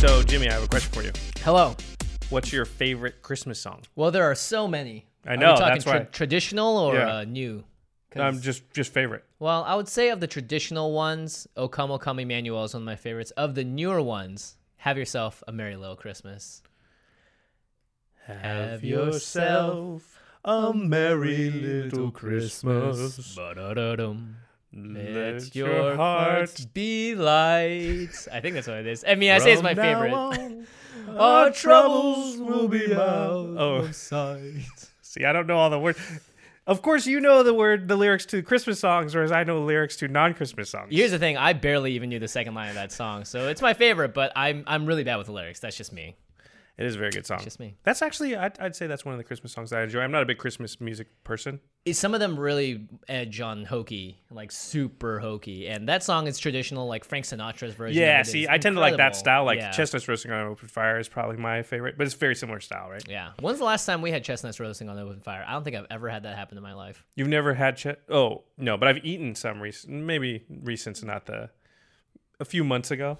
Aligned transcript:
So, 0.00 0.22
Jimmy, 0.22 0.48
I 0.48 0.54
have 0.54 0.62
a 0.62 0.66
question 0.66 0.90
for 0.92 1.02
you. 1.02 1.12
Hello. 1.44 1.76
What's 2.30 2.52
your 2.52 2.64
favorite 2.64 3.20
Christmas 3.20 3.60
song? 3.60 3.82
Well, 3.96 4.10
there 4.10 4.24
are 4.24 4.34
so 4.34 4.66
many. 4.66 5.04
I 5.26 5.34
Are 5.34 5.36
know, 5.36 5.52
we 5.52 5.58
talking 5.58 5.74
that's 5.74 5.84
why. 5.86 5.98
traditional 6.04 6.78
or 6.78 6.94
Yeah. 6.94 7.16
uh, 7.18 7.24
new? 7.24 7.64
'Cause- 8.10 8.22
Um, 8.36 8.40
just 8.40 8.62
just 8.72 8.92
favorite. 8.94 9.24
well, 9.38 9.62
I 9.64 9.74
would 9.74 9.88
say 9.88 10.08
of 10.08 10.20
the 10.20 10.26
traditional 10.26 10.92
ones, 10.92 11.46
O 11.56 11.68
Come, 11.68 11.90
O 11.90 11.98
Come 11.98 12.18
Emmanuel 12.18 12.64
is 12.64 12.72
one 12.72 12.82
of 12.82 12.86
my 12.86 12.96
favorites. 12.96 13.30
Of 13.32 13.54
the 13.54 13.62
newer 13.62 14.00
ones, 14.00 14.56
Have 14.78 14.96
Yourself 14.96 15.42
a 15.46 15.52
Merry 15.52 15.76
Little 15.76 15.96
Christmas. 15.96 16.62
Have 18.26 18.82
yourself 18.82 20.18
a 20.44 20.72
merry 20.72 21.50
little 21.50 22.10
Christmas. 22.10 23.34
Ba-da-da-dum. 23.36 24.36
Let 24.72 25.14
Let 25.14 25.54
your 25.56 25.68
your 25.72 25.96
heart 25.96 26.38
heart 26.38 26.66
be 26.72 27.14
light. 27.16 28.08
I 28.32 28.40
think 28.40 28.54
that's 28.54 28.68
what 28.68 28.78
it 28.78 28.86
is. 28.86 29.04
I 29.06 29.16
mean, 29.16 29.32
I 29.32 29.38
say 29.38 29.52
it's 29.52 29.62
my 29.62 29.74
favorite. 29.74 30.12
on, 30.12 30.66
Our 31.18 31.50
troubles 31.50 32.36
will 32.38 32.68
be 32.68 32.94
out 32.94 33.54
Oh. 33.58 33.76
of 33.82 33.96
sight. 33.96 34.62
See, 35.02 35.24
I 35.24 35.32
don't 35.32 35.48
know 35.48 35.58
all 35.58 35.70
the 35.70 35.78
words. 35.78 35.98
Of 36.68 36.82
course, 36.82 37.04
you 37.04 37.18
know 37.20 37.42
the 37.42 37.52
word, 37.54 37.88
the 37.88 37.96
lyrics 37.96 38.24
to 38.26 38.42
Christmas 38.42 38.78
songs, 38.78 39.12
whereas 39.12 39.32
I 39.32 39.42
know 39.42 39.58
the 39.58 39.64
lyrics 39.66 39.96
to 39.96 40.08
non-Christmas 40.08 40.70
songs. 40.70 40.88
Here's 40.94 41.10
the 41.10 41.18
thing: 41.18 41.36
I 41.36 41.52
barely 41.52 41.92
even 41.94 42.10
knew 42.10 42.20
the 42.20 42.28
second 42.28 42.54
line 42.54 42.68
of 42.68 42.76
that 42.76 42.92
song, 42.92 43.24
so 43.24 43.48
it's 43.48 43.60
my 43.62 43.74
favorite. 43.74 44.14
But 44.14 44.30
I'm 44.36 44.62
I'm 44.68 44.86
really 44.86 45.02
bad 45.02 45.16
with 45.16 45.26
the 45.26 45.32
lyrics. 45.32 45.58
That's 45.58 45.76
just 45.76 45.92
me. 45.92 46.14
It 46.80 46.86
is 46.86 46.94
a 46.94 46.98
very 46.98 47.10
good 47.10 47.26
song. 47.26 47.40
just 47.44 47.60
me. 47.60 47.76
That's 47.82 48.00
actually, 48.00 48.34
I'd, 48.34 48.58
I'd 48.58 48.74
say 48.74 48.86
that's 48.86 49.04
one 49.04 49.12
of 49.12 49.18
the 49.18 49.24
Christmas 49.24 49.52
songs 49.52 49.68
that 49.68 49.80
I 49.80 49.82
enjoy. 49.82 50.00
I'm 50.00 50.10
not 50.10 50.22
a 50.22 50.24
big 50.24 50.38
Christmas 50.38 50.80
music 50.80 51.08
person. 51.24 51.60
Is 51.84 51.98
some 51.98 52.14
of 52.14 52.20
them 52.20 52.40
really 52.40 52.88
edge 53.06 53.38
on 53.42 53.66
hokey, 53.66 54.22
like 54.30 54.50
super 54.50 55.20
hokey, 55.20 55.68
and 55.68 55.86
that 55.90 56.02
song 56.02 56.26
is 56.26 56.38
traditional, 56.38 56.86
like 56.86 57.04
Frank 57.04 57.26
Sinatra's 57.26 57.74
version. 57.74 58.00
Yeah, 58.00 58.20
of 58.22 58.26
it 58.26 58.30
see, 58.30 58.48
I 58.48 58.56
tend 58.56 58.76
to 58.76 58.80
like 58.80 58.96
that 58.96 59.14
style. 59.14 59.44
Like 59.44 59.58
yeah. 59.58 59.70
chestnuts 59.72 60.08
roasting 60.08 60.32
on 60.32 60.40
an 60.40 60.46
open 60.46 60.68
fire 60.68 60.98
is 60.98 61.06
probably 61.06 61.36
my 61.36 61.62
favorite, 61.62 61.98
but 61.98 62.06
it's 62.06 62.14
very 62.14 62.34
similar 62.34 62.60
style, 62.60 62.88
right? 62.88 63.06
Yeah. 63.06 63.32
When's 63.40 63.58
the 63.58 63.66
last 63.66 63.84
time 63.84 64.00
we 64.00 64.10
had 64.10 64.24
chestnuts 64.24 64.58
roasting 64.58 64.88
on 64.88 64.96
an 64.96 65.04
open 65.04 65.20
fire? 65.20 65.44
I 65.46 65.52
don't 65.52 65.64
think 65.64 65.76
I've 65.76 65.86
ever 65.90 66.08
had 66.08 66.22
that 66.22 66.34
happen 66.34 66.56
in 66.56 66.62
my 66.62 66.72
life. 66.72 67.04
You've 67.14 67.28
never 67.28 67.52
had 67.52 67.76
ch- 67.76 67.88
Oh 68.08 68.44
no, 68.56 68.78
but 68.78 68.88
I've 68.88 69.04
eaten 69.04 69.34
some 69.34 69.60
recent, 69.60 69.92
maybe 69.92 70.44
recent, 70.48 71.04
not 71.04 71.26
the. 71.26 71.50
A 72.38 72.44
few 72.46 72.64
months 72.64 72.90
ago, 72.90 73.18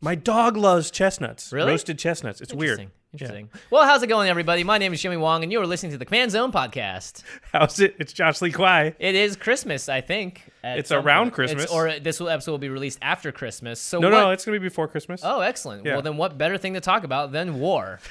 my 0.00 0.14
dog 0.14 0.56
loves 0.56 0.90
chestnuts. 0.90 1.52
Really? 1.52 1.72
roasted 1.72 1.98
chestnuts. 1.98 2.40
It's 2.40 2.54
weird. 2.54 2.90
Interesting. 3.12 3.40
Interesting. 3.40 3.68
Well, 3.70 3.84
how's 3.84 4.02
it 4.02 4.06
going, 4.06 4.30
everybody? 4.30 4.64
My 4.64 4.78
name 4.78 4.94
is 4.94 5.02
Jimmy 5.02 5.18
Wong, 5.18 5.42
and 5.42 5.52
you 5.52 5.60
are 5.60 5.66
listening 5.66 5.92
to 5.92 5.98
the 5.98 6.06
Command 6.06 6.30
Zone 6.30 6.50
podcast. 6.50 7.22
How's 7.52 7.78
it? 7.78 7.94
It's 7.98 8.10
Josh 8.10 8.40
Lee 8.40 8.50
Kwai. 8.52 8.94
It 8.98 9.14
is 9.14 9.36
Christmas, 9.36 9.90
I 9.90 10.00
think. 10.00 10.42
It's 10.64 10.90
around 10.90 11.24
point. 11.26 11.34
Christmas. 11.34 11.64
It's- 11.64 11.76
or 11.76 12.00
this 12.00 12.20
will- 12.20 12.30
episode 12.30 12.52
will 12.52 12.58
be 12.58 12.70
released 12.70 12.98
after 13.02 13.30
Christmas. 13.30 13.80
So 13.80 13.98
No, 13.98 14.08
what, 14.08 14.16
no, 14.16 14.30
it's 14.30 14.46
gonna 14.46 14.58
be 14.58 14.66
before 14.66 14.88
Christmas. 14.88 15.20
Oh, 15.22 15.40
excellent. 15.40 15.84
Yeah. 15.84 15.92
Well, 15.94 16.02
then 16.02 16.16
what 16.16 16.38
better 16.38 16.56
thing 16.56 16.72
to 16.72 16.80
talk 16.80 17.04
about 17.04 17.32
than 17.32 17.60
war? 17.60 18.00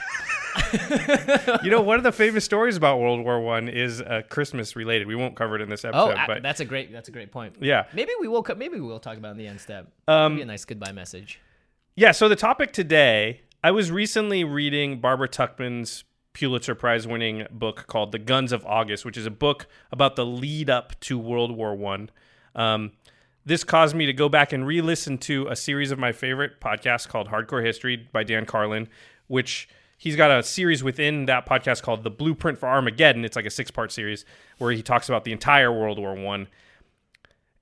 You 1.63 1.72
know, 1.72 1.81
one 1.81 1.97
of 1.97 2.03
the 2.03 2.11
famous 2.11 2.44
stories 2.45 2.75
about 2.78 3.00
World 3.00 3.23
War 3.23 3.40
One 3.41 3.69
is 3.69 4.01
uh, 4.01 4.22
Christmas 4.29 4.75
related. 4.75 5.07
We 5.07 5.16
won't 5.16 5.35
cover 5.35 5.56
it 5.56 5.61
in 5.61 5.69
this 5.69 5.84
Oh, 5.85 5.90
episode, 6.09 6.11
a- 6.23 6.28
but 6.28 6.44
that's 6.44 6.59
a 6.59 6.66
great 6.66 6.91
that's 6.91 7.07
a 7.09 7.11
great 7.11 7.31
point. 7.31 7.56
yeah, 7.61 7.85
Maybe 7.94 8.11
we 8.19 8.28
will 8.28 8.45
maybe 8.57 8.75
we 8.75 8.81
will 8.81 9.00
talk 9.00 9.17
about 9.17 9.29
it 9.29 9.31
in 9.31 9.38
the 9.38 9.47
end 9.47 9.61
step. 9.61 9.88
Um, 10.07 10.35
Be 10.35 10.41
a 10.41 10.45
nice 10.45 10.66
goodbye 10.66 10.91
message. 10.91 11.40
yeah. 11.95 12.11
So 12.11 12.28
the 12.29 12.35
topic 12.35 12.73
today, 12.73 13.41
I 13.63 13.69
was 13.69 13.91
recently 13.91 14.44
reading 14.44 14.99
Barbara 14.99 15.29
Tuchman's 15.29 16.03
Pulitzer 16.33 16.73
Prize 16.73 17.05
winning 17.05 17.45
book 17.51 17.85
called 17.85 18.11
The 18.11 18.17
Guns 18.17 18.51
of 18.51 18.66
August, 18.66 19.05
which 19.05 19.17
is 19.17 19.27
a 19.27 19.31
book 19.31 19.67
about 19.91 20.16
the 20.16 20.25
lead 20.25 20.67
up 20.67 20.99
to 21.01 21.19
World 21.19 21.55
War 21.55 21.75
One. 21.75 22.09
Um, 22.55 22.94
this 23.45 23.63
caused 23.63 23.95
me 23.95 24.07
to 24.07 24.13
go 24.13 24.29
back 24.29 24.51
and 24.51 24.66
re-listen 24.66 25.19
to 25.19 25.47
a 25.47 25.55
series 25.55 25.91
of 25.91 25.99
my 25.99 26.11
favorite 26.11 26.59
podcasts 26.59 27.07
called 27.07 27.27
Hardcore 27.27 27.63
History 27.63 28.07
by 28.11 28.23
Dan 28.23 28.47
Carlin, 28.47 28.88
which 29.27 29.69
he's 29.95 30.16
got 30.16 30.31
a 30.31 30.41
series 30.41 30.83
within 30.83 31.28
that 31.28 31.45
podcast 31.45 31.83
called 31.83 32.03
The 32.03 32.09
Blueprint 32.09 32.57
for 32.57 32.67
Armageddon. 32.67 33.23
It's 33.23 33.35
like 33.35 33.45
a 33.45 33.51
six-part 33.51 33.91
series 33.91 34.25
where 34.57 34.72
he 34.72 34.81
talks 34.81 35.07
about 35.07 35.23
the 35.23 35.33
entire 35.33 35.72
World 35.72 35.99
War 35.99 36.16
One. 36.16 36.47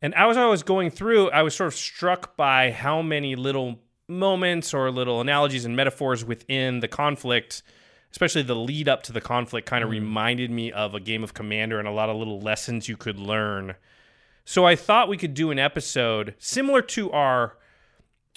And 0.02 0.16
as 0.16 0.38
I 0.38 0.46
was 0.46 0.64
going 0.64 0.92
through, 0.92 1.30
I 1.32 1.42
was 1.42 1.56
sort 1.56 1.68
of 1.68 1.76
struck 1.76 2.38
by 2.38 2.72
how 2.72 3.02
many 3.02 3.36
little 3.36 3.80
moments 4.10 4.74
or 4.74 4.92
little 4.92 5.22
analogies 5.22 5.66
and 5.66 5.76
metaphors 5.76 6.26
within 6.26 6.80
the 6.80 6.88
conflict, 6.88 7.64
especially 8.12 8.42
the 8.42 8.56
lead 8.56 8.90
up 8.90 9.04
to 9.04 9.14
the 9.14 9.22
conflict, 9.22 9.68
kind 9.68 9.84
of 9.84 9.90
mm. 9.90 9.94
reminded 9.94 10.52
me 10.52 10.72
of 10.72 10.96
a 10.96 11.00
game 11.00 11.24
of 11.24 11.34
Commander 11.34 11.80
and 11.80 11.88
a 11.88 11.92
lot 11.92 12.10
of 12.10 12.18
little 12.18 12.40
lessons 12.42 12.90
you 12.90 12.98
could 12.98 13.20
learn. 13.20 13.76
So 14.46 14.66
I 14.66 14.76
thought 14.76 15.10
we 15.10 15.18
could 15.18 15.36
do 15.36 15.52
an 15.52 15.60
episode 15.60 16.34
similar 16.40 16.82
to 16.82 17.12
our 17.12 17.58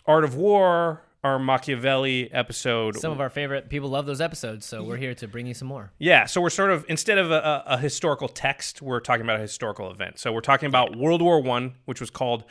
Art 0.07 0.25
of 0.25 0.35
War, 0.35 1.03
our 1.25 1.39
Machiavelli 1.39 2.31
episode. 2.33 2.97
Some 2.97 3.13
of 3.13 3.21
our 3.21 3.31
favorite 3.31 3.69
people 3.69 3.89
love 3.89 4.07
those 4.07 4.21
episodes, 4.21 4.67
so 4.67 4.83
we're 4.83 4.97
here 4.97 5.15
to 5.15 5.29
bring 5.29 5.47
you 5.47 5.55
some 5.55 5.69
more. 5.69 5.93
Yeah, 5.99 6.27
so 6.27 6.41
we're 6.41 6.51
sort 6.51 6.71
of 6.71 6.85
instead 6.89 7.19
of 7.19 7.31
a, 7.31 7.37
a, 7.37 7.65
a 7.75 7.79
historical 7.79 8.29
text, 8.29 8.83
we're 8.83 9.01
talking 9.01 9.23
about 9.23 9.37
a 9.37 9.43
historical 9.43 9.91
event. 9.91 10.19
So 10.19 10.33
we're 10.33 10.41
talking 10.41 10.67
about 10.67 10.97
World 10.97 11.23
War 11.23 11.41
One, 11.41 11.77
which 11.85 12.01
was 12.01 12.11
called 12.11 12.45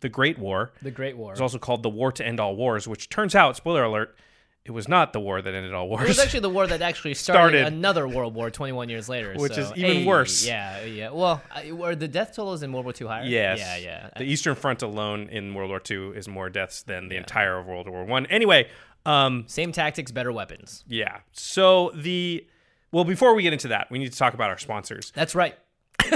the 0.00 0.08
Great 0.08 0.38
War. 0.38 0.72
The 0.82 0.90
Great 0.90 1.16
War. 1.16 1.32
It's 1.32 1.40
also 1.40 1.58
called 1.58 1.82
the 1.82 1.90
War 1.90 2.12
to 2.12 2.26
End 2.26 2.40
All 2.40 2.56
Wars, 2.56 2.88
which 2.88 3.08
turns 3.08 3.34
out, 3.34 3.56
spoiler 3.56 3.84
alert, 3.84 4.16
it 4.62 4.72
was 4.72 4.88
not 4.88 5.12
the 5.14 5.20
war 5.20 5.40
that 5.40 5.54
ended 5.54 5.72
all 5.72 5.88
wars. 5.88 6.04
It 6.04 6.08
was 6.08 6.18
actually 6.18 6.40
the 6.40 6.50
war 6.50 6.66
that 6.66 6.82
actually 6.82 7.14
started, 7.14 7.58
Started. 7.58 7.72
another 7.72 8.06
World 8.06 8.34
War 8.34 8.50
21 8.50 8.90
years 8.90 9.08
later. 9.08 9.34
Which 9.34 9.54
so, 9.54 9.62
is 9.62 9.72
even 9.74 9.96
hey, 9.96 10.06
worse. 10.06 10.46
Yeah, 10.46 10.84
yeah. 10.84 11.10
Well, 11.10 11.42
were 11.72 11.96
the 11.96 12.08
death 12.08 12.36
totals 12.36 12.62
in 12.62 12.70
World 12.72 12.84
War 12.84 12.94
II 12.98 13.06
higher? 13.06 13.24
yes. 13.24 13.58
Yeah, 13.58 13.76
yeah. 13.78 14.10
The 14.18 14.24
Eastern 14.24 14.54
Front 14.54 14.82
alone 14.82 15.28
in 15.30 15.54
World 15.54 15.70
War 15.70 15.80
II 15.88 16.16
is 16.16 16.28
more 16.28 16.50
deaths 16.50 16.82
than 16.82 17.08
the 17.08 17.16
entire 17.16 17.58
of 17.58 17.66
World 17.66 17.88
War 17.88 18.04
One. 18.04 18.26
Anyway, 18.26 18.68
um, 19.06 19.44
Same 19.46 19.72
tactics, 19.72 20.12
better 20.12 20.30
weapons. 20.30 20.84
yeah. 20.86 21.20
So 21.32 21.90
the 21.94 22.46
well, 22.92 23.04
before 23.04 23.34
we 23.34 23.42
get 23.42 23.52
into 23.52 23.68
that, 23.68 23.90
we 23.90 23.98
need 23.98 24.12
to 24.12 24.18
talk 24.18 24.34
about 24.34 24.50
our 24.50 24.58
sponsors. 24.58 25.10
That's 25.14 25.34
right. 25.34 25.56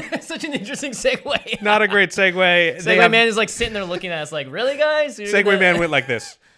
Such 0.20 0.44
an 0.44 0.52
interesting 0.54 0.92
segue. 0.92 1.62
Not 1.62 1.82
a 1.82 1.88
great 1.88 2.10
segue. 2.10 2.34
Segway 2.82 3.00
have- 3.00 3.10
Man 3.10 3.28
is 3.28 3.36
like 3.36 3.48
sitting 3.48 3.74
there 3.74 3.84
looking 3.84 4.10
at 4.10 4.22
us 4.22 4.32
like, 4.32 4.50
really, 4.50 4.76
guys? 4.76 5.18
You're 5.18 5.28
Segway 5.28 5.44
gonna- 5.44 5.58
Man 5.60 5.78
went 5.78 5.90
like 5.90 6.06
this. 6.06 6.38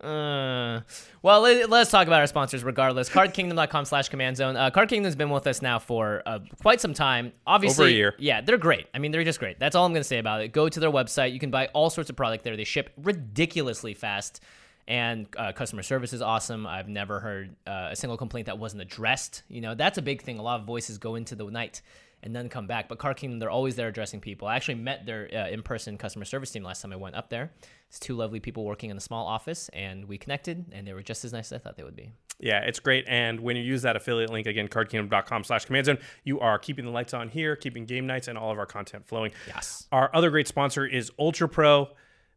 Uh, 0.00 0.82
well, 1.22 1.40
let, 1.40 1.72
us 1.72 1.90
talk 1.90 2.06
about 2.06 2.20
our 2.20 2.26
sponsors 2.26 2.62
regardless. 2.62 3.08
CardKingdom.com 3.08 3.86
slash 3.86 4.10
command 4.10 4.36
zone. 4.36 4.54
Uh, 4.54 4.70
Card 4.70 4.90
Kingdom's 4.90 5.16
been 5.16 5.30
with 5.30 5.46
us 5.46 5.62
now 5.62 5.78
for 5.78 6.22
uh, 6.26 6.40
quite 6.60 6.78
some 6.78 6.92
time. 6.92 7.32
Obviously, 7.46 7.84
Over 7.84 7.88
a 7.90 7.94
year. 7.94 8.14
Yeah, 8.18 8.42
they're 8.42 8.58
great. 8.58 8.86
I 8.92 8.98
mean, 8.98 9.12
they're 9.12 9.24
just 9.24 9.38
great. 9.38 9.58
That's 9.58 9.74
all 9.74 9.86
I'm 9.86 9.92
going 9.92 10.02
to 10.02 10.08
say 10.08 10.18
about 10.18 10.42
it. 10.42 10.48
Go 10.48 10.68
to 10.68 10.78
their 10.78 10.90
website. 10.90 11.32
You 11.32 11.38
can 11.38 11.50
buy 11.50 11.68
all 11.68 11.88
sorts 11.88 12.10
of 12.10 12.16
product 12.16 12.44
there. 12.44 12.54
They 12.54 12.64
ship 12.64 12.90
ridiculously 13.02 13.94
fast. 13.94 14.42
and 14.86 15.26
uh, 15.38 15.52
customer 15.52 15.82
service 15.82 16.12
is 16.12 16.20
awesome. 16.20 16.66
I've 16.66 16.88
never 16.88 17.18
heard 17.20 17.56
uh, 17.66 17.88
a 17.92 17.96
single 17.96 18.18
complaint 18.18 18.46
that 18.46 18.58
wasn't 18.58 18.82
addressed. 18.82 19.42
You 19.48 19.62
know, 19.62 19.74
that's 19.74 19.96
a 19.96 20.02
big 20.02 20.20
thing. 20.20 20.38
A 20.38 20.42
lot 20.42 20.60
of 20.60 20.66
voices 20.66 20.98
go 20.98 21.14
into 21.14 21.34
the 21.34 21.46
night 21.46 21.80
and 22.24 22.34
then 22.34 22.48
come 22.48 22.66
back. 22.66 22.88
But 22.88 22.98
Card 22.98 23.16
Kingdom, 23.16 23.38
they're 23.38 23.50
always 23.50 23.76
there 23.76 23.86
addressing 23.86 24.20
people. 24.20 24.48
I 24.48 24.56
actually 24.56 24.76
met 24.76 25.06
their 25.06 25.28
uh, 25.32 25.48
in-person 25.48 25.96
customer 25.98 26.24
service 26.24 26.50
team 26.50 26.64
last 26.64 26.82
time 26.82 26.92
I 26.92 26.96
went 26.96 27.14
up 27.14 27.30
there. 27.30 27.52
It's 27.88 28.00
two 28.00 28.16
lovely 28.16 28.40
people 28.40 28.64
working 28.64 28.90
in 28.90 28.96
a 28.96 29.00
small 29.00 29.26
office, 29.26 29.68
and 29.72 30.06
we 30.08 30.18
connected, 30.18 30.64
and 30.72 30.84
they 30.84 30.92
were 30.92 31.02
just 31.02 31.24
as 31.24 31.32
nice 31.32 31.52
as 31.52 31.60
I 31.60 31.62
thought 31.62 31.76
they 31.76 31.84
would 31.84 31.94
be. 31.94 32.10
Yeah, 32.40 32.60
it's 32.60 32.80
great. 32.80 33.04
And 33.06 33.38
when 33.38 33.54
you 33.56 33.62
use 33.62 33.82
that 33.82 33.94
affiliate 33.94 34.30
link, 34.30 34.48
again, 34.48 34.66
cardkingdom.com 34.66 35.44
slash 35.44 35.66
command 35.66 35.86
zone, 35.86 35.98
you 36.24 36.40
are 36.40 36.58
keeping 36.58 36.84
the 36.84 36.90
lights 36.90 37.14
on 37.14 37.28
here, 37.28 37.54
keeping 37.54 37.84
game 37.84 38.06
nights 38.08 38.26
and 38.26 38.36
all 38.36 38.50
of 38.50 38.58
our 38.58 38.66
content 38.66 39.06
flowing. 39.06 39.30
Yes. 39.46 39.86
Our 39.92 40.10
other 40.12 40.30
great 40.30 40.48
sponsor 40.48 40.84
is 40.84 41.12
Ultra 41.18 41.48
Pro. 41.48 41.90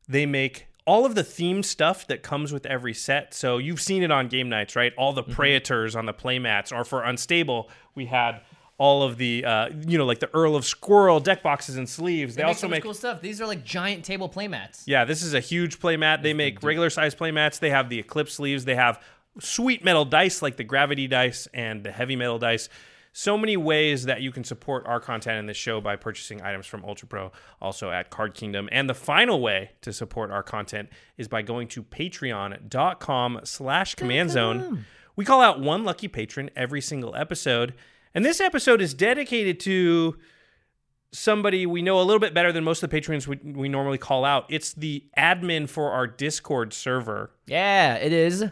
They 0.07 0.27
make 0.27 0.67
all 0.85 1.05
of 1.05 1.15
the 1.15 1.23
theme 1.23 1.63
stuff 1.63 2.07
that 2.07 2.23
comes 2.23 2.53
with 2.53 2.65
every 2.65 2.93
set. 2.93 3.33
So 3.33 3.57
you've 3.57 3.81
seen 3.81 4.03
it 4.03 4.11
on 4.11 4.27
game 4.27 4.49
nights, 4.49 4.75
right? 4.75 4.93
All 4.97 5.13
the 5.13 5.23
Mm-hmm. 5.23 5.33
Praetors 5.33 5.95
on 5.95 6.05
the 6.05 6.13
playmats, 6.13 6.71
or 6.71 6.85
for 6.85 7.03
Unstable, 7.03 7.69
we 7.95 8.05
had 8.05 8.41
all 8.77 9.01
of 9.01 9.17
the, 9.17 9.43
uh, 9.43 9.69
you 9.87 9.97
know, 9.97 10.05
like 10.05 10.19
the 10.19 10.29
Earl 10.33 10.55
of 10.55 10.63
Squirrel 10.65 11.19
deck 11.19 11.41
boxes 11.41 11.77
and 11.77 11.89
sleeves. 11.89 12.35
They, 12.35 12.41
They, 12.41 12.45
make 12.45 12.49
also 12.49 12.67
so 12.67 12.69
make 12.69 12.83
cool 12.83 12.93
stuff. 12.93 13.21
These 13.21 13.41
are 13.41 13.47
like 13.47 13.63
giant 13.63 14.05
table 14.05 14.29
playmats. 14.29 14.83
yeah, 14.85 15.03
this 15.05 15.23
is 15.23 15.33
a 15.33 15.39
huge 15.39 15.79
playmat. 15.79 16.21
They 16.21 16.33
make 16.33 16.61
regular 16.61 16.89
size 16.89 17.15
playmats. 17.15 17.59
They 17.59 17.71
have 17.71 17.89
the 17.89 17.99
Eclipse 17.99 18.33
sleeves. 18.33 18.65
They 18.65 18.75
have 18.75 19.01
sweet 19.39 19.83
metal 19.83 20.05
dice 20.05 20.41
like 20.41 20.57
the 20.57 20.63
Gravity 20.63 21.07
dice 21.07 21.47
and 21.53 21.83
the 21.83 21.91
Heavy 21.91 22.15
metal 22.15 22.37
dice. 22.39 22.69
So 23.13 23.35
many 23.35 23.57
ways 23.57 24.03
that 24.03 24.21
you 24.21 24.31
can 24.31 24.43
support 24.43 24.85
our 24.85 24.99
content 24.99 25.39
in 25.39 25.47
this 25.47 25.57
show 25.57 25.81
by 25.81 25.95
purchasing 25.95 26.43
items 26.43 26.67
from 26.67 26.85
Ultra 26.85 27.07
Pro, 27.07 27.31
also 27.59 27.89
at 27.89 28.11
Card 28.11 28.35
Kingdom. 28.35 28.69
And 28.71 28.87
the 28.87 28.93
final 28.93 29.41
way 29.41 29.71
to 29.81 29.91
support 29.91 30.29
our 30.29 30.43
content 30.43 30.89
is 31.17 31.27
by 31.27 31.41
going 31.41 31.67
to 31.69 31.81
patreon.com 31.81 33.39
slash 33.43 33.95
command 33.95 34.29
zone. 34.29 34.85
We 35.15 35.25
call 35.25 35.41
out 35.41 35.59
one 35.59 35.83
lucky 35.83 36.07
patron 36.07 36.51
every 36.55 36.79
single 36.81 37.15
episode. 37.15 37.73
And 38.17 38.25
this 38.25 38.41
episode 38.41 38.81
is 38.81 38.95
dedicated 38.95 39.59
to 39.59 40.17
somebody 41.11 41.67
we 41.67 41.83
know 41.83 41.99
a 41.99 42.01
little 42.01 42.19
bit 42.19 42.33
better 42.33 42.51
than 42.51 42.63
most 42.63 42.81
of 42.81 42.89
the 42.89 42.95
patrons 42.95 43.27
we, 43.27 43.35
we 43.43 43.69
normally 43.69 43.99
call 43.99 44.25
out. 44.25 44.47
It's 44.49 44.73
the 44.73 45.05
admin 45.15 45.69
for 45.69 45.91
our 45.91 46.07
Discord 46.07 46.73
server. 46.73 47.29
Yeah, 47.45 47.93
it 47.93 48.11
is. 48.11 48.43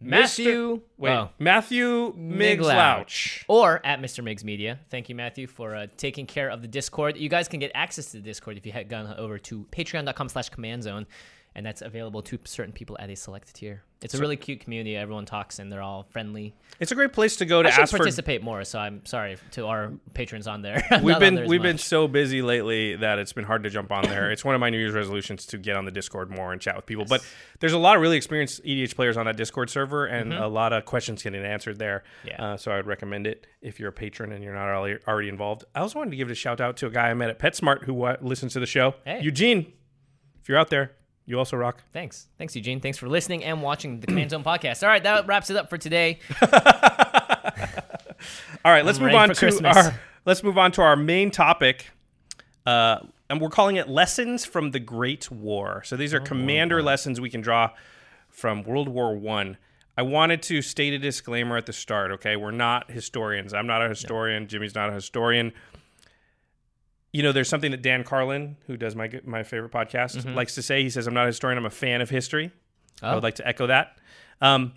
Matthew. 0.00 0.80
Wait, 0.98 1.12
oh. 1.12 1.30
Matthew 1.38 2.12
Migslauch. 2.16 3.44
Or 3.46 3.80
at 3.86 4.00
Mr. 4.00 4.24
Migs 4.24 4.42
Media. 4.42 4.80
Thank 4.90 5.08
you, 5.08 5.14
Matthew, 5.14 5.46
for 5.46 5.76
uh, 5.76 5.86
taking 5.96 6.26
care 6.26 6.50
of 6.50 6.62
the 6.62 6.68
Discord. 6.68 7.16
You 7.16 7.28
guys 7.28 7.46
can 7.46 7.60
get 7.60 7.70
access 7.76 8.06
to 8.06 8.16
the 8.16 8.24
Discord 8.24 8.56
if 8.56 8.66
you 8.66 8.72
had 8.72 8.88
gone 8.88 9.14
over 9.18 9.38
to 9.38 9.66
patreon.com 9.70 10.28
slash 10.30 10.48
command 10.48 10.82
zone. 10.82 11.06
And 11.54 11.64
that's 11.64 11.80
available 11.80 12.22
to 12.22 12.40
certain 12.42 12.72
people 12.72 12.96
at 12.98 13.08
a 13.08 13.14
select 13.14 13.54
tier. 13.54 13.84
It's 14.02 14.14
a 14.14 14.18
really 14.18 14.36
cute 14.36 14.60
community. 14.60 14.96
Everyone 14.96 15.26
talks 15.26 15.58
and 15.58 15.70
they're 15.70 15.82
all 15.82 16.04
friendly. 16.04 16.54
It's 16.78 16.90
a 16.90 16.94
great 16.94 17.12
place 17.12 17.36
to 17.36 17.44
go 17.44 17.62
to 17.62 17.68
I 17.68 17.72
should 17.72 17.82
ask 17.82 17.94
participate 17.94 18.42
more, 18.42 18.64
so 18.64 18.78
I'm 18.78 19.04
sorry 19.04 19.36
to 19.52 19.66
our 19.66 19.92
patrons 20.14 20.46
on 20.46 20.62
there. 20.62 20.82
We've 21.02 21.18
been 21.18 21.46
we've 21.46 21.60
been 21.60 21.76
so 21.76 22.08
busy 22.08 22.40
lately 22.40 22.96
that 22.96 23.18
it's 23.18 23.34
been 23.34 23.44
hard 23.44 23.64
to 23.64 23.70
jump 23.70 23.92
on 23.92 24.04
there. 24.04 24.30
it's 24.30 24.44
one 24.44 24.54
of 24.54 24.60
my 24.60 24.70
New 24.70 24.78
Year's 24.78 24.94
resolutions 24.94 25.44
to 25.46 25.58
get 25.58 25.76
on 25.76 25.84
the 25.84 25.90
Discord 25.90 26.30
more 26.30 26.52
and 26.52 26.60
chat 26.60 26.76
with 26.76 26.86
people. 26.86 27.04
But 27.04 27.22
there's 27.60 27.74
a 27.74 27.78
lot 27.78 27.96
of 27.96 28.02
really 28.02 28.16
experienced 28.16 28.64
EDH 28.64 28.94
players 28.94 29.18
on 29.18 29.26
that 29.26 29.36
Discord 29.36 29.68
server, 29.68 30.06
and 30.06 30.32
a 30.32 30.48
lot 30.48 30.72
of 30.72 30.86
questions 30.86 31.22
getting 31.22 31.44
answered 31.44 31.78
there. 31.78 32.04
Mm-hmm. 32.20 32.28
Yeah. 32.28 32.52
Uh, 32.52 32.56
so 32.56 32.72
I 32.72 32.76
would 32.76 32.86
recommend 32.86 33.26
it 33.26 33.46
if 33.60 33.78
you're 33.78 33.90
a 33.90 33.92
patron 33.92 34.32
and 34.32 34.42
you're 34.42 34.54
not 34.54 34.68
already, 34.68 34.98
already 35.06 35.28
involved. 35.28 35.64
I 35.74 35.80
also 35.80 35.98
wanted 35.98 36.12
to 36.12 36.16
give 36.16 36.30
a 36.30 36.34
shout 36.34 36.60
out 36.62 36.78
to 36.78 36.86
a 36.86 36.90
guy 36.90 37.10
I 37.10 37.14
met 37.14 37.28
at 37.28 37.38
PetSmart 37.38 37.84
who 37.84 38.02
uh, 38.04 38.16
listens 38.22 38.54
to 38.54 38.60
the 38.60 38.66
show, 38.66 38.94
Hey. 39.04 39.20
Eugene. 39.20 39.72
If 40.40 40.48
you're 40.48 40.56
out 40.58 40.70
there, 40.70 40.92
you 41.30 41.38
also 41.38 41.56
rock. 41.56 41.82
Thanks. 41.92 42.26
Thanks, 42.38 42.56
Eugene. 42.56 42.80
Thanks 42.80 42.98
for 42.98 43.08
listening 43.08 43.44
and 43.44 43.62
watching 43.62 44.00
the 44.00 44.06
Command 44.08 44.30
Zone 44.30 44.42
podcast. 44.42 44.82
All 44.82 44.88
right, 44.88 45.02
that 45.04 45.26
wraps 45.26 45.48
it 45.48 45.56
up 45.56 45.70
for 45.70 45.78
today. 45.78 46.18
All 48.64 48.72
right, 48.72 48.84
let's 48.84 48.98
I'm 48.98 49.06
move 49.06 49.14
on 49.14 49.28
to 49.28 49.34
Christmas. 49.34 49.76
our 49.76 50.00
let's 50.26 50.42
move 50.42 50.58
on 50.58 50.72
to 50.72 50.82
our 50.82 50.96
main 50.96 51.30
topic. 51.30 51.90
Uh, 52.66 52.98
and 53.30 53.40
we're 53.40 53.48
calling 53.48 53.76
it 53.76 53.88
lessons 53.88 54.44
from 54.44 54.72
the 54.72 54.80
Great 54.80 55.30
War. 55.30 55.82
So 55.84 55.96
these 55.96 56.12
are 56.12 56.20
commander 56.20 56.82
lessons 56.82 57.20
we 57.20 57.30
can 57.30 57.40
draw 57.40 57.70
from 58.28 58.64
World 58.64 58.88
War 58.88 59.16
One. 59.16 59.56
I. 59.96 60.02
wanted 60.02 60.42
to 60.44 60.62
state 60.62 60.92
a 60.94 60.98
disclaimer 60.98 61.56
at 61.56 61.66
the 61.66 61.72
start. 61.72 62.10
Okay, 62.12 62.34
we're 62.36 62.50
not 62.50 62.90
historians. 62.90 63.54
I'm 63.54 63.66
not 63.66 63.84
a 63.84 63.88
historian. 63.88 64.48
Jimmy's 64.48 64.74
not 64.74 64.90
a 64.90 64.92
historian. 64.94 65.52
You 67.12 67.22
know, 67.24 67.32
there's 67.32 67.48
something 67.48 67.72
that 67.72 67.82
Dan 67.82 68.04
Carlin, 68.04 68.56
who 68.66 68.76
does 68.76 68.94
my 68.94 69.10
my 69.24 69.42
favorite 69.42 69.72
podcast, 69.72 70.16
Mm-hmm. 70.16 70.34
likes 70.34 70.54
to 70.54 70.62
say. 70.62 70.82
He 70.82 70.90
says, 70.90 71.06
"I'm 71.06 71.14
not 71.14 71.24
a 71.24 71.26
historian. 71.28 71.58
I'm 71.58 71.66
a 71.66 71.70
fan 71.70 72.00
of 72.00 72.10
history." 72.10 72.52
I 73.02 73.10
Oh. 73.10 73.14
would 73.14 73.22
like 73.22 73.36
to 73.36 73.46
echo 73.48 73.66
that. 73.66 73.96
Um, 74.40 74.74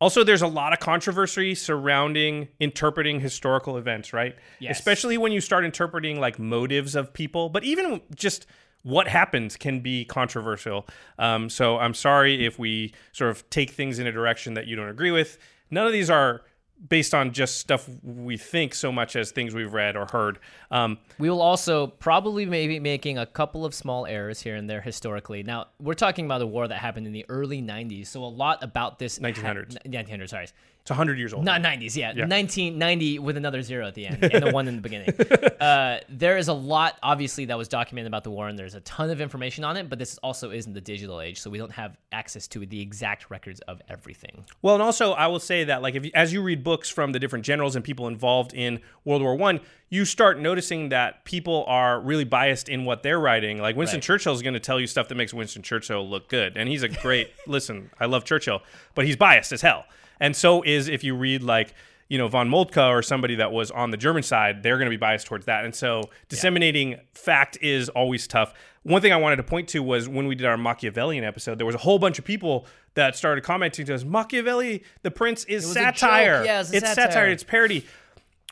also, 0.00 0.24
there's 0.24 0.42
a 0.42 0.46
lot 0.48 0.72
of 0.72 0.80
controversy 0.80 1.54
surrounding 1.54 2.48
interpreting 2.60 3.20
historical 3.20 3.76
events, 3.78 4.12
right? 4.12 4.36
Yes. 4.58 4.78
Especially 4.78 5.16
when 5.16 5.32
you 5.32 5.40
start 5.40 5.64
interpreting 5.64 6.20
like 6.20 6.38
motives 6.38 6.94
of 6.94 7.12
people, 7.12 7.48
but 7.48 7.62
even 7.64 8.00
just 8.14 8.46
what 8.82 9.06
happens 9.08 9.56
can 9.56 9.78
be 9.80 10.04
controversial. 10.04 10.86
Um, 11.18 11.48
so 11.48 11.78
I'm 11.78 11.94
sorry 11.94 12.44
if 12.44 12.58
we 12.58 12.92
sort 13.12 13.30
of 13.30 13.48
take 13.48 13.70
things 13.70 13.98
in 14.00 14.06
a 14.08 14.12
direction 14.12 14.54
that 14.54 14.66
you 14.66 14.74
don't 14.76 14.88
agree 14.88 15.12
with. 15.12 15.38
None 15.70 15.86
of 15.86 15.92
these 15.92 16.10
are 16.10 16.42
based 16.88 17.14
on 17.14 17.32
just 17.32 17.58
stuff 17.58 17.88
we 18.02 18.36
think 18.36 18.74
so 18.74 18.90
much 18.90 19.14
as 19.16 19.30
things 19.30 19.54
we've 19.54 19.72
read 19.72 19.96
or 19.96 20.06
heard. 20.10 20.38
Um, 20.70 20.98
We 21.18 21.30
will 21.30 21.42
also 21.42 21.86
probably 21.86 22.44
maybe 22.46 22.80
making 22.80 23.18
a 23.18 23.26
couple 23.26 23.64
of 23.64 23.74
small 23.74 24.06
errors 24.06 24.40
here 24.40 24.56
and 24.56 24.68
there 24.68 24.80
historically. 24.80 25.42
Now, 25.42 25.68
we're 25.78 25.94
talking 25.94 26.24
about 26.24 26.42
a 26.42 26.46
war 26.46 26.66
that 26.66 26.78
happened 26.78 27.06
in 27.06 27.12
the 27.12 27.24
early 27.28 27.62
90s, 27.62 28.08
so 28.08 28.24
a 28.24 28.26
lot 28.26 28.62
about 28.62 28.98
this 28.98 29.18
1900s. 29.18 29.74
Ha- 29.74 29.78
1900s, 29.86 30.30
sorry. 30.30 30.46
It's 30.82 30.90
100 30.90 31.16
years 31.16 31.32
old. 31.32 31.44
Not 31.44 31.60
90s, 31.62 31.94
yeah. 31.94 32.08
1990 32.08 33.20
with 33.20 33.36
another 33.36 33.62
zero 33.62 33.86
at 33.86 33.94
the 33.94 34.08
end 34.08 34.20
and 34.20 34.44
the 34.44 34.50
one 34.52 34.66
in 34.66 34.74
the 34.74 34.82
beginning. 34.82 35.10
uh, 35.60 36.00
there 36.08 36.36
is 36.36 36.48
a 36.48 36.52
lot, 36.52 36.98
obviously, 37.04 37.44
that 37.44 37.56
was 37.56 37.68
documented 37.68 38.08
about 38.08 38.24
the 38.24 38.32
war, 38.32 38.48
and 38.48 38.58
there's 38.58 38.74
a 38.74 38.80
ton 38.80 39.08
of 39.08 39.20
information 39.20 39.62
on 39.62 39.76
it, 39.76 39.88
but 39.88 40.00
this 40.00 40.18
also 40.24 40.50
isn't 40.50 40.72
the 40.72 40.80
digital 40.80 41.20
age, 41.20 41.40
so 41.40 41.50
we 41.50 41.56
don't 41.56 41.70
have 41.70 41.96
access 42.10 42.48
to 42.48 42.66
the 42.66 42.80
exact 42.80 43.30
records 43.30 43.60
of 43.68 43.80
everything. 43.88 44.44
Well, 44.60 44.74
and 44.74 44.82
also 44.82 45.12
I 45.12 45.28
will 45.28 45.38
say 45.38 45.62
that 45.62 45.82
like 45.82 45.94
if 45.94 46.04
you, 46.04 46.10
as 46.14 46.32
you 46.32 46.42
read 46.42 46.64
books 46.64 46.88
from 46.88 47.12
the 47.12 47.20
different 47.20 47.44
generals 47.44 47.76
and 47.76 47.84
people 47.84 48.08
involved 48.08 48.52
in 48.52 48.80
World 49.04 49.22
War 49.22 49.36
One, 49.36 49.60
you 49.88 50.04
start 50.04 50.40
noticing 50.40 50.88
that 50.88 51.24
people 51.24 51.64
are 51.68 52.00
really 52.00 52.24
biased 52.24 52.68
in 52.68 52.84
what 52.84 53.04
they're 53.04 53.20
writing. 53.20 53.58
Like 53.58 53.76
Winston 53.76 53.98
Right. 53.98 54.02
Churchill 54.02 54.32
is 54.34 54.42
going 54.42 54.54
to 54.54 54.60
tell 54.60 54.80
you 54.80 54.88
stuff 54.88 55.06
that 55.08 55.14
makes 55.14 55.32
Winston 55.32 55.62
Churchill 55.62 56.08
look 56.08 56.28
good, 56.28 56.56
and 56.56 56.68
he's 56.68 56.82
a 56.82 56.88
great 56.88 57.30
listen. 57.46 57.90
I 58.00 58.06
love 58.06 58.24
Churchill, 58.24 58.62
but 58.96 59.06
he's 59.06 59.16
biased 59.16 59.52
as 59.52 59.60
hell, 59.62 59.84
and 60.20 60.34
so 60.36 60.62
is 60.62 60.88
if 60.88 61.04
you 61.04 61.14
read 61.14 61.42
like. 61.42 61.74
You 62.08 62.18
know, 62.18 62.28
von 62.28 62.50
Moltke 62.50 62.76
or 62.76 63.00
somebody 63.00 63.36
that 63.36 63.52
was 63.52 63.70
on 63.70 63.90
the 63.90 63.96
German 63.96 64.22
side, 64.22 64.62
they're 64.62 64.76
going 64.76 64.84
to 64.84 64.90
be 64.90 64.98
biased 64.98 65.26
towards 65.26 65.46
that. 65.46 65.64
And 65.64 65.74
so 65.74 66.02
disseminating 66.28 67.00
fact 67.14 67.56
is 67.62 67.88
always 67.88 68.26
tough. 68.26 68.52
One 68.82 69.00
thing 69.00 69.14
I 69.14 69.16
wanted 69.16 69.36
to 69.36 69.44
point 69.44 69.68
to 69.68 69.82
was 69.82 70.10
when 70.10 70.26
we 70.26 70.34
did 70.34 70.44
our 70.44 70.58
Machiavellian 70.58 71.24
episode, 71.24 71.56
there 71.56 71.64
was 71.64 71.74
a 71.74 71.78
whole 71.78 71.98
bunch 71.98 72.18
of 72.18 72.26
people 72.26 72.66
that 72.96 73.16
started 73.16 73.44
commenting 73.44 73.86
to 73.86 73.94
us, 73.94 74.04
Machiavelli, 74.04 74.84
the 75.00 75.10
prince, 75.10 75.44
is 75.44 75.64
satire. 75.72 76.44
Yeah, 76.44 76.60
it 76.60 76.74
it's 76.74 76.92
satire. 76.92 77.28
It's 77.28 77.44
parody. 77.44 77.86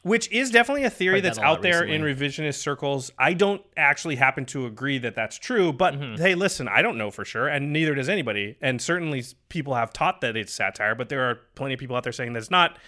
Which 0.02 0.30
is 0.32 0.50
definitely 0.50 0.84
a 0.84 0.90
theory 0.90 1.16
Heard 1.16 1.24
that 1.24 1.28
that's 1.28 1.38
a 1.38 1.44
out 1.44 1.60
there 1.62 1.84
in 1.84 2.00
revisionist 2.02 2.54
circles. 2.56 3.10
I 3.18 3.34
don't 3.34 3.62
actually 3.76 4.16
happen 4.16 4.46
to 4.46 4.64
agree 4.66 4.96
that 4.98 5.14
that's 5.14 5.36
true, 5.38 5.72
but 5.72 5.94
Mm-hmm. 5.94 6.22
hey, 6.22 6.34
listen, 6.34 6.68
I 6.68 6.80
don't 6.80 6.96
know 6.96 7.10
for 7.10 7.24
sure, 7.24 7.48
and 7.48 7.72
neither 7.72 7.94
does 7.94 8.08
anybody. 8.08 8.56
And 8.62 8.80
certainly 8.80 9.22
people 9.50 9.74
have 9.74 9.92
taught 9.92 10.20
that 10.22 10.36
it's 10.36 10.52
satire, 10.54 10.94
but 10.94 11.10
there 11.10 11.28
are 11.28 11.40
plenty 11.54 11.74
of 11.74 11.80
people 11.80 11.96
out 11.96 12.04
there 12.04 12.12
saying 12.12 12.32
that 12.32 12.38
it's 12.38 12.50
not. 12.50 12.78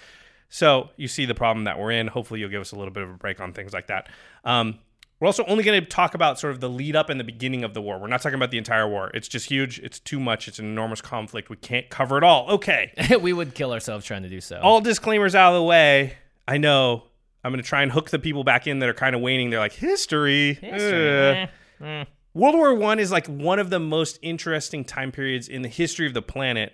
So 0.49 0.91
you 0.97 1.09
see 1.09 1.25
the 1.27 1.35
problem 1.35 1.65
that 1.65 1.79
we're 1.79 1.91
in. 1.93 2.07
Hopefully, 2.09 2.41
you'll 2.41 2.51
give 2.51 2.61
us 2.61 2.73
a 2.73 2.77
little 2.77 2.93
bit 2.93 3.03
of 3.03 3.11
a 3.11 3.15
break 3.15 3.41
on 3.41 3.53
things 3.53 3.73
like 3.73 3.87
that. 3.89 4.09
Um, 4.45 4.79
we're 5.21 5.27
also 5.27 5.45
only 5.47 5.63
going 5.65 5.81
to 5.81 5.87
talk 5.87 6.15
about 6.15 6.39
sort 6.41 6.53
of 6.53 6.61
the 6.61 6.69
lead 6.69 6.97
up 6.97 7.09
and 7.09 7.21
the 7.21 7.25
beginning 7.25 7.63
of 7.63 7.75
the 7.75 7.81
war. 7.81 7.97
We're 7.99 8.09
not 8.09 8.21
talking 8.23 8.35
about 8.35 8.51
the 8.51 8.59
entire 8.59 8.89
war. 8.89 9.11
It's 9.15 9.29
just 9.29 9.47
huge. 9.49 9.79
It's 9.79 10.01
too 10.01 10.19
much. 10.19 10.49
It's 10.49 10.59
an 10.59 10.65
enormous 10.67 11.01
conflict. 11.01 11.49
We 11.49 11.57
can't 11.57 11.89
cover 11.91 12.19
it 12.19 12.25
all. 12.25 12.51
Okay. 12.51 12.93
we 13.21 13.33
would 13.33 13.55
kill 13.55 13.73
ourselves 13.73 14.05
trying 14.05 14.25
to 14.25 14.29
do 14.29 14.41
so. 14.41 14.59
all 14.61 14.81
disclaimers 14.81 15.35
out 15.35 15.53
of 15.55 15.61
the 15.61 15.63
way. 15.63 16.15
I 16.47 16.59
know 16.59 17.05
I'm 17.45 17.53
going 17.53 17.63
to 17.63 17.69
try 17.69 17.83
and 17.83 17.91
hook 17.91 18.11
the 18.11 18.19
people 18.19 18.45
back 18.45 18.67
in 18.67 18.79
that 18.81 18.89
are 18.89 18.95
kind 18.95 19.15
of 19.15 19.21
waning. 19.21 19.51
They're 19.51 19.61
like, 19.61 19.73
history. 19.73 20.55
History, 20.55 21.43
Ugh." 21.43 21.49
eh. 21.83 22.05
World 22.35 22.55
War 22.55 22.75
One 22.75 22.99
is 22.99 23.13
like 23.13 23.27
one 23.27 23.59
of 23.59 23.71
the 23.71 23.79
most 23.81 24.19
interesting 24.23 24.85
time 24.85 25.13
periods 25.13 25.49
in 25.49 25.63
the 25.63 25.69
history 25.69 26.07
of 26.07 26.15
the 26.15 26.23
planet. 26.23 26.73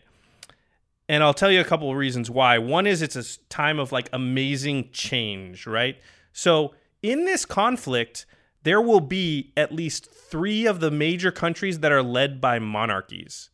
And 1.08 1.22
I'll 1.25 1.34
tell 1.34 1.50
you 1.50 1.60
a 1.60 1.64
couple 1.64 1.90
of 1.90 1.96
reasons 1.96 2.30
why. 2.30 2.58
One 2.58 2.87
is 2.87 3.02
it's 3.02 3.16
a 3.16 3.38
time 3.48 3.78
of 3.78 3.90
like 3.90 4.08
amazing 4.12 4.90
change, 4.92 5.66
right? 5.66 5.96
So 6.32 6.75
in 7.02 7.25
this 7.25 7.44
conflict, 7.44 8.26
there 8.62 8.80
will 8.80 9.00
be 9.00 9.52
at 9.56 9.72
least 9.72 10.10
three 10.10 10.66
of 10.66 10.80
the 10.80 10.90
major 10.90 11.30
countries 11.32 11.80
that 11.80 11.90
are 11.90 12.02
led 12.02 12.40
by 12.40 12.58
monarchies. 12.58 13.50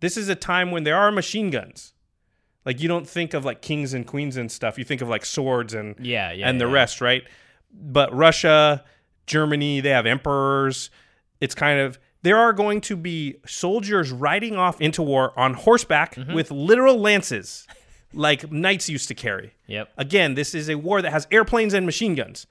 This 0.00 0.16
is 0.16 0.28
a 0.28 0.34
time 0.36 0.70
when 0.70 0.84
there 0.84 0.96
are 0.96 1.10
machine 1.10 1.50
guns. 1.50 1.92
Like 2.68 2.82
you 2.82 2.86
don't 2.88 3.08
think 3.08 3.32
of 3.32 3.46
like 3.46 3.62
kings 3.62 3.94
and 3.94 4.06
queens 4.06 4.36
and 4.36 4.52
stuff. 4.52 4.76
You 4.76 4.84
think 4.84 5.00
of 5.00 5.08
like 5.08 5.24
swords 5.24 5.72
and 5.72 5.94
Yeah, 5.98 6.32
yeah, 6.32 6.50
and 6.50 6.60
the 6.60 6.66
yeah. 6.66 6.74
rest, 6.74 7.00
right? 7.00 7.24
But 7.72 8.14
Russia, 8.14 8.84
Germany, 9.26 9.80
they 9.80 9.88
have 9.88 10.04
emperors. 10.04 10.90
It's 11.40 11.54
kind 11.54 11.80
of 11.80 11.98
there 12.20 12.36
are 12.36 12.52
going 12.52 12.82
to 12.82 12.94
be 12.94 13.36
soldiers 13.46 14.12
riding 14.12 14.56
off 14.56 14.82
into 14.82 15.00
war 15.02 15.32
on 15.34 15.54
horseback 15.54 16.16
mm-hmm. 16.16 16.34
with 16.34 16.50
literal 16.50 16.98
lances, 16.98 17.66
like 18.12 18.52
knights 18.52 18.90
used 18.90 19.08
to 19.08 19.14
carry. 19.14 19.54
Yep. 19.66 19.90
Again, 19.96 20.34
this 20.34 20.54
is 20.54 20.68
a 20.68 20.74
war 20.74 21.00
that 21.00 21.10
has 21.10 21.26
airplanes 21.30 21.72
and 21.72 21.86
machine 21.86 22.14
guns. 22.14 22.46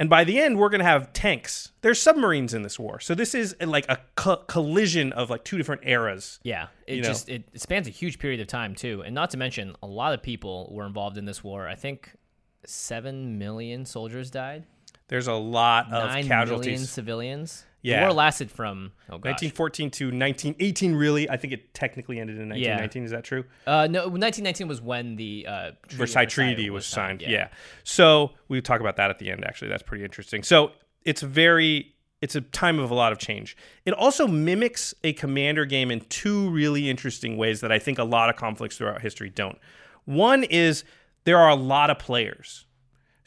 And 0.00 0.08
by 0.08 0.22
the 0.22 0.38
end, 0.38 0.58
we're 0.58 0.68
going 0.68 0.78
to 0.78 0.84
have 0.84 1.12
tanks. 1.12 1.72
There's 1.80 2.00
submarines 2.00 2.54
in 2.54 2.62
this 2.62 2.78
war. 2.78 3.00
So 3.00 3.16
this 3.16 3.34
is 3.34 3.56
uh, 3.60 3.66
like 3.66 3.84
a 3.88 3.98
co- 4.14 4.44
collision 4.46 5.12
of 5.12 5.28
like 5.28 5.44
two 5.44 5.56
different 5.56 5.82
eras. 5.84 6.38
Yeah, 6.44 6.68
it 6.86 7.02
just 7.02 7.28
it, 7.28 7.44
it 7.52 7.60
spans 7.60 7.88
a 7.88 7.90
huge 7.90 8.18
period 8.20 8.40
of 8.40 8.46
time 8.46 8.74
too, 8.76 9.02
and 9.04 9.14
not 9.14 9.30
to 9.30 9.36
mention 9.36 9.74
a 9.82 9.86
lot 9.88 10.14
of 10.14 10.22
people 10.22 10.68
were 10.72 10.86
involved 10.86 11.18
in 11.18 11.24
this 11.24 11.42
war. 11.42 11.66
I 11.66 11.74
think 11.74 12.14
seven 12.64 13.38
million 13.38 13.84
soldiers 13.84 14.30
died, 14.30 14.64
There's 15.08 15.26
a 15.26 15.32
lot 15.34 15.92
of 15.92 16.24
casualties. 16.26 16.88
civilians. 16.90 17.64
Yeah. 17.82 18.00
the 18.00 18.06
war 18.06 18.12
lasted 18.12 18.50
from 18.50 18.92
oh 19.08 19.14
1914 19.14 19.90
to 19.92 20.04
1918, 20.06 20.94
really. 20.94 21.30
I 21.30 21.36
think 21.36 21.52
it 21.52 21.72
technically 21.74 22.18
ended 22.18 22.36
in 22.38 22.46
Yeah. 22.48 22.76
1919. 22.76 23.04
Is 23.04 23.10
that 23.12 23.24
true? 23.24 23.44
uh, 23.66 23.86
no, 23.88 24.00
1919 24.08 24.66
was 24.68 24.80
when 24.80 25.16
the 25.16 25.46
uh, 25.48 25.70
Treaty 25.82 25.96
Versailles 25.96 26.24
Treaty 26.26 26.70
was 26.70 26.86
signed. 26.86 27.22
Yeah. 27.22 27.48
So 27.84 28.32
we 28.48 28.60
talk 28.60 28.80
about 28.80 28.96
that 28.96 29.10
at 29.10 29.18
the 29.18 29.30
end. 29.30 29.44
Actually, 29.44 29.68
that's 29.68 29.82
pretty 29.84 30.04
interesting. 30.04 30.42
So 30.42 30.72
it's 31.04 31.22
very, 31.22 31.94
it's 32.20 32.34
a 32.34 32.40
time 32.40 32.78
of 32.80 32.90
a 32.90 32.94
lot 32.94 33.12
of 33.12 33.18
change. 33.18 33.56
It 33.86 33.94
also 33.94 34.26
mimics 34.26 34.92
a 35.04 35.12
commander 35.12 35.64
game 35.64 35.90
in 35.92 36.00
two 36.08 36.50
really 36.50 36.90
interesting 36.90 37.36
ways 37.36 37.60
that 37.60 37.70
I 37.70 37.78
think 37.78 37.98
a 37.98 38.04
lot 38.04 38.28
of 38.28 38.34
conflicts 38.36 38.76
throughout 38.76 39.00
history 39.02 39.30
don't. 39.30 39.58
One 40.04 40.42
is 40.42 40.84
there 41.24 41.38
are 41.38 41.50
a 41.50 41.54
lot 41.54 41.90
of 41.90 41.98
players. 41.98 42.64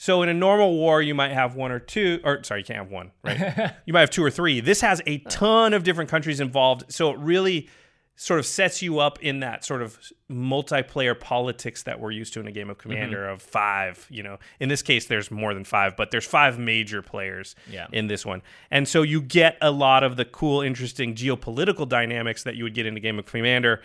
So 0.01 0.23
in 0.23 0.29
a 0.29 0.33
normal 0.33 0.73
war, 0.73 0.99
you 0.99 1.13
might 1.13 1.29
have 1.29 1.53
one 1.53 1.71
or 1.71 1.77
two, 1.77 2.21
or 2.23 2.43
sorry, 2.43 2.61
you 2.61 2.65
can't 2.65 2.79
have 2.79 2.89
one, 2.89 3.11
right? 3.23 3.75
you 3.85 3.93
might 3.93 3.99
have 3.99 4.09
two 4.09 4.23
or 4.23 4.31
three. 4.31 4.59
This 4.59 4.81
has 4.81 4.99
a 5.05 5.19
ton 5.19 5.75
of 5.75 5.83
different 5.83 6.09
countries 6.09 6.39
involved, 6.39 6.85
so 6.91 7.11
it 7.11 7.19
really 7.19 7.69
sort 8.15 8.39
of 8.39 8.47
sets 8.47 8.81
you 8.81 8.97
up 8.97 9.19
in 9.21 9.41
that 9.41 9.63
sort 9.63 9.83
of 9.83 9.99
multiplayer 10.27 11.17
politics 11.19 11.83
that 11.83 11.99
we're 11.99 12.09
used 12.09 12.33
to 12.33 12.39
in 12.39 12.47
a 12.47 12.51
game 12.51 12.71
of 12.71 12.79
mm-hmm. 12.79 12.89
Commander 12.89 13.29
of 13.29 13.43
five. 13.43 14.07
You 14.09 14.23
know, 14.23 14.39
in 14.59 14.69
this 14.69 14.81
case, 14.81 15.05
there's 15.05 15.29
more 15.29 15.53
than 15.53 15.65
five, 15.65 15.95
but 15.95 16.09
there's 16.09 16.25
five 16.25 16.57
major 16.57 17.03
players 17.03 17.55
Yeah. 17.69 17.85
in 17.91 18.07
this 18.07 18.25
one, 18.25 18.41
and 18.71 18.87
so 18.87 19.03
you 19.03 19.21
get 19.21 19.55
a 19.61 19.69
lot 19.69 20.03
of 20.03 20.15
the 20.15 20.25
cool, 20.25 20.61
interesting 20.61 21.13
geopolitical 21.13 21.87
dynamics 21.87 22.41
that 22.41 22.55
you 22.55 22.63
would 22.63 22.73
get 22.73 22.87
in 22.87 22.97
a 22.97 22.99
game 22.99 23.19
of 23.19 23.27
Commander 23.27 23.83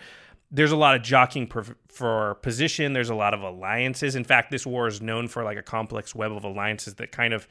there's 0.51 0.71
a 0.71 0.77
lot 0.77 0.95
of 0.95 1.01
jockeying 1.01 1.47
for, 1.47 1.65
for 1.87 2.35
position. 2.35 2.93
There's 2.93 3.09
a 3.09 3.15
lot 3.15 3.33
of 3.33 3.41
alliances. 3.41 4.15
In 4.15 4.23
fact, 4.23 4.51
this 4.51 4.65
war 4.65 4.87
is 4.87 5.01
known 5.01 5.27
for 5.27 5.43
like 5.43 5.57
a 5.57 5.63
complex 5.63 6.15
web 6.15 6.31
of 6.31 6.43
alliances 6.43 6.95
that 6.95 7.11
kind 7.11 7.33
of 7.33 7.47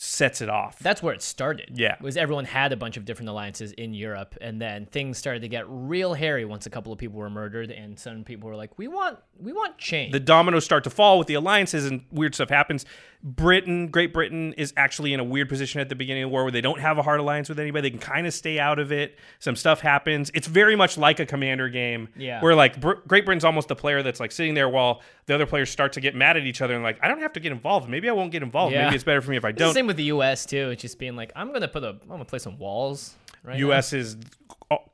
sets 0.00 0.40
it 0.40 0.48
off. 0.48 0.78
That's 0.78 1.02
where 1.02 1.12
it 1.12 1.22
started. 1.22 1.72
Yeah. 1.74 1.96
was 2.00 2.16
everyone 2.16 2.44
had 2.44 2.72
a 2.72 2.76
bunch 2.76 2.96
of 2.96 3.04
different 3.04 3.28
alliances 3.30 3.72
in 3.72 3.94
Europe, 3.94 4.36
and 4.40 4.62
then 4.62 4.86
things 4.86 5.18
started 5.18 5.40
to 5.40 5.48
get 5.48 5.64
real 5.68 6.14
hairy 6.14 6.44
once 6.44 6.66
a 6.66 6.70
couple 6.70 6.92
of 6.92 7.00
people 7.00 7.18
were 7.18 7.28
murdered, 7.28 7.72
and 7.72 7.98
some 7.98 8.22
people 8.22 8.48
were 8.48 8.54
like, 8.54 8.78
"We 8.78 8.86
want, 8.86 9.18
we 9.40 9.52
want 9.52 9.76
change." 9.76 10.12
the 10.12 10.20
dominoes 10.20 10.64
start 10.64 10.84
to 10.84 10.90
fall 10.90 11.18
with 11.18 11.26
the 11.26 11.34
alliances 11.34 11.84
and 11.86 12.04
weird 12.12 12.36
stuff 12.36 12.48
happens. 12.48 12.86
Britain, 13.24 13.88
Great 13.88 14.12
Britain 14.12 14.54
is 14.56 14.72
actually 14.76 15.12
in 15.12 15.18
a 15.18 15.24
weird 15.24 15.48
position 15.48 15.80
at 15.80 15.88
the 15.88 15.96
beginning 15.96 16.22
of 16.22 16.28
the 16.30 16.32
war 16.32 16.44
where 16.44 16.52
they 16.52 16.60
don't 16.60 16.78
have 16.78 16.98
a 16.98 17.02
hard 17.02 17.18
alliance 17.18 17.48
with 17.48 17.58
anybody. 17.58 17.82
They 17.82 17.90
can 17.90 17.98
kind 17.98 18.28
of 18.28 18.32
stay 18.32 18.60
out 18.60 18.78
of 18.78 18.92
it. 18.92 19.18
Some 19.40 19.56
stuff 19.56 19.80
happens. 19.80 20.30
It's 20.34 20.46
very 20.46 20.76
much 20.76 20.96
like 20.96 21.18
a 21.18 21.26
commander 21.26 21.68
game 21.68 22.08
Yeah. 22.16 22.40
where 22.40 22.54
like 22.54 22.80
Br- 22.80 22.92
Great 23.08 23.24
Britain's 23.24 23.44
almost 23.44 23.66
the 23.66 23.74
player 23.74 24.04
that's 24.04 24.20
like 24.20 24.30
sitting 24.30 24.54
there 24.54 24.68
while 24.68 25.02
the 25.26 25.34
other 25.34 25.46
players 25.46 25.68
start 25.68 25.94
to 25.94 26.00
get 26.00 26.14
mad 26.14 26.36
at 26.36 26.44
each 26.44 26.62
other 26.62 26.74
and 26.74 26.84
like, 26.84 26.98
I 27.02 27.08
don't 27.08 27.18
have 27.20 27.32
to 27.32 27.40
get 27.40 27.50
involved. 27.50 27.88
Maybe 27.88 28.08
I 28.08 28.12
won't 28.12 28.30
get 28.30 28.44
involved. 28.44 28.72
Yeah. 28.72 28.84
Maybe 28.84 28.94
it's 28.94 29.04
better 29.04 29.20
for 29.20 29.32
me 29.32 29.36
if 29.36 29.44
I 29.44 29.50
don't. 29.50 29.74
With 29.88 29.96
the 29.96 30.04
U.S. 30.04 30.46
too. 30.46 30.70
It's 30.70 30.82
just 30.82 30.98
being 30.98 31.16
like, 31.16 31.32
"I'm 31.34 31.52
gonna 31.52 31.66
put 31.66 31.82
a, 31.82 31.88
I'm 31.88 32.08
gonna 32.08 32.24
play 32.24 32.38
some 32.38 32.58
walls." 32.58 33.16
Right 33.42 33.54
now. 33.54 33.66
U.S. 33.66 33.92
is 33.92 34.16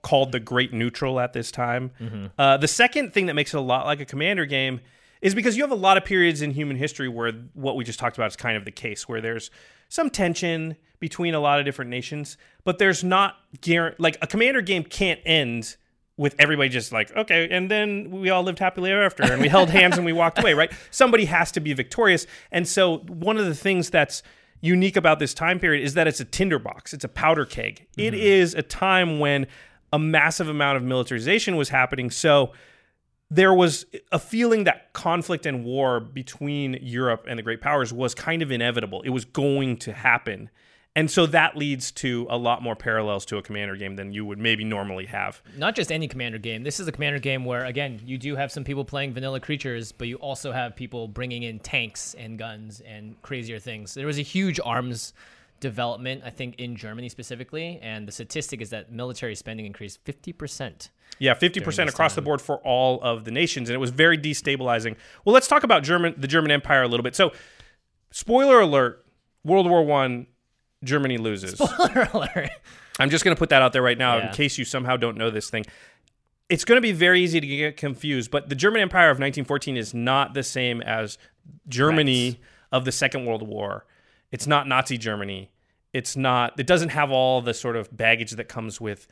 called 0.03 0.33
the 0.33 0.41
Great 0.41 0.73
Neutral 0.73 1.21
at 1.21 1.33
this 1.33 1.51
time. 1.51 1.91
Mm-hmm. 2.01 2.27
Uh, 2.39 2.57
the 2.57 2.69
second 2.69 3.13
thing 3.13 3.27
that 3.27 3.35
makes 3.35 3.53
it 3.53 3.59
a 3.59 3.61
lot 3.61 3.87
like 3.87 4.01
a 4.01 4.05
commander 4.05 4.47
game 4.47 4.81
is 5.21 5.35
because 5.35 5.57
you 5.57 5.63
have 5.63 5.73
a 5.73 5.77
lot 5.77 5.97
of 5.97 6.05
periods 6.05 6.43
in 6.43 6.51
human 6.51 6.77
history 6.77 7.09
where 7.09 7.33
what 7.55 7.77
we 7.77 7.85
just 7.85 7.99
talked 7.99 8.17
about 8.17 8.31
is 8.31 8.37
kind 8.37 8.57
of 8.57 8.65
the 8.65 8.71
case, 8.71 9.09
where 9.09 9.21
there's 9.21 9.51
some 9.89 10.11
tension 10.11 10.77
between 11.01 11.35
a 11.35 11.41
lot 11.41 11.59
of 11.59 11.65
different 11.65 11.91
nations, 11.91 12.37
but 12.65 12.79
there's 12.79 13.03
not 13.03 13.37
guarantee 13.61 13.97
like 13.99 14.17
a 14.23 14.27
commander 14.27 14.61
game 14.61 14.85
can't 14.85 15.21
end 15.25 15.77
with 16.17 16.37
everybody 16.39 16.69
just 16.69 16.93
like 16.93 17.15
okay 17.17 17.49
and 17.51 17.69
then 17.69 18.09
we 18.11 18.31
all 18.31 18.45
lived 18.45 18.61
happily 18.61 18.93
ever 18.93 19.03
after 19.03 19.25
and 19.25 19.43
we 19.43 19.49
held 19.49 19.69
hands 19.69 19.97
and 19.97 20.07
we 20.07 20.13
walked 20.13 20.39
away 20.39 20.55
right 20.55 20.73
somebody 20.93 21.25
has 21.25 21.51
to 21.51 21.59
be 21.59 21.73
victorious 21.73 22.25
and 22.53 22.69
so 22.69 22.99
one 22.99 23.37
of 23.37 23.47
the 23.47 23.55
things 23.55 23.91
that's 23.91 24.23
unique 24.61 24.97
about 24.97 25.19
this 25.19 25.35
time 25.35 25.59
period 25.59 25.85
is 25.85 25.95
that 25.95 26.07
it's 26.07 26.21
a 26.21 26.25
tinderbox 26.25 26.93
it's 26.93 27.05
a 27.05 27.09
powder 27.09 27.45
keg 27.45 27.87
It 27.97 28.13
mm-hmm. 28.13 28.21
is 28.21 28.55
a 28.55 28.63
time 28.63 29.19
when 29.19 29.47
a 29.93 29.99
massive 29.99 30.49
amount 30.49 30.77
of 30.77 30.83
militarization 30.83 31.57
was 31.57 31.69
happening 31.69 32.11
so 32.11 32.53
there 33.31 33.55
was 33.55 33.87
a 34.13 34.19
feeling 34.19 34.65
that 34.65 34.93
conflict 34.93 35.47
and 35.47 35.65
war 35.65 35.99
between 35.99 36.79
Europe 36.81 37.27
and 37.29 37.39
the 37.39 37.43
great 37.43 37.61
powers 37.61 37.93
was 37.93 38.15
kind 38.15 38.43
of 38.43 38.53
inevitable. 38.53 39.03
It 39.03 39.11
was 39.11 39.25
going 39.25 39.79
to 39.79 39.93
happen. 39.93 40.51
And 40.97 41.11
so 41.11 41.27
that 41.27 41.57
leads 41.57 41.91
to 41.93 42.27
a 42.31 42.37
lot 42.37 42.63
more 42.63 42.77
parallels 42.77 43.25
to 43.27 43.37
a 43.37 43.43
commander 43.43 43.75
game 43.75 43.97
than 43.97 44.13
you 44.13 44.25
would 44.25 44.39
maybe 44.39 44.63
normally 44.63 45.07
have. 45.07 45.43
not 45.57 45.75
just 45.75 45.91
any 45.91 46.07
commander 46.07 46.39
game. 46.39 46.63
This 46.63 46.79
is 46.79 46.87
a 46.87 46.93
commander 46.93 47.19
game 47.19 47.45
where, 47.45 47.65
again, 47.65 48.01
you 48.05 48.17
do 48.17 48.37
have 48.37 48.53
some 48.53 48.63
people 48.63 48.85
playing 48.85 49.13
vanilla 49.13 49.41
creatures, 49.41 49.91
but 49.91 50.07
you 50.07 50.17
also 50.17 50.53
have 50.53 50.77
people 50.77 51.09
bringing 51.09 51.43
in 51.43 51.59
tanks 51.59 52.15
and 52.15 52.39
guns 52.39 52.81
and 52.87 53.21
crazier 53.23 53.59
things. 53.59 53.95
There 53.95 54.07
was 54.07 54.19
a 54.19 54.23
huge 54.23 54.61
arms 54.65 55.15
development, 55.59 56.23
I 56.25 56.31
think, 56.31 56.61
in 56.61 56.77
Germany 56.77 57.09
specifically, 57.09 57.81
and 57.83 58.07
the 58.07 58.13
statistic 58.13 58.61
is 58.61 58.71
that 58.71 58.93
military 58.93 59.35
spending 59.35 59.67
increased 59.67 60.05
50%. 60.05 60.91
Yeah, 61.19 61.35
50% 61.35 61.65
this 61.65 61.77
across 61.77 62.15
the 62.15 62.23
board 62.23 62.41
for 62.41 62.59
all 62.59 63.01
of 63.03 63.25
the 63.25 63.31
nations 63.31 63.69
and 63.69 63.75
it 63.75 63.79
was 63.79 63.91
very 63.91 64.19
destabilizing. 64.19 64.97
Well, 65.25 65.33
let's 65.33 65.49
talk 65.49 65.63
about 65.63 65.83
German 65.83 66.15
the 66.17 66.29
German 66.29 66.51
Empire 66.51 66.83
a 66.83 66.89
little 66.89 67.05
bit. 67.05 67.17
So, 67.17 67.33
spoiler 68.11 68.61
alert, 68.61 69.05
World 69.45 69.69
War 69.69 69.85
1 69.85 70.27
Germany 70.85 71.19
loses. 71.19 71.53
Spoiler 71.59 72.09
alert. 72.13 72.51
I'm 73.01 73.11
just 73.11 73.25
going 73.25 73.35
to 73.35 73.39
put 73.39 73.49
that 73.49 73.63
out 73.63 73.73
there 73.73 73.83
right 73.83 73.99
now 73.99 74.19
Yeah. 74.19 74.29
in 74.29 74.35
case 74.35 74.57
you 74.59 74.65
somehow 74.65 74.97
don't 74.97 75.17
know 75.17 75.31
this 75.31 75.51
thing. 75.51 75.65
It's 76.49 76.65
going 76.65 76.77
to 76.77 76.83
be 76.83 76.93
very 76.93 77.21
easy 77.23 77.41
to 77.41 77.47
get 77.47 77.77
confused, 77.77 78.31
but 78.31 78.49
the 78.49 78.55
German 78.55 78.83
Empire 78.83 79.07
of 79.11 79.17
1914 79.17 79.77
is 79.77 79.95
not 79.95 80.35
the 80.35 80.43
same 80.43 80.83
as 80.83 81.17
Germany 81.69 82.33
Correct. 82.35 82.45
of 82.71 82.85
the 82.85 82.93
Second 82.93 83.25
World 83.27 83.43
War. 83.43 83.87
It's 84.31 84.47
not 84.47 84.69
Nazi 84.69 84.99
Germany. 84.99 85.51
It's 85.93 86.17
not. 86.17 86.59
It 86.59 86.67
doesn't 86.67 86.91
have 86.91 87.11
all 87.11 87.41
the 87.41 87.55
sort 87.55 87.77
of 87.77 87.97
baggage 87.97 88.33
that 88.33 88.49
comes 88.49 88.81
with 88.81 89.07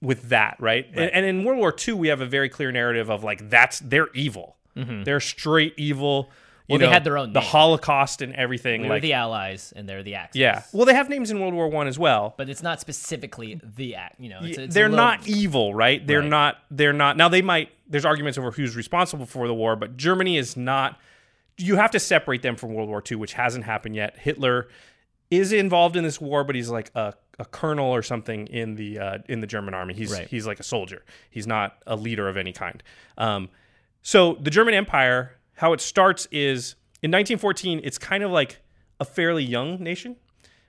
with 0.00 0.28
that, 0.28 0.56
right? 0.60 0.86
And, 0.94 1.10
and 1.10 1.26
in 1.26 1.44
World 1.44 1.58
War 1.58 1.74
II, 1.86 1.94
we 1.94 2.08
have 2.08 2.20
a 2.20 2.26
very 2.26 2.48
clear 2.48 2.70
narrative 2.70 3.10
of 3.10 3.24
like 3.24 3.50
that's 3.50 3.80
they're 3.80 4.08
evil. 4.14 4.56
Mm-hmm. 4.76 5.02
They're 5.02 5.20
straight 5.20 5.74
evil. 5.76 6.30
Well, 6.68 6.78
they 6.78 6.88
had 6.88 7.04
their 7.04 7.16
own 7.16 7.32
the 7.32 7.40
name. 7.40 7.48
Holocaust 7.48 8.20
and 8.22 8.34
everything. 8.34 8.82
They're 8.82 8.90
like 8.90 9.02
the 9.02 9.14
Allies, 9.14 9.72
and 9.74 9.88
they're 9.88 10.02
the 10.02 10.16
Axis. 10.16 10.38
yeah. 10.38 10.62
Well, 10.72 10.84
they 10.86 10.94
have 10.94 11.08
names 11.08 11.30
in 11.30 11.40
World 11.40 11.54
War 11.54 11.68
One 11.68 11.86
as 11.86 11.98
well. 11.98 12.34
But 12.36 12.48
it's 12.50 12.62
not 12.62 12.80
specifically 12.80 13.60
the 13.62 13.94
act. 13.94 14.20
You 14.20 14.28
know, 14.28 14.40
it's, 14.42 14.58
it's 14.58 14.74
they're 14.74 14.88
little- 14.88 15.04
not 15.04 15.26
evil, 15.26 15.74
right? 15.74 16.06
They're 16.06 16.20
Right. 16.20 16.28
not. 16.28 16.58
They're 16.70 16.92
not. 16.92 17.16
Now 17.16 17.28
they 17.28 17.42
might. 17.42 17.70
There's 17.88 18.04
arguments 18.04 18.36
over 18.38 18.50
who's 18.50 18.76
responsible 18.76 19.24
for 19.26 19.46
the 19.48 19.54
war, 19.54 19.76
but 19.76 19.96
Germany 19.96 20.36
is 20.36 20.56
not. 20.56 20.98
You 21.56 21.76
have 21.76 21.90
to 21.92 21.98
separate 22.00 22.42
them 22.42 22.54
from 22.56 22.74
World 22.74 22.88
War 22.88 23.02
II, 23.10 23.16
which 23.16 23.32
hasn't 23.32 23.64
happened 23.64 23.96
yet. 23.96 24.18
Hitler 24.18 24.68
is 25.30 25.52
involved 25.52 25.96
in 25.96 26.04
this 26.04 26.20
war, 26.20 26.44
but 26.44 26.54
he's 26.54 26.68
like 26.70 26.90
a, 26.94 27.14
a 27.38 27.44
colonel 27.46 27.86
or 27.86 28.02
something 28.02 28.46
in 28.46 28.74
the 28.76 28.98
uh, 28.98 29.18
in 29.28 29.40
the 29.40 29.46
German 29.46 29.74
army. 29.74 29.94
He's 29.94 30.12
Right. 30.12 30.28
he's 30.28 30.46
like 30.46 30.60
a 30.60 30.62
soldier. 30.62 31.02
He's 31.30 31.46
not 31.46 31.78
a 31.86 31.96
leader 31.96 32.28
of 32.28 32.36
any 32.36 32.52
kind. 32.52 32.82
Um, 33.16 33.48
so 34.02 34.34
the 34.40 34.50
German 34.50 34.74
Empire, 34.74 35.32
how 35.58 35.72
it 35.72 35.80
starts 35.80 36.26
is 36.30 36.74
in 37.02 37.10
1914. 37.10 37.80
It's 37.84 37.98
kind 37.98 38.22
of 38.22 38.30
like 38.30 38.60
a 39.00 39.04
fairly 39.04 39.44
young 39.44 39.82
nation. 39.82 40.16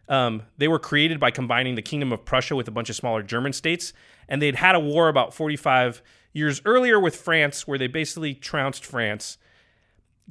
Um, 0.07 0.43
they 0.57 0.67
were 0.67 0.79
created 0.79 1.19
by 1.19 1.29
combining 1.31 1.75
the 1.75 1.81
Kingdom 1.83 2.11
of 2.11 2.25
Prussia 2.25 2.55
with 2.55 2.67
a 2.67 2.71
bunch 2.71 2.89
of 2.89 2.95
smaller 2.95 3.21
German 3.21 3.53
states, 3.53 3.93
and 4.27 4.41
they'd 4.41 4.55
had 4.55 4.75
a 4.75 4.79
war 4.79 5.07
about 5.07 5.33
45 5.33 6.01
years 6.33 6.61
earlier 6.65 6.99
with 6.99 7.15
France, 7.15 7.67
where 7.67 7.77
they 7.77 7.87
basically 7.87 8.33
trounced 8.33 8.83
France. 8.83 9.37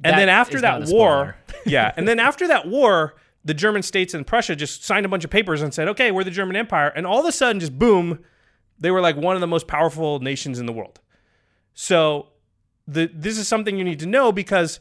And 0.03 0.13
That 0.13 0.19
then 0.19 0.29
after 0.29 0.59
that 0.61 0.87
war, 0.87 1.37
yeah, 1.65 1.93
and 1.95 2.07
then 2.07 2.19
after 2.29 2.47
that 2.47 2.67
war, 2.67 3.15
the 3.45 3.53
German 3.53 3.81
states 3.81 4.13
and 4.13 4.27
Prussia 4.27 4.55
just 4.55 4.83
signed 4.83 5.05
a 5.05 5.09
bunch 5.09 5.23
of 5.23 5.29
papers 5.29 5.61
and 5.61 5.73
said, 5.73 5.87
"Okay, 5.87 6.11
we're 6.11 6.25
the 6.25 6.31
German 6.31 6.57
Empire," 6.57 6.89
and 6.89 7.07
all 7.07 7.21
of 7.21 7.25
a 7.25 7.31
sudden, 7.31 7.61
just 7.61 7.79
boom, 7.79 8.19
they 8.77 8.91
were 8.91 9.01
like 9.01 9.15
one 9.15 9.35
of 9.35 9.41
the 9.41 9.47
most 9.47 9.67
powerful 9.67 10.19
nations 10.19 10.59
in 10.59 10.65
the 10.65 10.73
world. 10.73 10.99
So, 11.73 12.27
the 12.89 13.09
this 13.13 13.37
is 13.37 13.47
something 13.47 13.77
you 13.77 13.83
need 13.83 13.99
to 13.99 14.07
know 14.07 14.31
because 14.31 14.79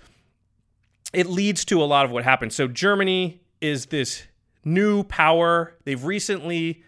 it 1.13 1.27
leads 1.27 1.65
to 1.67 1.83
a 1.83 1.85
lot 1.85 2.05
of 2.05 2.11
what 2.11 2.25
happens. 2.25 2.55
So 2.55 2.69
Germany 2.69 3.41
is 3.61 3.87
this 3.87 4.25
new 4.65 5.05
power. 5.05 5.75
They've 5.85 6.03
recently 6.03 6.83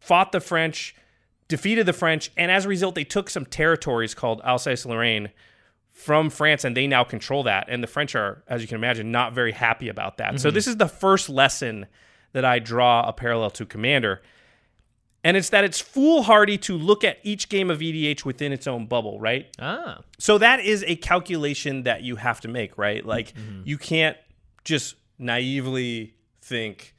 fought 0.00 0.32
the 0.32 0.40
French, 0.40 0.94
defeated 1.48 1.86
the 1.86 1.92
French, 1.92 2.30
and 2.36 2.50
as 2.50 2.64
a 2.64 2.68
result, 2.68 2.94
they 2.94 3.04
took 3.04 3.30
some 3.30 3.46
territories 3.46 4.14
called 4.14 4.40
Alsace-Lorraine 4.44 5.30
from 5.90 6.30
France, 6.30 6.64
and 6.64 6.76
they 6.76 6.86
now 6.86 7.04
control 7.04 7.42
that. 7.44 7.66
And 7.68 7.82
the 7.82 7.86
French 7.86 8.14
are, 8.14 8.42
as 8.48 8.62
you 8.62 8.68
can 8.68 8.76
imagine, 8.76 9.10
not 9.10 9.32
very 9.32 9.52
happy 9.52 9.88
about 9.88 10.18
that. 10.18 10.40
So 10.40 10.48
mm-hmm. 10.48 10.54
this 10.54 10.66
is 10.66 10.76
the 10.76 10.88
first 10.88 11.28
lesson 11.28 11.86
that 12.32 12.44
I 12.44 12.58
draw 12.58 13.08
a 13.08 13.12
parallel 13.12 13.50
to 13.50 13.64
Commander. 13.64 14.20
And 15.26 15.36
it's 15.36 15.48
that 15.50 15.64
it's 15.64 15.80
foolhardy 15.80 16.56
to 16.58 16.78
look 16.78 17.02
at 17.02 17.18
each 17.24 17.48
game 17.48 17.68
of 17.68 17.80
EDH 17.80 18.24
within 18.24 18.52
its 18.52 18.66
own 18.68 18.86
bubble, 18.86 19.18
right? 19.18 19.46
Ah, 19.58 19.98
So 20.18 20.38
that 20.38 20.60
is 20.60 20.84
a 20.86 20.94
calculation 20.96 21.82
that 21.82 22.02
you 22.02 22.14
have 22.16 22.40
to 22.42 22.48
make, 22.48 22.78
right? 22.78 23.04
Like 23.04 23.34
Mm-hmm. 23.34 23.62
you 23.64 23.76
can't 23.76 24.16
just 24.64 24.94
naively 25.18 26.14
think, 26.42 26.94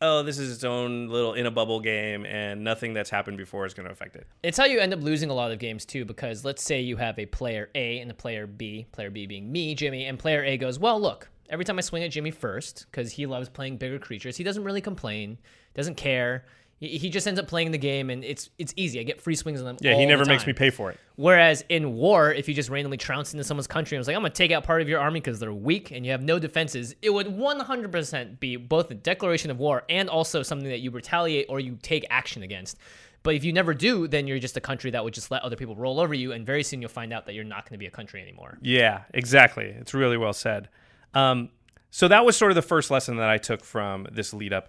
"Oh, 0.00 0.22
this 0.22 0.38
is 0.38 0.52
its 0.54 0.64
own 0.64 1.08
little 1.08 1.34
in 1.34 1.44
a 1.46 1.50
bubble 1.50 1.80
game 1.80 2.24
and 2.26 2.64
nothing 2.64 2.94
that's 2.94 3.10
happened 3.10 3.36
before 3.36 3.66
is 3.66 3.74
going 3.74 3.86
to 3.86 3.92
affect 3.92 4.16
it." 4.16 4.26
It's 4.42 4.58
how 4.58 4.64
you 4.64 4.78
end 4.80 4.92
up 4.94 5.02
losing 5.02 5.30
a 5.30 5.34
lot 5.34 5.52
of 5.52 5.58
games 5.58 5.84
too, 5.84 6.04
because 6.04 6.44
let's 6.44 6.62
say 6.62 6.80
you 6.80 6.96
have 6.96 7.18
a 7.18 7.26
player 7.26 7.68
A 7.74 7.98
and 8.00 8.10
a 8.10 8.14
player 8.14 8.46
B, 8.46 8.86
player 8.92 9.10
B 9.10 9.26
being 9.26 9.50
me, 9.52 9.74
Jimmy, 9.74 10.04
and 10.06 10.18
player 10.18 10.42
A 10.44 10.56
goes, 10.56 10.78
Well, 10.78 11.00
look, 11.00 11.28
every 11.50 11.64
time 11.64 11.78
I 11.78 11.82
swing 11.82 12.02
at 12.04 12.10
Jimmy 12.10 12.30
first, 12.30 12.86
because 12.90 13.12
he 13.12 13.26
loves 13.26 13.48
playing 13.48 13.76
bigger 13.76 13.98
creatures, 13.98 14.36
he 14.36 14.44
doesn't 14.44 14.64
really 14.64 14.80
complain, 14.80 15.38
doesn't 15.74 15.96
care. 15.96 16.44
He 16.78 17.08
just 17.08 17.26
ends 17.26 17.40
up 17.40 17.48
playing 17.48 17.70
the 17.70 17.78
game, 17.78 18.10
and 18.10 18.22
it's 18.22 18.50
it's 18.58 18.74
easy. 18.76 19.00
I 19.00 19.02
get 19.02 19.22
free 19.22 19.34
swings 19.34 19.60
on 19.60 19.64
them. 19.64 19.76
Yeah, 19.80 19.94
he 19.94 20.04
never 20.04 20.26
makes 20.26 20.46
me 20.46 20.52
pay 20.52 20.68
for 20.68 20.90
it. 20.90 21.00
Whereas 21.14 21.64
in 21.70 21.94
war, 21.94 22.30
if 22.30 22.48
you 22.48 22.54
just 22.54 22.68
randomly 22.68 22.98
trounce 22.98 23.32
into 23.32 23.44
someone's 23.44 23.66
country 23.66 23.96
and 23.96 24.00
was 24.00 24.08
like, 24.08 24.14
I'm 24.16 24.20
going 24.20 24.32
to 24.32 24.36
take 24.36 24.50
out 24.50 24.64
part 24.64 24.82
of 24.82 24.88
your 24.88 25.00
army 25.00 25.20
because 25.20 25.38
they're 25.38 25.54
weak 25.54 25.90
and 25.90 26.04
you 26.04 26.12
have 26.12 26.20
no 26.20 26.38
defenses, 26.38 26.94
it 27.00 27.08
would 27.08 27.28
100% 27.28 28.38
be 28.38 28.56
both 28.56 28.90
a 28.90 28.94
declaration 28.94 29.50
of 29.50 29.58
war 29.58 29.84
and 29.88 30.10
also 30.10 30.42
something 30.42 30.68
that 30.68 30.80
you 30.80 30.90
retaliate 30.90 31.46
or 31.48 31.60
you 31.60 31.78
take 31.80 32.04
action 32.10 32.42
against. 32.42 32.76
But 33.22 33.34
if 33.34 33.42
you 33.42 33.54
never 33.54 33.72
do, 33.72 34.06
then 34.06 34.26
you're 34.26 34.38
just 34.38 34.58
a 34.58 34.60
country 34.60 34.90
that 34.90 35.02
would 35.02 35.14
just 35.14 35.30
let 35.30 35.42
other 35.42 35.56
people 35.56 35.74
roll 35.74 35.98
over 35.98 36.14
you, 36.14 36.32
and 36.32 36.44
very 36.44 36.62
soon 36.62 36.80
you'll 36.80 36.90
find 36.90 37.12
out 37.12 37.26
that 37.26 37.34
you're 37.34 37.42
not 37.42 37.64
going 37.64 37.72
to 37.72 37.78
be 37.78 37.86
a 37.86 37.90
country 37.90 38.20
anymore. 38.20 38.58
Yeah, 38.60 39.02
exactly. 39.14 39.64
It's 39.64 39.94
really 39.94 40.16
well 40.16 40.32
said. 40.32 40.68
Um, 41.12 41.48
so 41.90 42.06
that 42.06 42.24
was 42.24 42.36
sort 42.36 42.52
of 42.52 42.54
the 42.54 42.62
first 42.62 42.90
lesson 42.90 43.16
that 43.16 43.28
I 43.28 43.38
took 43.38 43.64
from 43.64 44.06
this 44.12 44.32
lead 44.32 44.52
up. 44.52 44.68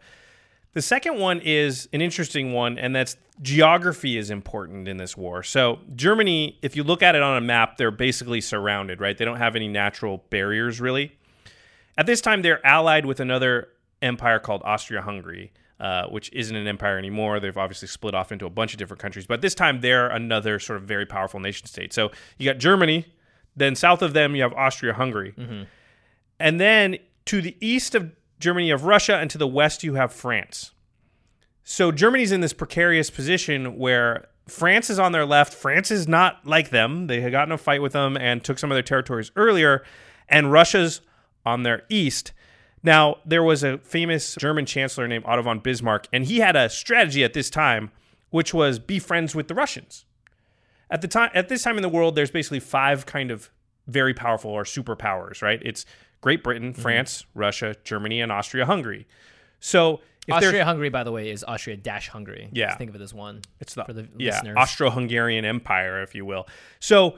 The 0.74 0.82
second 0.82 1.18
one 1.20 1.40
is 1.44 1.90
an 1.92 2.02
interesting 2.02 2.54
one, 2.54 2.78
and 2.78 2.96
that's 2.96 3.18
geography 3.42 4.18
is 4.18 4.30
important 4.30 4.88
in 4.88 4.98
this 4.98 5.18
war. 5.18 5.42
So, 5.44 5.80
Germany, 5.96 6.58
if 6.62 6.76
you 6.76 6.84
look 6.84 7.02
at 7.02 7.16
it 7.16 7.24
on 7.24 7.38
a 7.38 7.42
map, 7.42 7.78
they're 7.78 7.92
basically 7.92 8.42
surrounded, 8.42 9.00
right? 9.00 9.18
They 9.18 9.26
don't 9.26 9.38
have 9.38 9.56
any 9.56 9.68
natural 9.68 10.24
barriers, 10.30 10.80
really. 10.80 11.18
At 11.98 12.06
this 12.06 12.22
time, 12.22 12.42
they're 12.42 12.66
allied 12.66 13.06
with 13.06 13.20
another 13.20 13.70
empire 14.02 14.38
called 14.40 14.62
Austria 14.66 15.02
Hungary, 15.02 15.52
uh, 15.80 16.08
which 16.08 16.32
isn't 16.34 16.56
an 16.56 16.68
empire 16.68 16.98
anymore. 16.98 17.40
They've 17.40 17.58
obviously 17.58 17.88
split 17.88 18.14
off 18.14 18.32
into 18.32 18.46
a 18.46 18.50
bunch 18.50 18.74
of 18.74 18.78
different 18.78 19.02
countries, 19.02 19.26
but 19.26 19.42
this 19.42 19.56
time 19.56 19.82
they're 19.82 20.08
another 20.10 20.60
sort 20.60 20.78
of 20.78 20.84
very 20.84 21.06
powerful 21.08 21.40
nation 21.40 21.66
state. 21.68 21.94
So, 21.94 22.12
you 22.38 22.46
got 22.46 22.60
Germany, 22.60 23.06
then 23.56 23.76
south 23.76 24.04
of 24.04 24.14
them, 24.14 24.36
you 24.36 24.44
have 24.44 24.54
Austria 24.54 24.94
Hungary. 24.94 25.34
And 26.40 26.60
then 26.60 26.98
to 27.26 27.42
the 27.42 27.56
east 27.60 27.96
of 27.96 28.12
Germany, 28.40 28.68
you 28.68 28.74
have 28.74 28.84
Russia, 28.84 29.18
and 29.18 29.30
to 29.32 29.38
the 29.38 29.48
west, 29.48 29.84
you 29.84 29.96
have 29.96 30.14
France. 30.14 30.72
So 31.64 31.92
Germany's 31.92 32.32
in 32.32 32.42
this 32.42 32.54
precarious 32.54 33.10
position 33.10 33.78
where 33.78 34.28
France 34.48 34.90
is 34.90 35.00
on 35.00 35.12
their 35.12 35.26
left. 35.26 35.54
France 35.54 35.92
is 35.92 36.08
not 36.08 36.46
like 36.46 36.70
them. 36.70 37.08
They 37.08 37.22
had 37.22 37.32
gotten 37.32 37.52
a 37.52 37.58
fight 37.58 37.82
with 37.82 37.94
them 37.94 38.16
and 38.16 38.44
took 38.44 38.60
some 38.60 38.72
of 38.72 38.76
their 38.76 38.84
territories 38.84 39.32
earlier, 39.36 39.84
and 40.30 40.52
Russia's 40.52 41.02
on 41.46 41.64
their 41.64 41.84
east. 41.90 42.32
Now, 42.84 43.18
there 43.26 43.44
was 43.44 43.64
a 43.64 43.80
famous 43.80 44.36
German 44.36 44.66
chancellor 44.66 45.08
named 45.08 45.26
Otto 45.26 45.42
von 45.42 45.60
Bismarck, 45.60 46.08
and 46.14 46.26
he 46.26 46.40
had 46.40 46.56
a 46.56 46.70
strategy 46.70 47.24
at 47.24 47.34
this 47.34 47.50
time, 47.50 47.92
which 48.30 48.54
was 48.54 48.80
be 48.80 49.00
friends 49.00 49.36
with 49.36 49.48
the 49.48 49.56
Russians. 49.56 50.06
At 50.90 51.02
the 51.02 51.08
time, 51.08 51.32
at 51.34 51.50
this 51.50 51.64
time 51.64 51.76
in 51.78 51.82
the 51.82 51.90
world, 51.90 52.16
there's 52.16 52.32
basically 52.32 52.62
five 52.62 53.06
kind 53.06 53.32
of 53.32 53.50
very 53.88 54.14
powerful 54.14 54.52
or 54.52 54.64
superpowers, 54.64 55.42
right? 55.42 55.62
It's 55.64 55.86
Great 56.22 56.44
Britain, 56.44 56.74
France, 56.74 57.26
Russia, 57.34 57.76
Germany, 57.84 58.22
and 58.22 58.32
Austria-Hungary. 58.32 59.08
So 59.60 60.02
Austria 60.30 60.66
Hungary, 60.66 60.90
by 60.90 61.04
the 61.04 61.12
way, 61.12 61.30
is 61.30 61.44
Austria 61.44 61.78
dash 61.78 62.10
Hungary. 62.10 62.50
Yeah. 62.52 62.68
Just 62.68 62.80
think 62.80 62.90
of 62.90 62.96
it 62.96 63.02
as 63.02 63.14
one. 63.14 63.42
It's 63.60 63.76
the, 63.76 63.86
for 63.86 63.94
the 63.94 64.08
yeah, 64.18 64.32
listeners. 64.32 64.58
Austro-Hungarian 64.58 65.46
Empire, 65.46 66.02
if 66.02 66.16
you 66.16 66.26
will. 66.26 66.48
So 66.80 67.18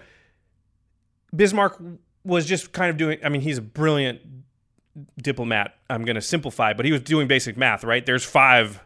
Bismarck 1.35 1.81
was 2.23 2.45
just 2.45 2.71
kind 2.71 2.89
of 2.89 2.97
doing. 2.97 3.19
I 3.23 3.29
mean, 3.29 3.41
he's 3.41 3.57
a 3.57 3.63
brilliant 3.63 4.21
diplomat. 5.21 5.75
I'm 5.89 6.03
going 6.03 6.15
to 6.15 6.21
simplify, 6.21 6.73
but 6.73 6.85
he 6.85 6.91
was 6.91 7.01
doing 7.01 7.27
basic 7.27 7.57
math, 7.57 7.83
right? 7.83 8.05
There's 8.05 8.25
five 8.25 8.83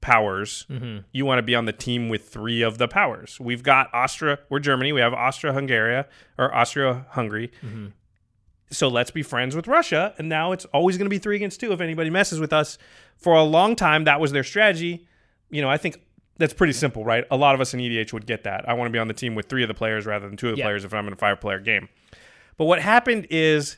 powers. 0.00 0.66
Mm-hmm. 0.70 0.98
You 1.12 1.24
want 1.24 1.38
to 1.38 1.42
be 1.42 1.54
on 1.54 1.64
the 1.64 1.72
team 1.72 2.08
with 2.08 2.28
three 2.28 2.62
of 2.62 2.78
the 2.78 2.86
powers. 2.86 3.40
We've 3.40 3.62
got 3.62 3.92
Austria. 3.92 4.38
We're 4.48 4.60
Germany. 4.60 4.92
We 4.92 5.00
have 5.00 5.14
Austria-Hungary 5.14 6.04
or 6.38 6.54
Austria-Hungary. 6.54 7.50
Mm-hmm. 7.64 7.86
So 8.70 8.88
let's 8.88 9.10
be 9.10 9.22
friends 9.22 9.54
with 9.54 9.68
Russia. 9.68 10.14
And 10.18 10.28
now 10.28 10.52
it's 10.52 10.64
always 10.66 10.98
going 10.98 11.06
to 11.06 11.10
be 11.10 11.18
three 11.18 11.36
against 11.36 11.60
two 11.60 11.72
if 11.72 11.80
anybody 11.80 12.10
messes 12.10 12.40
with 12.40 12.52
us. 12.52 12.78
For 13.16 13.34
a 13.34 13.42
long 13.44 13.76
time, 13.76 14.04
that 14.04 14.20
was 14.20 14.32
their 14.32 14.44
strategy. 14.44 15.06
You 15.50 15.62
know, 15.62 15.70
I 15.70 15.76
think 15.76 16.00
that's 16.38 16.52
pretty 16.52 16.72
simple, 16.72 17.04
right? 17.04 17.24
A 17.30 17.36
lot 17.36 17.54
of 17.54 17.60
us 17.60 17.72
in 17.74 17.80
EDH 17.80 18.12
would 18.12 18.26
get 18.26 18.44
that. 18.44 18.68
I 18.68 18.74
want 18.74 18.88
to 18.88 18.92
be 18.92 18.98
on 18.98 19.08
the 19.08 19.14
team 19.14 19.34
with 19.34 19.46
three 19.48 19.62
of 19.62 19.68
the 19.68 19.74
players 19.74 20.04
rather 20.04 20.26
than 20.28 20.36
two 20.36 20.48
of 20.48 20.56
the 20.56 20.58
Yeah. 20.58 20.64
players 20.66 20.84
if 20.84 20.92
I'm 20.92 21.06
in 21.06 21.12
a 21.12 21.16
five 21.16 21.40
player 21.40 21.60
game. 21.60 21.88
But 22.58 22.64
what 22.66 22.82
happened 22.82 23.26
is 23.30 23.76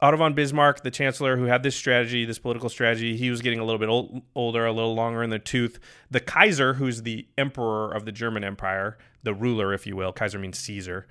Otto 0.00 0.16
von 0.16 0.34
Bismarck, 0.34 0.82
the 0.82 0.90
chancellor 0.90 1.36
who 1.36 1.44
had 1.44 1.62
this 1.62 1.76
strategy, 1.76 2.24
this 2.24 2.38
political 2.38 2.68
strategy, 2.68 3.16
he 3.16 3.30
was 3.30 3.40
getting 3.40 3.60
a 3.60 3.64
little 3.64 3.78
bit 3.78 3.88
old, 3.88 4.22
older, 4.34 4.66
a 4.66 4.72
little 4.72 4.94
longer 4.94 5.22
in 5.22 5.30
the 5.30 5.38
tooth. 5.38 5.78
The 6.10 6.18
Kaiser, 6.20 6.74
who's 6.74 7.02
the 7.02 7.26
emperor 7.38 7.92
of 7.92 8.04
the 8.04 8.10
German 8.12 8.42
Empire, 8.42 8.98
the 9.22 9.32
ruler, 9.32 9.72
if 9.72 9.86
you 9.86 9.94
will, 9.94 10.12
Kaiser 10.12 10.40
means 10.40 10.58
Caesar, 10.58 11.06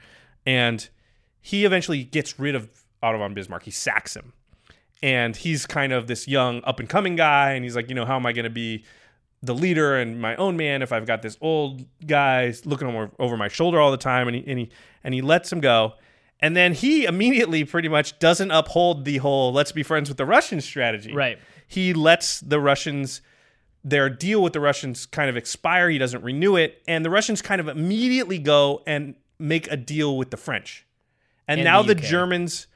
and 0.46 0.90
he 1.42 1.66
eventually 1.66 2.04
gets 2.04 2.40
rid 2.40 2.56
of 2.56 2.70
Otto 3.02 3.18
von 3.18 3.34
Bismarck. 3.34 3.64
He 3.64 3.72
sacks 3.72 4.16
him. 4.16 4.34
And 5.04 5.36
he's 5.36 5.66
kind 5.66 5.92
of 5.92 6.08
this 6.08 6.28
young 6.28 6.64
up 6.64 6.80
and 6.80 6.88
coming 6.88 7.16
guy. 7.16 7.54
And 7.54 7.64
he's 7.64 7.76
like, 7.76 7.90
you 7.90 7.96
know, 7.96 8.06
how 8.06 8.16
am 8.16 8.26
I 8.26 8.34
going 8.34 8.44
to 8.44 8.52
be 8.52 8.86
the 9.42 9.56
leader 9.56 9.98
and 9.98 10.22
my 10.22 10.36
own 10.36 10.56
man 10.56 10.84
if 10.84 10.92
I've 10.92 11.08
got 11.08 11.24
this 11.24 11.38
old 11.42 11.84
guy 12.06 12.54
looking 12.66 12.88
over, 12.88 13.10
over 13.18 13.36
my 13.36 13.48
shoulder 13.48 13.80
all 13.80 13.90
the 13.90 13.98
time? 13.98 14.28
And 14.28 14.38
he, 14.38 14.44
and, 14.46 14.60
he, 14.60 14.70
and 15.04 15.14
he 15.16 15.22
lets 15.22 15.52
him 15.52 15.60
go. 15.60 15.94
And 16.40 16.56
then 16.56 16.74
he 16.74 17.06
immediately 17.06 17.64
pretty 17.64 17.90
much 17.90 18.20
doesn't 18.20 18.52
uphold 18.52 19.06
the 19.06 19.18
whole 19.18 19.52
let's 19.52 19.72
be 19.72 19.84
friends 19.84 20.10
with 20.10 20.18
the 20.18 20.26
Russians 20.26 20.66
strategy. 20.66 21.14
Right. 21.14 21.40
He 21.68 21.94
lets 21.94 22.40
the 22.42 22.60
Russians 22.60 23.22
their 23.84 24.10
deal 24.10 24.44
with 24.44 24.54
the 24.54 24.60
Russians 24.60 25.06
kind 25.06 25.30
of 25.30 25.38
expire. 25.38 25.90
He 25.90 25.98
doesn't 25.98 26.24
renew 26.24 26.56
it, 26.56 26.82
and 26.88 27.04
the 27.04 27.10
Russians 27.10 27.42
kind 27.42 27.60
of 27.60 27.68
immediately 27.68 28.38
go 28.38 28.84
and 28.86 29.16
make 29.40 29.72
a 29.72 29.78
deal 29.78 30.18
with 30.18 30.30
the 30.30 30.38
French. 30.38 30.86
And, 31.48 31.60
And 31.60 31.66
now 31.66 31.82
the 31.82 31.96
the, 31.96 32.02
Germans 32.02 32.68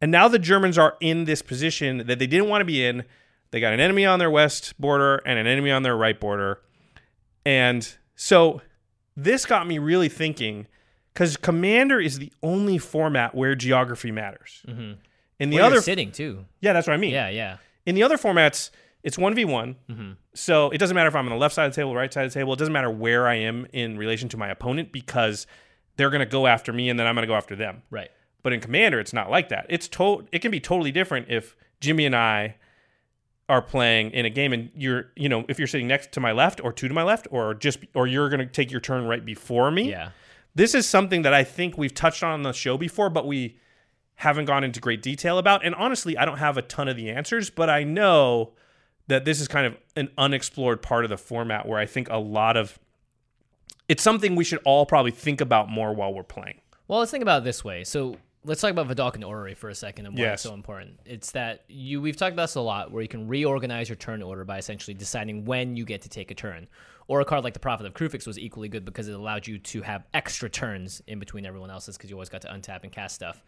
and 0.00 0.10
now 0.10 0.28
the 0.28 0.38
Germans 0.38 0.78
are 0.78 0.96
in 1.00 1.24
this 1.24 1.42
position 1.42 1.98
that 2.06 2.18
they 2.18 2.26
didn't 2.26 2.48
want 2.48 2.60
to 2.62 2.64
be 2.64 2.84
in. 2.84 3.04
They 3.50 3.60
got 3.60 3.72
an 3.72 3.80
enemy 3.80 4.06
on 4.06 4.18
their 4.18 4.30
west 4.30 4.80
border 4.80 5.16
and 5.26 5.38
an 5.38 5.46
enemy 5.46 5.70
on 5.70 5.82
their 5.82 5.96
right 5.96 6.18
border. 6.18 6.60
And 7.44 7.88
so 8.14 8.62
this 9.16 9.44
got 9.46 9.66
me 9.66 9.78
really 9.78 10.08
thinking 10.08 10.66
cuz 11.14 11.36
Commander 11.36 12.00
is 12.00 12.18
the 12.18 12.32
only 12.42 12.78
format 12.78 13.34
where 13.34 13.54
geography 13.54 14.10
matters. 14.10 14.62
In 14.66 15.50
the. 15.50 15.56
Where 15.56 15.64
other 15.64 15.76
you're 15.76 15.82
sitting 15.82 16.12
too. 16.12 16.44
Yeah, 16.60 16.72
that's 16.72 16.86
what 16.86 16.94
I 16.94 16.98
mean. 16.98 17.12
Yeah, 17.12 17.28
yeah. 17.28 17.56
In 17.86 17.94
the 17.94 18.02
other 18.02 18.16
formats, 18.16 18.70
it's 19.02 19.16
1v1. 19.16 19.74
Mm-hmm. 19.90 20.12
So 20.34 20.70
it 20.70 20.78
doesn't 20.78 20.94
matter 20.94 21.08
if 21.08 21.14
I'm 21.16 21.26
on 21.26 21.32
the 21.32 21.38
left 21.38 21.54
side 21.54 21.66
of 21.66 21.72
the 21.72 21.76
table, 21.80 21.94
right 21.94 22.12
side 22.12 22.26
of 22.26 22.32
the 22.32 22.38
table. 22.38 22.52
It 22.52 22.58
doesn't 22.58 22.72
matter 22.72 22.90
where 22.90 23.26
I 23.26 23.36
am 23.36 23.66
in 23.72 23.96
relation 23.98 24.28
to 24.30 24.36
my 24.36 24.48
opponent 24.48 24.92
because 24.92 25.46
they're 25.96 26.10
going 26.10 26.20
to 26.20 26.26
go 26.26 26.46
after 26.46 26.72
me 26.72 26.88
and 26.88 26.98
then 26.98 27.06
I'm 27.06 27.14
going 27.14 27.22
to 27.22 27.28
go 27.28 27.34
after 27.34 27.56
them. 27.56 27.82
Right. 27.90 28.10
But 28.42 28.52
in 28.52 28.60
Commander, 28.60 28.98
it's 29.00 29.12
not 29.12 29.30
like 29.30 29.48
that. 29.50 29.66
It's 29.68 29.88
to- 29.88 30.26
it 30.32 30.40
can 30.40 30.50
be 30.50 30.60
totally 30.60 30.92
different 30.92 31.28
if 31.28 31.56
Jimmy 31.80 32.06
and 32.06 32.16
I 32.16 32.56
are 33.48 33.60
playing 33.60 34.12
in 34.12 34.24
a 34.24 34.30
game 34.30 34.52
and 34.52 34.70
you're, 34.74 35.10
you 35.16 35.28
know, 35.28 35.44
if 35.48 35.58
you're 35.58 35.68
sitting 35.68 35.88
next 35.88 36.12
to 36.12 36.20
my 36.20 36.32
left 36.32 36.62
or 36.62 36.72
two 36.72 36.88
to 36.88 36.94
my 36.94 37.02
left 37.02 37.26
or 37.30 37.52
just 37.54 37.80
or 37.94 38.06
you're 38.06 38.28
going 38.28 38.40
to 38.40 38.46
take 38.46 38.70
your 38.70 38.80
turn 38.80 39.06
right 39.06 39.24
before 39.24 39.70
me. 39.70 39.90
Yeah. 39.90 40.10
This 40.54 40.74
is 40.74 40.88
something 40.88 41.22
that 41.22 41.34
I 41.34 41.44
think 41.44 41.76
we've 41.76 41.94
touched 41.94 42.22
on 42.22 42.32
on 42.32 42.42
the 42.42 42.52
show 42.52 42.78
before, 42.78 43.10
but 43.10 43.26
we 43.26 43.58
haven't 44.16 44.44
gone 44.44 44.64
into 44.64 44.80
great 44.80 45.02
detail 45.02 45.38
about. 45.38 45.64
And 45.64 45.74
honestly, 45.74 46.16
I 46.16 46.24
don't 46.24 46.38
have 46.38 46.56
a 46.56 46.62
ton 46.62 46.88
of 46.88 46.96
the 46.96 47.10
answers, 47.10 47.50
but 47.50 47.70
I 47.70 47.84
know 47.84 48.52
that 49.06 49.24
this 49.24 49.40
is 49.40 49.48
kind 49.48 49.66
of 49.66 49.76
an 49.96 50.10
unexplored 50.16 50.82
part 50.82 51.04
of 51.04 51.10
the 51.10 51.16
format 51.16 51.66
where 51.66 51.78
I 51.78 51.86
think 51.86 52.08
a 52.10 52.18
lot 52.18 52.56
of 52.56 52.78
it's 53.90 54.02
something 54.04 54.36
we 54.36 54.44
should 54.44 54.60
all 54.64 54.86
probably 54.86 55.10
think 55.10 55.40
about 55.40 55.68
more 55.68 55.92
while 55.92 56.14
we're 56.14 56.22
playing. 56.22 56.60
Well, 56.86 57.00
let's 57.00 57.10
think 57.10 57.22
about 57.22 57.42
it 57.42 57.44
this 57.44 57.64
way. 57.64 57.82
So 57.82 58.16
let's 58.44 58.60
talk 58.60 58.70
about 58.70 58.86
Vedalken 58.88 59.16
and 59.16 59.24
Orrery 59.24 59.54
for 59.54 59.68
a 59.68 59.74
second 59.74 60.06
and 60.06 60.14
why 60.16 60.22
Yes. 60.22 60.34
it's 60.34 60.42
so 60.44 60.54
important. 60.54 61.00
It's 61.04 61.32
that 61.32 61.64
you 61.68 62.00
we've 62.00 62.16
talked 62.16 62.32
about 62.32 62.44
this 62.44 62.54
a 62.54 62.60
lot, 62.60 62.92
where 62.92 63.02
you 63.02 63.08
can 63.08 63.26
reorganize 63.26 63.88
your 63.88 63.96
turn 63.96 64.22
order 64.22 64.44
by 64.44 64.58
essentially 64.58 64.94
deciding 64.94 65.44
when 65.44 65.76
you 65.76 65.84
get 65.84 66.02
to 66.02 66.08
take 66.08 66.30
a 66.30 66.34
turn. 66.34 66.68
Or 67.08 67.20
a 67.20 67.24
card 67.24 67.42
like 67.42 67.54
the 67.54 67.60
Prophet 67.60 67.86
of 67.86 67.94
Kruphix 67.94 68.24
was 68.28 68.38
equally 68.38 68.68
good 68.68 68.84
because 68.84 69.08
it 69.08 69.14
allowed 69.14 69.48
you 69.48 69.58
to 69.58 69.82
have 69.82 70.06
extra 70.14 70.48
turns 70.48 71.02
in 71.08 71.18
between 71.18 71.44
everyone 71.44 71.68
else's 71.70 71.96
because 71.96 72.08
you 72.10 72.14
always 72.14 72.28
got 72.28 72.42
to 72.42 72.48
untap 72.48 72.84
and 72.84 72.92
cast 72.92 73.16
stuff. 73.16 73.42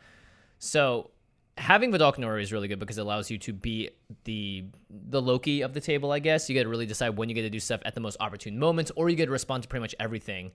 So 0.59 1.11
having 1.59 1.91
and 2.17 2.25
Orrery 2.25 2.43
is 2.43 2.53
really 2.53 2.69
good 2.69 2.79
because 2.79 2.99
it 2.99 3.03
allows 3.03 3.31
you 3.31 3.39
to 3.39 3.53
be 3.53 3.91
the 4.25 4.65
the 4.91 5.21
Loki 5.21 5.63
of 5.63 5.75
the 5.75 5.81
table, 5.81 6.13
I 6.13 6.19
guess. 6.19 6.49
You 6.49 6.55
get 6.55 6.65
to 6.65 6.69
really 6.69 6.87
decide 6.87 7.17
when 7.17 7.29
you 7.29 7.35
get 7.35 7.43
to 7.43 7.51
do 7.51 7.61
stuff 7.61 7.81
at 7.85 7.95
the 7.95 8.01
most 8.01 8.17
opportune 8.21 8.59
moments, 8.59 8.91
or 8.97 9.09
you 9.09 9.17
get 9.17 9.27
to 9.27 9.33
respond 9.33 9.63
to 9.65 9.69
pretty 9.69 9.83
much 9.83 9.95
everything 10.01 10.53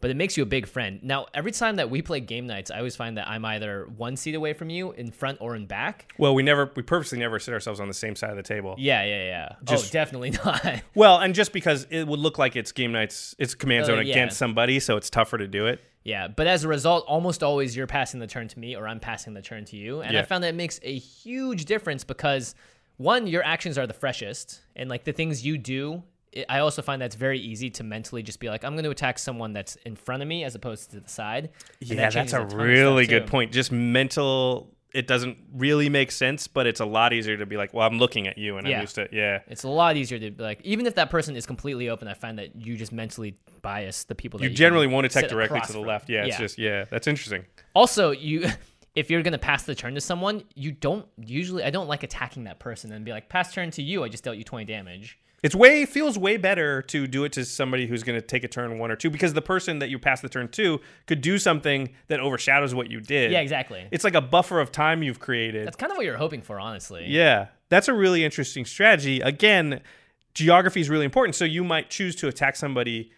but 0.00 0.10
it 0.10 0.16
makes 0.16 0.36
you 0.36 0.42
a 0.42 0.46
big 0.46 0.66
friend. 0.66 1.00
Now, 1.02 1.26
every 1.34 1.50
time 1.52 1.76
that 1.76 1.90
we 1.90 2.02
play 2.02 2.20
game 2.20 2.46
nights, 2.46 2.70
I 2.70 2.78
always 2.78 2.94
find 2.96 3.16
that 3.18 3.26
I'm 3.28 3.44
either 3.44 3.88
one 3.96 4.16
seat 4.16 4.34
away 4.34 4.52
from 4.52 4.70
you, 4.70 4.92
in 4.92 5.10
front 5.10 5.38
or 5.40 5.56
in 5.56 5.66
back. 5.66 6.12
Well, 6.18 6.34
we 6.34 6.42
never, 6.42 6.70
we 6.76 6.82
purposely 6.82 7.18
never 7.18 7.38
sit 7.38 7.52
ourselves 7.52 7.80
on 7.80 7.88
the 7.88 7.94
same 7.94 8.14
side 8.14 8.30
of 8.30 8.36
the 8.36 8.42
table. 8.42 8.76
Yeah, 8.78 9.02
yeah, 9.04 9.24
yeah. 9.24 9.48
Just- 9.64 9.86
oh, 9.86 9.92
definitely 9.92 10.30
not. 10.44 10.64
Well, 10.94 11.18
and 11.18 11.34
just 11.34 11.52
because 11.52 11.86
it 11.90 12.06
would 12.06 12.20
look 12.20 12.38
like 12.38 12.54
it's 12.56 12.72
game 12.72 12.92
nights, 12.92 13.34
it's 13.38 13.54
command 13.54 13.84
Uh, 13.84 13.86
zone 13.86 14.06
yeah. 14.06 14.12
against 14.12 14.38
somebody, 14.38 14.78
so 14.80 14.96
it's 14.96 15.10
tougher 15.10 15.38
to 15.38 15.48
do 15.48 15.66
it. 15.66 15.80
yeah, 16.04 16.28
but 16.28 16.46
as 16.46 16.64
a 16.64 16.68
result, 16.68 17.04
almost 17.08 17.42
always 17.42 17.76
you're 17.76 17.86
passing 17.86 18.20
the 18.20 18.26
turn 18.26 18.48
to 18.48 18.58
me 18.58 18.76
or 18.76 18.86
I'm 18.88 19.00
passing 19.00 19.34
the 19.34 19.42
turn 19.42 19.64
to 19.66 19.76
you. 19.76 20.00
And 20.00 20.16
I 20.16 20.22
found 20.22 20.42
that 20.44 20.48
it 20.48 20.54
makes 20.54 20.78
a 20.82 20.96
huge 20.96 21.64
difference 21.66 22.04
because 22.04 22.54
one, 22.96 23.26
your 23.26 23.44
actions 23.44 23.76
are 23.78 23.86
the 23.86 23.94
freshest, 23.94 24.60
and 24.74 24.88
like 24.88 25.04
the 25.04 25.12
things 25.12 25.44
you 25.44 25.58
do. 25.58 26.02
It- 26.32 26.46
I 26.48 26.58
also 26.60 26.82
find 26.82 27.00
that's 27.00 27.16
very 27.16 27.38
easy 27.38 27.70
to 27.70 27.84
mentally 27.84 28.22
just 28.22 28.40
be 28.40 28.48
like, 28.48 28.64
I'm 28.64 28.74
going 28.74 28.84
to 28.84 28.90
attack 28.90 29.18
someone 29.18 29.52
that's 29.52 29.76
in 29.86 29.96
front 29.96 30.22
of 30.22 30.28
me 30.28 30.44
as 30.44 30.54
opposed 30.54 30.90
to 30.92 31.00
the 31.00 31.08
side. 31.08 31.50
Yeah, 31.80 31.96
that 31.96 32.12
that's 32.14 32.32
a 32.32 32.36
stuff, 32.48 32.52
really 32.54 33.06
good 33.06 33.26
too. 33.26 33.30
point. 33.30 33.52
Just 33.52 33.72
mental, 33.72 34.74
it 34.94 35.06
doesn't 35.06 35.36
really 35.54 35.88
make 35.88 36.10
sense, 36.10 36.46
but 36.46 36.66
it's 36.66 36.80
a 36.80 36.84
lot 36.86 37.12
easier 37.12 37.36
to 37.36 37.46
be 37.46 37.56
like, 37.56 37.72
well, 37.74 37.86
I'm 37.86 37.98
looking 37.98 38.26
at 38.28 38.38
you, 38.38 38.56
and 38.56 38.66
Yeah. 38.66 38.76
I'm 38.76 38.80
used 38.82 38.94
to, 38.96 39.08
yeah. 39.12 39.40
It's 39.48 39.64
a 39.64 39.68
lot 39.68 39.96
easier 39.96 40.18
to 40.18 40.30
be 40.30 40.42
like, 40.42 40.60
even 40.64 40.86
if 40.86 40.94
that 40.96 41.10
person 41.10 41.36
is 41.36 41.46
completely 41.46 41.88
open, 41.88 42.08
I 42.08 42.14
find 42.14 42.38
that 42.38 42.56
you 42.56 42.76
just 42.76 42.92
mentally 42.92 43.36
bias 43.62 44.04
the 44.04 44.14
people 44.14 44.38
that 44.38 44.44
You 44.44 44.50
you 44.50 44.56
generally 44.56 44.86
can 44.86 44.94
won't 44.94 45.06
attack 45.06 45.28
directly 45.28 45.60
to 45.60 45.72
the 45.72 45.80
left. 45.80 46.08
Yeah, 46.08 46.24
it's 46.26 46.38
just, 46.38 46.58
yeah, 46.58 46.84
that's 46.90 47.06
interesting. 47.06 47.44
Also, 47.74 48.10
you 48.12 48.46
if 48.94 49.10
you're 49.10 49.22
gonna 49.22 49.38
pass 49.38 49.62
the 49.62 49.74
turn 49.74 49.94
to 49.94 50.00
someone, 50.00 50.42
you 50.54 50.72
don't 50.72 51.06
usually. 51.24 51.62
I 51.62 51.70
don't 51.70 51.86
like 51.86 52.02
attacking 52.02 52.44
that 52.44 52.58
person 52.58 52.90
and 52.92 53.04
be 53.04 53.12
like, 53.12 53.28
pass 53.28 53.52
turn 53.52 53.70
to 53.72 53.82
you. 53.82 54.02
I 54.02 54.08
just 54.08 54.24
dealt 54.24 54.36
you 54.38 54.44
20 54.44 54.64
damage. 54.64 55.18
It's 55.42 55.54
way 55.54 55.84
feels 55.86 56.18
way 56.18 56.36
better 56.36 56.82
to 56.82 57.06
do 57.06 57.22
it 57.24 57.32
to 57.32 57.44
somebody 57.44 57.86
who's 57.86 58.02
going 58.02 58.18
to 58.20 58.26
take 58.26 58.42
a 58.42 58.48
turn 58.48 58.78
one 58.78 58.90
or 58.90 58.96
two 58.96 59.08
because 59.08 59.34
the 59.34 59.42
person 59.42 59.78
that 59.78 59.88
you 59.88 59.98
pass 59.98 60.20
the 60.20 60.28
turn 60.28 60.48
to 60.48 60.80
could 61.06 61.20
do 61.20 61.38
something 61.38 61.90
that 62.08 62.18
overshadows 62.18 62.74
what 62.74 62.90
you 62.90 63.00
did. 63.00 63.30
Yeah, 63.30 63.40
exactly. 63.40 63.86
It's 63.92 64.02
like 64.02 64.14
a 64.14 64.20
buffer 64.20 64.58
of 64.60 64.72
time 64.72 65.02
you've 65.02 65.20
created. 65.20 65.66
That's 65.66 65.76
kind 65.76 65.92
of 65.92 65.96
what 65.96 66.04
you're 66.06 66.16
hoping 66.16 66.42
for, 66.42 66.58
honestly. 66.58 67.04
Yeah, 67.06 67.48
that's 67.68 67.86
a 67.86 67.94
really 67.94 68.24
interesting 68.24 68.64
strategy. 68.64 69.20
Again, 69.20 69.80
geography 70.34 70.80
is 70.80 70.90
really 70.90 71.04
important. 71.04 71.36
So 71.36 71.44
you 71.44 71.62
might 71.62 71.88
choose 71.88 72.16
to 72.16 72.26
attack 72.28 72.56
somebody 72.56 73.12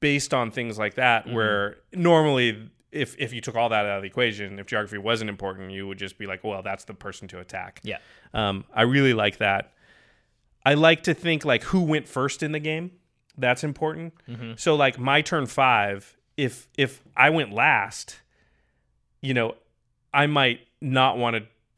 based 0.00 0.32
on 0.32 0.52
things 0.52 0.78
like 0.78 0.94
that, 0.94 1.24
Mm-hmm. 1.26 1.34
where 1.34 1.76
normally, 1.92 2.70
if 2.92 3.16
if 3.18 3.32
you 3.32 3.40
took 3.40 3.56
all 3.56 3.68
that 3.70 3.84
out 3.84 3.96
of 3.96 4.02
the 4.02 4.06
equation, 4.08 4.60
if 4.60 4.66
geography 4.66 4.98
wasn't 4.98 5.28
important, 5.28 5.72
you 5.72 5.88
would 5.88 5.98
just 5.98 6.18
be 6.18 6.26
like, 6.26 6.44
well, 6.44 6.62
that's 6.62 6.84
the 6.84 6.94
person 6.94 7.26
to 7.28 7.40
attack. 7.40 7.80
Yeah. 7.82 7.98
Um, 8.32 8.64
I 8.72 8.82
really 8.82 9.12
like 9.12 9.38
that. 9.38 9.72
I 10.70 10.74
like 10.74 11.02
to 11.04 11.14
think 11.14 11.44
like 11.44 11.62
who 11.64 11.82
went 11.82 12.06
first 12.08 12.42
in 12.42 12.52
the 12.52 12.58
game. 12.60 12.90
That's 13.36 13.64
important. 13.64 14.14
Mm-hmm. 14.28 14.52
So 14.56 14.74
like 14.74 14.98
my 14.98 15.22
turn 15.22 15.46
five, 15.46 16.16
if 16.36 16.68
if 16.76 17.02
I 17.16 17.30
went 17.30 17.52
last, 17.52 18.20
you 19.22 19.34
know, 19.34 19.54
I 20.12 20.26
might 20.26 20.60
not 20.80 21.18
want 21.18 21.36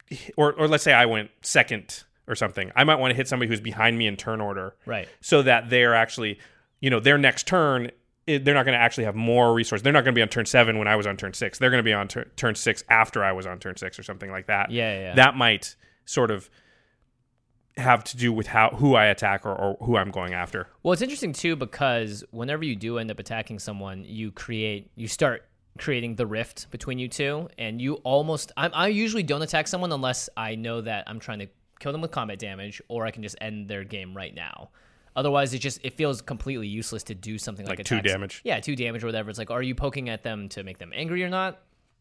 to, 0.09 0.17
or 0.37 0.53
or 0.53 0.67
let's 0.67 0.83
say 0.83 0.93
I 0.93 1.05
went 1.05 1.29
second 1.41 2.03
or 2.27 2.35
something. 2.35 2.71
I 2.75 2.83
might 2.83 2.95
want 2.95 3.11
to 3.11 3.15
hit 3.15 3.27
somebody 3.27 3.49
who's 3.49 3.61
behind 3.61 3.97
me 3.97 4.07
in 4.07 4.15
turn 4.17 4.41
order, 4.41 4.75
Right. 4.85 5.07
so 5.21 5.41
that 5.41 5.69
they're 5.69 5.93
actually, 5.95 6.39
you 6.79 6.89
know, 6.89 6.99
their 6.99 7.17
next 7.17 7.47
turn. 7.47 7.91
They're 8.27 8.53
not 8.53 8.65
going 8.65 8.77
to 8.77 8.81
actually 8.83 9.05
have 9.05 9.15
more 9.15 9.53
resources. 9.53 9.83
They're 9.83 9.91
not 9.91 10.03
going 10.03 10.13
to 10.13 10.17
be 10.19 10.21
on 10.21 10.29
turn 10.29 10.45
seven 10.45 10.77
when 10.77 10.87
I 10.87 10.95
was 10.95 11.07
on 11.07 11.17
turn 11.17 11.33
six. 11.33 11.57
They're 11.57 11.71
going 11.71 11.79
to 11.83 11.83
be 11.83 11.91
on 11.93 12.07
tur- 12.07 12.27
turn 12.35 12.53
six 12.55 12.83
after 12.87 13.23
I 13.23 13.31
was 13.31 13.45
on 13.47 13.57
turn 13.59 13.75
six 13.77 13.97
or 13.99 14.03
something 14.03 14.29
like 14.31 14.45
that. 14.47 14.69
Yeah, 14.71 14.99
yeah. 14.99 15.15
That 15.15 15.35
might 15.35 15.75
sort 16.05 16.29
of 16.31 16.49
have 17.81 18.03
to 18.05 18.17
do 18.17 18.31
with 18.31 18.47
how 18.47 18.69
who 18.69 18.95
I 18.95 19.05
attack 19.05 19.45
or, 19.45 19.53
or 19.53 19.77
who 19.85 19.97
I'm 19.97 20.11
going 20.11 20.33
after. 20.33 20.67
Well, 20.83 20.93
it's 20.93 21.01
interesting 21.01 21.33
too 21.33 21.55
because 21.55 22.23
whenever 22.31 22.63
you 22.63 22.75
do 22.75 22.97
end 22.97 23.11
up 23.11 23.19
attacking 23.19 23.59
someone, 23.59 24.03
you 24.05 24.31
create, 24.31 24.89
you 24.95 25.07
start 25.07 25.45
creating 25.77 26.15
the 26.15 26.25
rift 26.25 26.69
between 26.71 26.99
you 26.99 27.07
two, 27.07 27.49
and 27.57 27.81
you 27.81 27.95
almost. 27.95 28.51
I, 28.57 28.67
I 28.67 28.87
usually 28.87 29.23
don't 29.23 29.41
attack 29.41 29.67
someone 29.67 29.91
unless 29.91 30.29
I 30.37 30.55
know 30.55 30.81
that 30.81 31.05
I'm 31.07 31.19
trying 31.19 31.39
to 31.39 31.47
kill 31.79 31.91
them 31.91 32.01
with 32.01 32.11
combat 32.11 32.39
damage, 32.39 32.81
or 32.87 33.05
I 33.05 33.11
can 33.11 33.23
just 33.23 33.35
end 33.41 33.67
their 33.67 33.83
game 33.83 34.15
right 34.15 34.33
now. 34.33 34.69
Otherwise, 35.15 35.53
it 35.53 35.59
just 35.59 35.79
it 35.83 35.93
feels 35.93 36.21
completely 36.21 36.67
useless 36.67 37.03
to 37.03 37.15
do 37.15 37.37
something 37.37 37.65
like, 37.65 37.79
Like 37.79 37.85
two 37.85 38.01
damage. 38.01 38.41
Yeah, 38.43 38.59
two 38.59 38.75
damage 38.75 39.03
or 39.03 39.07
whatever. 39.07 39.29
It's 39.29 39.39
like, 39.39 39.51
are 39.51 39.61
you 39.61 39.75
poking 39.75 40.09
at 40.09 40.23
them 40.23 40.47
to 40.49 40.63
make 40.63 40.77
them 40.77 40.91
angry 40.95 41.23
or 41.23 41.29
not? 41.29 41.59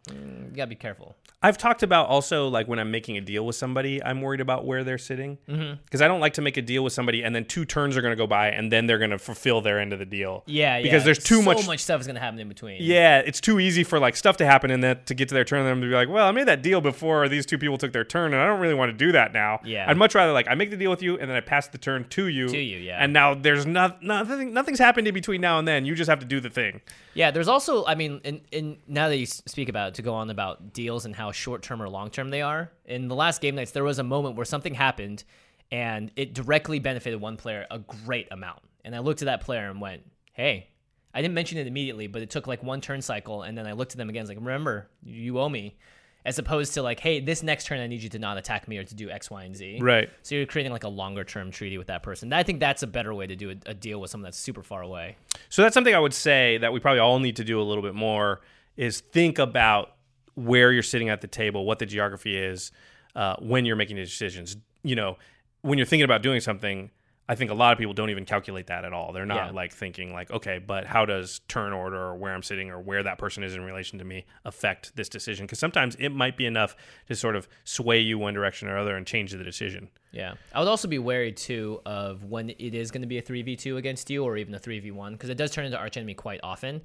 Mm, 0.08 0.50
you 0.50 0.56
gotta 0.56 0.68
be 0.68 0.74
careful. 0.74 1.14
I've 1.42 1.56
talked 1.56 1.82
about 1.82 2.08
also 2.08 2.48
like 2.48 2.68
when 2.68 2.78
I'm 2.78 2.90
making 2.90 3.16
a 3.16 3.20
deal 3.20 3.46
with 3.46 3.56
somebody, 3.56 4.02
I'm 4.02 4.20
worried 4.20 4.40
about 4.40 4.66
where 4.66 4.84
they're 4.84 4.98
sitting 4.98 5.38
because 5.46 5.58
Mm-hmm. 5.58 6.02
I 6.02 6.08
don't 6.08 6.20
like 6.20 6.34
to 6.34 6.42
make 6.42 6.56
a 6.56 6.62
deal 6.62 6.84
with 6.84 6.92
somebody 6.92 7.22
and 7.22 7.34
then 7.34 7.44
two 7.46 7.64
turns 7.64 7.96
are 7.96 8.02
going 8.02 8.12
to 8.12 8.16
go 8.16 8.26
by 8.26 8.48
and 8.50 8.70
then 8.70 8.86
they're 8.86 8.98
going 8.98 9.10
to 9.10 9.18
fulfill 9.18 9.60
their 9.62 9.78
end 9.78 9.92
of 9.92 9.98
the 9.98 10.04
deal. 10.04 10.42
Yeah, 10.46 10.76
yeah. 10.76 10.82
because 10.82 11.04
there's 11.04 11.22
too 11.22 11.36
so 11.36 11.42
much. 11.42 11.66
much 11.66 11.80
stuff 11.80 12.00
is 12.00 12.06
gonna 12.06 12.20
happen 12.20 12.38
in 12.38 12.48
between. 12.48 12.78
Yeah, 12.80 13.18
it's 13.20 13.40
too 13.40 13.58
easy 13.60 13.84
for 13.84 13.98
like 13.98 14.16
stuff 14.16 14.36
to 14.38 14.46
happen 14.46 14.70
and 14.70 14.82
then 14.82 15.00
to 15.06 15.14
get 15.14 15.28
to 15.28 15.34
their 15.34 15.44
turn 15.44 15.60
and 15.60 15.68
them 15.68 15.80
to 15.80 15.86
be 15.86 15.94
like, 15.94 16.08
well, 16.08 16.26
I 16.26 16.32
made 16.32 16.48
that 16.48 16.62
deal 16.62 16.80
before 16.80 17.28
these 17.28 17.46
two 17.46 17.58
people 17.58 17.78
took 17.78 17.92
their 17.92 18.04
turn 18.04 18.32
and 18.34 18.42
I 18.42 18.46
don't 18.46 18.60
really 18.60 18.74
want 18.74 18.90
to 18.90 18.96
do 18.96 19.12
that 19.12 19.32
now. 19.32 19.60
Yeah. 19.64 19.86
I'd 19.88 19.96
much 19.96 20.14
rather 20.14 20.32
like 20.32 20.46
I 20.48 20.54
make 20.54 20.70
the 20.70 20.76
deal 20.76 20.90
with 20.90 21.02
you 21.02 21.18
and 21.18 21.28
then 21.30 21.36
I 21.36 21.40
pass 21.40 21.68
the 21.68 21.78
turn 21.78 22.06
to 22.10 22.26
you. 22.26 22.48
To 22.48 22.58
you, 22.58 22.78
yeah. 22.78 23.02
And 23.02 23.12
now 23.12 23.34
there's 23.34 23.66
not 23.66 24.02
nothing 24.02 24.52
nothing's 24.52 24.78
happened 24.78 25.06
in 25.08 25.14
between 25.14 25.40
now 25.40 25.58
and 25.58 25.66
then. 25.66 25.84
You 25.84 25.94
just 25.94 26.10
have 26.10 26.20
to 26.20 26.26
do 26.26 26.40
the 26.40 26.50
thing. 26.50 26.80
Yeah, 27.14 27.30
there's 27.32 27.48
also, 27.48 27.84
I 27.86 27.96
mean, 27.96 28.20
in, 28.24 28.40
in 28.52 28.78
now 28.86 29.08
that 29.08 29.16
you 29.16 29.26
speak 29.26 29.68
about 29.68 29.88
it, 29.88 29.89
Uh, 29.90 29.92
to 29.92 30.02
go 30.02 30.14
on 30.14 30.30
about 30.30 30.72
deals 30.72 31.04
and 31.04 31.16
how 31.16 31.32
short 31.32 31.62
term 31.62 31.82
or 31.82 31.88
long 31.88 32.10
term 32.10 32.30
they 32.30 32.42
are. 32.42 32.70
In 32.84 33.08
the 33.08 33.14
last 33.14 33.40
game 33.40 33.56
nights, 33.56 33.72
there 33.72 33.84
was 33.84 33.98
a 33.98 34.04
moment 34.04 34.36
where 34.36 34.44
something 34.44 34.74
happened, 34.74 35.24
and 35.72 36.12
it 36.16 36.32
directly 36.32 36.78
benefited 36.78 37.20
one 37.20 37.36
player 37.36 37.66
a 37.70 37.80
great 37.80 38.28
amount. 38.30 38.60
And 38.84 38.94
I 38.94 39.00
looked 39.00 39.22
at 39.22 39.26
that 39.26 39.40
player 39.40 39.68
and 39.68 39.80
went, 39.80 40.02
"Hey." 40.32 40.68
I 41.12 41.22
didn't 41.22 41.34
mention 41.34 41.58
it 41.58 41.66
immediately, 41.66 42.06
but 42.06 42.22
it 42.22 42.30
took 42.30 42.46
like 42.46 42.62
one 42.62 42.80
turn 42.80 43.02
cycle, 43.02 43.42
and 43.42 43.58
then 43.58 43.66
I 43.66 43.72
looked 43.72 43.90
at 43.90 43.98
them 43.98 44.08
again. 44.08 44.20
I 44.20 44.22
was 44.22 44.28
like, 44.28 44.38
"Remember, 44.38 44.88
you 45.02 45.40
owe 45.40 45.48
me," 45.48 45.76
as 46.24 46.38
opposed 46.38 46.74
to 46.74 46.82
like, 46.82 47.00
"Hey, 47.00 47.18
this 47.18 47.42
next 47.42 47.66
turn, 47.66 47.80
I 47.80 47.88
need 47.88 48.00
you 48.00 48.08
to 48.10 48.18
not 48.20 48.38
attack 48.38 48.68
me 48.68 48.78
or 48.78 48.84
to 48.84 48.94
do 48.94 49.10
X, 49.10 49.28
Y, 49.28 49.42
and 49.42 49.56
Z." 49.56 49.80
Right. 49.82 50.08
So 50.22 50.36
you're 50.36 50.46
creating 50.46 50.70
like 50.70 50.84
a 50.84 50.88
longer 50.88 51.24
term 51.24 51.50
treaty 51.50 51.78
with 51.78 51.88
that 51.88 52.04
person. 52.04 52.32
I 52.32 52.44
think 52.44 52.60
that's 52.60 52.84
a 52.84 52.86
better 52.86 53.12
way 53.12 53.26
to 53.26 53.34
do 53.34 53.50
a, 53.50 53.56
a 53.66 53.74
deal 53.74 54.00
with 54.00 54.12
someone 54.12 54.26
that's 54.26 54.38
super 54.38 54.62
far 54.62 54.82
away. 54.82 55.16
So 55.48 55.62
that's 55.62 55.74
something 55.74 55.96
I 55.96 55.98
would 55.98 56.14
say 56.14 56.58
that 56.58 56.72
we 56.72 56.78
probably 56.78 57.00
all 57.00 57.18
need 57.18 57.34
to 57.36 57.44
do 57.44 57.60
a 57.60 57.64
little 57.64 57.82
bit 57.82 57.96
more 57.96 58.40
is 58.80 59.00
think 59.00 59.38
about 59.38 59.94
where 60.34 60.72
you're 60.72 60.82
sitting 60.82 61.10
at 61.10 61.20
the 61.20 61.26
table, 61.28 61.66
what 61.66 61.78
the 61.78 61.84
geography 61.86 62.34
is 62.36 62.72
uh, 63.14 63.36
when 63.38 63.66
you're 63.66 63.76
making 63.76 63.96
decisions. 63.96 64.56
You 64.82 64.96
know, 64.96 65.18
when 65.60 65.76
you're 65.78 65.86
thinking 65.86 66.04
about 66.04 66.22
doing 66.22 66.40
something, 66.40 66.90
I 67.28 67.34
think 67.34 67.50
a 67.50 67.54
lot 67.54 67.72
of 67.72 67.78
people 67.78 67.92
don't 67.92 68.08
even 68.08 68.24
calculate 68.24 68.68
that 68.68 68.86
at 68.86 68.94
all. 68.94 69.12
They're 69.12 69.26
not 69.26 69.48
Yeah. 69.48 69.50
like 69.52 69.72
thinking 69.74 70.14
like, 70.14 70.30
okay, 70.30 70.58
but 70.58 70.86
how 70.86 71.04
does 71.04 71.40
turn 71.46 71.74
order 71.74 71.98
or 71.98 72.16
where 72.16 72.32
I'm 72.34 72.42
sitting 72.42 72.70
or 72.70 72.80
where 72.80 73.02
that 73.02 73.18
person 73.18 73.44
is 73.44 73.54
in 73.54 73.62
relation 73.62 73.98
to 73.98 74.04
me 74.04 74.24
affect 74.46 74.96
this 74.96 75.10
decision? 75.10 75.44
Because 75.44 75.58
sometimes 75.58 75.94
it 75.96 76.08
might 76.08 76.38
be 76.38 76.46
enough 76.46 76.74
to 77.08 77.14
sort 77.14 77.36
of 77.36 77.46
sway 77.64 78.00
you 78.00 78.18
one 78.18 78.32
direction 78.32 78.66
or 78.66 78.78
other 78.78 78.96
and 78.96 79.06
change 79.06 79.32
the 79.32 79.44
decision. 79.44 79.90
Yeah. 80.10 80.34
I 80.54 80.58
would 80.60 80.68
also 80.68 80.88
be 80.88 80.98
wary 80.98 81.32
too 81.32 81.82
of 81.84 82.24
when 82.24 82.48
it 82.48 82.74
is 82.74 82.90
going 82.90 83.02
to 83.02 83.06
be 83.08 83.18
a 83.18 83.22
3v2 83.22 83.76
against 83.76 84.08
you 84.08 84.24
or 84.24 84.38
even 84.38 84.54
a 84.54 84.58
3v1 84.58 85.12
because 85.12 85.28
it 85.28 85.36
does 85.36 85.50
turn 85.50 85.66
into 85.66 85.78
archenemy 85.78 86.14
quite 86.14 86.40
often 86.42 86.80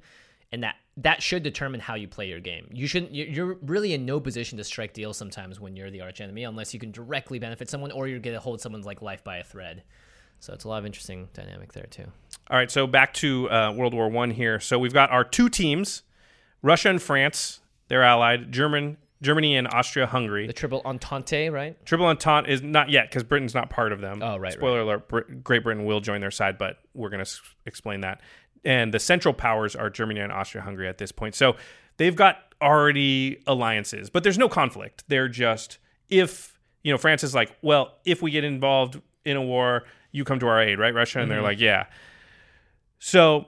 and 0.52 0.62
that 0.62 0.76
that 0.98 1.22
should 1.22 1.42
determine 1.42 1.80
how 1.80 1.94
you 1.94 2.08
play 2.08 2.28
your 2.28 2.40
game. 2.40 2.68
You 2.72 2.86
shouldn't 2.86 3.12
you- 3.12 3.26
you're 3.26 3.54
really 3.62 3.92
in 3.92 4.06
no 4.06 4.18
position 4.20 4.56
to 4.58 4.64
strike 4.64 4.92
deals 4.94 5.16
sometimes 5.18 5.60
when 5.60 5.76
you're 5.76 5.90
the 5.90 6.00
archenemy 6.00 6.44
unless 6.44 6.72
you 6.72 6.80
can 6.80 6.90
directly 6.90 7.38
benefit 7.38 7.68
someone 7.68 7.90
or 7.92 8.08
you're 8.08 8.18
going 8.20 8.34
to 8.34 8.40
hold 8.40 8.60
someone's 8.60 8.86
like 8.86 9.02
life 9.02 9.22
by 9.22 9.36
a 9.38 9.44
thread. 9.44 9.82
So 10.40 10.52
it's 10.54 10.64
a 10.64 10.68
lot 10.68 10.78
of 10.78 10.86
interesting 10.86 11.28
dynamic 11.34 11.72
there 11.72 11.86
too. 11.90 12.04
All 12.50 12.56
right, 12.56 12.70
so 12.70 12.86
back 12.86 13.12
to 13.14 13.50
uh, 13.50 13.72
World 13.72 13.92
War 13.94 14.08
One 14.08 14.30
here. 14.30 14.60
So 14.60 14.78
we've 14.78 14.92
got 14.92 15.10
our 15.10 15.24
two 15.24 15.48
teams, 15.48 16.02
Russia 16.62 16.90
and 16.90 17.02
France. 17.02 17.60
They're 17.88 18.02
allied. 18.02 18.52
German, 18.52 18.96
Germany 19.22 19.56
and 19.56 19.66
Austria-Hungary. 19.68 20.46
The 20.46 20.52
triple 20.52 20.82
entente, 20.84 21.50
right? 21.50 21.76
Triple 21.86 22.06
Entente 22.06 22.48
is 22.50 22.62
not 22.62 22.90
yet 22.90 23.08
because 23.08 23.22
Britain's 23.24 23.54
not 23.54 23.70
part 23.70 23.92
of 23.92 24.00
them. 24.00 24.22
Oh, 24.22 24.36
right, 24.36 24.52
Spoiler 24.52 24.80
alert: 24.80 25.08
Brit- 25.08 25.42
Great 25.44 25.62
Britain 25.62 25.84
will 25.84 26.00
join 26.00 26.20
their 26.20 26.30
side, 26.30 26.58
but 26.58 26.78
we're 26.94 27.08
going 27.10 27.18
to 27.24 27.28
s- 27.30 27.40
explain 27.64 28.00
that. 28.02 28.20
And 28.66 28.92
the 28.92 28.98
Central 28.98 29.32
Powers 29.32 29.76
are 29.76 29.88
Germany 29.88 30.20
and 30.20 30.32
Austria-Hungary 30.32 30.88
at 30.88 30.98
this 30.98 31.12
point. 31.12 31.36
So 31.36 31.56
they've 31.98 32.16
got 32.16 32.38
already 32.60 33.40
alliances, 33.46 34.10
but 34.10 34.24
there's 34.24 34.38
no 34.38 34.48
conflict. 34.48 35.04
They're 35.08 35.28
just 35.28 35.78
if 36.08 36.58
you 36.82 36.92
know 36.92 36.98
France 36.98 37.24
is 37.24 37.34
like, 37.34 37.56
well, 37.62 37.94
if 38.04 38.20
we 38.22 38.30
get 38.30 38.44
involved 38.44 39.00
in 39.24 39.36
a 39.36 39.42
war, 39.42 39.84
you 40.12 40.24
come 40.24 40.40
to 40.40 40.48
our 40.48 40.60
aid, 40.60 40.78
right, 40.78 40.92
Russia? 40.94 41.20
And 41.20 41.30
they're 41.30 41.38
mm-hmm. 41.38 41.46
like, 41.46 41.60
yeah. 41.60 41.86
So 42.98 43.46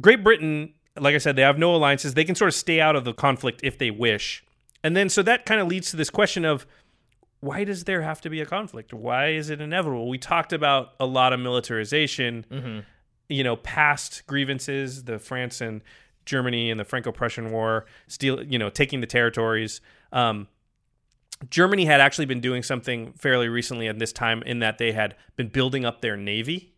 Great 0.00 0.24
Britain, 0.24 0.74
like 0.98 1.14
I 1.14 1.18
said, 1.18 1.36
they 1.36 1.42
have 1.42 1.58
no 1.58 1.74
alliances. 1.74 2.14
They 2.14 2.24
can 2.24 2.34
sort 2.34 2.48
of 2.48 2.54
stay 2.54 2.80
out 2.80 2.96
of 2.96 3.04
the 3.04 3.14
conflict 3.14 3.60
if 3.62 3.78
they 3.78 3.90
wish. 3.90 4.44
And 4.82 4.96
then 4.96 5.08
so 5.08 5.22
that 5.22 5.46
kind 5.46 5.60
of 5.60 5.68
leads 5.68 5.90
to 5.90 5.96
this 5.96 6.10
question 6.10 6.44
of 6.44 6.66
why 7.40 7.64
does 7.64 7.84
there 7.84 8.02
have 8.02 8.20
to 8.22 8.30
be 8.30 8.40
a 8.40 8.46
conflict? 8.46 8.92
Why 8.92 9.28
is 9.28 9.50
it 9.50 9.60
inevitable? 9.60 10.08
We 10.08 10.18
talked 10.18 10.52
about 10.52 10.94
a 10.98 11.06
lot 11.06 11.32
of 11.32 11.38
militarization, 11.40 12.44
mm-hmm. 12.50 12.80
You 13.28 13.44
know, 13.44 13.56
past 13.56 14.26
grievances, 14.26 15.04
the 15.04 15.18
France 15.18 15.60
and 15.60 15.82
Germany 16.24 16.70
and 16.70 16.78
the 16.78 16.84
Franco-Prussian 16.84 17.50
War, 17.50 17.86
steal, 18.06 18.42
you 18.42 18.58
know, 18.58 18.70
taking 18.70 19.00
the 19.00 19.06
territories. 19.06 19.80
Um, 20.12 20.48
Germany 21.50 21.84
had 21.84 22.00
actually 22.00 22.26
been 22.26 22.40
doing 22.40 22.62
something 22.62 23.12
fairly 23.12 23.48
recently 23.48 23.86
at 23.86 23.98
this 23.98 24.12
time 24.12 24.42
in 24.42 24.58
that 24.58 24.78
they 24.78 24.92
had 24.92 25.14
been 25.36 25.48
building 25.48 25.84
up 25.84 26.00
their 26.00 26.16
navy, 26.16 26.74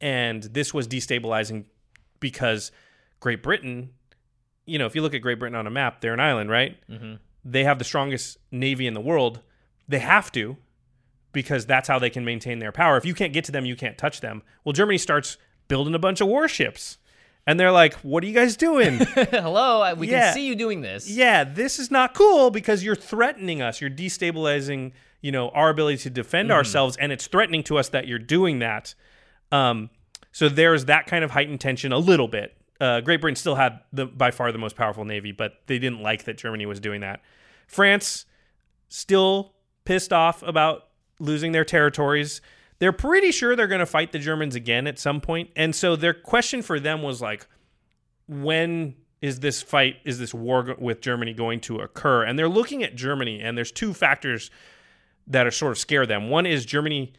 and 0.00 0.42
this 0.44 0.72
was 0.72 0.86
destabilizing 0.86 1.64
because 2.20 2.70
Great 3.20 3.42
Britain, 3.42 3.90
you 4.66 4.78
know, 4.78 4.86
if 4.86 4.94
you 4.94 5.02
look 5.02 5.14
at 5.14 5.22
Great 5.22 5.38
Britain 5.38 5.56
on 5.56 5.66
a 5.66 5.70
map, 5.70 6.00
they're 6.00 6.14
an 6.14 6.20
island, 6.20 6.50
right? 6.50 6.78
Mm-hmm. 6.88 7.14
They 7.44 7.64
have 7.64 7.78
the 7.78 7.84
strongest 7.84 8.38
navy 8.50 8.86
in 8.86 8.94
the 8.94 9.00
world. 9.00 9.40
They 9.88 9.98
have 9.98 10.30
to 10.32 10.56
because 11.32 11.66
that's 11.66 11.88
how 11.88 11.98
they 11.98 12.10
can 12.10 12.24
maintain 12.24 12.60
their 12.60 12.72
power. 12.72 12.96
If 12.96 13.04
you 13.04 13.14
can't 13.14 13.32
get 13.32 13.44
to 13.46 13.52
them, 13.52 13.64
you 13.64 13.74
can't 13.74 13.98
touch 13.98 14.20
them. 14.20 14.42
Well, 14.64 14.72
Germany 14.72 14.98
starts 14.98 15.38
building 15.72 15.94
a 15.94 15.98
bunch 15.98 16.20
of 16.20 16.28
warships. 16.28 16.98
And 17.46 17.58
they're 17.58 17.72
like, 17.72 17.94
"What 18.04 18.22
are 18.22 18.26
you 18.26 18.34
guys 18.34 18.56
doing?" 18.58 18.98
Hello, 19.14 19.94
we 19.94 20.08
Yeah. 20.10 20.26
can 20.26 20.34
see 20.34 20.46
you 20.46 20.54
doing 20.54 20.82
this. 20.82 21.10
yeah, 21.10 21.44
this 21.44 21.78
is 21.78 21.90
not 21.90 22.12
cool 22.14 22.50
because 22.50 22.84
you're 22.84 22.94
threatening 22.94 23.62
us. 23.62 23.80
You're 23.80 23.90
destabilizing, 23.90 24.92
you 25.22 25.32
know, 25.32 25.48
our 25.48 25.70
ability 25.70 25.96
to 26.02 26.10
defend 26.10 26.52
ourselves, 26.52 26.96
and 26.98 27.10
it's 27.10 27.26
threatening 27.26 27.62
to 27.64 27.78
us 27.78 27.88
that 27.88 28.06
you're 28.06 28.18
doing 28.20 28.58
that. 28.58 28.94
Um, 29.50 29.88
so 30.30 30.48
there's 30.50 30.84
that 30.84 31.06
kind 31.06 31.24
of 31.24 31.30
heightened 31.32 31.60
tension 31.60 31.90
a 31.90 31.98
little 31.98 32.28
bit. 32.28 32.54
Uh, 32.80 33.00
Great 33.00 33.20
Britain 33.22 33.36
still 33.36 33.54
had 33.56 33.80
the 33.92 34.06
by 34.06 34.30
far 34.30 34.52
the 34.52 34.58
most 34.58 34.76
powerful 34.76 35.04
navy, 35.04 35.32
but 35.32 35.54
they 35.68 35.78
didn't 35.78 36.02
like 36.02 36.24
that 36.24 36.36
Germany 36.38 36.66
was 36.66 36.80
doing 36.80 37.00
that. 37.00 37.22
France 37.66 38.24
still 38.88 39.54
pissed 39.84 40.12
off 40.12 40.42
about 40.42 40.88
losing 41.18 41.50
their 41.52 41.64
territories. 41.64 42.40
They're 42.82 42.90
pretty 42.90 43.30
sure 43.30 43.54
they're 43.54 43.68
going 43.68 43.78
to 43.78 43.86
fight 43.86 44.10
the 44.10 44.18
Germans 44.18 44.56
again 44.56 44.88
at 44.88 44.98
some 44.98 45.20
point, 45.20 45.50
and 45.54 45.72
so 45.72 45.94
their 45.94 46.12
question 46.12 46.62
for 46.62 46.80
them 46.80 47.00
was 47.00 47.22
like, 47.22 47.46
when 48.26 48.96
is 49.20 49.38
this 49.38 49.62
fight 49.62 49.98
is 50.04 50.18
this 50.18 50.34
war 50.34 50.74
with 50.80 51.00
Germany 51.00 51.32
going 51.32 51.60
to 51.60 51.78
occur? 51.78 52.24
And 52.24 52.36
they're 52.36 52.48
looking 52.48 52.82
at 52.82 52.96
Germany, 52.96 53.40
and 53.40 53.56
there's 53.56 53.70
two 53.70 53.94
factors 53.94 54.50
that 55.28 55.46
are 55.46 55.52
sort 55.52 55.70
of 55.70 55.78
scare 55.78 56.06
them. 56.06 56.28
One 56.28 56.44
is 56.44 56.64
Germany 56.66 57.12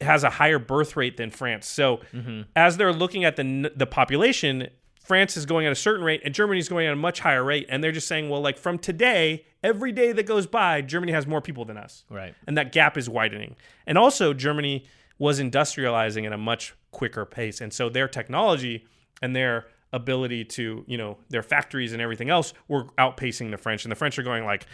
has 0.00 0.24
a 0.24 0.30
higher 0.30 0.58
birth 0.58 0.96
rate 0.96 1.18
than 1.18 1.30
France. 1.30 1.68
So 1.68 1.98
mm-hmm. 2.14 2.44
as 2.56 2.78
they're 2.78 2.94
looking 2.94 3.22
at 3.22 3.36
the 3.36 3.70
the 3.76 3.86
population, 3.86 4.68
France 5.04 5.36
is 5.36 5.44
going 5.44 5.66
at 5.66 5.72
a 5.72 5.76
certain 5.76 6.06
rate 6.06 6.22
and 6.24 6.32
Germany's 6.32 6.70
going 6.70 6.86
at 6.86 6.94
a 6.94 6.96
much 6.96 7.20
higher 7.20 7.44
rate 7.44 7.66
and 7.68 7.84
they're 7.84 7.92
just 7.92 8.08
saying, 8.08 8.30
well, 8.30 8.40
like 8.40 8.56
from 8.56 8.78
today, 8.78 9.44
every 9.66 9.90
day 9.90 10.12
that 10.12 10.26
goes 10.26 10.46
by, 10.46 10.80
Germany 10.80 11.12
has 11.12 11.26
more 11.26 11.40
people 11.40 11.64
than 11.64 11.76
us. 11.76 12.04
Right. 12.08 12.34
And 12.46 12.56
that 12.56 12.70
gap 12.70 12.96
is 12.96 13.10
widening. 13.10 13.56
And 13.86 13.98
also 13.98 14.32
Germany 14.32 14.86
was 15.18 15.40
industrializing 15.40 16.24
at 16.24 16.32
a 16.32 16.38
much 16.38 16.74
quicker 16.92 17.24
pace. 17.26 17.60
And 17.60 17.72
so 17.72 17.88
their 17.88 18.06
technology 18.06 18.86
and 19.20 19.34
their 19.34 19.66
ability 19.92 20.44
to, 20.44 20.84
you 20.86 20.96
know, 20.96 21.18
their 21.30 21.42
factories 21.42 21.92
and 21.92 22.00
everything 22.00 22.30
else 22.30 22.54
were 22.68 22.84
outpacing 22.98 23.50
the 23.50 23.58
French. 23.58 23.84
And 23.84 23.90
the 23.90 23.96
French 23.96 24.18
are 24.18 24.22
going 24.22 24.44
like, 24.44 24.66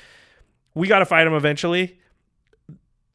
we 0.74 0.88
got 0.88 0.98
to 0.98 1.06
fight 1.06 1.24
them 1.24 1.34
eventually. 1.34 1.98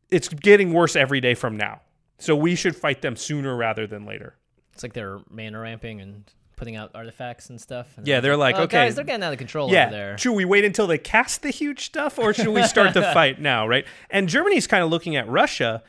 It's 0.09 0.29
getting 0.29 0.73
worse 0.73 0.95
every 0.95 1.21
day 1.21 1.35
from 1.35 1.57
now. 1.57 1.81
So 2.17 2.35
we 2.35 2.55
should 2.55 2.75
fight 2.75 3.03
them 3.03 3.15
sooner 3.15 3.55
rather 3.55 3.85
than 3.85 4.05
later. 4.05 4.35
It's 4.73 4.81
like 4.81 4.93
they're 4.93 5.19
mana 5.29 5.59
ramping 5.59 6.01
and 6.01 6.23
putting 6.57 6.75
out 6.75 6.91
artifacts 6.93 7.49
and 7.49 7.61
stuff. 7.61 7.97
And 7.97 8.05
Yeah, 8.05 8.19
they're 8.19 8.35
like, 8.35 8.55
oh, 8.55 8.63
okay, 8.63 8.85
guys, 8.85 8.95
they're 8.95 9.05
getting 9.05 9.23
out 9.23 9.31
of 9.31 9.39
control 9.39 9.71
yeah. 9.71 9.85
over 9.85 9.91
there. 9.95 10.17
Should 10.17 10.33
we 10.33 10.43
wait 10.43 10.65
until 10.65 10.87
they 10.87 10.97
cast 10.97 11.43
the 11.43 11.51
huge 11.51 11.85
stuff 11.85 12.19
or 12.19 12.33
should 12.33 12.49
we 12.49 12.63
start 12.63 12.93
the 12.93 13.01
fight 13.13 13.39
now, 13.39 13.65
right? 13.65 13.85
And 14.09 14.27
Germany's 14.27 14.67
kind 14.67 14.83
of 14.83 14.89
looking 14.89 15.15
at 15.15 15.29
Russia 15.29 15.83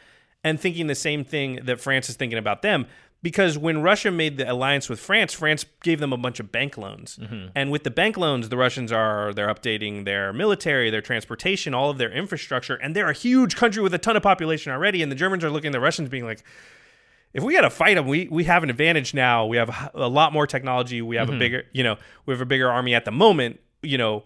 and 0.44 0.60
thinking 0.60 0.86
the 0.86 0.94
same 0.94 1.24
thing 1.24 1.60
that 1.64 1.80
France 1.80 2.08
is 2.08 2.14
thinking 2.14 2.38
about 2.38 2.62
them. 2.62 2.86
Because 3.20 3.58
when 3.58 3.82
Russia 3.82 4.12
made 4.12 4.36
the 4.36 4.48
alliance 4.48 4.88
with 4.88 5.00
France, 5.00 5.34
France 5.34 5.64
gave 5.82 5.98
them 5.98 6.12
a 6.12 6.16
bunch 6.16 6.38
of 6.38 6.52
bank 6.52 6.78
loans. 6.78 7.18
Mm-hmm. 7.20 7.48
And 7.52 7.72
with 7.72 7.82
the 7.82 7.90
bank 7.90 8.16
loans, 8.16 8.48
the 8.48 8.56
Russians 8.56 8.92
are 8.92 9.34
they're 9.34 9.52
updating 9.52 10.04
their 10.04 10.32
military, 10.32 10.88
their 10.88 11.00
transportation, 11.00 11.74
all 11.74 11.90
of 11.90 11.98
their 11.98 12.12
infrastructure, 12.12 12.76
and 12.76 12.94
they're 12.94 13.10
a 13.10 13.14
huge 13.14 13.56
country 13.56 13.82
with 13.82 13.92
a 13.92 13.98
ton 13.98 14.16
of 14.16 14.22
population 14.22 14.70
already. 14.70 15.02
And 15.02 15.10
the 15.10 15.16
Germans 15.16 15.42
are 15.42 15.50
looking 15.50 15.70
at 15.70 15.72
the 15.72 15.80
Russians 15.80 16.08
being 16.08 16.26
like, 16.26 16.44
if 17.32 17.42
we 17.42 17.52
got 17.52 17.62
to 17.62 17.70
fight 17.70 17.94
them, 17.94 18.06
we 18.06 18.28
we 18.30 18.44
have 18.44 18.62
an 18.62 18.70
advantage 18.70 19.14
now. 19.14 19.46
We 19.46 19.56
have 19.56 19.68
a, 19.68 19.90
a 19.94 20.08
lot 20.08 20.32
more 20.32 20.46
technology. 20.46 21.02
We 21.02 21.16
have 21.16 21.28
a 21.28 21.32
mm-hmm. 21.32 21.38
bigger, 21.38 21.64
you 21.72 21.84
know, 21.84 21.96
we 22.26 22.32
have 22.32 22.40
a 22.40 22.46
bigger 22.46 22.70
army 22.70 22.94
at 22.94 23.04
the 23.04 23.10
moment. 23.10 23.60
You 23.82 23.98
know, 23.98 24.24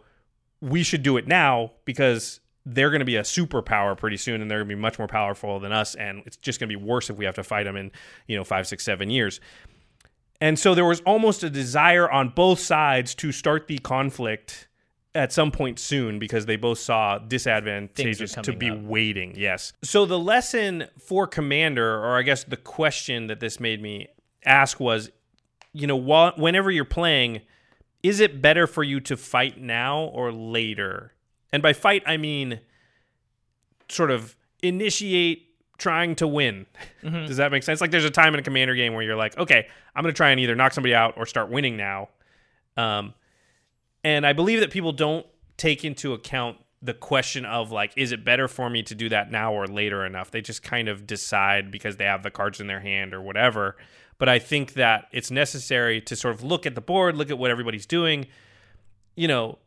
we 0.61 0.83
should 0.83 1.03
do 1.03 1.17
it 1.17 1.27
now 1.27 1.73
because 1.85 2.41
they're 2.65 2.91
going 2.91 3.01
to 3.01 3.05
be 3.05 3.17
a 3.17 3.23
superpower 3.23 3.97
pretty 3.97 4.17
soon, 4.17 4.41
and 4.41 4.51
they're 4.51 4.59
going 4.59 4.69
to 4.69 4.77
be 4.77 4.81
much 4.81 4.99
more 4.99 5.09
powerful 5.09 5.59
than 5.59 5.73
us. 5.73 5.95
And 5.97 6.23
it's 6.27 6.37
just 6.37 6.61
going 6.61 6.71
to 6.71 6.79
be 6.79 6.83
worse 6.83 7.11
if 7.11 7.17
we 7.17 7.25
have 7.25 7.35
to 7.35 7.43
fight 7.43 7.65
them 7.65 7.77
in, 7.77 7.91
you 8.29 8.37
know, 8.37 8.45
five, 8.45 8.67
six, 8.67 8.85
seven 8.85 9.11
years. 9.11 9.41
And 10.41 10.59
so 10.59 10.75
there 10.75 10.85
was 10.85 11.01
almost 11.01 11.43
a 11.43 11.51
desire 11.51 12.11
on 12.11 12.31
both 12.31 12.61
sides 12.61 13.15
to 13.17 13.33
start 13.33 13.67
the 13.69 13.79
conflict 13.79 14.69
at 15.15 15.33
some 15.33 15.51
point 15.51 15.79
soon 15.79 16.19
because 16.19 16.47
they 16.47 16.57
both 16.57 16.79
saw 16.79 17.19
disadvantageous 17.19 18.35
to 18.43 18.53
be 18.53 18.71
up. 18.71 18.81
waiting. 18.83 19.35
Yes. 19.37 19.73
So 19.83 20.07
the 20.07 20.19
lesson 20.19 20.87
for 20.99 21.27
Commander, 21.27 21.99
or 21.99 22.17
I 22.17 22.23
guess 22.23 22.45
the 22.45 22.57
question 22.57 23.27
that 23.27 23.41
this 23.41 23.61
made 23.61 23.83
me 23.83 24.09
ask 24.45 24.81
was, 24.81 25.11
you 25.73 25.87
know, 25.87 25.97
while, 25.97 26.33
whenever 26.37 26.71
you're 26.71 26.85
playing, 26.85 27.43
is 28.03 28.21
it 28.21 28.41
better 28.41 28.67
for 28.67 28.83
you 28.83 29.01
to 29.01 29.17
fight 29.17 29.61
now 29.61 30.01
or 30.05 30.33
later? 30.33 31.13
And 31.53 31.63
by 31.63 31.73
fight, 31.73 32.03
I 32.07 32.17
mean 32.17 32.61
sort 33.89 34.11
of 34.11 34.35
initiate 34.63 35.49
trying 35.77 36.15
to 36.17 36.27
win. 36.27 36.67
Does 37.03 37.37
that 37.37 37.53
make 37.53 37.63
sense? 37.63 37.81
Like 37.81 37.91
there's 37.91 38.05
a 38.05 38.11
time 38.11 38.35
in 38.35 38.41
a 38.41 38.43
commander 38.43 38.75
game 38.75 38.95
where 38.95 39.03
you're 39.03 39.17
like, 39.17 39.37
okay, 39.37 39.67
I'm 39.95 40.03
going 40.03 40.13
to 40.13 40.17
try 40.17 40.31
and 40.31 40.41
either 40.41 40.55
knock 40.55 40.73
somebody 40.73 40.95
out 40.95 41.15
or 41.17 41.27
start 41.27 41.51
winning 41.51 41.77
now. 41.77 42.09
Um, 42.77 43.15
and 44.05 44.27
I 44.27 44.33
believe 44.33 44.61
that 44.61 44.71
people 44.71 44.93
don't 44.93 45.27
take 45.57 45.85
into 45.85 46.13
account 46.13 46.57
the 46.83 46.95
question 46.95 47.45
of 47.45 47.71
like, 47.71 47.93
is 47.97 48.11
it 48.11 48.25
better 48.25 48.49
for 48.49 48.69
me 48.69 48.83
to 48.83 48.95
do 48.95 49.09
that 49.09 49.31
now 49.31 49.55
or 49.55 49.67
later 49.67 50.05
enough? 50.05 50.31
They 50.31 50.41
just 50.41 50.63
kind 50.63 50.89
of 50.89 51.07
decide 51.07 51.71
because 51.71 51.97
they 51.97 52.05
have 52.05 52.25
the 52.25 52.31
cards 52.31 52.61
in 52.61 52.67
their 52.67 52.81
hand 52.81 53.15
or 53.15 53.23
whatever. 53.23 53.77
But 54.19 54.29
I 54.29 54.41
think 54.41 54.75
that 54.75 55.07
it's 55.13 55.31
necessary 55.31 56.01
to 56.03 56.17
sort 56.17 56.35
of 56.35 56.43
look 56.43 56.67
at 56.67 56.75
the 56.75 56.81
board, 56.81 57.17
look 57.17 57.31
at 57.31 57.39
what 57.39 57.51
everybody's 57.51 57.87
doing. 57.87 58.27
You 59.15 59.29
know, 59.29 59.59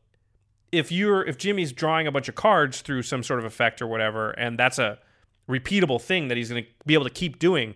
if 0.71 0.91
you're 0.91 1.23
if 1.23 1.37
Jimmy's 1.37 1.71
drawing 1.71 2.05
a 2.07 2.11
bunch 2.11 2.27
of 2.27 2.35
cards 2.35 2.81
through 2.81 3.03
some 3.03 3.23
sort 3.23 3.39
of 3.39 3.45
effect 3.45 3.81
or 3.81 3.87
whatever, 3.87 4.31
and 4.31 4.59
that's 4.59 4.79
a 4.79 4.99
repeatable 5.49 6.01
thing 6.01 6.27
that 6.27 6.37
he's 6.37 6.49
going 6.49 6.63
to 6.63 6.69
be 6.85 6.93
able 6.93 7.05
to 7.05 7.09
keep 7.09 7.39
doing, 7.39 7.75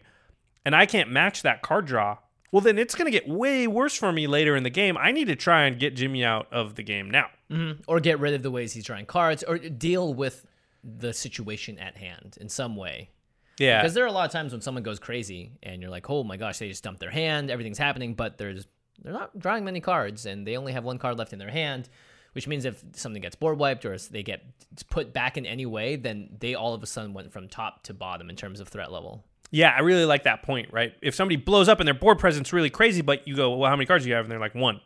and 0.65 0.75
I 0.75 0.85
can't 0.85 1.09
match 1.09 1.43
that 1.43 1.61
card 1.61 1.85
draw, 1.85 2.17
well 2.51 2.61
then 2.61 2.77
it's 2.77 2.95
going 2.95 3.05
to 3.05 3.11
get 3.11 3.27
way 3.27 3.67
worse 3.67 3.95
for 3.95 4.11
me 4.11 4.27
later 4.27 4.55
in 4.55 4.63
the 4.63 4.69
game. 4.69 4.97
I 4.97 5.11
need 5.11 5.25
to 5.25 5.35
try 5.35 5.65
and 5.65 5.79
get 5.79 5.95
Jimmy 5.95 6.23
out 6.23 6.47
of 6.51 6.75
the 6.75 6.83
game 6.83 7.09
now. 7.09 7.27
Mm-hmm. 7.51 7.81
or 7.87 7.99
get 7.99 8.19
rid 8.19 8.35
of 8.35 8.43
the 8.43 8.51
ways 8.51 8.73
he's 8.73 8.83
drawing 8.83 9.07
cards, 9.07 9.41
or 9.41 9.57
deal 9.57 10.13
with 10.13 10.45
the 10.83 11.13
situation 11.13 11.79
at 11.79 11.97
hand 11.97 12.37
in 12.39 12.47
some 12.47 12.75
way. 12.75 13.09
Yeah, 13.57 13.81
Because 13.81 13.95
there 13.95 14.03
are 14.03 14.07
a 14.07 14.11
lot 14.11 14.25
of 14.25 14.31
times 14.31 14.51
when 14.51 14.61
someone 14.61 14.83
goes 14.83 14.99
crazy 14.99 15.51
and 15.63 15.81
you're 15.81 15.89
like, 15.91 16.09
oh 16.09 16.23
my 16.23 16.37
gosh, 16.37 16.59
they 16.59 16.69
just 16.69 16.83
dumped 16.83 16.99
their 16.99 17.09
hand, 17.09 17.49
everything's 17.49 17.79
happening, 17.79 18.13
but 18.13 18.37
there's 18.37 18.67
they're 19.01 19.13
not 19.13 19.37
drawing 19.37 19.63
many 19.65 19.79
cards 19.81 20.25
and 20.25 20.45
they 20.45 20.57
only 20.57 20.73
have 20.73 20.83
one 20.83 20.97
card 20.99 21.17
left 21.17 21.33
in 21.33 21.39
their 21.39 21.49
hand, 21.49 21.89
which 22.33 22.47
means 22.47 22.65
if 22.65 22.83
something 22.93 23.21
gets 23.21 23.35
board 23.35 23.57
wiped 23.57 23.83
or 23.85 23.97
they 23.97 24.23
get 24.23 24.43
put 24.89 25.11
back 25.11 25.37
in 25.37 25.45
any 25.45 25.65
way, 25.65 25.95
then 25.95 26.29
they 26.39 26.53
all 26.53 26.73
of 26.73 26.83
a 26.83 26.85
sudden 26.85 27.13
went 27.13 27.33
from 27.33 27.47
top 27.47 27.83
to 27.83 27.93
bottom 27.93 28.29
in 28.29 28.35
terms 28.35 28.59
of 28.59 28.67
threat 28.67 28.91
level. 28.91 29.25
Yeah, 29.51 29.73
I 29.75 29.79
really 29.81 30.05
like 30.05 30.23
that 30.23 30.43
point. 30.43 30.69
Right, 30.71 30.93
if 31.01 31.15
somebody 31.15 31.35
blows 31.35 31.67
up 31.69 31.79
and 31.79 31.87
their 31.87 31.93
board 31.93 32.19
presence 32.19 32.53
really 32.53 32.69
crazy, 32.69 33.01
but 33.01 33.27
you 33.27 33.35
go, 33.35 33.55
well, 33.55 33.69
how 33.69 33.75
many 33.75 33.85
cards 33.85 34.03
do 34.03 34.09
you 34.09 34.15
have? 34.15 34.25
And 34.25 34.31
they're 34.31 34.39
like 34.39 34.55
one, 34.55 34.81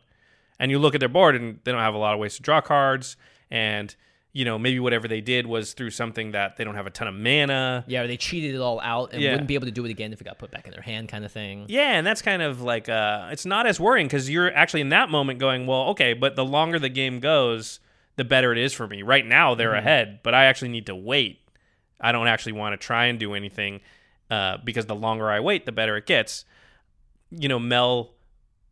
and 0.58 0.70
you 0.70 0.78
look 0.78 0.94
at 0.94 1.00
their 1.00 1.08
board 1.08 1.36
and 1.36 1.58
they 1.64 1.72
don't 1.72 1.80
have 1.80 1.94
a 1.94 1.98
lot 1.98 2.14
of 2.14 2.20
ways 2.20 2.36
to 2.36 2.42
draw 2.42 2.60
cards, 2.60 3.16
and 3.50 3.94
you 4.32 4.44
know 4.44 4.58
maybe 4.58 4.80
whatever 4.80 5.06
they 5.06 5.20
did 5.20 5.46
was 5.46 5.74
through 5.74 5.90
something 5.90 6.32
that 6.32 6.56
they 6.56 6.64
don't 6.64 6.74
have 6.74 6.86
a 6.88 6.90
ton 6.90 7.06
of 7.06 7.14
mana. 7.14 7.84
Yeah, 7.86 8.02
or 8.02 8.06
they 8.08 8.16
cheated 8.16 8.54
it 8.54 8.58
all 8.58 8.80
out 8.80 9.12
and 9.12 9.22
Yeah. 9.22 9.30
wouldn't 9.30 9.46
be 9.46 9.54
able 9.54 9.66
to 9.66 9.70
do 9.72 9.84
it 9.84 9.90
again 9.90 10.12
if 10.12 10.20
it 10.20 10.24
got 10.24 10.38
put 10.38 10.50
back 10.50 10.66
in 10.66 10.72
their 10.72 10.82
hand, 10.82 11.08
kind 11.08 11.24
of 11.24 11.30
thing. 11.30 11.66
Yeah, 11.68 11.92
and 11.96 12.04
that's 12.06 12.20
kind 12.20 12.42
of 12.42 12.60
like 12.60 12.88
uh 12.88 13.28
it's 13.30 13.46
not 13.46 13.66
as 13.66 13.78
worrying 13.78 14.06
because 14.08 14.28
you're 14.28 14.52
actually 14.52 14.80
in 14.80 14.88
that 14.88 15.08
moment 15.08 15.38
going, 15.38 15.66
well, 15.68 15.90
okay, 15.90 16.14
but 16.14 16.34
the 16.34 16.44
longer 16.44 16.80
the 16.80 16.88
game 16.88 17.20
goes, 17.20 17.78
the 18.16 18.24
better 18.24 18.50
it 18.50 18.58
is 18.58 18.72
for 18.72 18.88
me. 18.88 19.02
Right 19.04 19.24
now 19.24 19.54
they're 19.54 19.74
ahead, 19.74 20.18
but 20.24 20.34
I 20.34 20.46
actually 20.46 20.70
need 20.70 20.86
to 20.86 20.96
wait. 20.96 21.38
I 22.00 22.10
don't 22.10 22.26
actually 22.26 22.52
want 22.52 22.72
to 22.72 22.84
try 22.84 23.06
and 23.06 23.20
do 23.20 23.34
anything 23.34 23.82
uh, 24.34 24.58
because 24.64 24.86
the 24.86 24.94
longer 24.94 25.30
I 25.30 25.40
wait, 25.40 25.66
the 25.66 25.72
better 25.72 25.96
it 25.96 26.06
gets. 26.06 26.44
You 27.30 27.48
know, 27.48 27.58
Mel. 27.58 28.10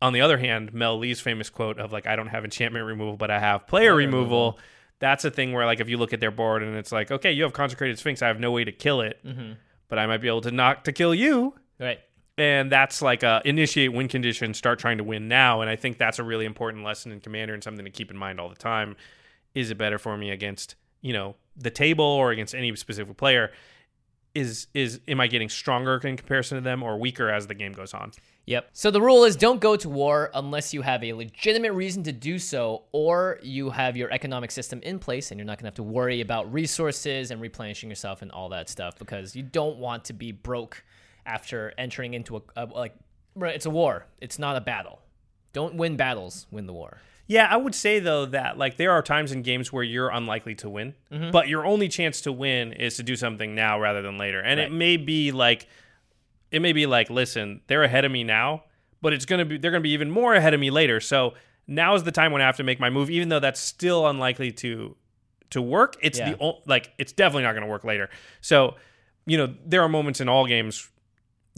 On 0.01 0.11
the 0.11 0.19
other 0.21 0.37
hand, 0.37 0.73
Mel 0.73 0.97
Lee's 0.99 1.21
famous 1.21 1.49
quote 1.49 1.79
of 1.79 1.91
like, 1.93 2.05
"I 2.07 2.15
don't 2.17 2.27
have 2.27 2.43
enchantment 2.43 2.85
removal, 2.85 3.15
but 3.17 3.31
I 3.31 3.39
have 3.39 3.67
player 3.67 3.95
removal." 3.95 4.59
That's 4.99 5.23
a 5.25 5.31
thing 5.31 5.53
where 5.53 5.65
like 5.65 5.79
if 5.79 5.87
you 5.89 5.97
look 5.97 6.13
at 6.13 6.19
their 6.19 6.31
board 6.31 6.61
and 6.63 6.75
it's 6.75 6.91
like, 6.91 7.09
okay, 7.11 7.31
you 7.31 7.43
have 7.43 7.53
consecrated 7.53 7.97
sphinx, 7.99 8.21
I 8.21 8.27
have 8.27 8.39
no 8.39 8.51
way 8.51 8.63
to 8.65 8.71
kill 8.71 9.01
it, 9.01 9.19
but 9.89 9.99
I 9.99 10.05
might 10.07 10.17
be 10.21 10.27
able 10.27 10.41
to 10.41 10.51
knock 10.51 10.83
to 10.85 10.91
kill 10.91 11.13
you 11.15 11.53
Right. 11.79 11.99
and 12.37 12.71
that's 12.71 13.01
like 13.01 13.23
a 13.23 13.41
initiate 13.45 13.91
win 13.93 14.07
condition 14.07 14.53
start 14.53 14.79
trying 14.79 14.97
to 14.99 15.03
win 15.03 15.27
now 15.27 15.61
and 15.61 15.69
i 15.69 15.75
think 15.75 15.97
that's 15.97 16.19
a 16.19 16.23
really 16.23 16.45
important 16.45 16.83
lesson 16.83 17.11
in 17.11 17.19
commander 17.19 17.53
and 17.53 17.63
something 17.63 17.83
to 17.83 17.91
keep 17.91 18.09
in 18.11 18.17
mind 18.17 18.39
all 18.39 18.47
the 18.49 18.55
time 18.55 18.95
is 19.53 19.69
it 19.71 19.77
better 19.77 19.97
for 19.99 20.15
me 20.17 20.29
against 20.31 20.75
you 21.01 21.11
know 21.13 21.35
the 21.57 21.69
table 21.69 22.05
or 22.05 22.31
against 22.31 22.55
any 22.55 22.73
specific 22.75 23.17
player 23.17 23.51
is 24.35 24.67
is 24.73 24.99
am 25.07 25.19
i 25.19 25.27
getting 25.27 25.49
stronger 25.49 25.99
in 26.03 26.17
comparison 26.17 26.57
to 26.57 26.61
them 26.61 26.81
or 26.81 26.97
weaker 26.97 27.29
as 27.29 27.47
the 27.47 27.53
game 27.53 27.71
goes 27.71 27.93
on 27.93 28.11
Yep. 28.45 28.69
So 28.73 28.91
the 28.91 29.01
rule 29.01 29.23
is 29.23 29.37
don't 29.37 29.61
go 29.61 29.77
to 29.77 29.87
war 29.87 30.29
unless 30.33 30.73
you 30.73 30.81
have 30.81 31.03
a 31.03 31.13
legitimate 31.13 31.71
reason 31.73 32.03
to 32.03 32.11
do 32.11 32.37
so, 32.37 32.83
or 32.91 33.39
you 33.41 33.69
have 33.69 33.95
your 33.95 34.11
economic 34.11 34.51
system 34.51 34.81
in 34.83 34.99
place 34.99 35.31
and 35.31 35.39
you're 35.39 35.45
not 35.45 35.57
going 35.57 35.63
to 35.63 35.67
have 35.67 35.75
to 35.75 35.83
worry 35.83 36.19
about 36.19 36.51
resources 36.51 37.31
and 37.31 37.39
replenishing 37.39 37.89
yourself 37.89 38.21
and 38.21 38.31
all 38.31 38.49
that 38.49 38.69
stuff 38.69 38.99
because 38.99 39.33
you 39.35 39.43
don't 39.43 39.77
want 39.77 40.03
to 40.05 40.13
be 40.13 40.33
broke 40.33 40.83
after 41.25 41.73
entering 41.77 42.13
into 42.15 42.35
a, 42.35 42.41
a 42.57 42.65
like 42.65 42.95
it's 43.43 43.65
a 43.65 43.69
war. 43.69 44.07
It's 44.19 44.37
not 44.37 44.57
a 44.57 44.61
battle. 44.61 44.99
Don't 45.53 45.75
win 45.75 45.95
battles, 45.95 46.45
win 46.51 46.65
the 46.65 46.73
war. 46.73 46.97
Yeah, 47.27 47.47
I 47.49 47.55
would 47.57 47.73
say 47.73 47.99
though 47.99 48.25
that 48.27 48.57
like 48.57 48.77
there 48.77 48.91
are 48.91 49.01
times 49.01 49.31
in 49.31 49.41
games 49.43 49.71
where 49.71 49.83
you're 49.83 50.09
unlikely 50.09 50.55
to 50.55 50.69
win, 50.69 50.93
Mm-hmm. 51.11 51.31
but 51.31 51.47
your 51.47 51.65
only 51.65 51.87
chance 51.87 52.21
to 52.21 52.31
win 52.31 52.73
is 52.73 52.97
to 52.97 53.03
do 53.03 53.15
something 53.15 53.55
now 53.55 53.79
rather 53.79 54.01
than 54.01 54.17
later. 54.17 54.41
And 54.41 54.59
it 54.59 54.71
may 54.71 54.97
be 54.97 55.31
like 55.31 55.67
it 56.51 56.61
may 56.61 56.73
be 56.73 56.85
like, 56.85 57.09
listen, 57.09 57.61
they're 57.67 57.83
ahead 57.83 58.05
of 58.05 58.11
me 58.11 58.23
now, 58.23 58.63
but 59.01 59.13
it's 59.13 59.25
gonna 59.25 59.45
be 59.45 59.57
they're 59.57 59.71
gonna 59.71 59.81
be 59.81 59.91
even 59.91 60.11
more 60.11 60.33
ahead 60.35 60.53
of 60.53 60.59
me 60.59 60.69
later. 60.69 60.99
So 60.99 61.33
now 61.65 61.95
is 61.95 62.03
the 62.03 62.11
time 62.11 62.31
when 62.33 62.41
I 62.41 62.45
have 62.45 62.57
to 62.57 62.63
make 62.63 62.79
my 62.79 62.89
move, 62.89 63.09
even 63.09 63.29
though 63.29 63.39
that's 63.39 63.59
still 63.59 64.05
unlikely 64.07 64.51
to 64.51 64.95
to 65.51 65.61
work. 65.61 65.95
It's 66.01 66.19
Yeah. 66.19 66.33
the 66.33 66.53
like 66.65 66.91
it's 66.97 67.13
definitely 67.13 67.43
not 67.43 67.53
gonna 67.53 67.67
work 67.67 67.83
later. 67.85 68.09
So 68.41 68.75
you 69.25 69.37
know 69.37 69.53
there 69.65 69.81
are 69.81 69.87
moments 69.89 70.19
in 70.19 70.27
all 70.27 70.45
games 70.45 70.89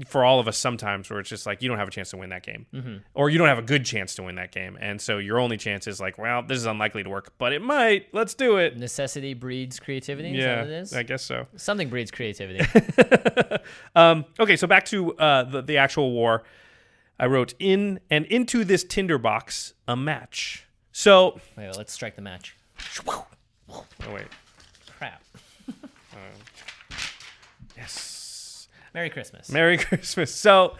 for 0.08 0.25
all 0.25 0.41
of 0.41 0.47
us 0.49 0.58
sometimes 0.58 1.10
where 1.10 1.19
it's 1.21 1.29
just 1.29 1.45
like 1.45 1.62
you 1.62 1.69
don't 1.69 1.77
have 1.77 1.88
a 1.88 1.91
chance 1.91 2.10
to 2.10 2.17
win 2.17 2.29
that 2.29 2.43
game 2.43 2.65
Mm-hmm. 2.73 2.97
or 3.13 3.29
you 3.29 3.38
don't 3.38 3.47
have 3.47 3.60
a 3.60 3.62
good 3.62 3.86
chance 3.86 4.15
to 4.15 4.23
win 4.23 4.36
that 4.36 4.51
game 4.51 4.77
and 4.81 4.99
so 4.99 5.19
your 5.19 5.39
only 5.39 5.55
chance 5.55 5.88
is 5.88 6.01
like 6.01 6.17
well 6.17 6.43
this 6.43 6.58
is 6.58 6.65
unlikely 6.65 7.03
to 7.03 7.10
work 7.10 7.31
but 7.38 7.53
it 7.53 7.62
might 7.62 8.08
let's 8.13 8.34
do 8.34 8.58
it 8.58 8.75
Necessity 8.77 9.34
breeds 9.34 9.79
creativity. 9.79 10.31
Is 10.31 10.36
yeah 10.38 10.55
that 10.55 10.62
what 10.65 10.69
it 10.69 10.73
is? 10.81 10.93
i 10.93 11.03
guess 11.03 11.23
so 11.23 11.47
Something 11.55 11.88
breeds 11.89 12.12
creativity. 12.12 12.65
um, 13.95 14.25
okay 14.38 14.58
so 14.58 14.67
back 14.67 14.84
to 14.86 15.15
uh, 15.17 15.43
the, 15.43 15.62
the 15.62 15.77
actual 15.77 16.12
war 16.12 16.43
i 17.17 17.25
wrote 17.25 17.53
in 17.60 18.01
and 18.10 18.25
into 18.25 18.65
this 18.65 18.84
tinderbox 18.84 19.75
a 19.88 19.95
match 19.95 20.65
so 20.91 21.39
wait, 21.58 21.73
let's 21.77 21.93
strike 21.93 22.15
the 22.17 22.21
match. 22.21 22.58
oh 23.08 23.25
wait 24.13 24.27
Crap. 24.97 25.21
yes 27.77 28.12
Merry 28.95 29.10
Christmas. 29.12 29.51
Merry 29.51 29.77
Christmas. 29.89 30.34
So 30.34 30.75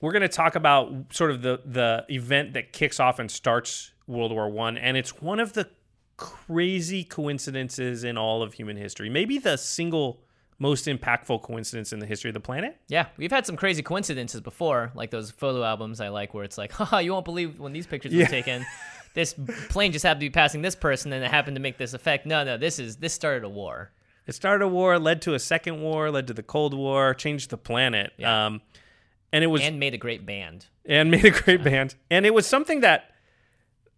we're 0.00 0.12
going 0.12 0.22
to 0.22 0.28
talk 0.28 0.56
about 0.56 0.92
sort 1.12 1.30
of 1.30 1.40
the 1.42 1.60
the 1.64 2.04
event 2.10 2.52
that 2.54 2.72
kicks 2.72 2.98
off 3.00 3.18
and 3.20 3.30
starts 3.30 3.92
World 4.06 4.32
War 4.32 4.50
1 4.50 4.76
and 4.76 4.96
it's 4.96 5.22
one 5.22 5.38
of 5.40 5.52
the 5.54 5.68
crazy 6.16 7.04
coincidences 7.04 8.02
in 8.02 8.18
all 8.18 8.42
of 8.42 8.54
human 8.54 8.76
history. 8.76 9.08
Maybe 9.08 9.38
the 9.38 9.56
single 9.56 10.20
most 10.58 10.86
impactful 10.86 11.40
coincidence 11.42 11.92
in 11.92 12.00
the 12.00 12.06
history 12.06 12.30
of 12.30 12.34
the 12.34 12.40
planet. 12.40 12.76
Yeah, 12.88 13.06
we've 13.16 13.30
had 13.30 13.46
some 13.46 13.54
crazy 13.54 13.80
coincidences 13.80 14.40
before, 14.40 14.90
like 14.96 15.12
those 15.12 15.30
photo 15.30 15.62
albums 15.62 16.00
I 16.00 16.08
like, 16.08 16.34
where 16.34 16.42
it's 16.42 16.58
like, 16.58 16.72
haha, 16.78 16.98
you 16.98 17.12
won't 17.12 17.24
believe 17.24 17.60
when 17.60 17.72
these 17.72 17.86
pictures 17.86 18.12
Yeah. 18.12 18.24
were 18.24 18.30
taken. 18.30 18.66
This 19.14 19.34
plane 19.70 19.90
just 19.90 20.04
happened 20.04 20.20
to 20.20 20.26
be 20.26 20.30
passing 20.30 20.62
this 20.62 20.76
person, 20.76 21.12
and 21.12 21.24
it 21.24 21.30
happened 21.30 21.56
to 21.56 21.60
make 21.62 21.76
this 21.76 21.92
effect. 21.92 22.24
No, 22.26 22.44
no, 22.44 22.56
this 22.56 22.78
is 22.78 22.96
this 22.96 23.12
started 23.12 23.42
a 23.42 23.48
war. 23.48 23.90
It 24.28 24.34
started 24.34 24.64
a 24.64 24.68
war, 24.68 24.98
led 24.98 25.22
to 25.22 25.34
a 25.34 25.38
second 25.38 25.80
war, 25.80 26.10
led 26.10 26.26
to 26.28 26.34
the 26.34 26.42
Cold 26.42 26.74
War, 26.74 27.14
changed 27.14 27.50
the 27.50 27.56
planet. 27.56 28.12
Yeah. 28.18 28.46
Um 28.46 28.60
and 29.32 29.42
it 29.42 29.48
was 29.48 29.62
and 29.62 29.80
made 29.80 29.94
a 29.94 29.98
great 29.98 30.24
band. 30.24 30.66
and 30.86 31.10
made 31.10 31.24
a 31.24 31.30
great 31.30 31.64
band. 31.64 31.96
And 32.10 32.24
it 32.24 32.32
was 32.32 32.46
something 32.46 32.80
that, 32.80 33.10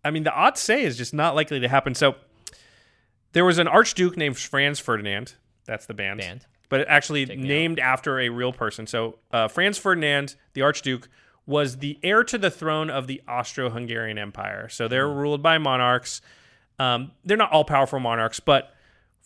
I 0.04 0.10
mean, 0.10 0.24
the 0.24 0.32
odds 0.32 0.60
say 0.60 0.82
is 0.82 0.96
just 0.96 1.12
not 1.12 1.34
likely 1.34 1.60
to 1.60 1.68
happen. 1.68 1.94
So 1.94 2.14
there 3.32 3.44
was 3.44 3.58
an 3.58 3.68
archduke 3.68 4.16
named 4.16 4.38
Franz 4.38 4.80
Ferdinand. 4.80 5.34
That's 5.66 5.86
the 5.86 5.94
band. 5.94 6.20
Band. 6.20 6.46
But 6.68 6.88
actually 6.88 7.26
me 7.26 7.36
named 7.36 7.78
after 7.78 8.18
a 8.18 8.28
real 8.28 8.52
person. 8.52 8.86
So 8.86 9.18
uh, 9.32 9.48
Franz 9.48 9.78
Ferdinand, 9.78 10.36
the 10.54 10.62
archduke, 10.62 11.08
was 11.46 11.78
the 11.78 11.98
heir 12.02 12.22
to 12.24 12.38
the 12.38 12.50
throne 12.50 12.90
of 12.90 13.06
the 13.08 13.22
Austro-Hungarian 13.26 14.18
Empire. 14.18 14.68
So 14.68 14.86
they're 14.86 15.08
ruled 15.08 15.42
by 15.42 15.58
monarchs. 15.58 16.20
Um, 16.78 17.12
they're 17.24 17.36
not 17.36 17.50
all 17.50 17.64
powerful 17.64 17.98
monarchs, 17.98 18.40
but 18.40 18.72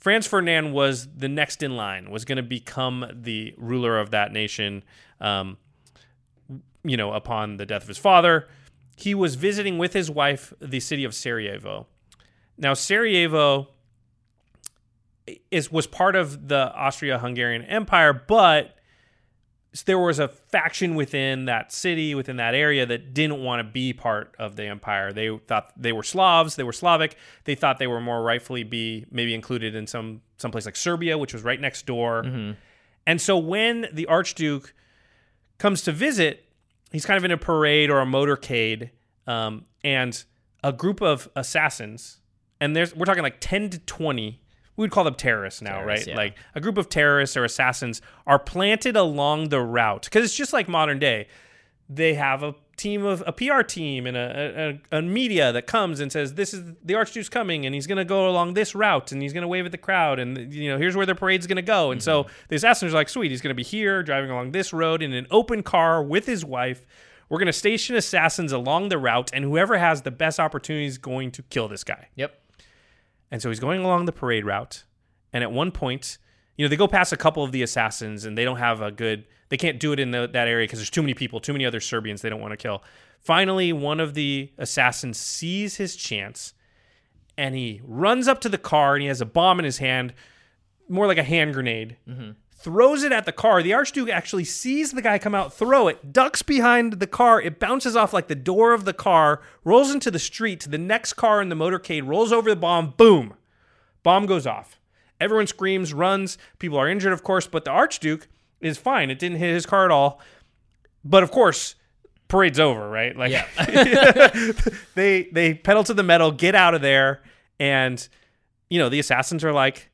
Franz 0.05 0.27
Ferdinand 0.27 0.75
was 0.75 1.09
the 1.17 1.31
next 1.31 1.63
in 1.63 1.79
line, 1.79 2.11
was 2.11 2.27
going 2.27 2.37
to 2.37 2.43
become 2.43 3.07
the 3.11 3.55
ruler 3.57 3.99
of 3.99 4.11
that 4.11 4.33
nation. 4.33 4.85
Um, 5.19 5.57
you 6.83 6.99
know, 6.99 7.15
upon 7.15 7.57
the 7.57 7.65
death 7.65 7.81
of 7.81 7.89
his 7.89 7.97
father, 7.97 8.47
he 8.97 9.15
was 9.15 9.37
visiting 9.37 9.79
with 9.79 9.95
his 9.95 10.11
wife 10.11 10.53
the 10.61 10.79
city 10.79 11.05
of 11.05 11.15
Sarajevo. 11.15 11.87
Now, 12.59 12.75
Sarajevo 12.75 13.69
is 15.51 15.73
was 15.73 15.87
part 15.87 16.17
of 16.17 16.49
the 16.49 16.71
Austria-Hungarian 16.75 17.63
Empire, 17.63 18.13
but 18.13 18.74
there 19.83 19.99
was 19.99 20.19
a 20.21 20.29
faction 20.29 20.95
within 20.95 21.47
that 21.47 21.73
city, 21.73 22.15
within 22.15 22.37
that 22.37 22.55
area, 22.55 22.87
that 22.87 23.13
didn't 23.13 23.43
want 23.43 23.61
to 23.61 23.65
be 23.65 23.93
part 23.93 24.35
of 24.39 24.55
the 24.57 24.65
empire. 24.65 25.13
They 25.13 25.37
thought 25.49 25.73
they 25.77 25.93
were 25.93 26.05
Slavs, 26.05 26.55
they 26.57 26.63
were 26.63 26.73
Slavic. 26.73 27.17
They 27.45 27.57
thought 27.57 27.79
they 27.79 27.89
were 27.89 28.01
more 28.01 28.23
rightfully 28.23 28.63
be 28.63 29.05
maybe 29.11 29.35
included 29.35 29.75
in 29.75 29.87
some 29.87 30.23
someplace 30.39 30.65
like 30.65 30.77
Serbia, 30.77 31.19
which 31.19 31.33
was 31.33 31.43
right 31.43 31.61
next 31.61 31.87
door. 31.87 32.23
And 33.07 33.21
so 33.21 33.37
when 33.37 33.87
the 33.93 34.07
Archduke 34.07 34.73
comes 35.59 35.83
to 35.83 35.93
visit, 35.93 36.45
he's 36.93 37.05
kind 37.05 37.19
of 37.19 37.25
in 37.25 37.31
a 37.31 37.37
parade 37.37 37.91
or 37.91 38.01
a 38.01 38.07
motorcade, 38.07 38.91
um, 39.27 39.65
and 39.83 40.25
a 40.63 40.73
group 40.73 41.03
of 41.03 41.29
assassins, 41.37 42.21
and 42.61 42.75
there's 42.75 42.95
we're 42.95 43.05
talking 43.05 43.23
like 43.23 43.41
ten 43.41 43.71
to 43.71 43.79
twenty. 43.81 44.41
We 44.77 44.83
would 44.83 44.91
call 44.91 45.05
them 45.05 45.15
terrorists 45.15 45.63
now, 45.63 45.79
Terrorists, 45.79 46.07
right? 46.07 46.13
yeah. 46.13 46.17
Like 46.17 46.37
a 46.55 46.61
group 46.61 46.79
of 46.79 46.89
terrorists 46.89 47.37
or 47.37 47.45
assassins 47.45 48.03
are 48.27 48.39
planted 48.39 48.97
along 48.97 49.51
the 49.51 49.61
route 49.61 50.05
because 50.05 50.25
it's 50.25 50.37
just 50.37 50.53
like 50.53 50.69
modern 50.69 50.99
day. 50.99 51.29
They 51.89 52.15
have 52.15 52.43
a 52.43 52.55
team 52.77 53.05
of 53.05 53.23
a 53.27 53.33
PR 53.33 53.63
team 53.63 54.07
and 54.07 54.17
a, 54.17 54.81
a, 54.93 54.99
a 54.99 55.03
media 55.03 55.53
that 55.53 55.67
comes 55.67 56.01
and 56.01 56.11
says 56.11 56.35
this 56.35 56.53
is 56.53 56.65
the 56.83 56.95
Archduke's 56.95 57.29
coming 57.29 57.67
and 57.67 57.75
he's 57.75 57.87
going 57.87 57.99
to 57.99 58.05
go 58.05 58.29
along 58.29 58.55
this 58.55 58.75
route 58.75 59.13
and 59.13 59.23
he's 59.23 59.33
going 59.33 59.43
to 59.43 59.49
wave 59.49 59.65
at 59.65 59.73
the 59.73 59.79
crowd 59.79 60.19
and 60.19 60.53
you 60.53 60.71
know 60.71 60.79
here's 60.79 60.97
where 60.97 61.07
the 61.07 61.15
parade's 61.15 61.47
going 61.47 61.57
to 61.57 61.63
go 61.63 61.91
and 61.91 62.03
so 62.03 62.25
mm-hmm. 62.25 62.33
the 62.49 62.57
assassins 62.57 62.93
are 62.93 62.97
like 62.97 63.09
sweet 63.09 63.31
he's 63.31 63.41
going 63.41 63.51
to 63.51 63.55
be 63.55 63.63
here 63.63 64.03
driving 64.03 64.31
along 64.31 64.53
this 64.53 64.73
road 64.73 65.03
in 65.03 65.13
an 65.13 65.27
open 65.31 65.63
car 65.63 66.03
with 66.03 66.27
his 66.27 66.45
wife 66.45 66.85
we're 67.29 67.39
going 67.39 67.47
to 67.47 67.53
station 67.53 67.97
assassins 67.97 68.53
along 68.53 68.89
the 68.89 68.99
route 68.99 69.31
and 69.33 69.45
whoever 69.45 69.79
has 69.79 70.03
the 70.03 70.11
best 70.11 70.41
opportunity 70.41 70.87
is 70.87 70.99
going 70.99 71.31
to 71.31 71.43
kill 71.45 71.69
this 71.69 71.85
guy 71.85 72.09
Yep. 72.17 72.41
And 73.31 73.43
so 73.43 73.49
he's 73.49 73.61
going 73.61 73.83
along 73.83 74.05
the 74.05 74.13
parade 74.13 74.45
route. 74.45 74.85
And 75.33 75.43
at 75.43 75.51
one 75.51 75.73
point, 75.73 76.19
you 76.57 76.65
know, 76.65 76.69
they 76.69 76.77
go 76.77 76.87
past 76.87 77.13
a 77.13 77.17
couple 77.17 77.43
of 77.43 77.53
the 77.53 77.63
assassins 77.63 78.25
and 78.25 78.39
they 78.39 78.45
don't 78.45 78.59
have 78.59 78.81
a 78.81 78.91
good, 78.91 79.27
they 79.49 79.57
can't 79.57 79.81
do 79.81 79.93
it 79.93 79.99
in 79.99 80.13
the, 80.13 80.29
that 80.33 80.49
area 80.49 80.65
because 80.65 80.79
there's 80.79 80.91
too 80.91 81.03
many 81.03 81.15
people, 81.15 81.41
too 81.41 81.53
many 81.53 81.67
other 81.67 81.81
Serbians 81.81 82.23
they 82.23 82.31
don't 82.31 82.41
want 82.41 82.53
to 82.53 82.57
kill. 82.57 82.83
Finally, 83.19 83.73
one 83.73 84.01
of 84.01 84.15
the 84.15 84.53
assassins 84.59 85.19
sees 85.19 85.77
his 85.77 85.97
chance 85.97 86.55
and 87.37 87.55
he 87.55 87.81
runs 87.85 88.29
up 88.29 88.41
to 88.43 88.49
the 88.49 88.59
car 88.59 88.95
and 88.95 89.03
he 89.03 89.09
has 89.09 89.21
a 89.21 89.27
bomb 89.27 89.59
in 89.59 89.65
his 89.65 89.79
hand, 89.79 90.15
more 90.89 91.07
like 91.07 91.19
a 91.19 91.25
hand 91.25 91.55
grenade. 91.55 91.97
Mm-hmm. 92.09 92.33
Throws 92.65 93.03
it 93.03 93.13
at 93.13 93.27
the 93.27 93.33
car. 93.33 93.63
The 93.63 93.75
Archduke 93.75 94.09
actually 94.09 94.45
sees 94.45 94.93
the 94.93 95.03
guy 95.03 95.19
come 95.19 95.35
out, 95.35 95.53
throw 95.53 95.87
it, 95.87 96.15
ducks 96.15 96.41
behind 96.41 96.95
the 96.95 97.07
car. 97.07 97.39
It 97.39 97.61
bounces 97.61 97.95
off 97.95 98.15
like 98.15 98.29
the 98.29 98.35
door 98.35 98.73
of 98.73 98.87
the 98.87 98.95
car, 98.95 99.43
rolls 99.65 99.91
into 99.93 100.11
the 100.11 100.19
street. 100.19 100.67
The 100.71 100.79
next 100.79 101.13
car 101.13 101.43
in 101.43 101.51
the 101.51 101.57
motorcade 101.57 102.07
rolls 102.07 102.33
over 102.33 102.49
the 102.49 102.57
bomb. 102.57 102.95
Boom. 102.97 103.35
Bomb 104.03 104.25
goes 104.25 104.47
off. 104.47 104.81
Everyone 105.21 105.47
screams, 105.47 105.93
runs. 105.93 106.39
People 106.59 106.79
are 106.79 106.89
injured, 106.89 107.13
of 107.13 107.23
course, 107.23 107.47
but 107.47 107.67
the 107.67 107.71
Archduke 107.71 108.29
is 108.63 108.79
fine. 108.79 109.11
It 109.11 109.19
didn't 109.19 109.41
hit 109.41 109.53
his 109.53 109.67
car 109.67 109.85
at 109.85 109.91
all. 109.91 110.19
But 111.05 111.23
of 111.23 111.31
course, 111.31 111.75
parade's 112.29 112.59
over, 112.59 112.89
right? 112.89 113.15
Like 113.15 113.31
Yeah. 113.31 113.47
they 114.95 115.25
they 115.25 115.53
pedal 115.53 115.85
to 115.85 115.93
the 115.93 116.03
metal, 116.03 116.33
get 116.33 116.55
out 116.55 116.73
of 116.73 116.81
there, 116.81 117.23
and 117.61 118.09
you 118.71 118.79
know 118.79 118.89
the 118.89 119.01
assassins 119.01 119.45
are 119.45 119.53
like, 119.53 119.91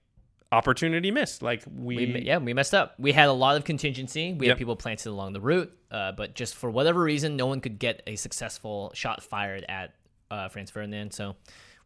opportunity 0.52 1.10
missed. 1.10 1.42
Like 1.42 1.62
we, 1.72 1.96
We, 1.96 2.22
yeah, 2.22 2.38
we 2.38 2.52
messed 2.54 2.74
up. 2.74 2.94
We 2.98 3.12
had 3.12 3.28
a 3.28 3.32
lot 3.32 3.56
of 3.56 3.64
contingency. 3.64 4.32
We 4.32 4.46
Yep. 4.46 4.54
had 4.54 4.58
people 4.58 4.76
planted 4.76 5.10
along 5.10 5.32
the 5.32 5.40
route, 5.40 5.72
uh, 5.90 6.12
but 6.12 6.34
just 6.34 6.54
for 6.56 6.70
whatever 6.70 7.00
reason, 7.02 7.36
no 7.36 7.46
one 7.46 7.60
could 7.60 7.78
get 7.78 8.02
a 8.06 8.16
successful 8.16 8.90
shot 8.94 9.22
fired 9.22 9.64
at 9.68 9.94
uh, 10.30 10.48
Franz 10.48 10.70
Ferdinand. 10.70 11.12
So 11.12 11.36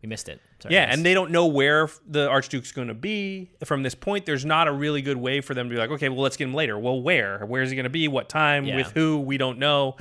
we 0.03 0.09
missed 0.09 0.29
it. 0.29 0.41
Sorry, 0.61 0.75
yeah, 0.75 0.87
guys. 0.87 0.97
and 0.97 1.05
they 1.05 1.15
don't 1.15 1.31
know 1.31 1.47
where 1.47 1.89
the 2.07 2.29
Archduke's 2.29 2.73
going 2.73 2.89
to 2.89 2.95
be 2.95 3.51
from 3.65 3.83
this 3.83 3.95
point. 3.95 4.27
There's 4.27 4.45
not 4.45 4.69
a 4.69 4.73
really 4.73 5.03
good 5.03 5.17
way 5.19 5.41
for 5.41 5.55
them 5.55 5.69
to 5.69 5.75
be 5.75 5.79
like, 5.79 5.91
okay, 5.91 6.09
well, 6.09 6.21
let's 6.21 6.37
get 6.37 6.45
him 6.49 6.55
later. 6.55 6.79
Well, 6.79 7.01
where? 7.03 7.45
Where's 7.47 7.71
he 7.71 7.77
going 7.77 7.85
to 7.85 7.91
be? 7.91 8.09
What 8.09 8.29
time? 8.29 8.65
Yeah. 8.65 8.77
With 8.77 8.93
who? 8.93 9.21
We 9.21 9.37
don't 9.39 9.59
know. 9.59 9.97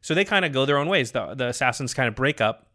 So 0.00 0.14
they 0.14 0.24
kind 0.24 0.44
of 0.44 0.52
go 0.52 0.64
their 0.64 0.78
own 0.78 0.88
ways. 0.88 1.10
The, 1.12 1.34
the 1.34 1.48
assassins 1.48 1.92
kind 1.94 2.08
of 2.08 2.14
break 2.14 2.40
up, 2.40 2.68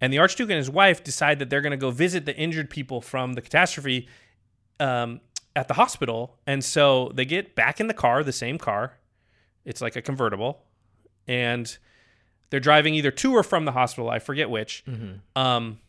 and 0.00 0.12
the 0.12 0.18
Archduke 0.18 0.50
and 0.50 0.58
his 0.58 0.68
wife 0.68 1.02
decide 1.04 1.38
that 1.38 1.48
they're 1.48 1.60
going 1.60 1.70
to 1.70 1.76
go 1.76 1.90
visit 1.92 2.24
the 2.26 2.36
injured 2.36 2.70
people 2.70 3.00
from 3.00 3.34
the 3.34 3.40
catastrophe 3.40 4.08
um, 4.80 5.20
at 5.54 5.68
the 5.68 5.74
hospital. 5.74 6.36
And 6.46 6.64
so 6.64 7.10
they 7.14 7.24
get 7.24 7.54
back 7.54 7.80
in 7.80 7.86
the 7.86 7.94
car, 7.94 8.22
the 8.22 8.32
same 8.32 8.58
car. 8.58 8.94
It's 9.64 9.80
like 9.80 9.96
a 9.96 10.02
convertible, 10.02 10.62
and 11.26 11.76
they're 12.50 12.60
driving 12.60 12.94
either 12.94 13.10
to 13.10 13.34
or 13.34 13.42
from 13.42 13.64
the 13.64 13.72
hospital. 13.72 14.08
I 14.08 14.20
forget 14.20 14.48
which. 14.48 14.84
Um, 15.34 15.80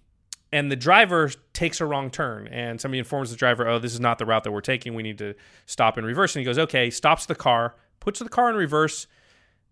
and 0.51 0.71
the 0.71 0.75
driver 0.75 1.29
takes 1.53 1.81
a 1.81 1.85
wrong 1.85 2.09
turn 2.09 2.47
and 2.47 2.79
somebody 2.79 2.99
informs 2.99 3.31
the 3.31 3.35
driver 3.35 3.67
oh 3.67 3.79
this 3.79 3.93
is 3.93 3.99
not 3.99 4.17
the 4.17 4.25
route 4.25 4.43
that 4.43 4.51
we're 4.51 4.61
taking 4.61 4.93
we 4.93 5.03
need 5.03 5.17
to 5.17 5.33
stop 5.65 5.97
and 5.97 6.07
reverse 6.07 6.35
and 6.35 6.41
he 6.41 6.45
goes 6.45 6.57
okay 6.57 6.89
stops 6.89 7.25
the 7.25 7.35
car 7.35 7.75
puts 7.99 8.19
the 8.19 8.29
car 8.29 8.49
in 8.49 8.55
reverse 8.55 9.07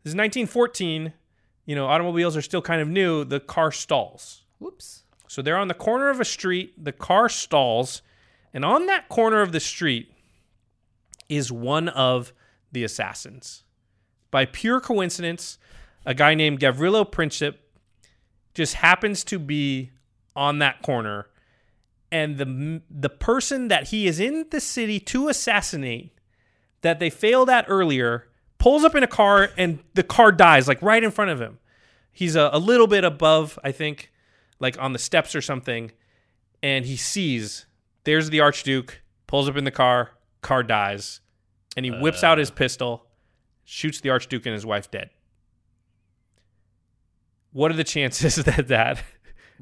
this 0.04 0.12
is 0.12 0.16
1914 0.16 1.14
you 1.66 1.76
know 1.76 1.86
automobiles 1.88 2.36
are 2.36 2.42
still 2.42 2.62
kind 2.62 2.82
of 2.82 2.88
new 2.88 3.24
the 3.24 3.40
car 3.40 3.72
stalls 3.72 4.44
whoops. 4.60 5.04
so 5.28 5.42
they're 5.42 5.58
on 5.58 5.68
the 5.68 5.74
corner 5.74 6.10
of 6.10 6.20
a 6.20 6.26
street 6.26 6.74
the 6.84 6.92
car 6.92 7.30
stalls 7.30 8.02
and 8.56 8.64
on 8.64 8.86
that 8.86 9.10
corner 9.10 9.42
of 9.42 9.52
the 9.52 9.60
street 9.60 10.12
is 11.28 11.52
one 11.52 11.90
of 11.90 12.32
the 12.72 12.86
assassins. 12.86 13.64
By 14.32 14.46
pure 14.46 14.80
coincidence 14.80 15.60
a 16.06 16.14
guy 16.14 16.36
named 16.36 16.62
Gavrilo 16.62 17.10
Princip 17.10 17.56
just 18.54 18.76
happens 18.76 19.26
to 19.26 19.40
be 19.40 19.92
on 20.36 20.60
that 20.60 20.82
corner. 20.82 21.28
And 22.12 22.38
the 22.38 22.82
the 22.90 23.10
person 23.10 23.68
that 23.68 23.90
he 23.90 24.08
is 24.08 24.22
in 24.22 24.46
the 24.52 24.62
city 24.62 25.02
to 25.02 25.28
assassinate 25.28 26.18
that 26.82 27.00
they 27.00 27.10
failed 27.10 27.50
at 27.50 27.66
earlier 27.68 28.30
pulls 28.58 28.86
up 28.86 28.96
in 28.96 29.04
a 29.04 29.08
car 29.08 29.50
and 29.58 29.80
the 29.96 30.04
car 30.04 30.32
dies 30.32 30.68
like 30.68 30.82
right 30.82 31.04
in 31.04 31.12
front 31.12 31.32
of 31.32 31.42
him. 31.42 31.60
He's 32.14 32.38
a, 32.38 32.50
a 32.54 32.60
little 32.60 32.88
bit 32.88 33.04
above, 33.04 33.60
I 33.66 33.74
think, 33.74 34.14
like 34.62 34.80
on 34.80 34.94
the 34.94 35.00
steps 35.00 35.36
or 35.36 35.42
something, 35.42 35.92
and 36.64 36.86
he 36.86 36.96
sees 36.96 37.66
there's 38.06 38.30
the 38.30 38.40
Archduke, 38.40 39.02
pulls 39.28 39.50
up 39.50 39.58
in 39.58 39.66
the 39.66 39.72
car, 39.72 40.12
car 40.42 40.64
dies, 40.64 41.20
and 41.76 41.86
he 41.86 41.92
whips 41.92 42.24
out 42.24 42.38
his 42.38 42.50
pistol, 42.50 43.08
shoots 43.66 44.00
the 44.00 44.10
Archduke 44.10 44.46
and 44.46 44.54
his 44.54 44.66
wife 44.66 44.90
dead. 44.90 45.10
What 47.52 47.72
are 47.72 47.76
the 47.76 47.84
chances 47.84 48.36
that 48.44 48.68
that 48.70 49.04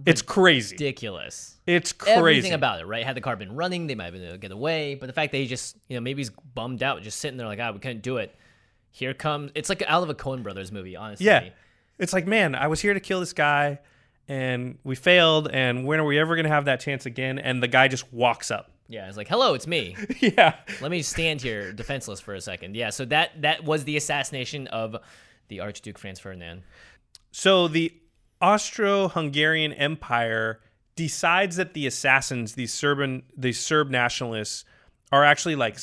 it's 0.06 0.22
crazy. 0.22 0.76
Ridiculous. 0.76 1.60
It's 1.68 1.94
crazy. 1.94 2.18
Everything 2.18 2.54
about 2.54 2.82
it, 2.82 2.86
right? 2.86 3.06
Had 3.06 3.16
the 3.16 3.22
car 3.22 3.36
been 3.36 3.56
running, 3.56 3.88
they 3.88 3.96
might 3.96 4.06
have 4.06 4.14
been 4.14 4.24
able 4.24 4.34
to 4.34 4.40
get 4.40 4.52
away. 4.52 4.96
But 4.96 5.08
the 5.08 5.14
fact 5.14 5.32
that 5.32 5.38
he 5.38 5.48
just, 5.48 5.78
you 5.88 5.96
know, 5.96 6.02
maybe 6.02 6.20
he's 6.22 6.32
bummed 6.32 6.82
out, 6.82 7.02
just 7.04 7.20
sitting 7.20 7.38
there 7.38 7.48
like, 7.48 7.60
ah, 7.60 7.72
we 7.72 7.80
couldn't 7.80 8.02
do 8.02 8.18
it. 8.18 8.36
Here 8.92 9.14
comes. 9.14 9.52
It's 9.56 9.70
like 9.70 9.84
out 9.88 10.04
of 10.04 10.10
a 10.10 10.16
Coen 10.16 10.44
Brothers 10.44 10.72
movie, 10.72 10.96
honestly. 10.96 11.26
Yeah. 11.28 11.50
It's 12.00 12.14
like, 12.14 12.28
man, 12.28 12.56
I 12.56 12.68
was 12.68 12.82
here 12.82 12.94
to 12.94 13.00
kill 13.00 13.20
this 13.20 13.34
guy 13.34 13.80
and 14.28 14.78
we 14.84 14.96
failed 14.96 15.50
and 15.52 15.86
when 15.86 16.00
are 16.00 16.06
we 16.06 16.20
ever 16.20 16.36
going 16.36 16.46
to 16.46 16.52
have 16.52 16.66
that 16.66 16.80
chance 16.80 17.06
again? 17.06 17.40
And 17.40 17.62
the 17.62 17.68
guy 17.68 17.88
just 17.88 18.12
walks 18.14 18.52
up. 18.52 18.72
Yeah, 18.88 19.08
it's 19.08 19.18
like, 19.18 19.28
hello, 19.28 19.54
it's 19.54 19.68
me. 19.68 19.96
yeah. 20.20 20.56
Let 20.82 20.92
me 20.92 21.02
stand 21.02 21.42
here 21.42 21.72
defenseless 21.72 22.20
for 22.20 22.34
a 22.34 22.42
second. 22.42 22.76
Yeah, 22.76 22.90
so 22.90 23.06
that 23.06 23.42
that 23.42 23.64
was 23.64 23.86
the 23.86 23.98
assassination 23.98 24.68
of 24.68 24.96
the 25.48 25.62
Archduke 25.62 25.98
Franz 25.98 26.20
Ferdinand. 26.20 26.64
So 27.32 27.68
the 27.68 27.94
Austro-Hungarian 28.42 29.74
Empire 29.74 30.60
decides 30.96 31.56
that 31.56 31.74
the 31.74 31.88
assassins, 31.88 32.54
these 32.54 32.74
Serbian, 32.74 33.24
these 33.36 33.60
Serb 33.60 33.90
nationalists, 33.90 34.66
are 35.12 35.24
actually 35.24 35.56
like 35.56 35.78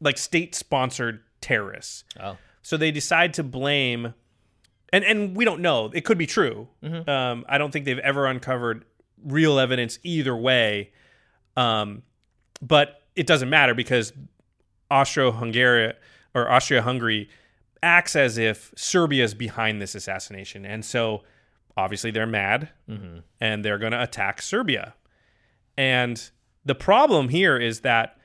like 0.00 0.18
state-sponsored 0.18 1.22
terrorists. 1.40 2.04
Oh. 2.20 2.36
So 2.62 2.76
they 2.76 2.90
decide 2.90 3.34
to 3.34 3.42
blame, 3.42 4.14
and 4.94 5.04
and 5.04 5.36
we 5.36 5.44
don't 5.44 5.60
know. 5.60 5.90
It 5.92 6.04
could 6.04 6.18
be 6.18 6.26
true. 6.26 6.68
Um, 7.08 7.44
I 7.48 7.58
don't 7.58 7.70
think 7.72 7.84
they've 7.84 7.98
ever 7.98 8.26
uncovered 8.26 8.84
real 9.24 9.58
evidence 9.58 9.98
either 10.02 10.36
way. 10.36 10.92
Um, 11.56 12.02
but 12.60 13.02
it 13.14 13.26
doesn't 13.26 13.50
matter 13.50 13.74
because 13.74 14.12
Austro-Hungary 14.90 15.92
or 16.34 16.50
Austria-Hungary 16.50 17.28
acts 17.82 18.16
as 18.16 18.38
if 18.38 18.72
Serbia 18.76 19.24
is 19.24 19.34
behind 19.34 19.80
this 19.80 19.94
assassination, 19.94 20.64
and 20.64 20.84
so 20.84 21.22
obviously 21.76 22.10
they're 22.10 22.26
mad 22.26 22.70
and 23.40 23.64
they're 23.64 23.78
going 23.78 23.92
to 23.92 24.02
attack 24.02 24.40
Serbia. 24.40 24.94
And 25.76 26.30
the 26.64 26.74
problem 26.74 27.28
here 27.28 27.56
is 27.56 27.80
that 27.80 28.16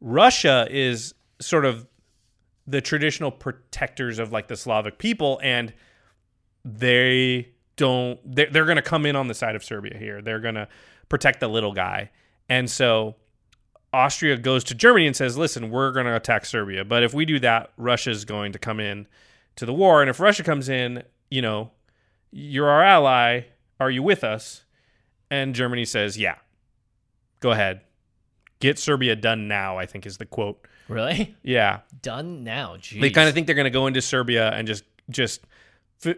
Russia 0.00 0.66
is 0.70 1.14
sort 1.40 1.64
of 1.64 1.86
the 2.66 2.80
traditional 2.80 3.30
protectors 3.30 4.18
of 4.18 4.32
like 4.32 4.48
the 4.48 4.56
Slavic 4.56 4.98
people, 4.98 5.38
and 5.42 5.72
they 6.64 7.48
don't. 7.76 8.18
They're, 8.24 8.48
they're 8.50 8.64
going 8.64 8.76
to 8.76 8.82
come 8.82 9.06
in 9.06 9.16
on 9.16 9.28
the 9.28 9.34
side 9.34 9.56
of 9.56 9.64
Serbia 9.64 9.96
here. 9.96 10.22
They're 10.22 10.40
going 10.40 10.54
to 10.54 10.68
protect 11.08 11.40
the 11.40 11.48
little 11.48 11.72
guy, 11.72 12.10
and 12.48 12.70
so 12.70 13.16
Austria 13.92 14.36
goes 14.36 14.64
to 14.64 14.74
Germany 14.74 15.06
and 15.06 15.14
says, 15.16 15.36
"Listen, 15.36 15.70
we're 15.70 15.92
going 15.92 16.06
to 16.06 16.16
attack 16.16 16.46
Serbia, 16.46 16.84
but 16.84 17.02
if 17.02 17.12
we 17.14 17.24
do 17.24 17.38
that, 17.40 17.72
Russia's 17.76 18.24
going 18.24 18.52
to 18.52 18.58
come 18.58 18.80
in 18.80 19.06
to 19.56 19.66
the 19.66 19.74
war, 19.74 20.00
and 20.00 20.10
if 20.10 20.18
Russia 20.20 20.42
comes 20.42 20.68
in, 20.68 21.02
you 21.30 21.42
know, 21.42 21.70
you're 22.30 22.68
our 22.68 22.82
ally. 22.82 23.42
Are 23.80 23.90
you 23.90 24.02
with 24.02 24.24
us?" 24.24 24.64
And 25.30 25.54
Germany 25.54 25.84
says, 25.84 26.16
"Yeah, 26.16 26.36
go 27.40 27.50
ahead, 27.50 27.82
get 28.60 28.78
Serbia 28.78 29.16
done 29.16 29.48
now." 29.48 29.78
I 29.78 29.86
think 29.86 30.06
is 30.06 30.16
the 30.18 30.26
quote. 30.26 30.66
Really? 30.88 31.34
Yeah, 31.42 31.80
Done 32.02 32.44
now. 32.44 32.76
Jeez. 32.76 33.00
they 33.00 33.10
kind 33.10 33.26
of 33.26 33.34
think 33.34 33.46
they're 33.46 33.56
going 33.56 33.64
to 33.64 33.70
go 33.70 33.86
into 33.86 34.02
Serbia 34.02 34.50
and 34.50 34.66
just 34.66 34.84
just 35.10 35.40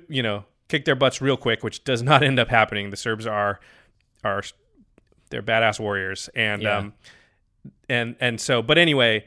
you 0.09 0.23
know 0.23 0.45
kick 0.69 0.85
their 0.85 0.97
butts 0.97 1.21
real 1.21 1.37
quick, 1.37 1.63
which 1.63 1.85
does 1.85 2.03
not 2.11 2.23
end 2.23 2.39
up 2.39 2.49
happening. 2.49 2.91
The 2.91 2.97
Serbs 2.97 3.27
are 3.27 3.61
are 4.25 4.43
they're 5.31 5.43
badass 5.43 5.79
warriors, 5.81 6.29
and 6.35 6.63
Yeah. 6.63 6.79
um 6.79 6.95
and 7.89 8.17
and 8.21 8.41
so 8.41 8.63
but 8.63 8.79
anyway, 8.79 9.27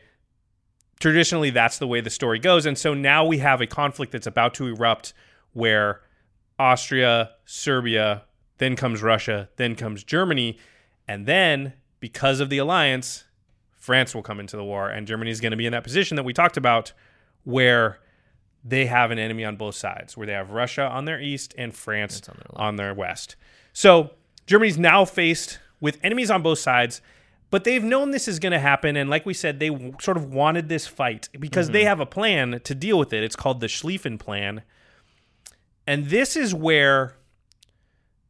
traditionally 0.99 1.49
that's 1.49 1.77
the 1.77 1.87
way 1.87 2.01
the 2.01 2.09
story 2.09 2.39
goes, 2.39 2.65
and 2.65 2.77
so 2.77 2.93
now 2.93 3.25
we 3.25 3.37
have 3.39 3.61
a 3.61 3.67
conflict 3.67 4.11
that's 4.11 4.27
about 4.27 4.53
to 4.55 4.67
erupt 4.67 5.13
where 5.53 6.01
Austria, 6.57 7.31
Serbia, 7.45 8.23
then 8.57 8.75
comes 8.75 9.01
Russia, 9.01 9.49
then 9.55 9.75
comes 9.75 10.03
Germany, 10.03 10.57
and 11.07 11.25
then 11.25 11.73
because 12.01 12.39
of 12.41 12.49
the 12.49 12.57
alliance, 12.57 13.23
France 13.77 14.13
will 14.13 14.21
come 14.21 14.39
into 14.39 14.57
the 14.57 14.63
war, 14.63 14.89
and 14.89 15.07
Germany 15.07 15.31
is 15.31 15.39
going 15.39 15.51
to 15.51 15.57
be 15.57 15.65
in 15.65 15.71
that 15.71 15.83
position 15.83 16.15
that 16.17 16.23
we 16.23 16.33
talked 16.33 16.57
about, 16.57 16.91
where 17.45 17.99
they 18.63 18.85
have 18.85 19.11
an 19.11 19.19
enemy 19.19 19.45
on 19.45 19.55
both 19.55 19.75
sides, 19.75 20.17
where 20.17 20.27
they 20.27 20.33
have 20.33 20.51
Russia 20.51 20.83
on 20.83 21.05
their 21.05 21.21
east 21.21 21.53
and 21.57 21.73
France 21.73 22.21
on 22.27 22.37
on 22.55 22.75
their 22.75 22.87
their, 22.87 22.93
west. 22.93 23.35
So 23.73 24.11
Germany's 24.45 24.77
now 24.77 25.05
faced 25.05 25.59
with 25.79 25.97
enemies 26.03 26.29
on 26.29 26.41
both 26.41 26.59
sides, 26.59 27.01
but 27.51 27.63
they've 27.63 27.83
known 27.83 28.11
this 28.11 28.27
is 28.27 28.39
going 28.39 28.51
to 28.51 28.59
happen, 28.59 28.95
and 28.95 29.09
like 29.09 29.25
we 29.25 29.33
said, 29.33 29.59
they 29.59 29.69
w- 29.69 29.93
sort 30.01 30.17
of 30.17 30.33
wanted 30.33 30.69
this 30.69 30.87
fight 30.87 31.29
because 31.39 31.69
they 31.69 31.81
mm-hmm. 31.81 31.87
have 31.87 31.99
a 31.99 32.05
plan 32.05 32.59
to 32.63 32.75
deal 32.75 32.99
with 32.99 33.13
it. 33.13 33.23
It's 33.23 33.35
called 33.35 33.61
the 33.61 33.67
Schlieffen 33.67 34.19
Plan, 34.19 34.63
and 35.87 36.07
this 36.07 36.35
is 36.35 36.53
where 36.53 37.15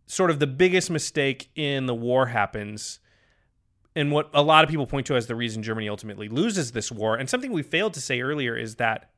sort 0.05 0.32
of 0.32 0.39
the 0.39 0.47
biggest 0.47 0.89
mistake 0.89 1.49
in 1.55 1.86
the 1.86 1.93
war 1.93 2.27
happens 2.27 2.99
and 3.95 4.11
what 4.11 4.30
a 4.34 4.41
lot 4.41 4.63
of 4.63 4.69
people 4.69 4.88
point 4.88 5.05
to 5.07 5.15
as 5.15 5.27
the 5.27 5.36
reason 5.36 5.61
Germany 5.61 5.89
ultimately 5.89 6.30
loses 6.30 6.71
this 6.71 6.91
war. 6.91 7.15
And 7.15 7.30
something 7.30 7.51
we 7.51 7.63
failed 7.63 7.93
to 7.93 8.01
say 8.01 8.21
earlier 8.21 8.55
is 8.55 8.75
that 8.75 9.09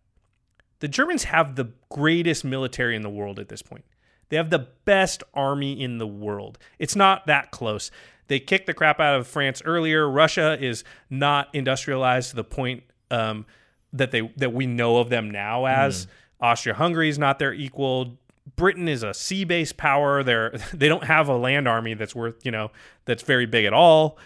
the 0.81 0.87
Germans 0.87 1.23
have 1.25 1.55
the 1.55 1.71
greatest 1.89 2.43
military 2.43 2.95
in 2.95 3.01
the 3.01 3.09
world 3.09 3.39
at 3.39 3.47
this 3.47 3.61
point. 3.61 3.85
They 4.29 4.37
have 4.37 4.49
the 4.49 4.67
best 4.85 5.23
army 5.33 5.81
in 5.81 5.97
the 5.97 6.07
world. 6.07 6.57
It's 6.79 6.95
not 6.95 7.27
that 7.27 7.51
close. 7.51 7.91
They 8.27 8.39
kicked 8.39 8.65
the 8.65 8.73
crap 8.73 8.99
out 8.99 9.19
of 9.19 9.27
France 9.27 9.61
earlier. 9.63 10.09
Russia 10.09 10.57
is 10.59 10.83
not 11.09 11.53
industrialized 11.53 12.31
to 12.31 12.37
the 12.37 12.43
point 12.43 12.83
um, 13.09 13.45
that 13.93 14.11
they 14.11 14.31
that 14.37 14.53
we 14.53 14.65
know 14.65 14.97
of 14.97 15.09
them 15.09 15.29
now 15.29 15.65
as. 15.65 16.07
Austria-Hungary 16.39 17.09
is 17.09 17.19
not 17.19 17.37
their 17.39 17.53
equal. 17.53 18.17
Britain 18.55 18.87
is 18.87 19.03
a 19.03 19.13
sea-based 19.13 19.77
power. 19.77 20.23
They're 20.23 20.51
they 20.73 20.87
don't 20.87 21.03
have 21.03 21.27
a 21.27 21.35
land 21.37 21.67
army 21.67 21.93
that's 21.93 22.15
worth 22.15 22.43
you 22.43 22.51
know 22.51 22.71
that's 23.05 23.21
very 23.21 23.45
big 23.45 23.65
at 23.65 23.73
all. 23.73 24.17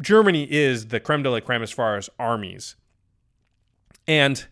Germany 0.00 0.46
is 0.50 0.88
the 0.88 1.00
creme 1.00 1.22
de 1.22 1.30
la 1.30 1.40
creme 1.40 1.62
as 1.62 1.70
far 1.70 1.96
as 1.96 2.08
armies. 2.18 2.76
And 4.06 4.46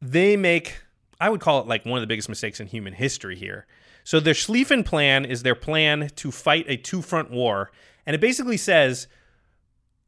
they 0.00 0.36
make, 0.36 0.82
I 1.20 1.28
would 1.28 1.40
call 1.40 1.60
it 1.60 1.66
like 1.66 1.84
one 1.84 1.98
of 1.98 2.02
the 2.02 2.06
biggest 2.06 2.28
mistakes 2.28 2.60
in 2.60 2.66
human 2.66 2.94
history 2.94 3.36
here. 3.36 3.66
So 4.04 4.20
their 4.20 4.34
Schlieffen 4.34 4.84
plan 4.84 5.24
is 5.24 5.42
their 5.42 5.54
plan 5.54 6.10
to 6.16 6.30
fight 6.30 6.64
a 6.68 6.76
two 6.76 7.02
front 7.02 7.30
war. 7.30 7.70
And 8.06 8.14
it 8.14 8.20
basically 8.20 8.56
says 8.56 9.06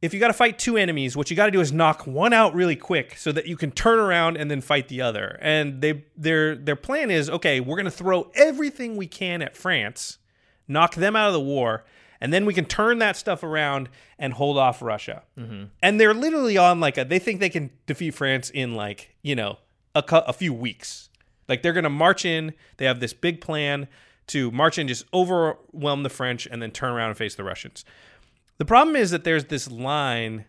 if 0.03 0.13
you 0.13 0.19
got 0.19 0.27
to 0.27 0.35
fight 0.35 0.59
two 0.59 0.77
enemies, 0.77 1.17
what 1.17 1.31
you 1.31 1.37
got 1.37 1.47
to 1.47 1.53
do 1.53 1.61
is 1.61 1.73
knock 1.73 2.07
one 2.09 2.33
out 2.33 2.55
really 2.55 2.75
quick 2.75 3.17
so 3.17 3.31
that 3.31 3.47
you 3.47 3.57
can 3.57 3.71
turn 3.71 4.01
around 4.01 4.37
and 4.37 4.51
then 4.51 4.61
fight 4.61 4.89
the 4.89 5.01
other. 5.01 5.39
And 5.41 5.81
they 5.81 6.05
their 6.17 6.57
their 6.57 6.77
plan 6.77 7.11
is 7.11 7.31
okay, 7.31 7.61
we're 7.61 7.77
going 7.77 7.85
to 7.85 7.91
throw 7.91 8.31
everything 8.35 8.97
we 8.97 9.07
can 9.07 9.41
at 9.41 9.57
France, 9.57 10.19
knock 10.67 10.97
them 10.97 11.15
out 11.15 11.29
of 11.29 11.35
the 11.35 11.41
war, 11.41 11.85
and 12.21 12.33
then 12.33 12.45
we 12.45 12.53
can 12.53 12.65
turn 12.65 12.99
that 12.99 13.17
stuff 13.17 13.45
around 13.45 13.89
and 14.19 14.33
hold 14.33 14.59
off 14.59 14.83
Russia. 14.83 15.23
Mm-hmm. 15.39 15.65
And 15.81 16.01
they're 16.01 16.15
literally 16.15 16.59
on 16.59 16.81
like 16.81 16.99
a 16.99 17.05
they 17.05 17.21
think 17.21 17.39
they 17.39 17.49
can 17.49 17.71
defeat 17.87 18.15
France 18.15 18.51
in 18.51 18.75
like, 18.75 19.15
you 19.23 19.37
know, 19.37 19.59
a, 19.95 20.03
cou- 20.03 20.25
a 20.27 20.33
few 20.33 20.53
weeks. 20.53 21.09
Like 21.49 21.63
they're 21.63 21.73
going 21.73 21.85
to 21.85 21.91
march 21.91 22.25
in, 22.25 22.55
they 22.77 22.85
have 22.85 23.01
this 23.01 23.13
big 23.13 23.41
plan 23.41 23.89
to 24.29 24.51
march 24.51 24.79
in 24.79 24.89
just 24.89 25.05
overwhelm 25.13 26.03
the 26.03 26.09
French 26.09 26.47
and 26.47 26.63
then 26.63 26.71
turn 26.71 26.93
around 26.93 27.09
and 27.09 27.19
face 27.19 27.35
the 27.35 27.45
Russians. 27.45 27.85
The 28.59 28.65
problem 28.65 28.97
is 28.97 29.11
that 29.11 29.25
there's 29.25 29.47
this 29.47 29.71
line, 29.71 30.45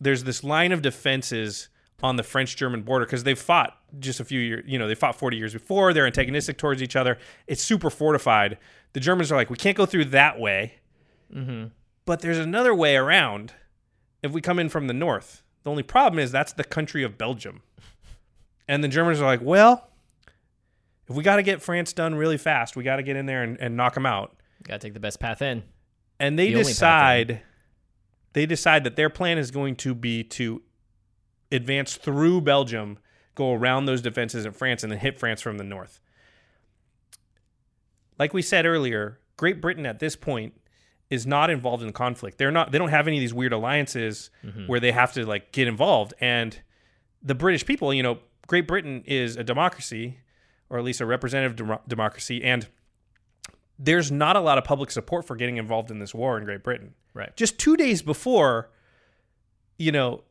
there's 0.00 0.24
this 0.24 0.44
line 0.44 0.72
of 0.72 0.82
defenses 0.82 1.68
on 2.02 2.16
the 2.16 2.22
French-German 2.22 2.82
border 2.82 3.06
because 3.06 3.24
they've 3.24 3.38
fought 3.38 3.78
just 3.98 4.20
a 4.20 4.24
few 4.24 4.40
years, 4.40 4.64
you 4.66 4.78
know, 4.78 4.86
they 4.86 4.94
fought 4.94 5.16
40 5.16 5.36
years 5.36 5.52
before. 5.52 5.92
They're 5.92 6.06
antagonistic 6.06 6.58
towards 6.58 6.82
each 6.82 6.96
other. 6.96 7.18
It's 7.46 7.62
super 7.62 7.88
fortified. 7.88 8.58
The 8.92 9.00
Germans 9.00 9.32
are 9.32 9.36
like, 9.36 9.50
we 9.50 9.56
can't 9.56 9.76
go 9.76 9.86
through 9.86 10.06
that 10.06 10.38
way, 10.38 10.74
mm-hmm. 11.34 11.68
but 12.04 12.20
there's 12.20 12.38
another 12.38 12.74
way 12.74 12.96
around 12.96 13.54
if 14.22 14.32
we 14.32 14.40
come 14.40 14.58
in 14.58 14.68
from 14.68 14.86
the 14.86 14.94
north. 14.94 15.42
The 15.62 15.70
only 15.70 15.82
problem 15.82 16.18
is 16.18 16.30
that's 16.30 16.52
the 16.52 16.64
country 16.64 17.02
of 17.02 17.16
Belgium. 17.16 17.62
And 18.68 18.82
the 18.82 18.88
Germans 18.88 19.20
are 19.20 19.26
like, 19.26 19.42
well, 19.42 19.90
if 21.08 21.14
we 21.14 21.22
got 21.22 21.36
to 21.36 21.42
get 21.42 21.60
France 21.62 21.92
done 21.92 22.14
really 22.14 22.38
fast, 22.38 22.76
we 22.76 22.82
got 22.84 22.96
to 22.96 23.02
get 23.02 23.16
in 23.16 23.26
there 23.26 23.42
and, 23.42 23.58
and 23.60 23.76
knock 23.76 23.94
them 23.94 24.06
out 24.06 24.36
Got 24.62 24.80
to 24.80 24.86
take 24.86 24.94
the 24.94 25.00
best 25.00 25.20
path 25.20 25.42
in. 25.42 25.62
and 26.18 26.38
they 26.38 26.52
The 26.52 26.62
decide 26.64 27.42
they 28.32 28.46
decide 28.46 28.84
that 28.84 28.96
their 28.96 29.10
plan 29.10 29.36
is 29.38 29.50
going 29.50 29.76
to 29.76 29.94
be 29.94 30.24
to 30.24 30.62
advance 31.52 31.96
through 31.96 32.40
Belgium, 32.40 32.98
go 33.34 33.52
around 33.52 33.84
those 33.84 34.00
defenses 34.00 34.44
in 34.46 34.52
France, 34.52 34.82
and 34.82 34.90
then 34.90 34.98
hit 34.98 35.18
France 35.18 35.40
from 35.40 35.58
the 35.58 35.64
north. 35.64 36.00
like 38.18 38.32
we 38.32 38.42
said 38.42 38.64
earlier, 38.66 39.18
Great 39.36 39.60
Britain 39.60 39.86
at 39.86 39.98
this 39.98 40.16
point 40.16 40.54
is 41.10 41.26
not 41.26 41.50
involved 41.50 41.82
in 41.82 41.86
the 41.88 41.92
conflict. 41.92 42.38
They're 42.38 42.50
not. 42.50 42.72
They 42.72 42.78
don't 42.78 42.88
have 42.88 43.06
any 43.06 43.18
of 43.18 43.20
these 43.20 43.34
weird 43.34 43.52
alliances 43.52 44.30
mm-hmm. 44.44 44.66
where 44.66 44.80
they 44.80 44.92
have 44.92 45.12
to 45.12 45.26
like 45.26 45.52
get 45.52 45.68
involved. 45.68 46.14
And 46.20 46.58
the 47.22 47.34
British 47.34 47.66
people, 47.66 47.92
you 47.92 48.02
know, 48.02 48.18
Great 48.46 48.66
Britain 48.66 49.02
is 49.06 49.36
a 49.36 49.44
democracy, 49.44 50.18
or 50.70 50.78
at 50.78 50.84
least 50.84 51.00
a 51.00 51.06
representative 51.06 51.56
demo- 51.56 51.80
democracy, 51.88 52.42
and 52.42 52.68
there's 53.78 54.10
not 54.12 54.36
a 54.36 54.40
lot 54.40 54.58
of 54.58 54.64
public 54.64 54.90
support 54.90 55.26
for 55.26 55.36
getting 55.36 55.56
involved 55.56 55.90
in 55.90 55.98
this 55.98 56.14
war 56.14 56.38
in 56.38 56.44
Great 56.44 56.62
Britain. 56.62 56.94
Right. 57.12 57.34
Just 57.36 57.58
two 57.58 57.76
days 57.76 58.02
before, 58.02 58.70
you 59.78 59.92
know, 59.92 60.22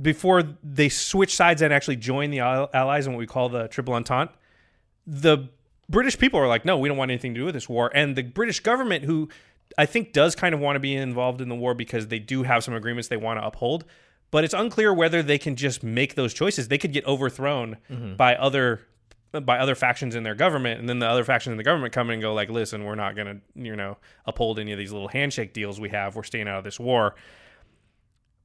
before 0.00 0.42
they 0.62 0.88
switch 0.88 1.34
sides 1.34 1.62
and 1.62 1.72
actually 1.72 1.96
join 1.96 2.30
the 2.30 2.40
Allies 2.40 3.06
in 3.06 3.12
what 3.12 3.18
we 3.18 3.26
call 3.26 3.48
the 3.48 3.68
Triple 3.68 3.94
Entente, 3.94 4.32
the 5.06 5.48
British 5.88 6.18
people 6.18 6.40
are 6.40 6.48
like, 6.48 6.64
no, 6.64 6.78
we 6.78 6.88
don't 6.88 6.96
want 6.96 7.10
anything 7.10 7.34
to 7.34 7.40
do 7.40 7.44
with 7.44 7.54
this 7.54 7.68
war. 7.68 7.90
And 7.94 8.16
the 8.16 8.22
British 8.22 8.60
government, 8.60 9.04
who 9.04 9.28
I 9.76 9.86
think 9.86 10.12
does 10.12 10.34
kind 10.34 10.54
of 10.54 10.60
want 10.60 10.76
to 10.76 10.80
be 10.80 10.94
involved 10.94 11.40
in 11.40 11.48
the 11.48 11.54
war 11.54 11.74
because 11.74 12.08
they 12.08 12.18
do 12.18 12.42
have 12.42 12.64
some 12.64 12.74
agreements 12.74 13.08
they 13.08 13.16
want 13.16 13.40
to 13.40 13.46
uphold, 13.46 13.84
but 14.32 14.42
it's 14.42 14.54
unclear 14.54 14.92
whether 14.92 15.22
they 15.22 15.38
can 15.38 15.54
just 15.54 15.84
make 15.84 16.16
those 16.16 16.34
choices. 16.34 16.66
They 16.66 16.78
could 16.78 16.92
get 16.92 17.06
overthrown 17.06 17.76
by 18.16 18.34
other 18.34 18.80
by 19.30 19.58
other 19.58 19.74
factions 19.74 20.14
in 20.14 20.24
their 20.24 20.34
government, 20.34 20.78
and 20.80 20.86
then 20.88 20.98
the 20.98 21.08
other 21.08 21.24
factions 21.24 21.52
in 21.52 21.56
the 21.56 21.62
government 21.64 21.94
come 21.94 22.10
in 22.10 22.14
and 22.14 22.22
go 22.22 22.34
like, 22.34 22.50
listen, 22.50 22.84
we're 22.84 22.94
not 22.96 23.16
gonna, 23.16 23.38
you 23.54 23.74
know, 23.74 23.96
uphold 24.26 24.58
any 24.58 24.72
of 24.72 24.78
these 24.78 24.92
little 24.92 25.08
handshake 25.08 25.54
deals 25.54 25.80
we 25.80 25.88
have. 25.88 26.14
We're 26.16 26.22
staying 26.22 26.48
out 26.48 26.58
of 26.58 26.64
this 26.64 26.78
war. 26.78 27.14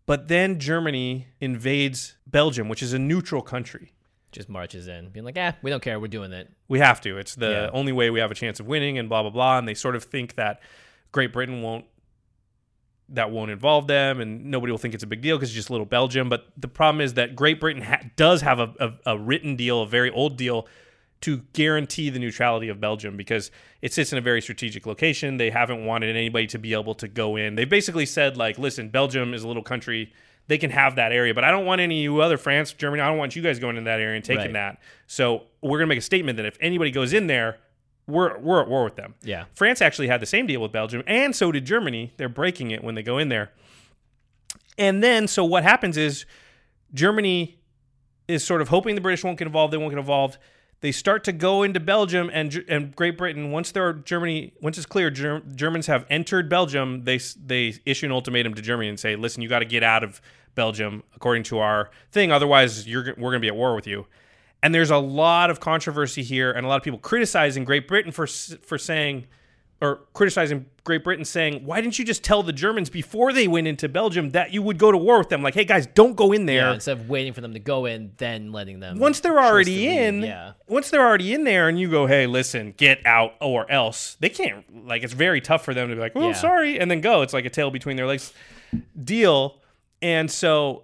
But 0.05 0.29
then 0.29 0.59
Germany 0.59 1.27
invades 1.41 2.15
Belgium, 2.25 2.69
which 2.69 2.81
is 2.81 2.93
a 2.93 2.99
neutral 2.99 3.41
country. 3.41 3.91
Just 4.31 4.47
marches 4.49 4.88
in, 4.88 5.09
being 5.09 5.25
like, 5.25 5.35
"Ah, 5.38 5.55
we 5.61 5.69
don't 5.71 5.83
care. 5.83 5.99
We're 5.99 6.07
doing 6.07 6.31
it." 6.31 6.49
We 6.69 6.79
have 6.79 7.01
to. 7.01 7.17
It's 7.17 7.35
the 7.35 7.49
Yeah. 7.49 7.69
only 7.73 7.91
way 7.91 8.09
we 8.09 8.19
have 8.19 8.31
a 8.31 8.35
chance 8.35 8.59
of 8.61 8.67
winning, 8.67 8.97
and 8.97 9.09
blah 9.09 9.21
blah 9.23 9.31
blah. 9.31 9.57
And 9.57 9.67
they 9.67 9.73
sort 9.73 9.95
of 9.95 10.03
think 10.05 10.35
that 10.35 10.61
Great 11.11 11.33
Britain 11.33 11.61
won't 11.61 11.85
that 13.10 13.32
won't 13.32 13.51
involve 13.51 13.88
them, 13.88 14.20
and 14.20 14.45
nobody 14.45 14.72
will 14.72 14.78
think 14.78 14.93
it's 14.93 15.03
a 15.03 15.08
big 15.08 15.22
deal 15.22 15.38
because 15.38 15.49
it's 15.49 15.55
just 15.55 15.70
a 15.70 15.72
little 15.72 15.86
Belgium. 15.86 16.28
But 16.30 16.47
the 16.58 16.68
problem 16.68 17.01
is 17.01 17.14
that 17.14 17.36
Great 17.36 17.60
Britain 17.60 17.82
ha- 17.84 18.01
does 18.16 18.41
have 18.41 18.60
a, 18.60 18.74
a, 18.80 19.14
a 19.14 19.18
written 19.20 19.55
deal, 19.55 19.82
a 19.82 19.88
very 19.88 20.10
old 20.12 20.38
deal, 20.38 20.68
to 21.22 21.38
guarantee 21.53 22.10
the 22.10 22.20
neutrality 22.20 22.70
of 22.70 22.80
Belgium 22.80 23.18
because 23.18 23.49
it 23.82 23.91
sits 23.93 24.12
in 24.12 24.18
a 24.20 24.22
very 24.22 24.41
strategic 24.41 24.86
location. 24.86 25.38
They 25.38 25.49
haven't 25.49 25.86
wanted 25.86 26.16
anybody 26.16 26.45
to 26.47 26.60
be 26.60 26.74
able 26.74 26.93
to 26.95 27.08
go 27.08 27.36
in. 27.38 27.55
They 27.55 27.66
basically 27.66 28.05
said 28.05 28.38
like, 28.38 28.60
listen, 28.60 28.89
Belgium 28.89 29.34
is 29.34 29.43
a 29.43 29.47
little 29.47 29.64
country. 29.64 30.14
They 30.47 30.58
can 30.58 30.70
have 30.70 30.95
that 30.97 31.12
area, 31.12 31.34
but 31.34 31.43
I 31.43 31.49
don't 31.51 31.66
want 31.66 31.82
any 31.82 32.01
you 32.01 32.22
other 32.22 32.38
France, 32.38 32.72
Germany. 32.72 33.01
I 33.01 33.08
don't 33.08 33.18
want 33.18 33.36
you 33.36 33.41
guys 33.41 33.58
going 33.58 33.78
in 33.78 33.86
that 33.86 33.99
area 33.99 34.16
and 34.16 34.24
taking 34.24 34.43
Right. 34.45 34.53
that. 34.53 34.80
So 35.08 35.43
we're 35.62 35.78
gonna 35.80 35.88
make 35.88 35.97
a 35.97 36.01
statement 36.01 36.38
that 36.38 36.45
if 36.45 36.58
anybody 36.62 36.91
goes 36.91 37.14
in 37.14 37.28
there, 37.28 37.58
we're 38.08 38.38
we're 38.39 38.62
at 38.62 38.68
war 38.68 38.84
with 38.84 38.95
them. 38.95 39.16
Yeah. 39.22 39.45
France 39.53 39.82
actually 39.82 40.08
had 40.08 40.22
the 40.22 40.26
same 40.26 40.47
deal 40.47 40.62
with 40.62 40.72
Belgium, 40.72 41.03
and 41.05 41.36
so 41.36 41.51
did 41.51 41.66
Germany. 41.66 42.14
They're 42.18 42.30
breaking 42.30 42.72
it 42.72 42.84
when 42.84 42.95
they 42.95 43.03
go 43.03 43.18
in 43.18 43.30
there. 43.30 43.51
And 44.78 45.03
then, 45.03 45.28
so 45.28 45.43
what 45.43 45.64
happens 45.64 45.97
is 45.97 46.26
Germany 46.93 47.60
is 48.28 48.43
sort 48.43 48.62
of 48.62 48.70
hoping 48.70 48.95
the 48.95 49.01
British 49.01 49.24
won't 49.24 49.38
get 49.38 49.47
involved. 49.47 49.74
They 49.74 49.78
won't 49.78 49.91
get 49.91 49.99
involved. 49.99 50.38
They 50.80 50.91
start 50.91 51.24
to 51.24 51.32
go 51.32 51.64
into 51.64 51.80
Belgium 51.80 52.30
and 52.32 52.64
and 52.70 52.95
Great 52.95 53.18
Britain. 53.18 53.51
Once 53.51 53.72
they're 53.72 53.93
Germany, 53.93 54.53
once 54.62 54.78
it's 54.78 54.86
clear 54.86 55.10
Ger- 55.10 55.41
Germans 55.55 55.88
have 55.88 56.05
entered 56.10 56.49
Belgium, 56.49 57.03
they 57.03 57.20
they 57.43 57.76
issue 57.86 58.05
an 58.05 58.12
ultimatum 58.12 58.53
to 58.53 58.62
Germany 58.62 58.89
and 58.89 58.99
say, 58.99 59.16
"Listen, 59.16 59.41
you 59.41 59.49
got 59.49 59.60
to 59.60 59.66
get 59.66 59.84
out 59.84 60.03
of 60.03 60.22
Belgium 60.55 61.03
according 61.16 61.43
to 61.43 61.60
our 61.60 61.89
thing. 62.12 62.32
Otherwise, 62.32 62.88
you're 62.88 63.03
we're 63.03 63.32
going 63.32 63.34
to 63.34 63.39
be 63.39 63.47
at 63.47 63.55
war 63.55 63.76
with 63.76 63.88
you." 63.88 64.05
And 64.64 64.74
there's 64.74 64.89
a 64.91 64.97
lot 64.97 65.49
of 65.49 65.60
controversy 65.60 66.24
here, 66.24 66.51
and 66.51 66.66
a 66.66 66.70
lot 66.70 66.78
of 66.78 66.84
people 66.84 66.99
criticizing 66.99 67.64
Great 67.64 67.88
Britain 67.88 68.12
for 68.12 68.26
for 68.28 68.78
saying, 68.78 69.28
or 69.80 69.99
criticizing 70.14 70.66
Great 70.84 71.03
Britain, 71.03 71.24
saying, 71.24 71.64
"Why 71.64 71.80
didn't 71.80 71.99
you 71.99 72.03
just 72.05 72.24
tell 72.24 72.41
the 72.41 72.51
Germans 72.51 72.89
before 72.89 73.32
they 73.34 73.47
went 73.47 73.68
into 73.68 73.88
Belgium 73.88 74.32
that 74.32 74.51
you 74.51 74.64
would 74.64 74.80
go 74.80 74.91
to 74.91 74.97
war 74.97 75.20
with 75.20 75.30
them? 75.30 75.43
Like, 75.43 75.53
hey 75.53 75.64
guys, 75.64 75.86
don't 75.86 76.16
go 76.16 76.32
in 76.32 76.47
there. 76.47 76.70
Yeah, 76.70 76.74
instead 76.74 76.97
of 76.97 77.08
waiting 77.08 77.34
for 77.34 77.41
them 77.41 77.53
to 77.53 77.60
go 77.60 77.86
in, 77.86 78.14
then 78.18 78.51
letting 78.51 78.80
them. 78.80 78.97
once 78.97 79.20
they're 79.20 79.39
already 79.39 79.88
in, 79.88 80.24
Yeah. 80.24 80.53
once 80.68 80.89
they're 80.89 81.05
already 81.05 81.34
in 81.36 81.43
there, 81.43 81.70
and 81.70 81.80
you 81.80 81.89
go, 81.91 82.08
hey, 82.08 82.26
listen, 82.26 82.74
get 82.76 83.05
out 83.05 83.36
or 83.39 83.70
else 83.72 84.18
they 84.20 84.30
can't. 84.30 84.88
Like, 84.88 85.03
it's 85.03 85.14
very 85.14 85.39
tough 85.39 85.64
for 85.64 85.76
them 85.76 85.88
to 85.89 85.95
be 85.95 86.01
like, 86.01 86.14
oh, 86.16 86.30
Yeah. 86.30 86.34
sorry, 86.34 86.80
and 86.80 86.89
then 86.89 86.99
go. 87.01 87.22
It's 87.22 87.34
like 87.34 87.45
a 87.45 87.49
tail 87.51 87.70
between 87.70 87.95
their 87.95 88.08
legs 88.08 88.34
deal, 89.01 89.62
and 90.01 90.32
so 90.32 90.84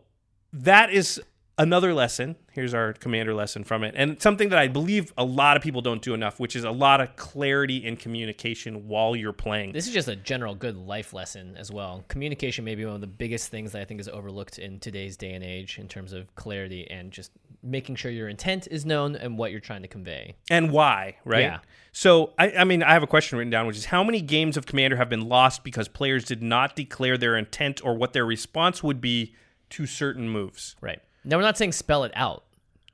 that 0.53 0.91
is 0.91 1.19
another 1.57 1.93
lesson. 1.93 2.35
Here's 2.51 2.73
our 2.73 2.93
commander 2.93 3.33
lesson 3.33 3.63
from 3.63 3.83
it, 3.83 3.95
and 3.97 4.21
something 4.21 4.49
that 4.49 4.59
I 4.59 4.67
believe 4.67 5.13
a 5.17 5.23
lot 5.25 5.57
of 5.57 5.63
people 5.63 5.81
don't 5.81 6.01
do 6.01 6.13
enough, 6.13 6.39
which 6.39 6.55
is 6.55 6.63
a 6.63 6.71
lot 6.71 7.01
of 7.01 7.15
clarity 7.15 7.77
in 7.77 7.97
communication 7.97 8.87
while 8.87 9.15
you're 9.15 9.33
playing. 9.33 9.71
This 9.71 9.87
is 9.87 9.93
just 9.93 10.07
a 10.07 10.15
general 10.15 10.55
good 10.55 10.77
life 10.77 11.13
lesson 11.13 11.55
as 11.57 11.71
well. 11.71 12.03
Communication 12.07 12.63
may 12.65 12.75
be 12.75 12.85
one 12.85 12.95
of 12.95 13.01
the 13.01 13.07
biggest 13.07 13.49
things 13.49 13.71
that 13.71 13.81
I 13.81 13.85
think 13.85 13.99
is 13.99 14.07
overlooked 14.07 14.59
in 14.59 14.79
today's 14.79 15.17
day 15.17 15.33
and 15.33 15.43
age 15.43 15.79
in 15.79 15.87
terms 15.87 16.13
of 16.13 16.33
clarity 16.35 16.89
and 16.89 17.11
just 17.11 17.31
making 17.61 17.95
sure 17.95 18.11
your 18.11 18.29
intent 18.29 18.67
is 18.69 18.85
known 18.85 19.15
and 19.15 19.37
what 19.37 19.51
you're 19.51 19.59
trying 19.59 19.81
to 19.81 19.87
convey. 19.87 20.35
and 20.49 20.71
why, 20.71 21.15
right? 21.23 21.43
Yeah. 21.43 21.59
So, 21.91 22.33
I, 22.37 22.51
I 22.51 22.63
mean, 22.63 22.83
I 22.83 22.93
have 22.93 23.03
a 23.03 23.07
question 23.07 23.37
written 23.37 23.51
down, 23.51 23.67
which 23.67 23.77
is 23.77 23.85
how 23.85 24.03
many 24.03 24.19
games 24.19 24.57
of 24.57 24.65
Commander 24.65 24.97
have 24.97 25.09
been 25.09 25.29
lost 25.29 25.63
because 25.63 25.87
players 25.87 26.25
did 26.25 26.41
not 26.41 26.75
declare 26.75 27.17
their 27.17 27.37
intent 27.37 27.81
or 27.83 27.95
what 27.95 28.13
their 28.13 28.25
response 28.25 28.83
would 28.83 28.99
be 28.99 29.33
to 29.69 29.85
certain 29.85 30.27
moves? 30.29 30.75
Right. 30.81 31.01
Now, 31.25 31.37
we're 31.37 31.43
not 31.43 31.57
saying 31.57 31.71
spell 31.71 32.03
it 32.03 32.11
out 32.15 32.43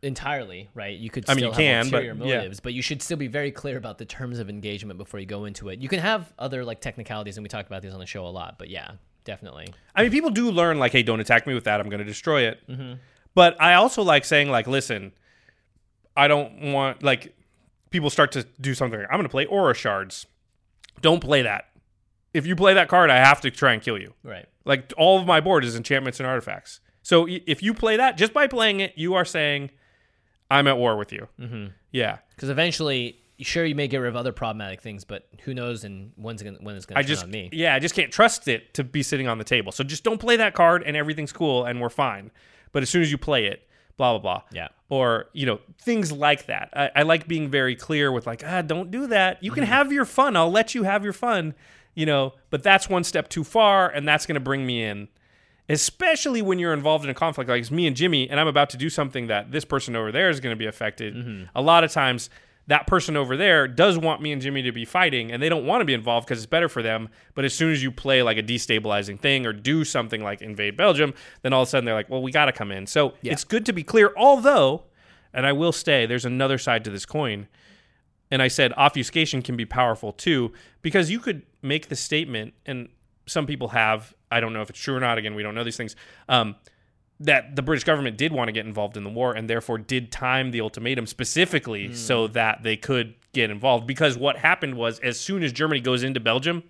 entirely, 0.01 0.69
right? 0.73 0.97
You 0.97 1.09
could 1.09 1.29
I 1.29 1.33
mean, 1.33 1.45
you 1.45 1.51
can, 1.51 1.89
but 1.89 2.03
ulterior 2.03 2.25
yeah. 2.25 2.37
motives, 2.37 2.59
but 2.59 2.73
you 2.73 2.81
should 2.81 3.01
still 3.01 3.17
be 3.17 3.27
very 3.27 3.51
clear 3.51 3.77
about 3.77 3.97
the 3.97 4.05
terms 4.05 4.39
of 4.39 4.49
engagement 4.49 4.97
before 4.97 5.19
you 5.19 5.25
go 5.25 5.45
into 5.45 5.69
it. 5.69 5.79
You 5.79 5.89
can 5.89 5.99
have 5.99 6.31
other 6.39 6.63
like 6.63 6.81
technicalities, 6.81 7.37
and 7.37 7.43
we 7.43 7.49
talked 7.49 7.67
about 7.67 7.81
these 7.81 7.93
on 7.93 7.99
the 7.99 8.05
show 8.05 8.25
a 8.25 8.29
lot, 8.29 8.57
but 8.57 8.69
yeah, 8.69 8.91
definitely. 9.25 9.73
I 9.95 10.03
mean, 10.03 10.11
people 10.11 10.29
do 10.29 10.51
learn, 10.51 10.79
like, 10.79 10.91
hey, 10.91 11.03
don't 11.03 11.19
attack 11.19 11.45
me 11.45 11.53
with 11.53 11.65
that. 11.65 11.79
I'm 11.79 11.89
going 11.89 11.99
to 11.99 12.05
destroy 12.05 12.43
it. 12.43 12.59
Mm-hmm. 12.67 12.93
But 13.35 13.61
I 13.61 13.73
also 13.75 14.01
like 14.01 14.25
saying, 14.25 14.49
like, 14.49 14.67
listen, 14.67 15.11
I 16.15 16.27
don't 16.27 16.71
want, 16.71 17.03
like, 17.03 17.35
people 17.89 18.09
start 18.09 18.31
to 18.33 18.45
do 18.61 18.73
something. 18.73 18.99
Like, 18.99 19.09
I'm 19.09 19.17
going 19.17 19.23
to 19.23 19.29
play 19.29 19.45
Aura 19.45 19.73
Shards. 19.73 20.25
Don't 21.01 21.19
play 21.19 21.41
that. 21.41 21.65
If 22.33 22.45
you 22.45 22.55
play 22.55 22.73
that 22.75 22.89
card, 22.89 23.09
I 23.09 23.17
have 23.17 23.41
to 23.41 23.51
try 23.51 23.73
and 23.73 23.81
kill 23.81 23.97
you. 23.97 24.13
Right. 24.23 24.45
Like 24.65 24.93
all 24.97 25.19
of 25.19 25.25
my 25.25 25.39
board 25.39 25.65
is 25.65 25.75
enchantments 25.75 26.19
and 26.19 26.27
artifacts. 26.27 26.79
So 27.01 27.27
if 27.29 27.63
you 27.63 27.73
play 27.73 27.97
that, 27.97 28.17
just 28.17 28.33
by 28.33 28.47
playing 28.47 28.81
it, 28.81 28.93
you 28.95 29.13
are 29.15 29.25
saying, 29.25 29.71
"I'm 30.51 30.67
at 30.67 30.77
war 30.77 30.97
with 30.97 31.11
you." 31.11 31.27
Mm-hmm. 31.39 31.67
Yeah, 31.91 32.17
Because 32.35 32.49
eventually, 32.49 33.17
sure, 33.39 33.65
you 33.65 33.73
may 33.73 33.87
get 33.87 33.97
rid 33.97 34.09
of 34.09 34.15
other 34.15 34.31
problematic 34.31 34.81
things, 34.81 35.03
but 35.05 35.27
who 35.43 35.53
knows 35.53 35.83
and 35.83 36.11
when's 36.17 36.43
gonna, 36.43 36.57
when 36.61 36.75
it's 36.75 36.85
going 36.85 36.97
to 36.97 37.01
turn 37.03 37.07
just 37.07 37.23
on 37.23 37.31
me. 37.31 37.49
yeah, 37.51 37.73
I 37.73 37.79
just 37.79 37.95
can't 37.95 38.11
trust 38.11 38.47
it 38.47 38.73
to 38.75 38.83
be 38.83 39.01
sitting 39.01 39.27
on 39.27 39.37
the 39.37 39.43
table. 39.43 39.71
So 39.71 39.83
just 39.83 40.03
don't 40.03 40.19
play 40.19 40.35
that 40.37 40.53
card, 40.53 40.83
and 40.85 40.95
everything's 40.95 41.31
cool, 41.31 41.65
and 41.65 41.81
we're 41.81 41.89
fine. 41.89 42.31
But 42.71 42.83
as 42.83 42.89
soon 42.89 43.01
as 43.01 43.11
you 43.11 43.17
play 43.17 43.45
it, 43.45 43.67
blah 43.97 44.17
blah 44.17 44.19
blah. 44.19 44.43
Yeah. 44.53 44.67
Or 44.89 45.25
you 45.33 45.45
know 45.45 45.59
things 45.81 46.11
like 46.11 46.45
that. 46.47 46.69
I, 46.73 46.91
I 46.97 47.03
like 47.03 47.27
being 47.27 47.49
very 47.49 47.75
clear 47.75 48.11
with 48.11 48.27
like, 48.27 48.43
ah, 48.45 48.61
don't 48.61 48.91
do 48.91 49.07
that. 49.07 49.43
You 49.43 49.51
can 49.51 49.63
have 49.63 49.91
your 49.91 50.05
fun. 50.05 50.35
I'll 50.35 50.51
let 50.51 50.75
you 50.75 50.83
have 50.83 51.03
your 51.03 51.13
fun. 51.13 51.53
You 51.95 52.05
know, 52.05 52.33
but 52.49 52.61
that's 52.63 52.87
one 52.87 53.03
step 53.03 53.29
too 53.29 53.43
far, 53.43 53.89
and 53.89 54.07
that's 54.07 54.25
going 54.25 54.35
to 54.35 54.39
bring 54.41 54.65
me 54.65 54.83
in. 54.83 55.07
Especially 55.69 56.41
when 56.41 56.59
you're 56.59 56.73
involved 56.73 57.05
in 57.05 57.09
a 57.09 57.13
conflict 57.13 57.49
like 57.49 57.61
it's 57.61 57.71
me 57.71 57.87
and 57.87 57.95
Jimmy, 57.95 58.29
and 58.29 58.39
I'm 58.39 58.47
about 58.47 58.71
to 58.71 58.77
do 58.77 58.89
something 58.89 59.27
that 59.27 59.51
this 59.51 59.63
person 59.63 59.95
over 59.95 60.11
there 60.11 60.29
is 60.29 60.39
going 60.39 60.53
to 60.53 60.59
be 60.59 60.65
affected. 60.65 61.15
Mm-hmm. 61.15 61.43
A 61.55 61.61
lot 61.61 61.83
of 61.83 61.91
times, 61.91 62.29
that 62.67 62.85
person 62.85 63.17
over 63.17 63.35
there 63.35 63.67
does 63.67 63.97
want 63.97 64.21
me 64.21 64.31
and 64.31 64.39
Jimmy 64.41 64.61
to 64.61 64.71
be 64.71 64.85
fighting, 64.85 65.31
and 65.31 65.41
they 65.41 65.49
don't 65.49 65.65
want 65.65 65.81
to 65.81 65.85
be 65.85 65.95
involved 65.95 66.27
because 66.27 66.37
it's 66.37 66.45
better 66.45 66.69
for 66.69 66.83
them. 66.83 67.09
But 67.33 67.43
as 67.43 67.53
soon 67.53 67.71
as 67.71 67.81
you 67.81 67.91
play 67.91 68.21
like 68.21 68.37
a 68.37 68.43
destabilizing 68.43 69.19
thing 69.19 69.47
or 69.47 69.53
do 69.53 69.83
something 69.83 70.21
like 70.21 70.43
invade 70.43 70.77
Belgium, 70.77 71.15
then 71.41 71.51
all 71.51 71.63
of 71.63 71.67
a 71.67 71.71
sudden 71.71 71.85
they're 71.85 71.95
like, 71.95 72.11
well, 72.11 72.21
we 72.21 72.31
got 72.31 72.45
to 72.45 72.51
come 72.51 72.71
in. 72.71 72.85
So 72.85 73.15
it's 73.23 73.43
good 73.43 73.65
to 73.65 73.73
be 73.73 73.81
clear, 73.81 74.13
although, 74.15 74.83
and 75.33 75.47
I 75.47 75.51
will 75.51 75.71
stay, 75.71 76.05
there's 76.05 76.25
another 76.25 76.59
side 76.59 76.83
to 76.83 76.91
this 76.91 77.07
coin. 77.07 77.47
And 78.29 78.39
I 78.39 78.49
said 78.49 78.71
obfuscation 78.77 79.41
can 79.41 79.57
be 79.57 79.65
powerful 79.65 80.13
too, 80.13 80.53
because 80.83 81.09
you 81.09 81.19
could 81.19 81.41
make 81.63 81.89
the 81.89 81.95
statement, 81.95 82.53
and 82.67 82.89
some 83.29 83.45
people 83.45 83.69
have, 83.69 84.13
I 84.31 84.39
don't 84.39 84.53
know 84.53 84.61
if 84.61 84.69
it's 84.69 84.79
true 84.79 84.95
or 84.95 84.99
not, 84.99 85.17
again, 85.17 85.35
we 85.35 85.43
don't 85.43 85.55
know 85.55 85.63
these 85.63 85.77
things, 85.77 85.95
um, 86.27 86.55
that 87.19 87.55
the 87.55 87.61
British 87.61 87.83
government 87.83 88.17
did 88.17 88.31
want 88.31 88.47
to 88.47 88.51
get 88.51 88.65
involved 88.65 88.95
in 88.95 89.03
the 89.03 89.09
war 89.09 89.33
and 89.33 89.49
therefore 89.49 89.77
did 89.77 90.11
time 90.11 90.51
the 90.51 90.61
ultimatum 90.61 91.05
specifically 91.05 91.93
so 91.93 92.27
that 92.27 92.63
they 92.63 92.77
could 92.77 93.13
get 93.33 93.49
involved. 93.49 93.85
Because 93.85 94.17
what 94.17 94.37
happened 94.37 94.75
was, 94.75 94.99
as 94.99 95.19
soon 95.19 95.43
as 95.43 95.51
Germany 95.51 95.81
goes 95.81 96.03
into 96.03 96.19
Belgium, 96.19 96.63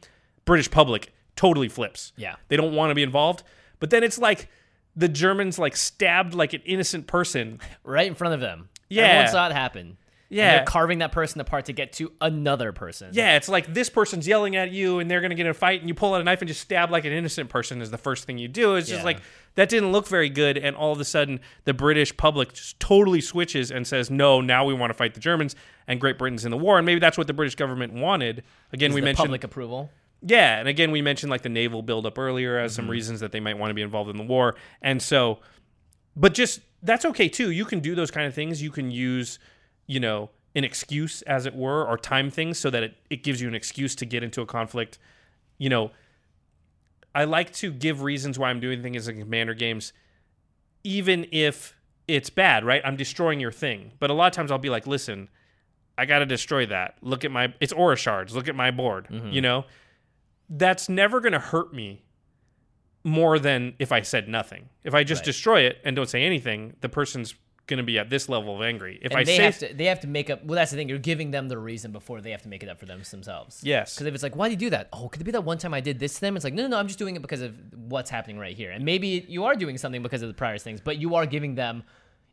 British 0.45 0.72
public 0.72 1.14
totally 1.36 1.70
flips. 1.70 2.14
Yeah. 2.18 2.36
They 2.47 2.57
don't 2.57 2.74
want 2.74 2.89
to 2.89 2.95
be 2.95 3.03
involved. 3.03 3.43
But 3.80 3.91
then 3.91 4.03
it's 4.03 4.18
like 4.18 4.49
the 4.95 5.07
Germans 5.07 5.60
like 5.60 5.78
stabbed 5.78 6.34
like 6.34 6.53
an 6.53 6.62
innocent 6.66 7.07
person 7.07 7.60
right 7.84 8.07
in 8.07 8.16
front 8.16 8.34
of 8.34 8.39
them. 8.39 8.70
Yeah. 8.89 9.03
Everyone 9.03 9.32
saw 9.32 9.47
it 9.47 9.53
happen. 9.53 9.97
Yeah. 10.30 10.57
they're 10.57 10.65
carving 10.65 10.99
that 10.99 11.11
person 11.11 11.41
apart 11.41 11.65
to 11.65 11.73
get 11.73 11.93
to 11.93 12.11
another 12.21 12.71
person. 12.71 13.09
Yeah, 13.13 13.36
it's 13.36 13.49
like 13.49 13.73
this 13.73 13.89
person's 13.89 14.27
yelling 14.27 14.55
at 14.55 14.71
you 14.71 14.99
and 14.99 15.09
they're 15.09 15.21
going 15.21 15.32
to 15.32 15.36
get 15.36 15.47
in 15.47 15.51
a 15.51 15.55
fight 15.55 15.82
and 15.82 15.89
you 15.89 15.95
pull 15.95 16.13
out 16.13 16.21
a 16.21 16.23
knife 16.23 16.41
and 16.41 16.47
just 16.47 16.61
stab 16.61 16.91
like 16.91 17.03
an 17.05 17.11
innocent 17.11 17.49
person 17.49 17.82
is 17.82 17.89
the 17.89 17.97
first 17.97 18.25
thing 18.25 18.38
you 18.38 18.47
do. 18.47 18.75
It's 18.75 18.88
just 18.88 18.99
Yeah. 18.99 19.05
like 19.05 19.21
that 19.55 19.69
didn't 19.69 19.91
look 19.91 20.07
very 20.07 20.30
good 20.30 20.57
and 20.57 20.75
all 20.75 20.91
of 20.91 20.99
a 20.99 21.05
sudden 21.05 21.39
the 21.65 21.73
British 21.73 22.15
public 22.15 22.53
just 22.53 22.80
totally 22.80 23.21
switches 23.21 23.71
and 23.71 23.88
says, 23.88 24.11
"No, 24.11 24.39
now 24.39 24.65
we 24.65 24.73
want 24.73 24.91
to 24.91 24.93
fight 24.93 25.15
the 25.15 25.19
Germans 25.19 25.55
and 25.88 25.99
Great 25.99 26.17
Britain's 26.17 26.45
in 26.45 26.51
the 26.51 26.57
war." 26.57 26.77
And 26.77 26.86
maybe 26.86 26.99
that's 26.99 27.17
what 27.17 27.27
the 27.27 27.34
British 27.34 27.55
government 27.55 27.93
wanted. 27.93 28.43
Again, 28.71 28.93
we 28.93 29.01
the 29.01 29.05
mentioned 29.05 29.25
public 29.25 29.43
approval. 29.43 29.89
Yeah, 30.21 30.59
and 30.59 30.67
again, 30.67 30.91
we 30.91 31.01
mentioned 31.01 31.30
like 31.30 31.41
the 31.41 31.49
naval 31.49 31.82
buildup 31.82 32.19
earlier 32.19 32.57
as 32.57 32.75
some 32.75 32.84
mm-hmm. 32.84 32.91
reasons 32.91 33.19
that 33.21 33.32
they 33.32 33.39
might 33.39 33.57
want 33.57 33.69
to 33.69 33.73
be 33.73 33.82
involved 33.82 34.09
in 34.09 34.17
the 34.17 34.23
war, 34.23 34.55
and 34.82 35.01
so, 35.01 35.39
but 36.15 36.34
just 36.34 36.59
that's 36.84 37.05
okay 37.05 37.30
too. 37.30 37.51
You 37.51 37.65
can 37.65 37.80
do 37.80 37.95
those 37.95 38.11
kind 38.11 38.27
of 38.27 38.34
things. 38.34 38.61
You 38.61 38.71
can 38.71 38.91
use, 38.91 39.39
you 39.89 39.99
know, 39.99 40.29
an 40.55 40.63
excuse, 40.63 41.21
as 41.23 41.45
it 41.45 41.55
were, 41.55 41.85
or 41.85 41.97
time 41.97 42.29
things 42.29 42.57
so 42.59 42.69
that 42.69 42.83
it, 42.83 42.95
it 43.09 43.23
gives 43.23 43.41
you 43.41 43.47
an 43.47 43.55
excuse 43.55 43.95
to 43.95 44.05
get 44.05 44.23
into 44.23 44.41
a 44.41 44.45
conflict. 44.45 44.99
You 45.57 45.69
know, 45.69 45.91
I 47.13 47.23
like 47.23 47.51
to 47.53 47.71
give 47.71 48.03
reasons 48.03 48.37
why 48.37 48.49
I'm 48.49 48.59
doing 48.59 48.81
things 48.83 49.07
in 49.07 49.19
commander 49.19 49.53
games, 49.53 49.91
even 50.83 51.25
if 51.31 51.75
it's 52.07 52.29
bad, 52.29 52.63
right? 52.63 52.81
I'm 52.85 52.95
destroying 52.95 53.39
your 53.39 53.51
thing, 53.51 53.91
but 53.99 54.09
a 54.09 54.13
lot 54.13 54.27
of 54.27 54.33
times 54.33 54.51
I'll 54.51 54.57
be 54.57 54.69
like, 54.69 54.87
listen. 54.87 55.27
I 55.97 56.05
got 56.05 56.19
to 56.19 56.25
destroy 56.25 56.65
that. 56.67 56.95
Look 57.01 57.25
at 57.25 57.31
my 57.31 57.53
it's 57.59 57.73
aura 57.73 57.97
shards. 57.97 58.33
Look 58.33 58.47
at 58.47 58.55
my 58.55 58.71
board. 58.71 59.09
Mm-hmm. 59.09 59.31
You 59.31 59.41
know? 59.41 59.65
that's 60.49 60.89
never 60.89 61.19
going 61.19 61.33
to 61.33 61.39
hurt 61.39 61.73
me 61.73 62.01
more 63.03 63.37
than 63.37 63.73
if 63.79 63.91
I 63.91 64.01
said 64.01 64.27
nothing. 64.27 64.69
If 64.83 64.93
I 64.93 65.03
just 65.03 65.21
Right. 65.21 65.25
destroy 65.25 65.61
it 65.61 65.77
and 65.83 65.95
don't 65.95 66.09
say 66.09 66.23
anything, 66.23 66.75
the 66.81 66.89
person's 66.89 67.35
going 67.70 67.78
to 67.78 67.84
be 67.84 67.97
at 67.97 68.09
this 68.09 68.28
level 68.28 68.53
of 68.55 68.61
angry. 68.61 68.99
If 69.01 69.11
And 69.11 69.20
I 69.22 69.24
they 69.24 69.38
say 69.38 69.43
have 69.45 69.57
to 69.59 69.74
they 69.74 69.86
have 69.86 70.01
to 70.01 70.07
make 70.07 70.30
up 70.30 70.43
well 70.43 70.55
that's 70.57 70.72
the 70.72 70.78
thing, 70.78 70.89
you're 70.89 70.97
giving 70.99 71.32
them 71.32 71.47
the 71.47 71.57
reason 71.57 71.93
before 71.93 72.20
they 72.20 72.32
have 72.32 72.41
to 72.41 72.49
make 72.49 72.63
it 72.63 72.67
up 72.70 72.78
for 72.80 72.86
them 72.86 73.01
themselves. 73.09 73.61
Yes. 73.63 73.95
Because 73.95 74.07
if 74.07 74.13
it's 74.13 74.24
like, 74.24 74.36
why 74.36 74.47
do 74.47 74.51
you 74.51 74.57
do 74.57 74.70
that? 74.72 74.89
Oh, 74.91 75.07
could 75.07 75.22
it 75.22 75.24
be 75.24 75.32
that 75.32 75.45
one 75.45 75.57
time 75.57 75.74
I 75.74 75.80
did 75.80 75.99
this 75.99 76.15
to 76.15 76.22
them? 76.22 76.36
It's 76.36 76.43
like, 76.43 76.53
no, 76.53 76.63
no, 76.63 76.67
no, 76.70 76.78
I'm 76.78 76.88
just 76.88 76.99
doing 76.99 77.15
it 77.15 77.22
because 77.22 77.41
of 77.41 77.53
what's 77.76 78.09
happening 78.09 78.38
right 78.38 78.55
here. 78.57 78.72
And 78.72 78.84
maybe 78.84 79.26
you 79.30 79.45
are 79.45 79.55
doing 79.55 79.78
something 79.78 80.03
because 80.03 80.22
of 80.22 80.28
the 80.28 80.34
prior 80.34 80.57
things, 80.57 80.82
but 80.82 80.97
you 80.97 81.15
are 81.15 81.26
giving 81.26 81.55
them 81.55 81.84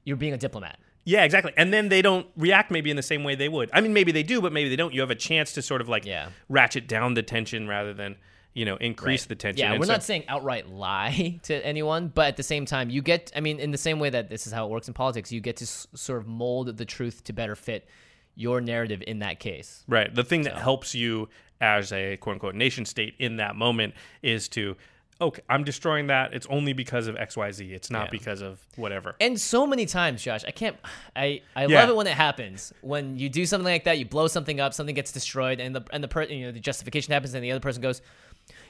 you're 0.04 0.16
being 0.16 0.32
a 0.34 0.38
diplomat. 0.38 0.78
yeah, 1.04 1.22
exactly. 1.24 1.52
And 1.56 1.72
then 1.72 1.88
they 1.88 2.02
don't 2.02 2.26
react 2.36 2.70
maybe 2.70 2.90
in 2.90 2.96
the 2.96 3.02
same 3.02 3.22
way 3.24 3.34
they 3.36 3.48
would. 3.48 3.70
I 3.72 3.80
mean, 3.80 3.92
maybe 3.92 4.10
they 4.12 4.22
do, 4.24 4.40
but 4.40 4.52
maybe 4.52 4.68
they 4.68 4.76
don't. 4.76 4.92
You 4.94 5.00
have 5.02 5.10
a 5.10 5.14
chance 5.16 5.52
to 5.52 5.62
sort 5.62 5.80
of 5.80 5.88
like 5.88 6.04
Yeah. 6.04 6.30
ratchet 6.48 6.86
down 6.88 7.14
the 7.14 7.22
tension 7.22 7.68
rather 7.68 7.92
than, 7.94 8.16
you 8.56 8.64
know, 8.64 8.76
increase 8.76 9.26
the 9.26 9.34
tension. 9.34 9.60
Yeah, 9.66 9.72
And 9.72 9.78
we're 9.80 9.86
so- 9.86 9.92
not 9.92 10.02
saying 10.02 10.24
outright 10.28 10.66
lie 10.68 11.38
to 11.44 11.54
anyone, 11.64 12.08
but 12.08 12.26
at 12.28 12.36
the 12.38 12.42
same 12.42 12.64
time, 12.64 12.88
you 12.88 13.02
get, 13.02 13.30
I 13.36 13.40
mean, 13.40 13.60
in 13.60 13.70
the 13.70 13.78
same 13.78 13.98
way 14.00 14.08
that 14.10 14.30
this 14.30 14.46
is 14.46 14.52
how 14.52 14.64
it 14.66 14.70
works 14.70 14.88
in 14.88 14.94
politics, 14.94 15.30
you 15.30 15.40
get 15.40 15.58
to 15.58 15.64
s- 15.64 15.86
sort 15.94 16.20
of 16.20 16.26
mold 16.26 16.76
the 16.78 16.84
truth 16.86 17.22
to 17.24 17.32
better 17.34 17.54
fit 17.54 17.86
your 18.34 18.60
narrative 18.62 19.02
in 19.06 19.18
that 19.20 19.40
case. 19.40 19.84
Right. 19.86 20.12
The 20.14 20.24
thing 20.24 20.42
that 20.42 20.56
helps 20.56 20.94
you 20.94 21.28
as 21.60 21.92
a 21.92 22.16
quote 22.16 22.34
unquote 22.34 22.54
nation 22.54 22.84
state 22.86 23.14
in 23.18 23.36
that 23.36 23.56
moment 23.56 23.92
is 24.22 24.48
to, 24.50 24.76
okay, 25.20 25.42
I'm 25.50 25.64
destroying 25.64 26.06
that. 26.08 26.32
It's 26.34 26.46
only 26.48 26.72
because 26.72 27.06
of 27.08 27.16
XYZ. 27.16 27.72
It's 27.72 27.90
not 27.90 28.06
Yeah. 28.06 28.10
because 28.10 28.42
of 28.42 28.58
whatever. 28.76 29.16
And 29.20 29.40
so 29.40 29.66
many 29.66 29.84
times, 29.86 30.22
Josh, 30.22 30.44
I 30.46 30.50
can't. 30.50 30.76
I 31.14 31.42
I 31.54 31.66
Yeah. 31.66 31.80
love 31.80 31.88
it 31.90 31.96
when 31.96 32.06
it 32.06 32.12
happens. 32.14 32.72
When 32.82 33.18
you 33.18 33.28
do 33.28 33.44
something 33.46 33.64
like 33.72 33.84
that, 33.84 33.98
you 33.98 34.04
blow 34.06 34.28
something 34.28 34.60
up, 34.60 34.74
something 34.74 34.94
gets 34.94 35.12
destroyed, 35.12 35.60
and 35.60 35.74
the 35.74 35.82
and 35.92 36.02
the 36.04 36.08
per, 36.08 36.22
you 36.24 36.46
know 36.46 36.52
the 36.52 36.60
justification 36.60 37.12
happens, 37.14 37.32
and 37.34 37.42
the 37.42 37.50
other 37.52 37.60
person 37.60 37.80
goes, 37.80 38.02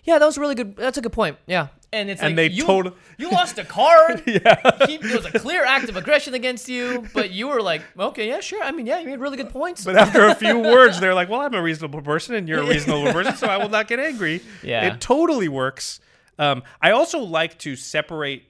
"Yeah, 0.07 0.19
that 0.19 0.25
was 0.25 0.37
a 0.37 0.41
really 0.41 0.55
good. 0.55 0.77
That's 0.77 0.97
a 0.99 1.03
good 1.03 1.13
point. 1.13 1.37
Yeah." 1.47 1.69
And 1.93 2.11
it's 2.11 2.21
And 2.21 2.31
like 2.31 2.37
they 2.37 2.47
you, 2.55 2.65
tot- 2.67 2.95
you 3.17 3.31
lost 3.31 3.59
a 3.59 3.65
card. 3.65 4.23
yeah, 4.27 4.87
he, 4.87 4.97
there 4.99 5.17
was 5.17 5.25
a 5.25 5.39
clear 5.39 5.65
act 5.65 5.89
of 5.89 5.97
aggression 5.97 6.35
against 6.35 6.69
you, 6.69 7.07
but 7.15 7.31
you 7.31 7.49
were 7.49 7.63
like, 7.63 7.83
"Okay, 7.99 8.27
yeah, 8.29 8.41
sure. 8.41 8.63
I 8.63 8.71
mean, 8.73 8.87
yeah, 8.87 8.99
you 8.99 9.07
made 9.07 9.21
really 9.21 9.37
good 9.37 9.51
points." 9.51 9.85
But 9.85 9.97
after 9.97 10.27
a 10.27 10.35
few 10.35 10.59
words, 10.75 10.99
they're 11.01 11.15
like, 11.15 11.29
"Well, 11.29 11.41
I'm 11.41 11.55
a 11.55 11.63
reasonable 11.63 12.03
person, 12.03 12.35
and 12.35 12.49
you're 12.49 12.61
a 12.61 12.67
reasonable 12.67 13.13
person, 13.13 13.37
so 13.37 13.47
I 13.47 13.57
will 13.59 13.69
not 13.69 13.87
get 13.89 14.01
angry." 14.01 14.43
Yeah. 14.63 14.87
it 14.95 15.01
totally 15.01 15.49
works. 15.49 16.01
Um, 16.39 16.63
I 16.83 16.91
also 16.91 17.21
like 17.21 17.59
to 17.61 17.77
separate. 17.77 18.45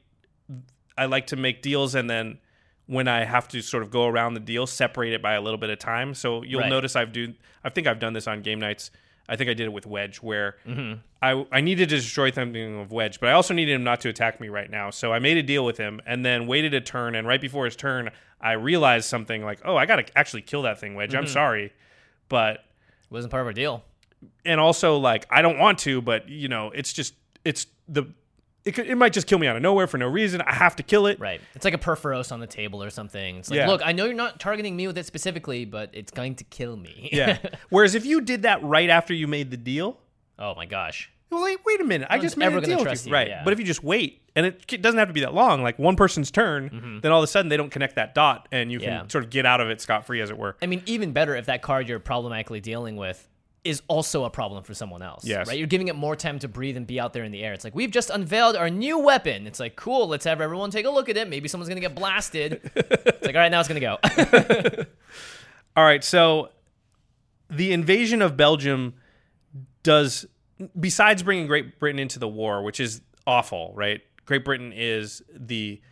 I 0.99 1.07
like 1.07 1.27
to 1.29 1.37
make 1.37 1.63
deals, 1.63 1.95
and 1.95 2.09
then 2.09 2.39
when 2.87 3.07
I 3.09 3.25
have 3.25 3.49
to 3.49 3.61
sort 3.63 3.83
of 3.83 3.91
go 3.91 4.07
around 4.07 4.35
the 4.35 4.41
deal, 4.41 4.67
separate 4.67 5.13
it 5.13 5.21
by 5.23 5.35
a 5.35 5.41
little 5.41 5.59
bit 5.59 5.71
of 5.71 5.79
time. 5.79 6.15
So 6.15 6.43
you'll 6.43 6.61
Right. 6.63 6.71
notice 6.71 6.97
I've 6.97 7.13
do. 7.13 7.35
I 7.63 7.69
think 7.69 7.87
I've 7.87 7.99
done 7.99 8.13
this 8.15 8.27
on 8.27 8.41
game 8.43 8.59
nights. 8.61 8.91
I 9.29 9.37
think 9.37 9.51
I 9.51 9.55
did 9.55 9.64
it 9.66 9.72
with 9.72 9.87
Wedge, 9.87 10.18
where 10.18 10.57
Mm-hmm. 10.66 11.01
I 11.22 11.47
I 11.51 11.61
needed 11.61 11.89
to 11.89 11.97
destroy 11.97 12.31
something 12.31 12.81
of 12.81 12.93
Wedge, 12.93 13.18
but 13.20 13.29
I 13.29 13.33
also 13.33 13.55
needed 13.55 13.74
him 13.74 13.85
not 13.85 14.01
to 14.03 14.09
attack 14.09 14.41
me 14.41 14.49
right 14.49 14.70
now. 14.70 14.91
So 14.91 15.12
I 15.12 15.18
made 15.18 15.37
a 15.37 15.43
deal 15.43 15.64
with 15.64 15.79
him, 15.79 16.01
and 16.07 16.24
then 16.24 16.47
waited 16.47 16.74
a 16.74 16.81
turn. 16.81 17.14
And 17.14 17.27
right 17.27 17.41
before 17.41 17.64
his 17.64 17.77
turn, 17.77 18.11
I 18.41 18.53
realized 18.53 19.07
something 19.09 19.45
like, 19.45 19.61
"Oh, 19.64 19.77
I 19.77 19.87
got 19.87 19.97
to 19.97 20.18
actually 20.18 20.43
kill 20.43 20.62
that 20.62 20.79
thing, 20.79 20.95
Wedge. 20.95 21.11
Mm-hmm. 21.11 21.18
I'm 21.20 21.27
sorry, 21.27 21.72
but 22.29 22.57
It 22.57 23.11
wasn't 23.11 23.31
part 23.31 23.41
of 23.43 23.47
our 23.47 23.53
deal. 23.53 23.83
and 24.45 24.61
also 24.61 24.97
like 24.99 25.27
I 25.31 25.43
don't 25.43 25.59
want 25.59 25.79
to, 25.81 26.01
but 26.03 26.29
you 26.29 26.49
know, 26.49 26.70
it's 26.70 26.93
just 26.93 27.14
it's 27.45 27.66
the 27.89 28.05
it 28.67 28.75
could, 28.75 28.87
it 28.87 28.97
might 28.97 29.12
just 29.12 29.27
kill 29.27 29.39
me 29.39 29.47
out 29.47 29.57
of 29.57 29.62
nowhere 29.62 29.87
for 29.87 29.97
no 29.97 30.07
reason. 30.07 30.41
I 30.43 30.53
have 30.55 30.77
to 30.77 30.83
kill 30.83 31.07
it. 31.07 31.19
Right. 31.19 31.41
It's 31.55 31.64
like 31.64 31.75
a 31.75 31.79
Purphoros 31.79 32.33
on 32.33 32.41
the 32.41 32.47
table 32.47 32.83
or 32.83 32.91
something. 32.91 33.37
It's 33.39 33.49
like, 33.51 33.57
Yeah. 33.59 33.69
look, 33.69 33.81
I 33.85 33.93
know 33.93 34.05
you're 34.05 34.14
not 34.14 34.39
targeting 34.41 34.77
me 34.77 34.87
with 34.87 34.99
it 34.99 35.07
specifically, 35.07 35.64
but 35.64 35.91
it's 35.93 36.11
going 36.12 36.35
to 36.37 36.45
kill 36.45 36.77
me. 36.77 37.09
Yeah. 37.12 37.39
Whereas 37.71 37.95
if 37.95 38.05
you 38.05 38.21
did 38.21 38.43
that 38.43 38.62
right 38.62 38.91
after 38.91 39.14
you 39.14 39.27
made 39.27 39.51
the 39.51 39.57
deal, 39.57 39.99
oh 40.39 40.55
my 40.55 40.67
gosh. 40.67 41.11
well, 41.31 41.43
wait, 41.45 41.59
wait 41.64 41.81
a 41.81 41.85
minute, 41.85 42.09
I 42.11 42.19
just 42.19 42.37
made 42.37 42.53
a 42.53 42.61
deal 42.61 42.85
with 42.85 43.05
you. 43.07 43.11
you, 43.11 43.14
right? 43.14 43.29
yeah. 43.29 43.43
But 43.45 43.53
if 43.53 43.59
you 43.59 43.64
just 43.64 43.83
wait, 43.83 44.21
and 44.37 44.45
it 44.45 44.83
doesn't 44.83 44.99
have 44.99 45.09
to 45.09 45.14
be 45.14 45.21
that 45.23 45.33
long, 45.33 45.62
like 45.62 45.79
one 45.79 45.97
person's 45.97 46.31
turn, 46.31 47.01
then 47.03 47.11
all 47.11 47.21
of 47.21 47.25
a 47.25 47.27
sudden 47.27 47.49
they 47.49 47.57
don't 47.57 47.71
connect 47.71 47.95
that 47.97 48.14
dot, 48.14 48.49
and 48.53 48.71
you 48.71 48.79
can 48.81 48.89
Mm-hmm. 48.91 49.05
Yeah. 49.07 49.09
sort 49.09 49.25
of 49.25 49.31
get 49.31 49.47
out 49.47 49.61
of 49.62 49.71
it 49.71 49.81
scot 49.81 50.07
free, 50.07 50.21
as 50.21 50.29
it 50.31 50.37
were. 50.37 50.57
I 50.61 50.67
mean, 50.67 50.83
even 50.87 51.12
better 51.12 51.35
if 51.35 51.47
that 51.47 51.62
card 51.62 51.89
you're 51.89 51.99
problematically 52.01 52.61
dealing 52.61 52.97
with 52.97 53.27
is 53.67 53.83
also 53.89 54.25
a 54.25 54.31
problem 54.31 54.62
for 54.62 54.75
someone 54.75 55.03
else. 55.03 55.25
Yes. 55.25 55.49
Right? 55.49 55.59
You're 55.59 55.67
giving 55.67 55.89
it 55.89 55.97
more 55.97 56.17
time 56.17 56.39
to 56.39 56.49
breathe 56.49 56.77
and 56.77 56.87
be 56.87 57.01
out 57.01 57.12
there 57.12 57.25
in 57.25 57.33
the 57.33 57.43
air. 57.43 57.53
It's 57.53 57.64
like, 57.64 57.75
we've 57.75 57.91
just 57.91 58.11
unveiled 58.11 58.57
our 58.57 58.71
new 58.71 58.99
weapon. 58.99 59.47
It's 59.47 59.61
like, 59.61 59.77
cool, 59.77 60.09
let's 60.09 60.25
have 60.25 60.41
everyone 60.41 60.71
take 60.71 60.87
a 60.87 60.91
look 60.91 61.09
at 61.09 61.17
it. 61.17 61.29
Maybe 61.29 61.49
someone's 61.49 61.69
going 61.69 61.81
to 61.83 61.87
get 61.87 61.95
blasted. 61.97 62.71
it's 62.75 63.27
like, 63.27 63.35
all 63.35 63.41
right, 63.41 63.51
now 63.51 63.61
it's 63.61 63.69
going 63.69 63.81
to 63.81 64.79
go. 64.79 64.85
All 65.77 65.85
right, 65.85 66.03
so 66.03 66.49
the 67.51 67.75
invasion 67.75 68.23
of 68.23 68.35
Belgium 68.35 68.95
does, 69.83 70.25
besides 70.81 71.23
bringing 71.23 71.47
Great 71.47 71.79
Britain 71.79 71.99
into 71.99 72.19
the 72.19 72.29
war, 72.29 72.62
which 72.62 72.81
is 72.81 73.03
awful, 73.27 73.73
right? 73.75 74.01
Great 74.25 74.43
Britain 74.43 74.73
is 74.75 75.23
the 75.35 75.83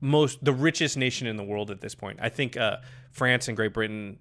most, 0.00 0.42
the 0.42 0.54
richest 0.54 0.96
nation 0.96 1.26
in 1.26 1.36
the 1.36 1.44
world 1.44 1.70
at 1.70 1.82
this 1.82 1.94
point. 1.94 2.18
I 2.22 2.30
think 2.30 2.56
uh, 2.56 2.78
France 3.12 3.46
and 3.46 3.58
Great 3.58 3.74
Britain 3.74 4.18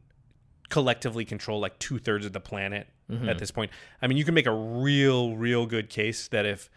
collectively 0.74 1.24
control 1.24 1.60
like 1.60 1.78
two 1.78 2.00
thirds 2.00 2.26
of 2.26 2.34
the 2.34 2.40
planet 2.40 2.88
at 3.28 3.38
this 3.38 3.52
point. 3.52 3.70
I 4.02 4.08
mean, 4.08 4.18
you 4.18 4.26
can 4.26 4.34
make 4.34 4.48
a 4.48 4.52
real, 4.52 5.38
real 5.38 5.68
good 5.68 5.88
case 5.88 6.28
that 6.30 6.48
if 6.48 6.68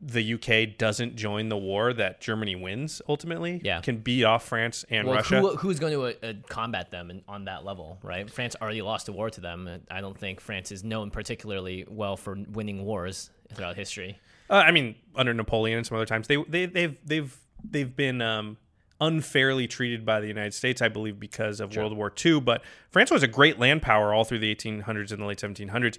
the 0.00 0.34
UK 0.34 0.76
doesn't 0.76 1.14
join 1.14 1.48
the 1.48 1.56
war, 1.56 1.92
that 1.92 2.20
Germany 2.20 2.56
wins 2.56 3.00
ultimately. 3.08 3.60
Yeah. 3.62 3.80
can 3.80 3.98
beat 3.98 4.24
off 4.24 4.44
France 4.44 4.84
and 4.90 5.06
well, 5.06 5.18
Russia. 5.18 5.40
who, 5.40 5.54
who's 5.54 5.78
going 5.78 5.92
to 5.92 6.02
uh, 6.02 6.30
uh, 6.30 6.32
combat 6.48 6.90
them 6.90 7.12
in, 7.12 7.22
on 7.28 7.44
that 7.44 7.64
level, 7.64 8.00
right? 8.02 8.28
France 8.28 8.56
already 8.60 8.82
lost 8.82 9.08
a 9.08 9.12
war 9.12 9.30
to 9.30 9.40
them. 9.40 9.68
I 9.88 10.00
don't 10.00 10.18
think 10.18 10.40
France 10.40 10.72
is 10.72 10.82
known 10.82 11.12
particularly 11.12 11.86
well 11.88 12.16
for 12.16 12.36
winning 12.50 12.84
wars 12.84 13.30
throughout 13.54 13.76
history. 13.76 14.18
Uh, 14.48 14.64
I 14.66 14.72
mean, 14.72 14.96
under 15.14 15.32
Napoleon 15.32 15.78
and 15.78 15.86
some 15.86 15.96
other 15.96 16.06
times, 16.06 16.26
they 16.26 16.42
they 16.48 16.66
they've 16.66 16.98
they've 17.06 17.36
they've 17.62 17.94
been 17.94 18.20
um, 18.20 18.56
unfairly 19.00 19.66
treated 19.66 20.04
by 20.04 20.20
the 20.20 20.26
United 20.28 20.54
States, 20.54 20.82
I 20.82 20.88
believe, 20.88 21.18
because 21.18 21.60
of 21.60 21.74
World 21.76 21.96
War 21.96 22.12
II. 22.24 22.40
But 22.40 22.62
France 22.90 23.10
was 23.10 23.22
a 23.22 23.28
great 23.28 23.58
land 23.58 23.82
power 23.82 24.12
all 24.12 24.24
through 24.24 24.40
the 24.40 24.54
1800s 24.54 25.10
and 25.12 25.20
the 25.20 25.26
late 25.26 25.38
1700s. 25.38 25.98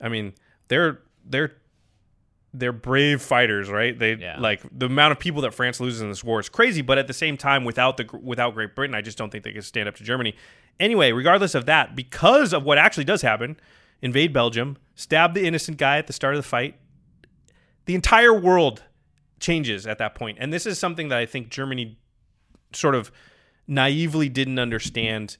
I 0.00 0.08
mean, 0.08 0.34
they're 0.68 1.00
they're 1.24 1.52
they're 2.52 2.72
brave 2.72 3.22
fighters, 3.22 3.68
right? 3.70 3.96
They 3.96 4.14
Yeah. 4.14 4.40
like 4.40 4.62
the 4.76 4.86
amount 4.86 5.12
of 5.12 5.20
people 5.20 5.42
that 5.42 5.54
France 5.54 5.78
loses 5.80 6.00
in 6.00 6.08
this 6.08 6.24
war 6.24 6.40
is 6.40 6.48
crazy. 6.48 6.82
But 6.82 6.98
at 6.98 7.06
the 7.06 7.12
same 7.12 7.36
time, 7.36 7.64
without 7.64 7.96
the 7.96 8.08
without 8.20 8.54
Great 8.54 8.74
Britain, 8.74 8.94
I 8.94 9.02
just 9.02 9.16
don't 9.16 9.30
think 9.30 9.44
they 9.44 9.52
could 9.52 9.64
stand 9.64 9.88
up 9.88 9.94
to 9.96 10.04
Germany. 10.04 10.34
Anyway, 10.80 11.12
regardless 11.12 11.54
of 11.54 11.66
that, 11.66 11.94
because 11.94 12.52
of 12.52 12.64
what 12.64 12.78
actually 12.78 13.04
does 13.04 13.22
happen, 13.22 13.56
invade 14.02 14.32
Belgium, 14.32 14.78
stab 14.94 15.34
the 15.34 15.44
innocent 15.46 15.76
guy 15.76 15.98
at 15.98 16.06
the 16.06 16.12
start 16.12 16.34
of 16.34 16.38
the 16.38 16.48
fight, 16.48 16.74
the 17.84 17.94
entire 17.94 18.32
world 18.34 18.82
changes 19.38 19.86
at 19.86 19.98
that 19.98 20.14
point. 20.14 20.38
And 20.40 20.52
this 20.52 20.66
is 20.66 20.78
something 20.78 21.08
that 21.08 21.18
I 21.18 21.26
think 21.26 21.50
Germany 21.50 21.98
sort 22.72 22.94
of 22.94 23.10
naively 23.66 24.28
didn't 24.28 24.58
understand. 24.58 25.36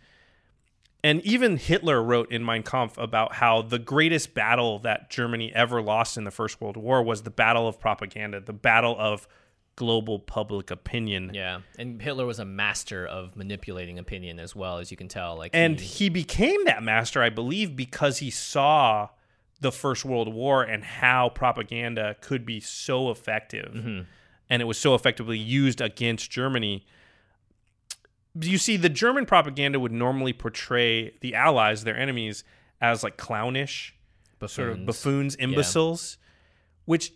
And 1.03 1.23
even 1.23 1.57
Hitler 1.57 2.03
wrote 2.03 2.31
in 2.31 2.45
Mein 2.45 2.63
Kampf 2.63 2.99
about 2.99 3.35
how 3.35 3.63
the 3.63 3.79
greatest 3.79 4.35
battle 4.35 4.79
that 4.81 5.11
Germany 5.11 5.53
ever 5.55 5.81
lost 5.81 6.17
in 6.17 6.25
the 6.25 6.31
First 6.31 6.61
World 6.61 6.77
War 6.77 7.03
was 7.03 7.23
the 7.23 7.31
battle 7.31 7.67
of 7.67 7.81
propaganda, 7.81 8.41
the 8.41 8.53
battle 8.53 8.97
of 8.99 9.27
global 9.77 10.19
public 10.19 10.71
opinion. 10.71 11.31
Yeah, 11.33 11.61
and 11.79 12.03
Hitler 12.03 12.27
was 12.27 12.39
a 12.39 12.45
master 12.45 13.07
of 13.07 13.35
manipulating 13.35 13.99
opinion 13.99 14.39
as 14.39 14.55
well, 14.55 14.77
as 14.77 14.91
you 14.91 14.97
can 14.99 15.09
tell. 15.09 15.39
Like, 15.39 15.53
And 15.55 15.81
he, 15.81 16.05
he 16.05 16.09
became 16.11 16.67
that 16.67 16.83
master, 16.83 17.23
I 17.23 17.31
believe, 17.31 17.77
because 17.77 18.19
he 18.19 18.31
saw 18.31 19.09
the 19.61 19.73
First 19.73 20.05
World 20.05 20.33
War 20.33 20.63
and 20.63 20.85
how 20.85 21.31
propaganda 21.31 22.17
could 22.21 22.45
be 22.45 22.61
so 22.61 23.11
effective. 23.11 23.73
Mm-hmm. 23.73 24.01
And 24.51 24.61
it 24.61 24.65
was 24.67 24.79
so 24.79 24.95
effectively 24.95 25.39
used 25.39 25.81
against 25.81 26.31
Germany. 26.31 26.85
You 28.41 28.59
see, 28.59 28.77
the 28.77 28.89
German 28.89 29.27
propaganda 29.27 29.81
would 29.81 29.93
normally 29.93 30.33
portray 30.33 31.15
the 31.21 31.35
Allies, 31.35 31.85
their 31.85 31.97
enemies, 31.97 32.45
as 32.81 33.03
like 33.03 33.17
clownish, 33.17 33.95
sort 34.47 34.71
of 34.71 34.87
Buffoons. 34.87 34.87
buffoons, 34.87 35.35
imbeciles, 35.37 36.17
which, 36.85 37.13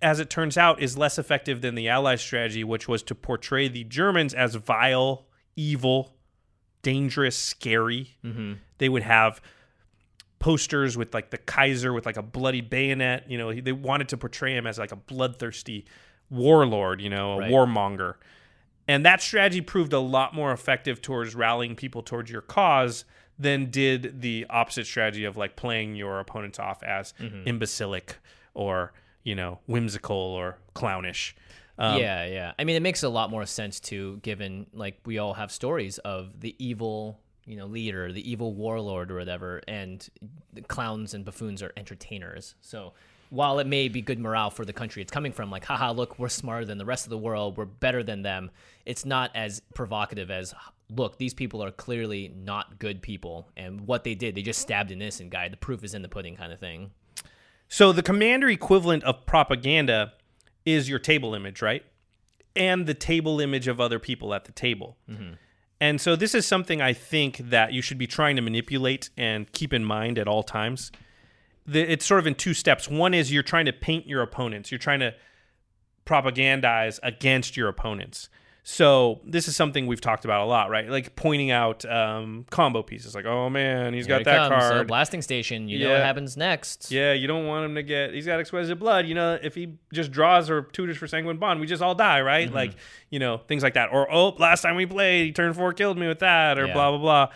as 0.00 0.20
it 0.20 0.30
turns 0.30 0.56
out, 0.58 0.80
is 0.80 0.96
less 0.98 1.18
effective 1.18 1.60
than 1.60 1.74
the 1.74 1.88
Allies' 1.88 2.20
strategy, 2.20 2.64
which 2.64 2.86
was 2.88 3.02
to 3.04 3.14
portray 3.14 3.68
the 3.68 3.84
Germans 3.84 4.34
as 4.34 4.54
vile, 4.54 5.26
evil, 5.56 6.14
dangerous, 6.82 7.36
scary. 7.36 8.16
Mm-hmm. 8.24 8.54
They 8.78 8.88
would 8.88 9.02
have 9.02 9.40
posters 10.38 10.96
with 10.96 11.14
like 11.14 11.30
the 11.30 11.38
Kaiser 11.38 11.92
with 11.92 12.04
like 12.06 12.16
a 12.16 12.22
bloody 12.22 12.60
bayonet. 12.60 13.30
You 13.30 13.38
know, 13.38 13.52
they 13.52 13.72
wanted 13.72 14.08
to 14.10 14.16
portray 14.16 14.56
him 14.56 14.66
as 14.66 14.78
like 14.78 14.92
a 14.92 14.96
bloodthirsty 14.96 15.86
warlord, 16.30 17.00
you 17.00 17.08
know, 17.10 17.32
a 17.34 17.38
Right. 17.38 17.50
warmonger. 17.50 18.14
And 18.88 19.06
that 19.06 19.22
strategy 19.22 19.60
proved 19.60 19.92
a 19.92 20.00
lot 20.00 20.34
more 20.34 20.52
effective 20.52 21.00
towards 21.00 21.34
rallying 21.34 21.76
people 21.76 22.02
towards 22.02 22.30
your 22.30 22.40
cause 22.40 23.04
than 23.38 23.70
did 23.70 24.20
the 24.20 24.46
opposite 24.50 24.86
strategy 24.86 25.24
of 25.24 25.36
like 25.36 25.56
playing 25.56 25.94
your 25.94 26.20
opponents 26.20 26.58
off 26.58 26.82
as 26.82 27.14
imbecilic 27.46 28.16
or, 28.54 28.92
you 29.22 29.34
know, 29.34 29.60
whimsical 29.66 30.16
or 30.16 30.58
clownish. 30.74 31.34
Um, 31.78 31.98
yeah, 32.00 32.26
yeah. 32.26 32.52
I 32.58 32.64
mean, 32.64 32.76
it 32.76 32.82
makes 32.82 33.02
a 33.02 33.08
lot 33.08 33.30
more 33.30 33.46
sense 33.46 33.80
too, 33.80 34.18
given 34.22 34.66
like 34.72 35.00
we 35.06 35.18
all 35.18 35.34
have 35.34 35.50
stories 35.50 35.98
of 35.98 36.40
the 36.40 36.54
evil, 36.58 37.18
you 37.46 37.56
know, 37.56 37.66
leader, 37.66 38.12
the 38.12 38.30
evil 38.30 38.52
warlord 38.54 39.10
or 39.10 39.16
whatever, 39.16 39.62
and 39.66 40.06
clowns 40.68 41.14
and 41.14 41.24
buffoons 41.24 41.62
are 41.62 41.72
entertainers. 41.76 42.54
So 42.60 42.92
while 43.32 43.58
it 43.60 43.66
may 43.66 43.88
be 43.88 44.02
good 44.02 44.18
morale 44.18 44.50
for 44.50 44.66
the 44.66 44.74
country 44.74 45.00
it's 45.00 45.10
coming 45.10 45.32
from, 45.32 45.50
like, 45.50 45.64
haha, 45.64 45.90
look, 45.90 46.18
we're 46.18 46.28
smarter 46.28 46.66
than 46.66 46.76
the 46.76 46.84
rest 46.84 47.06
of 47.06 47.10
the 47.10 47.16
world, 47.16 47.56
we're 47.56 47.64
better 47.64 48.02
than 48.02 48.20
them. 48.20 48.50
It's 48.84 49.06
not 49.06 49.30
as 49.34 49.62
provocative 49.74 50.30
as, 50.30 50.54
look, 50.90 51.16
these 51.16 51.32
people 51.32 51.64
are 51.64 51.70
clearly 51.70 52.30
not 52.36 52.78
good 52.78 53.00
people, 53.00 53.48
and 53.56 53.86
what 53.86 54.04
they 54.04 54.14
did, 54.14 54.34
they 54.34 54.42
just 54.42 54.60
stabbed 54.60 54.90
an 54.90 55.00
innocent 55.00 55.30
guy. 55.30 55.48
The 55.48 55.56
proof 55.56 55.82
is 55.82 55.94
in 55.94 56.02
the 56.02 56.10
pudding, 56.10 56.36
kind 56.36 56.52
of 56.52 56.60
thing. 56.60 56.90
So 57.68 57.90
the 57.90 58.02
commander 58.02 58.50
equivalent 58.50 59.02
of 59.04 59.24
propaganda 59.24 60.12
is 60.66 60.90
your 60.90 60.98
table 60.98 61.34
image, 61.34 61.62
right? 61.62 61.86
And 62.54 62.86
the 62.86 62.92
table 62.92 63.40
image 63.40 63.66
of 63.66 63.80
other 63.80 63.98
people 63.98 64.34
at 64.34 64.44
the 64.44 64.52
table. 64.52 64.98
Mm-hmm. 65.10 65.32
And 65.80 66.02
so 66.02 66.16
this 66.16 66.34
is 66.34 66.46
something 66.46 66.82
I 66.82 66.92
think 66.92 67.38
that 67.38 67.72
you 67.72 67.80
should 67.80 67.96
be 67.96 68.06
trying 68.06 68.36
to 68.36 68.42
manipulate 68.42 69.08
and 69.16 69.50
keep 69.52 69.72
in 69.72 69.86
mind 69.86 70.18
at 70.18 70.28
all 70.28 70.42
times. 70.42 70.92
The, 71.66 71.80
it's 71.80 72.04
sort 72.04 72.18
of 72.20 72.26
in 72.26 72.34
two 72.34 72.54
steps. 72.54 72.88
One 72.88 73.14
is 73.14 73.32
you're 73.32 73.42
trying 73.42 73.66
to 73.66 73.72
paint 73.72 74.06
your 74.06 74.22
opponents. 74.22 74.70
You're 74.72 74.78
trying 74.78 75.00
to 75.00 75.14
propagandize 76.06 76.98
against 77.02 77.56
your 77.56 77.68
opponents. 77.68 78.28
So 78.64 79.20
this 79.24 79.48
is 79.48 79.56
something 79.56 79.88
we've 79.88 80.00
talked 80.00 80.24
about 80.24 80.42
a 80.42 80.44
lot, 80.44 80.70
right? 80.70 80.88
Like 80.88 81.16
pointing 81.16 81.50
out 81.50 81.84
um, 81.84 82.46
combo 82.48 82.82
pieces, 82.84 83.12
like, 83.12 83.24
oh 83.24 83.50
man, 83.50 83.92
he's 83.92 84.06
Here 84.06 84.14
got 84.14 84.20
it 84.20 84.24
that 84.26 84.50
comes, 84.50 84.64
a 84.64 84.68
card. 84.68 84.86
blasting 84.86 85.20
station. 85.20 85.68
You 85.68 85.80
know 85.80 85.90
what 85.90 86.00
happens 86.00 86.36
next. 86.36 86.92
Yeah, 86.92 87.12
you 87.12 87.26
don't 87.26 87.46
want 87.46 87.64
him 87.64 87.74
to 87.74 87.82
get. 87.82 88.14
He's 88.14 88.24
got 88.26 88.38
exquisite 88.38 88.78
blood. 88.78 89.06
You 89.06 89.16
know, 89.16 89.36
if 89.42 89.56
he 89.56 89.78
just 89.92 90.12
draws 90.12 90.48
or 90.48 90.62
tutors 90.62 90.96
for 90.96 91.08
sanguine 91.08 91.38
bond, 91.38 91.58
we 91.60 91.66
just 91.66 91.82
all 91.82 91.96
die, 91.96 92.20
right? 92.20 92.46
Mm-hmm. 92.46 92.54
Like, 92.54 92.76
you 93.10 93.18
know, 93.18 93.38
things 93.48 93.64
like 93.64 93.74
that. 93.74 93.88
Or 93.92 94.08
oh, 94.12 94.28
last 94.38 94.62
time 94.62 94.76
we 94.76 94.86
played, 94.86 95.26
he 95.26 95.32
turned 95.32 95.56
four, 95.56 95.72
killed 95.72 95.98
me 95.98 96.06
with 96.06 96.20
that, 96.20 96.56
or 96.56 96.66
Yeah. 96.68 96.72
blah 96.72 96.96
blah 96.96 97.28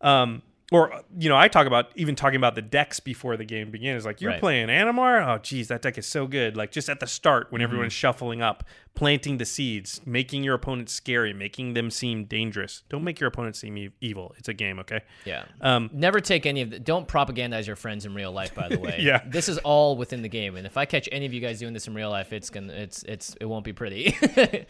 blah. 0.00 0.10
Um, 0.22 0.42
or 0.74 1.02
you 1.18 1.28
know, 1.28 1.36
I 1.36 1.48
talk 1.48 1.66
about 1.66 1.90
even 1.94 2.16
talking 2.16 2.36
about 2.36 2.54
the 2.54 2.62
decks 2.62 3.00
before 3.00 3.36
the 3.36 3.44
game 3.44 3.70
begins. 3.70 4.04
Like 4.04 4.20
you're 4.20 4.32
Right. 4.32 4.40
playing 4.40 4.68
Animar. 4.68 5.26
Oh, 5.26 5.38
geez, 5.38 5.68
that 5.68 5.82
deck 5.82 5.98
is 5.98 6.06
so 6.06 6.26
good. 6.26 6.56
Like 6.56 6.72
just 6.72 6.88
at 6.88 7.00
the 7.00 7.06
start 7.06 7.48
when 7.50 7.60
Mm-hmm. 7.60 7.64
everyone's 7.70 7.92
shuffling 7.92 8.42
up, 8.42 8.64
planting 8.94 9.38
the 9.38 9.44
seeds, 9.44 10.00
making 10.04 10.42
your 10.44 10.54
opponent 10.54 10.88
scary, 10.90 11.32
making 11.32 11.74
them 11.74 11.90
seem 11.90 12.24
dangerous. 12.24 12.82
Don't 12.88 13.04
make 13.04 13.20
your 13.20 13.28
opponent 13.28 13.56
seem 13.56 13.76
e- 13.78 13.90
evil. 14.00 14.34
It's 14.38 14.48
a 14.48 14.54
game, 14.54 14.78
okay? 14.80 15.00
Yeah. 15.24 15.44
Um, 15.60 15.90
Never 15.92 16.20
take 16.20 16.46
any 16.46 16.62
of 16.62 16.70
the. 16.70 16.78
Don't 16.78 17.06
propagandize 17.08 17.66
your 17.66 17.76
friends 17.76 18.04
in 18.06 18.14
real 18.14 18.32
life. 18.32 18.54
By 18.54 18.68
the 18.68 18.78
way. 18.86 18.98
Yeah. 19.00 19.22
This 19.26 19.48
is 19.48 19.58
all 19.58 19.96
within 19.96 20.22
the 20.22 20.28
game, 20.28 20.56
and 20.56 20.66
if 20.66 20.76
I 20.76 20.84
catch 20.86 21.08
any 21.12 21.26
of 21.26 21.32
you 21.32 21.40
guys 21.40 21.58
doing 21.60 21.72
this 21.72 21.86
in 21.86 21.94
real 21.94 22.10
life, 22.10 22.32
it's 22.32 22.50
gonna. 22.50 22.72
It's 22.72 23.02
it's 23.04 23.36
it 23.40 23.44
won't 23.46 23.64
be 23.64 23.72
pretty. 23.72 24.16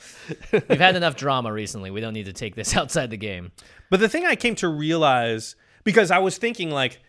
We've 0.53 0.79
had 0.81 0.97
enough 0.97 1.17
drama 1.17 1.53
recently. 1.53 1.91
We 1.91 2.01
don't 2.01 2.15
need 2.15 2.27
to 2.27 2.33
take 2.33 2.55
this 2.55 2.77
outside 2.81 3.11
the 3.11 3.17
game. 3.17 3.53
But 3.91 4.01
the 4.01 4.09
thing 4.09 4.25
I 4.27 4.37
came 4.37 4.55
to 4.57 4.69
realize 4.69 5.57
because 5.85 6.11
I 6.11 6.19
was 6.19 6.37
thinking 6.39 6.71
like, 6.71 7.01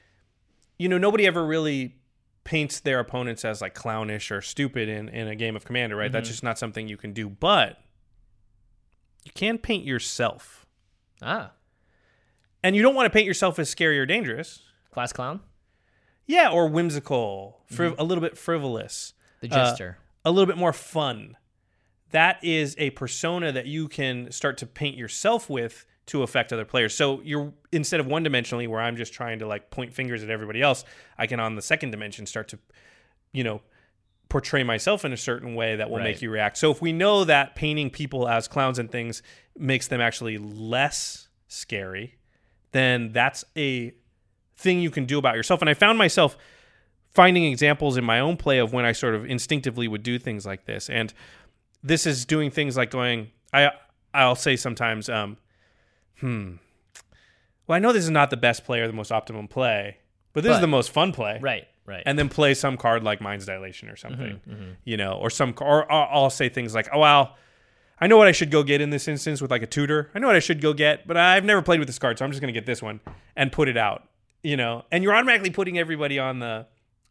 you 0.78 0.88
know, 0.90 0.98
nobody 0.98 1.26
ever 1.26 1.46
really 1.46 1.96
paints 2.44 2.80
their 2.82 3.00
opponents 3.00 3.44
as 3.44 3.62
like 3.62 3.74
clownish 3.74 4.30
or 4.32 4.42
stupid 4.42 4.88
in, 4.90 5.10
in 5.10 5.28
a 5.28 5.36
game 5.36 5.56
of 5.56 5.66
Commander, 5.66 5.96
right? 5.96 6.12
That's 6.12 6.30
just 6.30 6.44
not 6.44 6.60
something 6.60 6.88
you 6.88 6.98
can 6.98 7.12
do. 7.14 7.28
But 7.30 7.80
you 9.24 9.32
can 9.34 9.58
paint 9.58 9.84
yourself. 9.86 10.66
Ah, 11.22 11.52
And 12.64 12.76
you 12.76 12.82
don't 12.82 12.94
want 12.96 13.06
to 13.06 13.10
paint 13.10 13.26
yourself 13.26 13.58
as 13.58 13.70
scary 13.70 13.98
or 14.00 14.06
dangerous. 14.06 14.62
class 14.92 15.12
clown, 15.12 15.40
Yeah, 16.28 16.50
or 16.52 16.68
whimsical, 16.68 17.62
friv- 17.72 17.96
a 17.98 18.04
little 18.04 18.22
bit 18.22 18.38
frivolous. 18.38 19.14
the 19.42 19.48
Uh, 19.50 19.56
jester. 19.70 19.98
a 20.24 20.32
little 20.32 20.46
bit 20.48 20.58
more 20.58 20.74
fun. 20.74 21.36
That 22.12 22.42
is 22.44 22.76
a 22.78 22.92
persona 22.92 23.52
that 23.52 23.66
you 23.66 23.88
can 23.88 24.32
start 24.32 24.58
to 24.60 24.66
paint 24.66 24.98
yourself 24.98 25.50
with 25.50 25.86
to 26.08 26.24
affect 26.24 26.54
other 26.54 26.66
players. 26.66 26.96
So 26.96 27.22
you're 27.24 27.52
instead 27.72 28.00
of 28.00 28.06
one 28.08 28.24
dimensionally 28.24 28.68
where 28.68 28.82
I'm 28.82 28.96
just 28.96 29.14
trying 29.14 29.40
to 29.40 29.48
like 29.48 29.72
point 29.72 29.94
fingers 29.94 30.24
at 30.24 30.30
everybody 30.30 30.62
else, 30.62 30.84
I 31.18 31.28
can 31.28 31.40
on 31.40 31.56
the 31.56 31.62
second 31.62 31.92
dimension 31.92 32.26
start 32.26 32.48
to, 32.50 32.60
you 33.32 33.44
know, 33.44 33.62
portray 34.30 34.64
myself 34.64 35.06
in 35.06 35.14
a 35.14 35.18
certain 35.18 35.56
way 35.56 35.76
that 35.76 35.90
will 35.90 36.00
make 36.00 36.22
you 36.22 36.30
react. 36.30 36.58
So 36.58 36.72
if 36.72 36.82
we 36.82 36.92
know 36.92 37.24
that 37.24 37.56
painting 37.56 37.90
people 37.90 38.28
as 38.28 38.48
clowns 38.48 38.80
and 38.80 38.92
things 38.92 39.22
makes 39.58 39.88
them 39.88 40.02
actually 40.02 40.38
less 40.38 41.28
scary, 41.48 42.16
then 42.72 43.12
that's 43.12 43.46
a 43.56 43.94
thing 44.58 44.82
you 44.82 44.90
can 44.90 45.06
do 45.06 45.18
about 45.18 45.36
yourself. 45.36 45.62
And 45.62 45.70
I 45.70 45.74
found 45.74 45.98
myself 45.98 46.38
finding 47.14 47.46
examples 47.46 47.98
in 47.98 48.04
my 48.04 48.20
own 48.20 48.36
play 48.36 48.58
of 48.58 48.74
when 48.74 48.84
I 48.84 48.92
sort 48.92 49.16
of 49.16 49.26
instinctively 49.26 49.88
would 49.88 50.04
do 50.04 50.20
things 50.20 50.46
like 50.46 50.66
this. 50.66 50.90
And 50.90 51.14
this 51.82 52.06
is 52.06 52.26
doing 52.26 52.52
things 52.52 52.76
like 52.76 52.92
going, 52.92 53.32
I 53.54 53.72
I'll 54.14 54.36
say 54.36 54.56
sometimes, 54.56 55.08
um, 55.08 55.38
hmm. 56.20 56.54
Well, 57.68 57.76
I 57.76 57.80
know 57.80 57.94
this 57.94 58.04
is 58.04 58.10
not 58.12 58.30
the 58.30 58.38
best 58.38 58.64
play 58.64 58.80
or 58.82 58.88
the 58.88 58.94
most 58.94 59.12
optimum 59.12 59.48
play, 59.48 59.98
but 60.34 60.44
this 60.44 60.54
is 60.56 60.62
the 60.62 60.68
most 60.68 60.92
fun 60.92 61.12
play. 61.12 61.40
right, 61.42 61.68
right. 61.86 62.04
And 62.06 62.18
then 62.20 62.30
play 62.30 62.54
some 62.54 62.78
card 62.78 63.04
like 63.04 63.22
Mind's 63.22 63.46
Dilation 63.48 63.90
or 63.90 63.96
something, 63.96 64.40
Mm-hmm, 64.48 64.72
you 64.84 64.98
know, 64.98 65.14
or 65.14 65.30
some, 65.30 65.54
or 65.60 65.92
I'll 65.92 66.24
I'll 66.24 66.30
say 66.30 66.48
things 66.50 66.76
like, 66.76 66.90
oh, 66.94 67.00
well, 67.00 67.36
I 68.00 68.08
know 68.08 68.18
what 68.18 68.28
I 68.28 68.34
should 68.34 68.52
go 68.52 68.62
get 68.62 68.82
in 68.82 68.90
this 68.92 69.08
instance 69.08 69.42
with 69.42 69.50
like 69.50 69.64
a 69.64 69.68
tutor. 69.68 70.12
I 70.14 70.20
know 70.20 70.28
what 70.28 70.36
I 70.36 70.40
should 70.40 70.62
go 70.62 70.74
get, 70.74 71.08
but 71.08 71.18
I've 71.18 71.46
never 71.46 71.62
played 71.62 71.80
with 71.80 71.88
this 71.88 71.98
card, 71.98 72.20
so 72.20 72.26
I'm 72.26 72.32
just 72.32 72.42
going 72.42 72.54
to 72.54 72.60
get 72.60 72.66
this 72.68 72.82
one 72.84 73.00
and 73.36 73.52
put 73.52 73.68
it 73.68 73.78
out, 73.78 74.04
you 74.44 74.58
know. 74.58 74.84
And 74.92 75.04
you're 75.04 75.16
automatically 75.16 75.50
putting 75.50 75.80
everybody 75.80 76.20
on 76.20 76.40
the, 76.40 76.68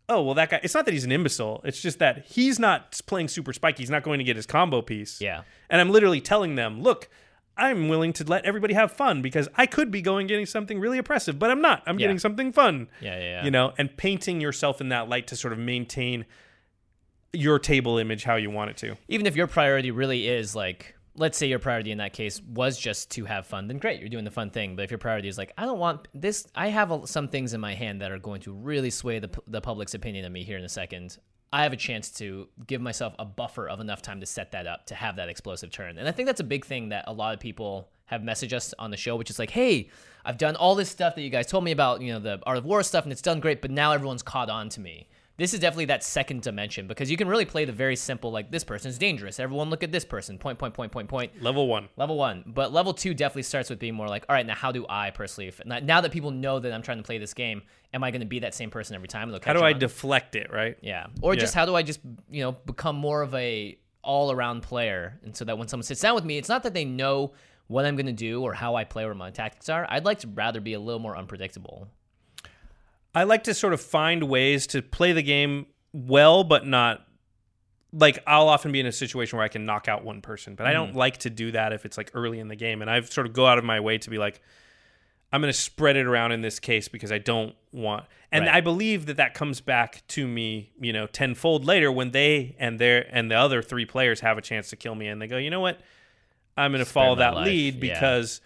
oh, 0.08 0.22
well, 0.22 0.34
that 0.34 0.50
guy. 0.50 0.60
It's 0.62 0.74
not 0.74 0.84
that 0.84 0.92
he's 0.92 1.04
an 1.04 1.10
imbecile. 1.12 1.62
It's 1.64 1.80
just 1.82 1.98
that 1.98 2.26
he's 2.26 2.58
not 2.60 3.00
playing 3.06 3.26
super 3.28 3.52
spiky. 3.52 3.82
He's 3.82 3.90
not 3.90 4.02
going 4.04 4.18
to 4.18 4.24
get 4.24 4.36
his 4.36 4.46
combo 4.46 4.82
piece. 4.82 5.20
yeah. 5.20 5.42
And 5.70 5.80
I'm 5.80 5.90
literally 5.90 6.20
telling 6.20 6.54
them, 6.54 6.82
look, 6.82 7.08
I'm 7.56 7.88
willing 7.88 8.12
to 8.14 8.24
let 8.24 8.44
everybody 8.44 8.74
have 8.74 8.92
fun 8.92 9.22
because 9.22 9.48
I 9.56 9.66
could 9.66 9.90
be 9.90 10.02
going 10.02 10.26
getting 10.26 10.46
something 10.46 10.80
really 10.80 10.98
oppressive, 10.98 11.38
but 11.38 11.50
I'm 11.50 11.60
not. 11.60 11.82
I'm 11.86 11.98
Yeah. 11.98 12.04
getting 12.06 12.18
something 12.18 12.52
fun. 12.52 12.88
Yeah, 13.00 13.16
yeah, 13.16 13.22
yeah. 13.22 13.44
You 13.44 13.50
know, 13.50 13.72
and 13.78 13.96
painting 13.96 14.40
yourself 14.40 14.80
in 14.80 14.88
that 14.88 15.08
light 15.08 15.26
to 15.28 15.36
sort 15.36 15.52
of 15.52 15.58
maintain 15.58 16.24
your 17.32 17.58
table 17.58 17.98
image 17.98 18.22
how 18.24 18.36
you 18.36 18.50
want 18.50 18.70
it 18.70 18.76
to. 18.78 18.96
even 19.08 19.26
if 19.26 19.34
your 19.34 19.46
priority 19.48 19.90
really 19.90 20.28
is 20.28 20.54
like 20.54 20.94
let's 21.16 21.36
say 21.38 21.48
your 21.48 21.58
priority 21.58 21.90
in 21.90 21.98
that 21.98 22.12
case 22.12 22.40
was 22.42 22.78
just 22.78 23.10
to 23.10 23.24
have 23.24 23.44
fun 23.44 23.66
then 23.66 23.78
great 23.78 23.98
you're 23.98 24.08
doing 24.08 24.24
the 24.24 24.30
fun 24.30 24.50
thing 24.50 24.76
but 24.76 24.82
if 24.82 24.90
your 24.92 24.98
priority 24.98 25.26
is 25.26 25.36
like 25.36 25.52
i 25.58 25.64
don't 25.64 25.80
want 25.80 26.06
this 26.14 26.46
i 26.54 26.68
have 26.68 26.92
a, 26.92 27.04
some 27.08 27.26
things 27.26 27.52
in 27.52 27.60
my 27.60 27.74
hand 27.74 28.00
that 28.00 28.12
are 28.12 28.20
going 28.20 28.40
to 28.40 28.52
really 28.52 28.88
sway 28.90 29.18
the, 29.18 29.28
the 29.48 29.60
public's 29.60 29.94
opinion 29.94 30.24
of 30.24 30.30
me 30.30 30.44
here 30.44 30.56
in 30.58 30.64
a 30.64 30.68
second 30.68 31.18
i 31.54 31.62
have 31.62 31.72
a 31.72 31.76
chance 31.76 32.10
to 32.10 32.48
give 32.66 32.80
myself 32.80 33.14
a 33.18 33.24
buffer 33.24 33.68
of 33.68 33.78
enough 33.78 34.02
time 34.02 34.18
to 34.18 34.26
set 34.26 34.50
that 34.50 34.66
up 34.66 34.84
to 34.86 34.94
have 34.94 35.16
that 35.16 35.28
explosive 35.28 35.70
turn. 35.70 35.96
And 35.98 36.08
i 36.08 36.10
think 36.10 36.26
that's 36.26 36.40
a 36.40 36.44
big 36.44 36.64
thing 36.64 36.88
that 36.88 37.04
a 37.06 37.12
lot 37.12 37.32
of 37.32 37.40
people 37.40 37.88
have 38.06 38.22
messaged 38.22 38.52
us 38.52 38.74
on 38.78 38.90
the 38.90 38.96
show 38.96 39.14
which 39.16 39.30
is 39.30 39.38
like 39.38 39.50
hey 39.50 39.88
i've 40.24 40.36
done 40.36 40.56
all 40.56 40.74
this 40.74 40.90
stuff 40.90 41.14
that 41.14 41.22
you 41.22 41.30
guys 41.30 41.46
told 41.46 41.64
me 41.64 41.70
about 41.70 42.02
you 42.02 42.12
know 42.12 42.18
the 42.18 42.40
art 42.44 42.58
of 42.58 42.64
war 42.64 42.82
stuff 42.82 43.04
and 43.04 43.12
it's 43.12 43.22
done 43.22 43.38
great 43.40 43.62
but 43.62 43.70
now 43.70 43.92
everyone's 43.92 44.22
caught 44.22 44.50
on 44.50 44.68
to 44.68 44.80
me 44.80 45.06
this 45.36 45.52
is 45.52 45.60
definitely 45.60 45.86
that 45.86 46.04
second 46.04 46.42
dimension 46.42 46.86
because 46.86 47.10
you 47.10 47.16
can 47.16 47.26
really 47.26 47.44
play 47.44 47.64
the 47.64 47.72
very 47.72 47.96
simple 47.96 48.30
like 48.30 48.50
this 48.50 48.62
person's 48.62 48.98
dangerous. 48.98 49.40
Everyone 49.40 49.68
look 49.68 49.82
at 49.82 49.90
this 49.90 50.04
person. 50.04 50.38
Point 50.38 50.58
point 50.58 50.74
point 50.74 50.92
point 50.92 51.08
point. 51.08 51.42
Level 51.42 51.66
one. 51.66 51.88
level 51.96 52.16
one. 52.16 52.44
But 52.46 52.72
level 52.72 52.94
two 52.94 53.14
definitely 53.14 53.42
starts 53.42 53.68
with 53.68 53.78
being 53.80 53.94
more 53.94 54.06
like 54.06 54.24
all 54.28 54.34
right 54.34 54.46
now 54.46 54.54
how 54.54 54.70
do 54.70 54.86
i 54.88 55.10
personally 55.10 55.52
now 55.64 55.80
now 55.80 56.00
that 56.00 56.12
people 56.12 56.30
know 56.30 56.58
that 56.60 56.72
i'm 56.72 56.82
trying 56.82 56.98
to 56.98 57.02
play 57.02 57.18
this 57.18 57.34
game 57.34 57.62
am 57.92 58.04
i 58.04 58.10
going 58.10 58.20
to 58.20 58.26
be 58.26 58.40
that 58.40 58.54
same 58.54 58.70
person 58.70 58.94
every 58.94 59.08
time? 59.08 59.32
How 59.44 59.52
do 59.52 59.60
I 59.60 59.72
on. 59.72 59.78
deflect 59.78 60.36
it, 60.36 60.52
right? 60.52 60.76
yeah. 60.80 61.06
Or 61.22 61.34
just 61.34 61.54
how 61.54 61.66
do 61.66 61.74
i 61.74 61.82
just 61.82 62.00
you 62.30 62.42
know 62.42 62.52
become 62.52 62.96
more 62.96 63.22
of 63.22 63.34
a 63.34 63.76
all-around 64.02 64.62
player? 64.62 65.18
And 65.24 65.34
so 65.34 65.44
that 65.46 65.58
when 65.58 65.66
someone 65.66 65.84
sits 65.84 66.00
down 66.00 66.14
with 66.14 66.24
me 66.24 66.38
it's 66.38 66.48
not 66.48 66.62
that 66.62 66.74
they 66.74 66.84
know 66.84 67.32
what 67.66 67.86
i'm 67.86 67.96
going 67.96 68.06
to 68.06 68.12
do 68.12 68.42
or 68.42 68.52
how 68.52 68.74
i 68.74 68.84
play 68.84 69.04
or 69.04 69.08
what 69.08 69.16
my 69.16 69.30
tactics 69.30 69.68
are. 69.68 69.86
I'd 69.88 70.04
like 70.04 70.20
to 70.20 70.28
rather 70.28 70.60
be 70.60 70.74
a 70.74 70.80
little 70.80 71.00
more 71.00 71.16
unpredictable 71.16 71.88
I 73.14 73.24
like 73.24 73.44
to 73.44 73.54
sort 73.54 73.72
of 73.72 73.80
find 73.80 74.24
ways 74.24 74.66
to 74.68 74.82
play 74.82 75.12
the 75.12 75.22
game 75.22 75.66
well, 75.92 76.44
but 76.44 76.66
not 76.66 77.06
like 77.92 78.18
I'll 78.26 78.48
often 78.48 78.72
be 78.72 78.80
in 78.80 78.86
a 78.86 78.92
situation 78.92 79.36
where 79.36 79.44
I 79.44 79.48
can 79.48 79.64
knock 79.66 79.86
out 79.86 80.02
one 80.04 80.20
person, 80.20 80.56
but 80.56 80.66
I 80.66 80.70
Mm. 80.70 80.74
don't 80.74 80.96
like 80.96 81.18
to 81.18 81.30
do 81.30 81.52
that 81.52 81.72
if 81.72 81.84
it's 81.84 81.96
like 81.96 82.10
early 82.14 82.40
in 82.40 82.48
the 82.48 82.56
game. 82.56 82.82
And 82.82 82.90
I've 82.90 83.12
sort 83.12 83.26
of 83.26 83.32
go 83.32 83.46
out 83.46 83.56
of 83.56 83.62
my 83.64 83.78
way 83.78 83.98
to 83.98 84.10
be 84.10 84.18
like, 84.18 84.40
I'm 85.32 85.40
going 85.40 85.52
to 85.52 85.58
spread 85.58 85.96
it 85.96 86.06
around 86.06 86.32
in 86.32 86.40
this 86.40 86.58
case 86.58 86.88
because 86.88 87.12
I 87.12 87.18
don't 87.18 87.54
want. 87.72 88.04
And 88.32 88.46
Right. 88.46 88.54
I 88.56 88.60
believe 88.60 89.06
that 89.06 89.16
that 89.18 89.34
comes 89.34 89.60
back 89.60 90.02
to 90.08 90.26
me, 90.26 90.72
you 90.80 90.92
know, 90.92 91.06
tenfold 91.06 91.64
later 91.64 91.90
when 91.92 92.10
they 92.10 92.56
and 92.58 92.80
their 92.80 93.06
and 93.14 93.30
the 93.30 93.36
other 93.36 93.62
three 93.62 93.84
players 93.86 94.20
have 94.20 94.38
a 94.38 94.42
chance 94.42 94.70
to 94.70 94.76
kill 94.76 94.94
me, 94.96 95.06
and 95.06 95.22
they 95.22 95.26
go, 95.28 95.36
you 95.36 95.50
know 95.50 95.60
what, 95.60 95.80
I'm 96.56 96.72
going 96.72 96.84
to 96.84 96.90
follow 96.90 97.14
that 97.16 97.34
life, 97.34 97.46
lead 97.46 97.74
yeah. 97.74 97.80
because, 97.94 98.40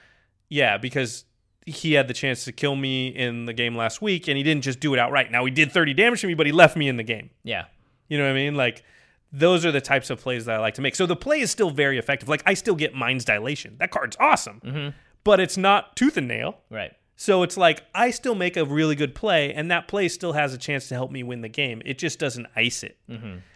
yeah, 0.50 0.76
because 0.78 1.24
he 1.68 1.92
had 1.94 2.08
the 2.08 2.14
chance 2.14 2.44
to 2.44 2.52
kill 2.52 2.76
me 2.76 3.08
in 3.08 3.44
the 3.46 3.52
game 3.52 3.76
last 3.76 4.00
week, 4.02 4.28
and 4.28 4.36
he 4.36 4.42
didn't 4.42 4.62
just 4.64 4.80
do 4.80 4.92
it 4.94 4.98
outright. 5.00 5.30
Now 5.30 5.44
he 5.44 5.50
did 5.50 5.70
30 5.72 5.94
damage 5.94 6.20
to 6.22 6.26
me, 6.26 6.34
but 6.34 6.46
he 6.46 6.52
left 6.52 6.76
me 6.76 6.88
in 6.88 6.96
the 6.96 7.02
game. 7.02 7.30
Yeah. 7.44 7.64
You 8.08 8.18
know 8.18 8.24
what 8.24 8.30
I 8.30 8.34
mean? 8.34 8.54
Like 8.54 8.82
those 9.32 9.66
are 9.66 9.72
the 9.72 9.80
types 9.80 10.08
of 10.10 10.20
plays 10.20 10.46
that 10.46 10.54
I 10.56 10.58
like 10.58 10.74
to 10.74 10.80
make. 10.82 10.96
So 10.96 11.04
the 11.06 11.14
play 11.16 11.40
is 11.40 11.50
still 11.50 11.70
very 11.70 11.98
effective. 11.98 12.28
Like 12.28 12.42
I 12.46 12.54
still 12.54 12.74
get 12.74 12.94
Mind's 12.94 13.24
Dilation. 13.26 13.76
That 13.78 13.90
card's 13.90 14.16
awesome, 14.18 14.60
Mm-hmm. 14.64 14.88
but 15.24 15.38
it's 15.40 15.56
not 15.56 15.94
Tooth 15.96 16.16
and 16.16 16.26
Nail. 16.28 16.58
Right. 16.70 16.92
So 17.16 17.42
it's 17.42 17.56
like 17.56 17.82
I 17.94 18.10
still 18.10 18.34
make 18.36 18.56
a 18.56 18.64
really 18.64 18.94
good 18.94 19.14
play, 19.14 19.52
and 19.52 19.70
that 19.72 19.88
play 19.88 20.08
still 20.08 20.32
has 20.34 20.54
a 20.54 20.58
chance 20.58 20.88
to 20.88 20.94
help 20.94 21.10
me 21.10 21.22
win 21.24 21.40
the 21.40 21.48
game. 21.48 21.82
It 21.84 21.98
just 21.98 22.18
doesn't 22.20 22.46
ice 22.54 22.82
it. 22.84 22.96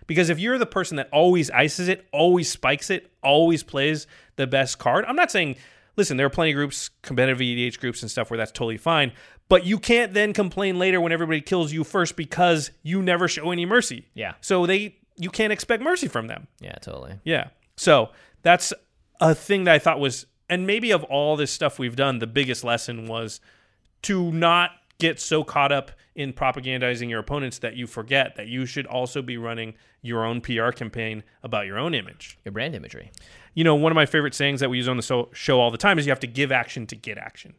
Because 0.08 0.30
if 0.30 0.40
you're 0.40 0.58
the 0.58 0.66
person 0.66 0.96
that 0.96 1.08
always 1.12 1.48
ices 1.50 1.86
it, 1.88 2.06
always 2.12 2.50
spikes 2.50 2.90
it, 2.90 3.10
always 3.22 3.62
plays 3.62 4.08
the 4.34 4.48
best 4.48 4.78
card, 4.80 5.04
I'm 5.06 5.14
not 5.16 5.30
saying, 5.30 5.56
listen, 5.96 6.16
there 6.16 6.26
are 6.26 6.30
plenty 6.30 6.52
of 6.52 6.56
groups, 6.56 6.90
competitive 7.02 7.38
EDH 7.38 7.78
groups 7.78 8.02
and 8.02 8.10
stuff 8.10 8.30
where 8.30 8.38
that's 8.38 8.52
totally 8.52 8.78
fine. 8.78 9.12
But 9.48 9.66
you 9.66 9.78
can't 9.78 10.14
then 10.14 10.32
complain 10.32 10.78
later 10.78 11.00
when 11.00 11.12
everybody 11.12 11.40
kills 11.40 11.72
you 11.72 11.84
first 11.84 12.16
because 12.16 12.70
you 12.82 13.02
never 13.02 13.28
show 13.28 13.50
any 13.50 13.66
mercy. 13.66 14.08
Yeah. 14.14 14.34
So 14.40 14.66
they 14.66 14.96
you 15.16 15.30
can't 15.30 15.52
expect 15.52 15.82
mercy 15.82 16.08
from 16.08 16.26
them. 16.26 16.48
Yeah. 16.60 16.74
Totally. 16.76 17.18
Yeah. 17.24 17.48
So 17.76 18.10
that's 18.42 18.72
a 19.20 19.34
thing 19.34 19.64
that 19.64 19.74
I 19.74 19.78
thought 19.78 20.00
was, 20.00 20.26
and 20.48 20.66
maybe 20.66 20.90
of 20.90 21.04
all 21.04 21.36
this 21.36 21.50
stuff 21.50 21.78
we've 21.78 21.96
done, 21.96 22.18
the 22.18 22.26
biggest 22.26 22.64
lesson 22.64 23.06
was 23.06 23.40
to 24.02 24.32
not 24.32 24.70
get 25.02 25.20
so 25.20 25.44
caught 25.44 25.72
up 25.72 25.90
in 26.14 26.32
propagandizing 26.32 27.08
your 27.10 27.20
opponents 27.20 27.58
that 27.58 27.74
you 27.76 27.86
forget 27.86 28.36
that 28.36 28.46
you 28.46 28.64
should 28.66 28.86
also 28.86 29.20
be 29.22 29.36
running 29.36 29.74
your 30.00 30.24
own 30.24 30.40
PR 30.40 30.70
campaign 30.70 31.22
about 31.42 31.66
your 31.66 31.78
own 31.78 31.94
image. 31.94 32.38
Your 32.44 32.52
brand 32.52 32.74
imagery. 32.74 33.10
You 33.54 33.64
know, 33.64 33.74
one 33.74 33.92
of 33.92 33.96
my 33.96 34.06
favorite 34.06 34.34
sayings 34.34 34.60
that 34.60 34.70
we 34.70 34.76
use 34.78 34.88
on 34.88 34.96
the 34.96 35.26
show 35.32 35.60
all 35.60 35.70
the 35.70 35.78
time 35.78 35.98
is 35.98 36.06
you 36.06 36.10
have 36.12 36.20
to 36.20 36.26
give 36.26 36.50
action 36.52 36.86
to 36.86 36.96
get 36.96 37.18
action. 37.18 37.54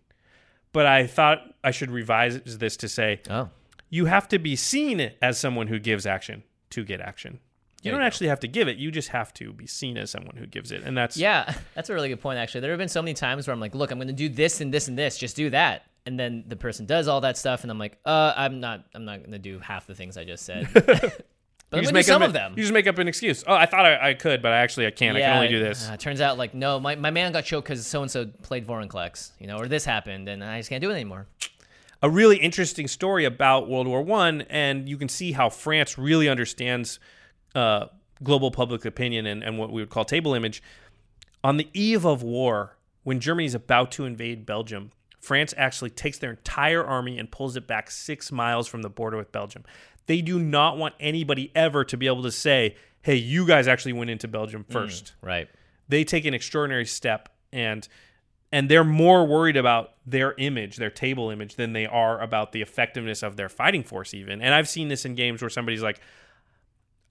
But 0.72 0.86
I 0.86 1.06
thought 1.08 1.40
I 1.64 1.72
should 1.72 1.92
revise 1.92 2.42
this 2.42 2.78
to 2.78 2.88
say 2.90 3.22
Oh. 3.30 3.50
you 3.90 4.06
have 4.06 4.28
to 4.30 4.40
be 4.40 4.56
seen 4.56 5.12
as 5.22 5.40
someone 5.40 5.68
who 5.68 5.78
gives 5.80 6.06
action 6.06 6.44
to 6.72 6.84
get 6.84 7.00
action. 7.00 7.34
You 7.82 7.92
There 7.92 7.92
don't 7.94 8.02
you 8.02 8.08
actually 8.08 8.28
have 8.30 8.40
to 8.40 8.48
give 8.48 8.68
it. 8.70 8.78
You 8.78 8.92
just 8.92 9.10
have 9.10 9.34
to 9.36 9.52
be 9.52 9.68
seen 9.68 9.98
as 9.98 10.10
someone 10.10 10.38
who 10.38 10.48
gives 10.48 10.72
it. 10.72 10.84
And 10.84 10.98
that's 10.98 11.18
Yeah, 11.18 11.54
that's 11.76 11.90
a 11.90 11.94
really 11.94 12.10
good 12.10 12.22
point. 12.22 12.40
Actually, 12.40 12.62
there 12.62 12.72
have 12.72 12.80
been 12.80 12.88
so 12.88 13.02
many 13.02 13.14
times 13.14 13.46
where 13.46 13.54
I'm 13.54 13.60
like, 13.60 13.76
"Look, 13.76 13.92
I'm 13.92 13.98
going 13.98 14.08
to 14.08 14.14
do 14.14 14.30
this 14.30 14.62
and 14.62 14.74
this 14.74 14.88
and 14.88 14.98
this. 14.98 15.18
Just 15.18 15.36
do 15.36 15.50
that." 15.50 15.84
And 16.06 16.20
then 16.20 16.44
the 16.48 16.58
person 16.58 16.86
does 16.86 17.08
all 17.08 17.22
that 17.22 17.38
stuff, 17.38 17.64
and 17.64 17.72
I'm 17.72 17.80
like, 17.80 17.98
"Uh, 18.06 18.34
I'm 18.36 18.60
not. 18.60 18.86
I'm 18.94 19.06
not 19.06 19.20
going 19.20 19.32
to 19.32 19.40
do 19.40 19.60
half 19.60 19.88
the 19.88 19.96
things 19.96 20.18
I 20.18 20.26
just 20.26 20.46
said." 20.46 20.68
but 20.74 21.78
I'm 21.78 21.78
You 21.78 21.82
just 21.82 21.94
make 21.94 22.06
some 22.06 22.22
up, 22.22 22.28
of 22.28 22.34
them. 22.34 22.54
You 22.56 22.64
just 22.64 22.74
make 22.74 22.88
up 22.88 22.98
an 22.98 23.08
excuse. 23.08 23.44
Oh, 23.48 23.54
I 23.54 23.66
thought 23.66 23.86
I, 23.86 24.10
I 24.10 24.14
could, 24.14 24.42
but 24.42 24.52
I 24.52 24.58
actually 24.58 24.86
I 24.86 24.92
can't. 24.92 25.16
I 25.16 25.22
can 25.22 25.36
only 25.38 25.48
do 25.48 25.60
this. 25.60 25.88
Uh, 25.90 25.96
turns 25.96 26.20
out, 26.20 26.38
like, 26.38 26.54
no, 26.54 26.80
my, 26.80 26.96
my 26.96 27.10
man 27.10 27.32
got 27.32 27.46
choked 27.46 27.68
because 27.68 27.88
so 27.88 28.02
and 28.02 28.12
so 28.12 28.26
played 28.42 28.68
Vorinclex, 28.68 29.32
you 29.40 29.48
know, 29.48 29.58
or 29.58 29.68
this 29.68 29.86
happened, 29.86 30.28
and 30.28 30.44
I 30.44 30.60
just 30.60 30.70
can't 30.70 30.82
do 30.82 30.90
it 30.90 30.94
anymore. 30.94 31.26
a 32.02 32.10
really 32.10 32.38
interesting 32.38 32.88
story 32.88 33.24
about 33.24 33.70
World 33.70 33.88
War 33.88 34.02
One, 34.02 34.42
and 34.50 34.90
you 34.90 34.98
can 34.98 35.08
see 35.08 35.32
how 35.32 35.50
France 35.50 35.98
really 35.98 36.28
understands 36.28 37.00
uh, 37.56 37.86
global 38.22 38.52
public 38.52 38.86
opinion 38.86 39.26
and, 39.26 39.42
and 39.44 39.58
what 39.58 39.72
we 39.72 39.82
would 39.82 39.90
call 39.90 40.06
table 40.06 40.34
image. 40.34 40.62
On 41.44 41.58
the 41.58 41.68
eve 41.74 42.06
of 42.06 42.24
war, 42.24 42.78
when 43.04 43.20
Germany's 43.20 43.56
about 43.56 43.92
to 43.94 44.06
invade 44.06 44.46
Belgium, 44.46 44.92
France 45.24 45.54
actually 45.56 45.90
takes 45.90 46.18
their 46.18 46.32
entire 46.32 46.84
army 46.84 47.18
and 47.18 47.32
pulls 47.32 47.56
it 47.56 47.66
back 47.66 47.90
six 47.90 48.30
miles 48.30 48.68
from 48.68 48.82
the 48.82 48.90
border 48.90 49.16
with 49.16 49.32
Belgium. 49.32 49.64
They 50.06 50.22
do 50.22 50.38
not 50.38 50.78
want 50.78 50.96
anybody 51.00 51.50
ever 51.56 51.86
to 51.86 51.96
be 51.96 52.08
able 52.08 52.24
to 52.24 52.32
say, 52.32 52.76
"Hey, 53.02 53.16
you 53.16 53.48
guys 53.48 53.66
actually 53.70 53.94
went 53.94 54.10
into 54.10 54.28
Belgium 54.28 54.66
mm, 54.66 54.72
first. 54.74 55.14
Right. 55.22 55.48
they 55.88 56.04
take 56.04 56.26
an 56.26 56.34
extraordinary 56.34 56.86
step 56.86 57.30
and 57.54 57.88
and 58.52 58.70
they're 58.70 58.84
more 58.84 59.26
worried 59.26 59.56
about 59.56 59.94
their 60.06 60.34
image, 60.38 60.76
their 60.76 60.90
table 60.90 61.30
image, 61.30 61.56
than 61.56 61.72
they 61.72 61.86
are 61.86 62.20
about 62.20 62.52
the 62.52 62.62
effectiveness 62.62 63.24
of 63.24 63.38
their 63.38 63.50
fighting 63.50 63.84
force, 63.84 64.14
even. 64.14 64.42
And 64.42 64.54
I've 64.54 64.68
seen 64.68 64.90
this 64.90 65.06
in 65.06 65.16
games 65.16 65.42
where 65.42 65.50
somebody's 65.50 65.82
like, 65.82 66.02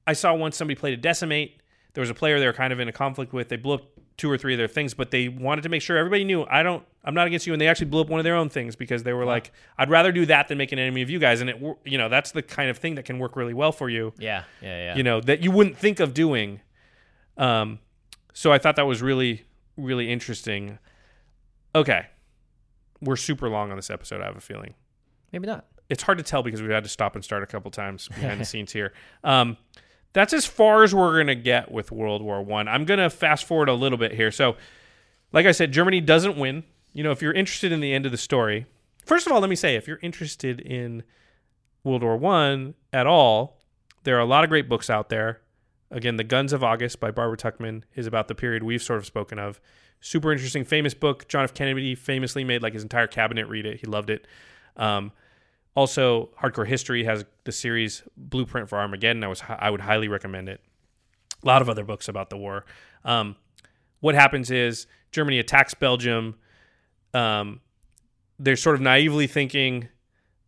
I 0.07 0.13
saw 0.13 0.35
once 0.35 0.57
somebody 0.57 0.79
played 0.79 0.95
a 0.95 0.99
decimate. 0.99 1.61
There 1.95 2.03
was 2.03 2.11
a 2.11 2.15
player 2.15 2.39
they 2.39 2.47
were 2.47 2.53
kind 2.53 2.73
of 2.73 2.79
in 2.79 2.89
a 2.89 2.93
conflict 2.93 3.33
with. 3.33 3.49
They 3.49 3.57
blew 3.57 3.75
up 3.75 3.83
two 4.23 4.31
or 4.31 4.39
three 4.39 4.55
of 4.55 4.59
their 4.59 4.69
things, 4.69 4.95
but 4.95 5.11
they 5.11 5.29
wanted 5.29 5.63
to 5.63 5.69
make 5.69 5.83
sure 5.83 5.97
everybody 5.97 6.23
knew 6.25 6.45
I 6.51 6.63
don't, 6.63 6.85
I'm 7.05 7.15
not 7.15 7.27
against 7.27 7.47
you. 7.47 7.53
And 7.53 7.61
they 7.61 7.67
actually 7.69 7.87
blew 7.89 8.01
up 8.03 8.09
one 8.09 8.21
of 8.21 8.25
their 8.25 8.37
own 8.37 8.49
things 8.49 8.77
because 8.77 9.03
they 9.03 9.13
were 9.13 9.25
like, 9.25 9.51
I'd 9.79 9.91
rather 9.91 10.13
do 10.13 10.25
that 10.27 10.49
than 10.49 10.59
make 10.59 10.71
an 10.73 10.79
enemy 10.79 11.03
of 11.03 11.11
you 11.11 11.19
guys. 11.19 11.41
And 11.41 11.51
it, 11.51 11.61
you 11.85 11.99
know, 11.99 12.09
that's 12.09 12.31
the 12.33 12.43
kind 12.43 12.71
of 12.71 12.79
thing 12.79 12.95
that 12.95 13.05
can 13.05 13.19
work 13.19 13.35
really 13.37 13.55
well 13.55 13.73
for 13.73 13.89
you 13.91 14.13
Yeah. 14.19 14.45
Yeah. 14.61 14.77
Yeah. 14.85 14.97
you 14.97 15.03
know 15.03 15.21
that 15.23 15.43
you 15.43 15.51
wouldn't 15.51 15.77
think 15.77 15.99
of 16.01 16.15
doing 16.15 16.61
um 17.39 17.79
so 18.35 18.53
i 18.53 18.59
thought 18.59 18.77
that 18.77 18.87
was 18.87 19.01
really 19.01 19.43
really 19.79 20.13
interesting 20.13 20.79
okay 21.75 22.07
we're 23.01 23.17
super 23.17 23.49
long 23.49 23.71
on 23.71 23.77
this 23.77 23.91
episode 23.91 24.21
i 24.21 24.27
have 24.27 24.37
a 24.37 24.41
feeling 24.41 24.75
Maybe 25.33 25.47
not. 25.47 25.65
it's 25.89 26.03
hard 26.03 26.19
to 26.19 26.25
tell 26.25 26.43
because 26.43 26.61
we've 26.61 26.71
had 26.71 26.85
to 26.85 26.91
stop 26.91 27.15
and 27.15 27.25
start 27.25 27.43
a 27.43 27.47
couple 27.47 27.71
times 27.71 28.09
behind 28.09 28.39
the 28.41 28.45
scenes 28.53 28.71
here 28.73 28.93
um 29.25 29.57
that's 30.13 30.33
as 30.33 30.45
far 30.47 30.83
as 30.83 30.95
we're 30.95 31.17
gonna 31.17 31.35
get 31.35 31.71
with 31.71 31.91
world 31.91 32.23
war 32.23 32.43
one. 32.43 32.69
I'm 32.69 32.85
gonna 32.85 33.11
fast 33.11 33.45
forward 33.45 33.69
a 33.69 33.75
little 33.75 33.99
bit 33.99 34.13
here. 34.13 34.31
So 34.31 34.57
like 35.33 35.47
i 35.47 35.53
said 35.53 35.73
germany 35.73 36.01
doesn't 36.01 36.37
win. 36.37 36.65
You 36.93 37.03
know 37.03 37.11
if 37.11 37.23
you're 37.23 37.33
interested 37.33 37.73
in 37.73 37.81
the 37.81 37.93
end 37.93 38.07
of 38.07 38.13
the 38.13 38.19
story 38.19 38.67
first 39.05 39.27
of 39.27 39.33
all 39.33 39.41
let 39.41 39.51
me 39.51 39.57
say 39.57 39.77
if 39.77 39.89
you're 39.89 39.99
interested 40.03 40.61
in 40.61 41.03
world 41.85 42.03
war 42.03 42.17
one 42.17 42.75
at 42.93 43.07
all 43.07 43.59
there 44.05 44.17
are 44.17 44.21
a 44.21 44.27
lot 44.27 44.45
of 44.45 44.51
great 44.51 44.69
books 44.69 44.91
out 44.91 45.09
there. 45.09 45.41
Again 45.91 46.17
the 46.17 46.25
guns 46.25 46.53
of 46.53 46.63
august 46.63 47.01
by 47.01 47.11
barbara 47.11 47.37
Tuchman 47.37 47.83
is 47.95 48.07
about 48.07 48.29
the 48.29 48.35
period 48.35 48.63
we've 48.63 48.83
sort 48.83 48.99
of 48.99 49.07
spoken 49.07 49.39
of. 49.39 49.61
Super 50.01 50.33
interesting 50.33 50.65
famous 50.65 50.95
book. 50.95 51.29
John 51.29 51.45
f. 51.45 51.55
Kennedy 51.55 51.95
famously 51.95 52.45
made 52.45 52.63
like 52.63 52.75
his 52.75 52.83
entire 52.83 53.07
cabinet 53.07 53.47
read 53.47 53.67
it. 53.67 53.81
He 53.81 53.87
loved 53.87 54.11
it. 54.11 54.27
Um, 54.77 55.13
also, 55.75 56.31
Hardcore 56.41 56.67
History 56.67 57.05
has 57.05 57.25
the 57.45 57.53
series 57.53 58.03
Blueprint 58.17 58.69
for 58.69 58.79
Armageddon. 58.79 59.25
I 59.25 59.29
was 59.29 59.43
I 59.49 59.71
would 59.71 59.81
highly 59.81 60.09
recommend 60.09 60.49
it. 60.49 60.61
A 61.43 61.47
lot 61.47 61.63
of 61.63 61.69
other 61.69 61.85
books 61.85 62.09
about 62.09 62.31
the 62.31 62.37
war. 62.37 62.65
Um, 63.05 63.37
what 64.01 64.15
happens 64.15 64.51
is 64.51 64.87
Germany 65.13 65.39
attacks 65.39 65.75
Belgium. 65.75 66.37
Um, 67.15 67.61
they're 68.39 68.57
sort 68.57 68.75
of 68.77 68.81
naively 68.81 69.27
thinking, 69.27 69.89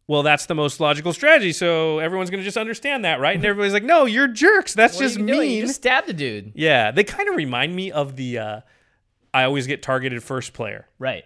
well, 0.07 0.23
that's 0.23 0.47
the 0.47 0.55
most 0.55 0.81
logical 0.81 1.13
strategy, 1.13 1.53
so 1.53 1.99
everyone's 1.99 2.29
going 2.31 2.41
to 2.41 2.45
just 2.45 2.57
understand 2.57 3.05
that, 3.05 3.21
right? 3.21 3.37
And 3.37 3.45
everybody's 3.45 3.73
like, 3.73 3.85
no, 3.85 4.05
you're 4.05 4.29
jerks. 4.29 4.75
That's 4.75 4.97
What 4.97 5.03
just 5.03 5.19
you 5.19 5.25
mean. 5.25 5.51
You 5.51 5.63
just 5.63 5.77
stabbed 5.77 6.07
the 6.09 6.13
dude. 6.13 6.53
yeah, 6.55 6.91
they 6.91 7.05
kind 7.05 7.29
of 7.29 7.37
remind 7.37 7.75
me 7.75 7.91
of 7.91 8.17
the 8.17 8.39
uh, 8.39 8.61
I 9.33 9.45
always 9.45 9.67
get 9.67 9.83
targeted 9.83 10.23
first 10.23 10.53
player 10.53 10.87
Right. 10.99 11.25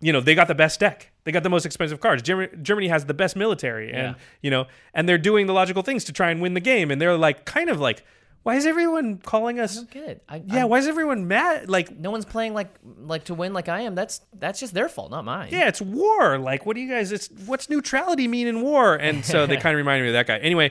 you 0.00 0.12
know 0.12 0.20
they 0.20 0.34
got 0.34 0.48
the 0.48 0.54
best 0.54 0.80
deck 0.80 1.07
they 1.24 1.32
got 1.32 1.42
the 1.42 1.50
most 1.50 1.66
expensive 1.66 2.00
cars. 2.00 2.22
germany, 2.22 2.48
germany 2.62 2.88
has 2.88 3.04
the 3.06 3.14
best 3.14 3.36
military 3.36 3.88
and 3.92 4.14
Yeah. 4.16 4.22
you 4.42 4.50
know 4.50 4.66
and 4.94 5.08
they're 5.08 5.18
doing 5.18 5.46
the 5.46 5.52
logical 5.52 5.82
things 5.82 6.04
to 6.04 6.12
try 6.12 6.30
and 6.30 6.40
win 6.40 6.54
the 6.54 6.60
game 6.60 6.90
and 6.90 7.00
they're 7.00 7.16
like 7.16 7.44
kind 7.44 7.68
of 7.70 7.80
like 7.80 8.04
why 8.44 8.54
is 8.54 8.64
everyone 8.66 9.18
calling 9.18 9.60
us 9.60 9.82
Get 9.90 10.04
it? 10.08 10.22
I, 10.28 10.42
yeah 10.46 10.62
I- 10.62 10.64
why 10.64 10.78
is 10.78 10.86
everyone 10.86 11.28
mad 11.28 11.68
like 11.68 11.90
no 11.98 12.10
one's 12.10 12.24
playing 12.24 12.54
like 12.54 12.72
like 13.00 13.24
to 13.24 13.34
win 13.34 13.52
like 13.52 13.68
I 13.68 13.80
am. 13.82 13.94
That's 13.94 14.20
that's 14.32 14.58
just 14.60 14.72
their 14.72 14.88
fault, 14.88 15.10
not 15.10 15.24
mine. 15.24 15.48
yeah 15.52 15.68
it's 15.68 15.82
war 15.82 16.38
like 16.38 16.64
what 16.64 16.74
do 16.74 16.80
you 16.80 16.88
guys 16.88 17.12
it's 17.12 17.28
what's 17.46 17.68
neutrality 17.68 18.26
mean 18.28 18.46
in 18.46 18.62
war 18.62 18.94
and 18.94 19.24
so 19.32 19.46
they 19.46 19.56
kind 19.58 19.74
of 19.74 19.78
reminded 19.78 20.04
me 20.04 20.08
of 20.10 20.14
that 20.14 20.26
guy 20.26 20.38
anyway 20.38 20.70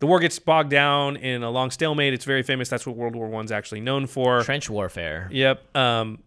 the 0.00 0.06
war 0.06 0.18
gets 0.20 0.38
bogged 0.38 0.70
down 0.70 1.16
in 1.16 1.42
a 1.42 1.50
long 1.50 1.70
stalemate 1.70 2.14
it's 2.14 2.24
very 2.24 2.42
famous 2.42 2.68
that's 2.68 2.86
what 2.86 2.96
world 2.96 3.14
war 3.14 3.28
one's 3.28 3.52
actually 3.52 3.80
known 3.80 4.06
for 4.06 4.42
Trench 4.42 4.68
warfare. 4.70 5.28
Yep. 5.30 5.76
Um, 5.76 6.18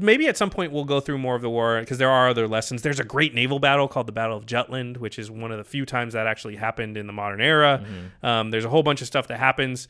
maybe 0.00 0.26
at 0.28 0.36
some 0.36 0.50
point 0.50 0.72
we'll 0.72 0.84
go 0.84 1.00
through 1.00 1.18
more 1.18 1.34
of 1.34 1.42
the 1.42 1.50
war 1.50 1.80
because 1.80 1.98
there 1.98 2.10
are 2.10 2.28
other 2.28 2.46
lessons. 2.48 2.82
There's 2.82 3.00
a 3.00 3.04
great 3.04 3.34
naval 3.34 3.58
battle 3.58 3.88
called 3.88 4.06
the 4.06 4.12
Battle 4.12 4.36
of 4.36 4.46
Jutland, 4.46 4.96
which 4.96 5.18
is 5.18 5.30
one 5.30 5.50
of 5.52 5.58
the 5.58 5.64
few 5.64 5.84
times 5.86 6.14
that 6.14 6.26
actually 6.26 6.56
happened 6.56 6.96
in 6.96 7.06
the 7.06 7.12
modern 7.12 7.40
era. 7.40 7.84
Um, 8.22 8.50
there's 8.50 8.64
a 8.64 8.68
whole 8.68 8.82
bunch 8.82 9.00
of 9.00 9.06
stuff 9.06 9.28
that 9.28 9.38
happens. 9.38 9.88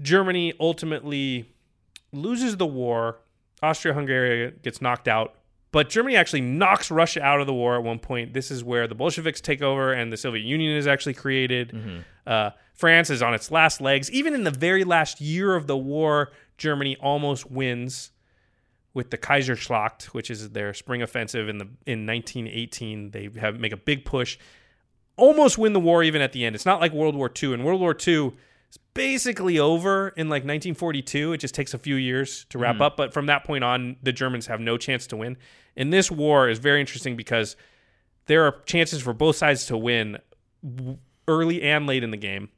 Germany 0.00 0.54
ultimately 0.58 1.52
loses 2.12 2.56
the 2.56 2.66
war. 2.66 3.18
Austria-Hungary 3.62 4.52
gets 4.62 4.82
knocked 4.82 5.08
out, 5.08 5.34
but 5.72 5.88
Germany 5.88 6.16
actually 6.16 6.42
knocks 6.42 6.90
Russia 6.90 7.22
out 7.22 7.40
of 7.40 7.46
the 7.46 7.54
war 7.54 7.76
at 7.76 7.82
one 7.82 7.98
point. 7.98 8.34
This 8.34 8.50
is 8.50 8.62
where 8.62 8.86
the 8.86 8.94
Bolsheviks 8.94 9.40
take 9.40 9.62
over 9.62 9.92
and 9.92 10.12
the 10.12 10.16
Soviet 10.16 10.44
Union 10.44 10.76
is 10.76 10.86
actually 10.86 11.14
created. 11.14 12.04
Uh, 12.26 12.50
France 12.74 13.08
is 13.10 13.22
on 13.22 13.34
its 13.34 13.50
last 13.50 13.80
legs. 13.80 14.10
Even 14.10 14.34
in 14.34 14.44
the 14.44 14.50
very 14.50 14.84
last 14.84 15.20
year 15.20 15.54
of 15.54 15.66
the 15.66 15.76
war, 15.76 16.30
Germany 16.58 16.96
almost 17.00 17.50
wins 17.50 18.10
with 18.94 19.10
the 19.10 19.18
Kaiserschlacht, 19.18 20.04
which 20.06 20.30
is 20.30 20.50
their 20.50 20.72
spring 20.72 21.02
offensive 21.02 21.48
in 21.48 21.58
the 21.58 21.68
in 21.84 22.06
1918. 22.06 23.10
They 23.10 23.28
have 23.40 23.58
make 23.58 23.72
a 23.72 23.76
big 23.76 24.04
push, 24.04 24.38
almost 25.16 25.58
win 25.58 25.72
the 25.72 25.80
war 25.80 26.02
even 26.02 26.22
at 26.22 26.32
the 26.32 26.44
end. 26.44 26.54
It's 26.54 26.66
not 26.66 26.80
like 26.80 26.92
World 26.92 27.16
War 27.16 27.30
II. 27.42 27.52
In 27.52 27.64
World 27.64 27.80
War 27.80 27.94
II, 27.94 28.32
is 28.70 28.78
basically 28.94 29.58
over 29.58 30.08
in 30.10 30.28
like 30.28 30.42
1942. 30.42 31.32
It 31.32 31.38
just 31.38 31.54
takes 31.54 31.74
a 31.74 31.78
few 31.78 31.96
years 31.96 32.46
to 32.50 32.58
wrap 32.58 32.74
mm-hmm. 32.74 32.82
up, 32.82 32.96
but 32.96 33.12
from 33.12 33.26
that 33.26 33.44
point 33.44 33.64
on, 33.64 33.96
the 34.02 34.12
Germans 34.12 34.46
have 34.46 34.60
no 34.60 34.76
chance 34.76 35.06
to 35.08 35.16
win. 35.16 35.36
And 35.76 35.92
this 35.92 36.10
war 36.10 36.48
is 36.48 36.58
very 36.58 36.80
interesting 36.80 37.16
because 37.16 37.56
there 38.26 38.44
are 38.44 38.62
chances 38.64 39.02
for 39.02 39.12
both 39.12 39.36
sides 39.36 39.66
to 39.66 39.76
win 39.76 40.18
early 41.28 41.62
and 41.62 41.86
late 41.86 42.02
in 42.02 42.10
the 42.10 42.16
game. 42.16 42.48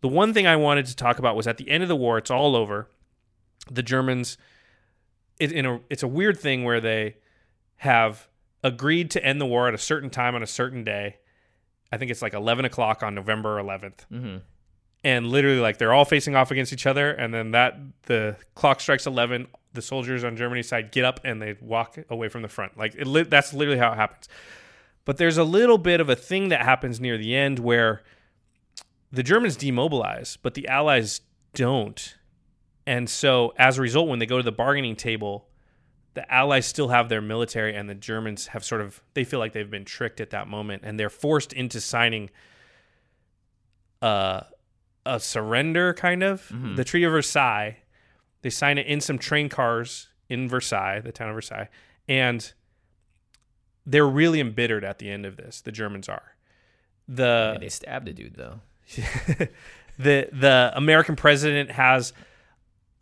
The 0.00 0.08
one 0.08 0.34
thing 0.34 0.46
I 0.46 0.56
wanted 0.56 0.86
to 0.86 0.96
talk 0.96 1.18
about 1.18 1.36
was 1.36 1.46
at 1.46 1.56
the 1.56 1.70
end 1.70 1.82
of 1.82 1.88
the 1.88 1.96
war, 1.96 2.18
it's 2.18 2.30
all 2.30 2.54
over. 2.56 2.88
The 3.70 3.82
Germans, 3.82 4.36
it, 5.38 5.52
in 5.52 5.66
a, 5.66 5.80
it's 5.90 6.02
a 6.02 6.08
weird 6.08 6.38
thing 6.38 6.64
where 6.64 6.80
they 6.80 7.16
have 7.76 8.28
agreed 8.62 9.10
to 9.12 9.24
end 9.24 9.40
the 9.40 9.46
war 9.46 9.68
at 9.68 9.74
a 9.74 9.78
certain 9.78 10.10
time 10.10 10.34
on 10.34 10.42
a 10.42 10.46
certain 10.46 10.84
day. 10.84 11.16
I 11.92 11.96
think 11.96 12.10
it's 12.10 12.22
like 12.22 12.34
11 12.34 12.64
o'clock 12.64 13.02
on 13.02 13.14
November 13.14 13.62
11th. 13.62 14.06
Mm-hmm. 14.12 14.36
And 15.04 15.26
literally, 15.26 15.60
like 15.60 15.76
they're 15.78 15.92
all 15.92 16.06
facing 16.06 16.34
off 16.34 16.50
against 16.50 16.72
each 16.72 16.86
other, 16.86 17.10
and 17.10 17.32
then 17.32 17.50
that 17.50 17.76
the 18.04 18.36
clock 18.54 18.80
strikes 18.80 19.06
11. 19.06 19.48
The 19.74 19.82
soldiers 19.82 20.24
on 20.24 20.36
Germany's 20.36 20.68
side 20.68 20.92
get 20.92 21.04
up 21.04 21.20
and 21.24 21.42
they 21.42 21.56
walk 21.60 21.98
away 22.08 22.28
from 22.28 22.42
the 22.42 22.48
front. 22.48 22.78
Like 22.78 22.94
it, 22.94 23.28
that's 23.28 23.52
literally 23.52 23.78
how 23.78 23.92
it 23.92 23.96
happens. 23.96 24.28
But 25.04 25.18
there's 25.18 25.36
a 25.36 25.44
little 25.44 25.78
bit 25.78 26.00
of 26.00 26.08
a 26.08 26.16
thing 26.16 26.48
that 26.48 26.62
happens 26.62 27.00
near 27.00 27.18
the 27.18 27.34
end 27.34 27.58
where 27.58 28.02
the 29.12 29.22
Germans 29.22 29.56
demobilize, 29.56 30.38
but 30.40 30.54
the 30.54 30.68
Allies 30.68 31.20
don't. 31.54 32.16
And 32.86 33.08
so 33.08 33.54
as 33.56 33.78
a 33.78 33.82
result, 33.82 34.08
when 34.08 34.18
they 34.18 34.26
go 34.26 34.36
to 34.36 34.42
the 34.42 34.52
bargaining 34.52 34.96
table, 34.96 35.46
the 36.14 36.32
Allies 36.32 36.66
still 36.66 36.88
have 36.88 37.08
their 37.08 37.20
military, 37.20 37.74
and 37.74 37.88
the 37.88 37.94
Germans 37.94 38.48
have 38.48 38.64
sort 38.64 38.80
of 38.80 39.02
they 39.14 39.24
feel 39.24 39.40
like 39.40 39.52
they've 39.52 39.70
been 39.70 39.84
tricked 39.84 40.20
at 40.20 40.30
that 40.30 40.48
moment, 40.48 40.82
and 40.84 40.98
they're 40.98 41.10
forced 41.10 41.52
into 41.52 41.80
signing 41.80 42.30
uh, 44.00 44.42
a 45.04 45.18
surrender, 45.18 45.92
kind 45.94 46.22
of 46.22 46.50
the 46.76 46.84
Treaty 46.84 47.04
of 47.04 47.12
Versailles. 47.12 47.78
They 48.42 48.50
sign 48.50 48.78
it 48.78 48.86
in 48.86 49.00
some 49.00 49.18
train 49.18 49.48
cars 49.48 50.08
in 50.28 50.48
Versailles, 50.48 51.00
the 51.00 51.12
town 51.12 51.30
of 51.30 51.34
Versailles, 51.34 51.68
and 52.08 52.52
they're 53.86 54.06
really 54.06 54.40
embittered 54.40 54.84
at 54.84 54.98
the 54.98 55.10
end 55.10 55.26
of 55.26 55.36
this. 55.36 55.60
The 55.60 55.72
Germans 55.72 56.08
are. 56.08 56.36
The 57.08 57.56
they 57.60 57.68
stabbed 57.68 58.08
a 58.08 58.12
dude 58.12 58.36
though. 58.36 58.60
the 59.98 60.28
the 60.32 60.72
American 60.74 61.16
president 61.16 61.72
has 61.72 62.12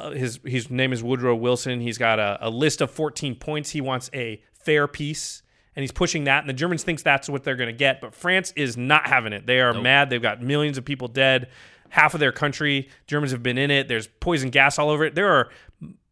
Uh, 0.03 0.11
his 0.11 0.41
his 0.45 0.71
name 0.71 0.93
is 0.93 1.03
Woodrow 1.03 1.37
Wilson. 1.37 1.81
He's 1.81 1.99
got 1.99 2.19
a, 2.19 2.39
a 2.41 2.51
list 2.51 2.81
of 2.81 2.91
14 2.91 3.37
points. 3.37 3.71
He 3.71 3.81
wants 3.81 4.11
a 4.13 4.43
fair 4.53 4.89
peace, 4.89 5.43
and 5.77 5.83
he's 5.83 5.93
pushing 5.93 6.25
that. 6.25 6.41
And 6.41 6.49
the 6.49 6.55
Germans 6.55 6.83
thinks 6.83 7.03
that's 7.03 7.29
what 7.29 7.45
they're 7.45 7.57
going 7.57 7.69
to 7.69 7.73
get, 7.73 8.01
but 8.01 8.15
France 8.15 8.53
is 8.57 8.77
not 8.77 9.07
having 9.07 9.33
it. 9.33 9.47
They 9.47 9.61
are 9.61 9.73
mad. 9.73 10.11
They've 10.11 10.21
got 10.21 10.43
millions 10.43 10.77
of 10.77 10.85
people 10.85 11.09
dead. 11.09 11.49
Half 11.91 12.15
of 12.15 12.21
their 12.21 12.33
country, 12.33 12.89
Germans 13.07 13.33
have 13.33 13.43
been 13.43 13.59
in 13.59 13.71
it. 13.71 13.87
There's 13.87 14.07
poison 14.07 14.51
gas 14.51 14.79
all 14.79 14.91
over 14.91 15.05
it. 15.05 15.15
There 15.15 15.29
are 15.29 15.51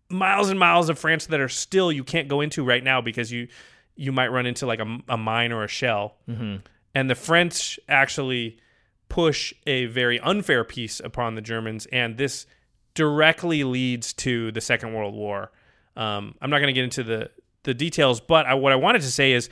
miles 0.08 0.50
and 0.50 0.58
miles 0.58 0.88
of 0.88 0.98
France 0.98 1.26
that 1.26 1.40
are 1.40 1.48
still 1.48 1.90
you 1.90 2.04
can't 2.04 2.28
go 2.28 2.40
into 2.40 2.64
right 2.64 2.84
now 2.84 3.00
because 3.00 3.32
you 3.32 3.48
you 3.96 4.12
might 4.12 4.28
run 4.28 4.46
into 4.46 4.66
like 4.66 4.80
a, 4.80 4.98
a 5.08 5.16
mine 5.16 5.52
or 5.52 5.64
a 5.64 5.68
shell. 5.68 6.16
Mm-hmm. 6.28 6.56
And 6.94 7.10
the 7.10 7.14
French 7.14 7.78
actually 7.88 8.58
push 9.08 9.52
a 9.66 9.86
very 9.86 10.20
unfair 10.20 10.64
peace 10.64 11.00
upon 11.00 11.34
the 11.34 11.42
Germans, 11.42 11.86
and 11.86 12.16
this 12.16 12.46
directly 12.94 13.64
leads 13.64 14.12
to 14.14 14.52
the 14.52 14.60
Second 14.60 14.94
World 14.94 15.14
War. 15.14 15.50
Um, 15.96 16.34
I'm 16.40 16.50
not 16.50 16.58
going 16.58 16.68
to 16.68 16.72
get 16.72 16.84
into 16.84 17.02
the 17.02 17.30
the 17.62 17.74
details, 17.74 18.20
but 18.20 18.46
I, 18.46 18.54
what 18.54 18.72
I 18.72 18.76
wanted 18.76 19.02
to 19.02 19.10
say 19.10 19.32
is, 19.32 19.50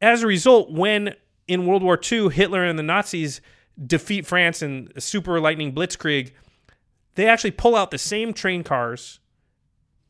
as 0.00 0.22
a 0.22 0.26
result, 0.26 0.72
when 0.72 1.14
in 1.46 1.66
World 1.66 1.82
War 1.82 1.98
II 2.00 2.30
Hitler 2.30 2.64
and 2.64 2.78
the 2.78 2.82
Nazis 2.82 3.40
defeat 3.86 4.26
France 4.26 4.60
in 4.60 4.90
a 4.96 5.00
super 5.00 5.40
lightning 5.40 5.72
blitzkrieg, 5.72 6.32
they 7.14 7.26
actually 7.26 7.52
pull 7.52 7.76
out 7.76 7.90
the 7.90 7.98
same 7.98 8.32
train 8.32 8.64
cars 8.64 9.20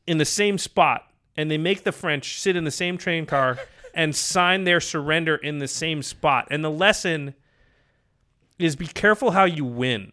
in 0.07 0.19
the 0.19 0.25
same 0.25 0.57
spot, 0.57 1.11
and 1.37 1.51
they 1.51 1.59
make 1.59 1.85
the 1.85 1.93
French 1.93 2.41
sit 2.41 2.57
in 2.57 2.65
the 2.65 2.71
same 2.71 2.97
train 2.97 3.27
car 3.27 3.59
and 3.95 4.15
sign 4.17 4.65
their 4.65 4.81
surrender 4.81 5.37
in 5.37 5.59
the 5.59 5.69
same 5.69 6.03
spot. 6.03 6.49
And 6.51 6.65
the 6.65 6.71
lesson 6.71 7.35
is 8.59 8.75
be 8.75 8.87
careful 8.87 9.33
how 9.33 9.45
you 9.45 9.65
win. 9.65 10.13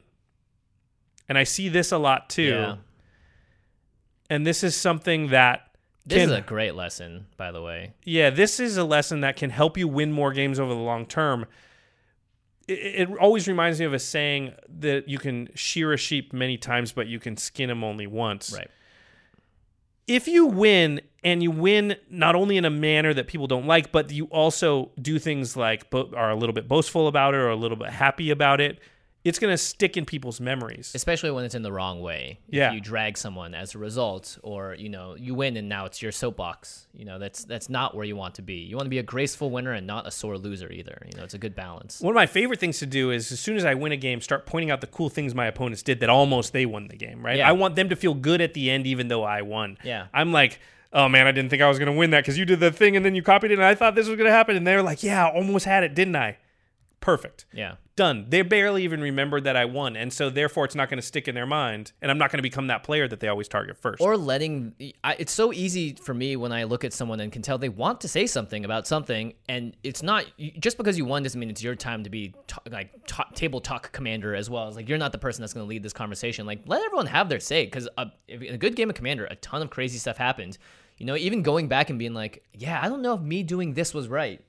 And 1.28 1.38
I 1.38 1.44
see 1.44 1.70
this 1.70 1.92
a 1.92 1.98
lot 1.98 2.30
too. 2.30 2.44
Yeah. 2.44 2.76
And 4.30 4.46
this 4.46 4.64
is 4.64 4.76
something 4.76 5.30
that 5.30 5.72
This 6.06 6.20
can, 6.20 6.30
is 6.32 6.38
a 6.38 6.42
great 6.42 6.76
lesson, 6.76 7.28
by 7.38 7.52
the 7.52 7.62
way. 7.62 7.94
yeah, 8.04 8.30
this 8.30 8.60
is 8.60 8.78
a 8.78 8.84
lesson 8.84 9.22
that 9.22 9.36
can 9.36 9.50
help 9.50 9.78
you 9.78 9.88
win 9.88 10.12
more 10.12 10.32
games 10.34 10.60
over 10.60 10.74
the 10.74 10.80
long 10.80 11.06
term. 11.06 11.46
It, 12.68 13.10
it 13.10 13.18
always 13.18 13.48
reminds 13.48 13.80
me 13.80 13.86
of 13.86 13.94
a 13.94 14.00
saying 14.00 14.54
that 14.80 15.08
you 15.08 15.20
can 15.20 15.50
shear 15.54 15.94
a 15.94 15.98
sheep 15.98 16.34
many 16.34 16.58
times, 16.58 16.92
but 16.92 17.08
you 17.08 17.20
can 17.20 17.38
skin 17.38 17.70
him 17.70 17.84
only 17.84 18.08
once. 18.08 18.52
Right. 18.54 18.70
if 20.08 20.28
you 20.28 20.46
win 20.48 21.02
and 21.24 21.42
you 21.42 21.50
win 21.52 21.96
not 22.10 22.36
only 22.36 22.58
in 22.58 22.66
a 22.66 22.70
manner 22.70 23.14
that 23.14 23.28
people 23.28 23.48
don't 23.48 23.66
like, 23.68 23.92
but 23.92 24.12
you 24.12 24.26
also 24.26 24.92
do 25.02 25.18
things 25.20 25.56
like 25.58 25.86
are 25.94 26.32
a 26.32 26.36
little 26.36 26.54
bit 26.54 26.68
boastful 26.68 27.08
about 27.08 27.34
it 27.34 27.38
or 27.38 27.50
a 27.50 27.56
little 27.56 27.78
bit 27.78 27.90
happy 27.90 28.30
about 28.32 28.62
it, 28.62 28.80
it's 29.26 29.40
going 29.40 29.52
to 29.52 29.58
stick 29.58 29.98
in 29.98 30.06
people's 30.06 30.40
memories. 30.40 30.92
Especially 30.94 31.32
when 31.32 31.44
it's 31.46 31.56
in 31.56 31.64
the 31.64 31.72
wrong 31.72 32.00
way. 32.00 32.40
Yeah. 32.48 32.70
If 32.70 32.76
you 32.76 32.80
drag 32.80 33.18
someone 33.18 33.56
as 33.56 33.74
a 33.74 33.80
result, 33.80 34.38
or 34.44 34.76
you 34.76 34.88
know, 34.88 35.16
you 35.16 35.34
win 35.34 35.58
and 35.58 35.68
now 35.68 35.86
it's 35.86 36.00
your 36.00 36.12
soapbox. 36.12 36.86
You 36.94 37.06
know, 37.06 37.18
that's 37.18 37.44
that's 37.44 37.68
not 37.68 37.96
where 37.96 38.06
you 38.06 38.16
want 38.16 38.36
to 38.36 38.44
be. 38.44 38.58
You 38.58 38.76
want 38.76 38.86
to 38.86 38.92
be 38.92 39.00
a 39.00 39.04
graceful 39.04 39.50
winner 39.50 39.74
and 39.74 39.88
not 39.88 40.06
a 40.06 40.12
sore 40.12 40.38
loser 40.38 40.72
either. 40.72 41.02
You 41.12 41.18
know, 41.18 41.24
it's 41.24 41.34
a 41.34 41.40
good 41.40 41.56
balance. 41.56 42.00
One 42.02 42.12
of 42.12 42.16
my 42.16 42.28
favorite 42.28 42.60
things 42.60 42.78
to 42.80 42.86
do 42.86 43.10
is 43.10 43.32
as 43.32 43.40
soon 43.40 43.58
as 43.58 43.66
I 43.66 43.74
win 43.74 43.92
a 43.92 43.98
game, 43.98 44.22
start 44.22 44.46
pointing 44.46 44.70
out 44.70 44.80
the 44.80 44.88
cool 44.88 45.10
things 45.10 45.34
my 45.34 45.48
opponents 45.48 45.82
did 45.82 46.00
that 46.02 46.10
almost 46.10 46.54
they 46.54 46.68
won 46.68 46.88
the 46.88 46.96
game, 46.96 47.26
right? 47.26 47.40
Yeah. 47.40 47.50
I 47.50 47.54
want 47.54 47.76
them 47.76 47.90
to 47.90 47.96
feel 47.96 48.14
good 48.14 48.42
at 48.42 48.54
the 48.54 48.70
end, 48.70 48.86
even 48.86 49.08
though 49.08 49.24
I 49.24 49.42
won. 49.42 49.80
Yeah. 49.84 50.06
I'm 50.14 50.32
like, 50.32 50.60
oh 50.94 51.10
man, 51.10 51.26
I 51.26 51.32
didn't 51.32 51.50
think 51.50 51.64
I 51.64 51.68
was 51.68 51.80
going 51.80 51.92
to 51.92 51.98
win 51.98 52.12
that 52.12 52.22
because 52.22 52.38
you 52.38 52.46
did 52.46 52.60
the 52.60 52.72
thing 52.72 52.96
and 52.96 53.04
then 53.04 53.16
you 53.16 53.24
copied 53.24 53.50
it 53.50 53.56
and 53.56 53.64
I 53.64 53.74
thought 53.74 53.96
this 53.96 54.08
was 54.08 54.18
going 54.18 54.28
to 54.28 54.32
happen. 54.32 54.56
And 54.56 54.68
they're 54.68 54.84
like, 54.84 55.02
yeah, 55.02 55.26
I 55.26 55.34
almost 55.34 55.66
had 55.66 55.84
it, 55.84 55.96
didn't 55.96 56.16
I? 56.16 56.38
Perfect. 57.02 57.46
Yeah. 57.52 57.76
Done. 57.96 58.26
They 58.28 58.41
barely 58.41 58.84
even 58.84 59.00
remembered 59.00 59.46
that 59.46 59.56
I 59.56 59.64
won. 59.64 59.96
And 59.96 60.12
so 60.12 60.30
therefore 60.30 60.66
it's 60.66 60.76
not 60.76 60.89
going 60.89 60.98
to 60.98 61.06
stick 61.06 61.30
in 61.30 61.36
their 61.36 61.46
mind. 61.46 61.93
And 62.02 62.12
I'm 62.12 62.18
not 62.18 62.30
going 62.30 62.39
to 62.39 62.43
become 62.43 62.68
that 62.68 62.84
player 62.84 63.08
that 63.08 63.22
they 63.22 63.30
always 63.30 63.48
target 63.48 63.78
first. 63.78 64.02
Or 64.02 64.18
letting 64.18 64.74
I, 65.02 65.16
it's 65.18 65.32
so 65.32 65.54
easy 65.54 65.93
for 65.93 66.14
me 66.14 66.36
when 66.36 66.52
I 66.52 66.66
look 66.66 66.84
at 66.84 66.91
someone 66.91 67.22
and 67.22 67.32
can 67.32 67.41
tell 67.41 67.58
they 67.58 67.70
want 67.70 68.02
to 68.02 68.10
say 68.10 68.28
something 68.28 68.66
about 68.66 68.86
something, 68.86 69.34
and 69.48 69.78
it's 69.84 70.04
not 70.04 70.26
just 70.60 70.78
because 70.78 70.98
you 70.98 71.06
won 71.06 71.24
doesn't 71.24 71.39
mean 71.39 71.50
it's 71.50 71.64
your 71.64 71.76
time 71.76 72.04
to 72.04 72.10
be 72.10 72.34
like 72.70 72.91
ta- 73.08 73.30
table 73.34 73.62
talk 73.62 73.93
commander 73.93 74.36
as 74.36 74.50
well. 74.50 74.68
It's 74.68 74.76
like 74.76 74.89
you're 74.89 74.98
not 74.98 75.14
the 75.14 75.18
person 75.18 75.41
that's 75.41 75.54
going 75.54 75.66
to 75.66 75.70
lead 75.70 75.82
this 75.82 75.93
conversation. 75.93 76.46
Like 76.46 76.64
let 76.66 76.84
everyone 76.84 77.06
have 77.06 77.30
their 77.30 77.39
say 77.39 77.64
because 77.64 77.88
uh, 77.98 78.06
in 78.28 78.54
a 78.54 78.58
good 78.58 78.76
game 78.76 78.89
of 78.89 78.96
commander, 78.96 79.26
a 79.26 79.36
ton 79.38 79.62
of 79.62 79.70
crazy 79.70 80.00
stuff 80.00 80.18
happened. 80.18 80.58
You 80.98 81.06
know, 81.06 81.16
even 81.16 81.43
going 81.43 81.70
back 81.70 81.89
and 81.89 81.98
being 81.98 82.14
like, 82.14 82.43
yeah, 82.54 82.80
I 82.82 82.89
don't 82.89 83.02
know 83.02 83.16
if 83.16 83.22
me 83.22 83.43
doing 83.43 83.74
this 83.74 83.93
was 83.93 84.10
right. 84.10 84.41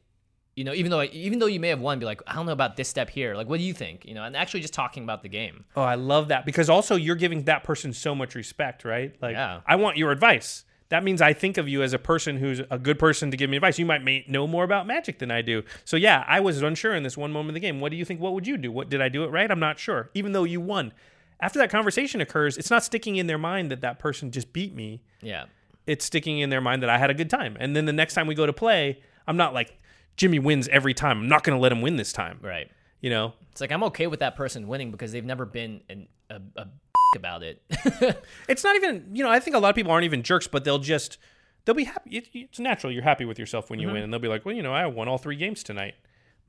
You 0.56 0.64
know, 0.64 0.72
even 0.72 0.90
though 0.90 1.02
even 1.02 1.38
though 1.38 1.46
you 1.46 1.60
may 1.60 1.68
have 1.68 1.80
won, 1.80 1.98
be 1.98 2.06
like, 2.06 2.22
I 2.26 2.34
don't 2.34 2.46
know 2.46 2.52
about 2.52 2.76
this 2.76 2.88
step 2.88 3.10
here. 3.10 3.34
Like, 3.34 3.46
what 3.46 3.58
do 3.58 3.64
you 3.64 3.74
think? 3.74 4.06
You 4.06 4.14
know, 4.14 4.24
and 4.24 4.34
actually 4.34 4.60
just 4.60 4.72
talking 4.72 5.04
about 5.04 5.22
the 5.22 5.28
game. 5.28 5.64
Oh, 5.76 5.82
I 5.82 5.96
love 5.96 6.28
that 6.28 6.46
because 6.46 6.70
also 6.70 6.96
you're 6.96 7.14
giving 7.14 7.44
that 7.44 7.62
person 7.62 7.92
so 7.92 8.14
much 8.14 8.34
respect, 8.34 8.84
right? 8.84 9.14
Like, 9.20 9.34
Yeah. 9.34 9.60
I 9.66 9.76
want 9.76 9.98
your 9.98 10.10
advice. 10.10 10.64
That 10.88 11.04
means 11.04 11.20
I 11.20 11.34
think 11.34 11.58
of 11.58 11.68
you 11.68 11.82
as 11.82 11.92
a 11.92 11.98
person 11.98 12.38
who's 12.38 12.62
a 12.70 12.78
good 12.78 12.98
person 12.98 13.30
to 13.32 13.36
give 13.36 13.50
me 13.50 13.56
advice. 13.56 13.78
You 13.78 13.84
might 13.84 14.02
may 14.02 14.24
know 14.28 14.46
more 14.46 14.64
about 14.64 14.86
magic 14.86 15.18
than 15.18 15.30
I 15.30 15.42
do. 15.42 15.62
So 15.84 15.96
yeah, 15.96 16.24
I 16.26 16.40
was 16.40 16.62
unsure 16.62 16.94
in 16.94 17.02
this 17.02 17.18
one 17.18 17.32
moment 17.32 17.50
of 17.50 17.54
the 17.54 17.60
game. 17.60 17.80
What 17.80 17.90
do 17.90 17.96
you 17.96 18.04
think? 18.04 18.20
What 18.20 18.32
would 18.32 18.46
you 18.46 18.56
do? 18.56 18.72
What 18.72 18.88
did 18.88 19.02
I 19.02 19.08
do 19.10 19.24
it 19.24 19.28
right? 19.30 19.50
I'm 19.50 19.60
not 19.60 19.78
sure. 19.78 20.10
Even 20.14 20.32
though 20.32 20.44
you 20.44 20.60
won, 20.60 20.92
after 21.40 21.58
that 21.58 21.70
conversation 21.70 22.20
occurs, 22.22 22.56
it's 22.56 22.70
not 22.70 22.82
sticking 22.82 23.16
in 23.16 23.26
their 23.26 23.36
mind 23.36 23.70
that 23.72 23.82
that 23.82 23.98
person 23.98 24.30
just 24.30 24.52
beat 24.54 24.74
me. 24.74 25.02
Yeah. 25.20 25.46
It's 25.86 26.06
sticking 26.06 26.38
in 26.38 26.48
their 26.50 26.60
mind 26.62 26.82
that 26.82 26.88
I 26.88 26.96
had 26.98 27.10
a 27.10 27.14
good 27.14 27.28
time. 27.28 27.56
And 27.60 27.76
then 27.76 27.84
the 27.84 27.92
next 27.92 28.14
time 28.14 28.26
we 28.26 28.34
go 28.34 28.46
to 28.46 28.52
play, 28.54 29.00
I'm 29.26 29.36
not 29.36 29.52
like 29.52 29.76
Jimmy 30.16 30.38
wins 30.38 30.68
every 30.68 30.94
time. 30.94 31.20
I'm 31.20 31.28
not 31.28 31.44
going 31.44 31.56
to 31.56 31.60
let 31.60 31.72
him 31.72 31.82
win 31.82 31.96
this 31.96 32.12
time. 32.12 32.38
Right. 32.42 32.70
You 33.00 33.10
know, 33.10 33.34
It's 33.52 33.60
like 33.60 33.72
I'm 33.72 33.84
okay 33.84 34.06
with 34.06 34.20
that 34.20 34.36
person 34.36 34.68
winning 34.68 34.90
because 34.90 35.12
they've 35.12 35.24
never 35.24 35.44
been 35.44 35.82
an, 35.88 36.08
a, 36.30 36.40
a 36.56 36.66
about 37.16 37.42
it. 37.42 37.62
it's 38.48 38.64
not 38.64 38.76
even 38.76 39.10
you 39.12 39.22
know 39.24 39.30
i 39.30 39.40
think 39.40 39.56
a 39.56 39.58
lot 39.58 39.70
of 39.70 39.74
people 39.74 39.92
aren't 39.92 40.04
even 40.04 40.22
jerks 40.22 40.46
but 40.46 40.64
they'll 40.64 40.78
just 40.78 41.18
they'll 41.64 41.74
be 41.74 41.84
happy 41.84 42.18
it, 42.18 42.28
it's 42.32 42.58
natural 42.58 42.92
you're 42.92 43.02
happy 43.02 43.24
with 43.24 43.38
yourself 43.38 43.70
when 43.70 43.78
you 43.78 43.86
mm-hmm. 43.86 43.94
win 43.94 44.02
and 44.02 44.12
they'll 44.12 44.20
be 44.20 44.28
like 44.28 44.44
well 44.44 44.54
you 44.54 44.62
know 44.62 44.74
i 44.74 44.86
won 44.86 45.08
all 45.08 45.18
three 45.18 45.36
games 45.36 45.62
tonight 45.62 45.94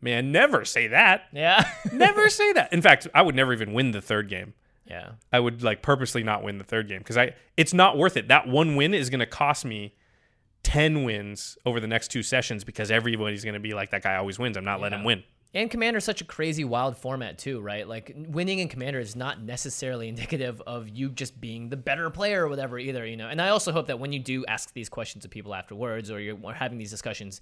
man 0.02 0.32
never 0.32 0.66
say 0.66 0.88
that 0.88 1.24
yeah. 1.34 1.70
never 1.94 2.30
say 2.30 2.52
that 2.54 2.72
in 2.74 2.82
fact 2.82 3.08
i 3.14 3.22
would 3.22 3.36
never 3.36 3.54
even 3.54 3.74
win 3.74 3.92
the 3.92 4.02
third 4.02 4.30
game 4.30 4.54
yeah. 4.86 5.12
i 5.32 5.40
would 5.40 5.64
like 5.64 5.82
purposely 5.82 6.24
not 6.24 6.44
win 6.44 6.58
the 6.58 6.64
third 6.64 6.88
game 6.88 7.00
because 7.00 7.18
i 7.18 7.34
it's 7.56 7.74
not 7.74 7.98
worth 7.98 8.18
it 8.18 8.28
that 8.28 8.48
one 8.48 8.76
win 8.76 8.94
is 8.94 9.10
going 9.10 9.20
to 9.20 9.26
cost 9.26 9.66
me 9.66 9.94
10 10.68 11.04
wins 11.06 11.58
over 11.66 11.80
the 11.80 11.88
next 11.88 12.10
two 12.10 12.22
sessions 12.22 12.66
because 12.66 12.92
everybody's 12.92 13.44
going 13.46 13.54
to 13.54 13.60
be 13.60 13.74
like 13.74 13.92
that 13.92 14.04
guy 14.04 14.18
always 14.18 14.38
wins 14.38 14.58
i'm 14.58 14.66
not 14.66 14.82
letting 14.82 15.00
him 15.00 15.06
win 15.06 15.24
And 15.54 15.72
Commander 15.72 16.00
is 16.00 16.04
such 16.04 16.20
a 16.20 16.26
crazy, 16.26 16.66
wild 16.66 16.98
format 16.98 17.38
too, 17.38 17.62
right? 17.62 17.88
Like 17.88 18.14
winning 18.16 18.60
in 18.60 18.68
Commander 18.68 19.00
is 19.00 19.16
not 19.16 19.42
necessarily 19.42 20.10
indicative 20.14 20.62
of 20.68 20.90
you 20.90 21.10
just 21.10 21.40
being 21.40 21.70
the 21.70 21.78
better 21.78 22.10
player 22.10 22.44
or 22.46 22.50
whatever 22.50 22.78
either, 22.78 23.06
you 23.06 23.16
know. 23.16 23.30
And 23.30 23.42
I 23.42 23.50
also 23.50 23.72
hope 23.72 23.88
that 23.88 23.98
when 23.98 24.12
you 24.12 24.20
do 24.20 24.46
ask 24.46 24.74
these 24.74 24.90
questions 24.90 25.24
to 25.24 25.30
people 25.30 25.56
afterwards, 25.56 26.12
or 26.12 26.20
you're 26.20 26.54
having 26.54 26.78
these 26.78 26.92
discussions, 26.92 27.40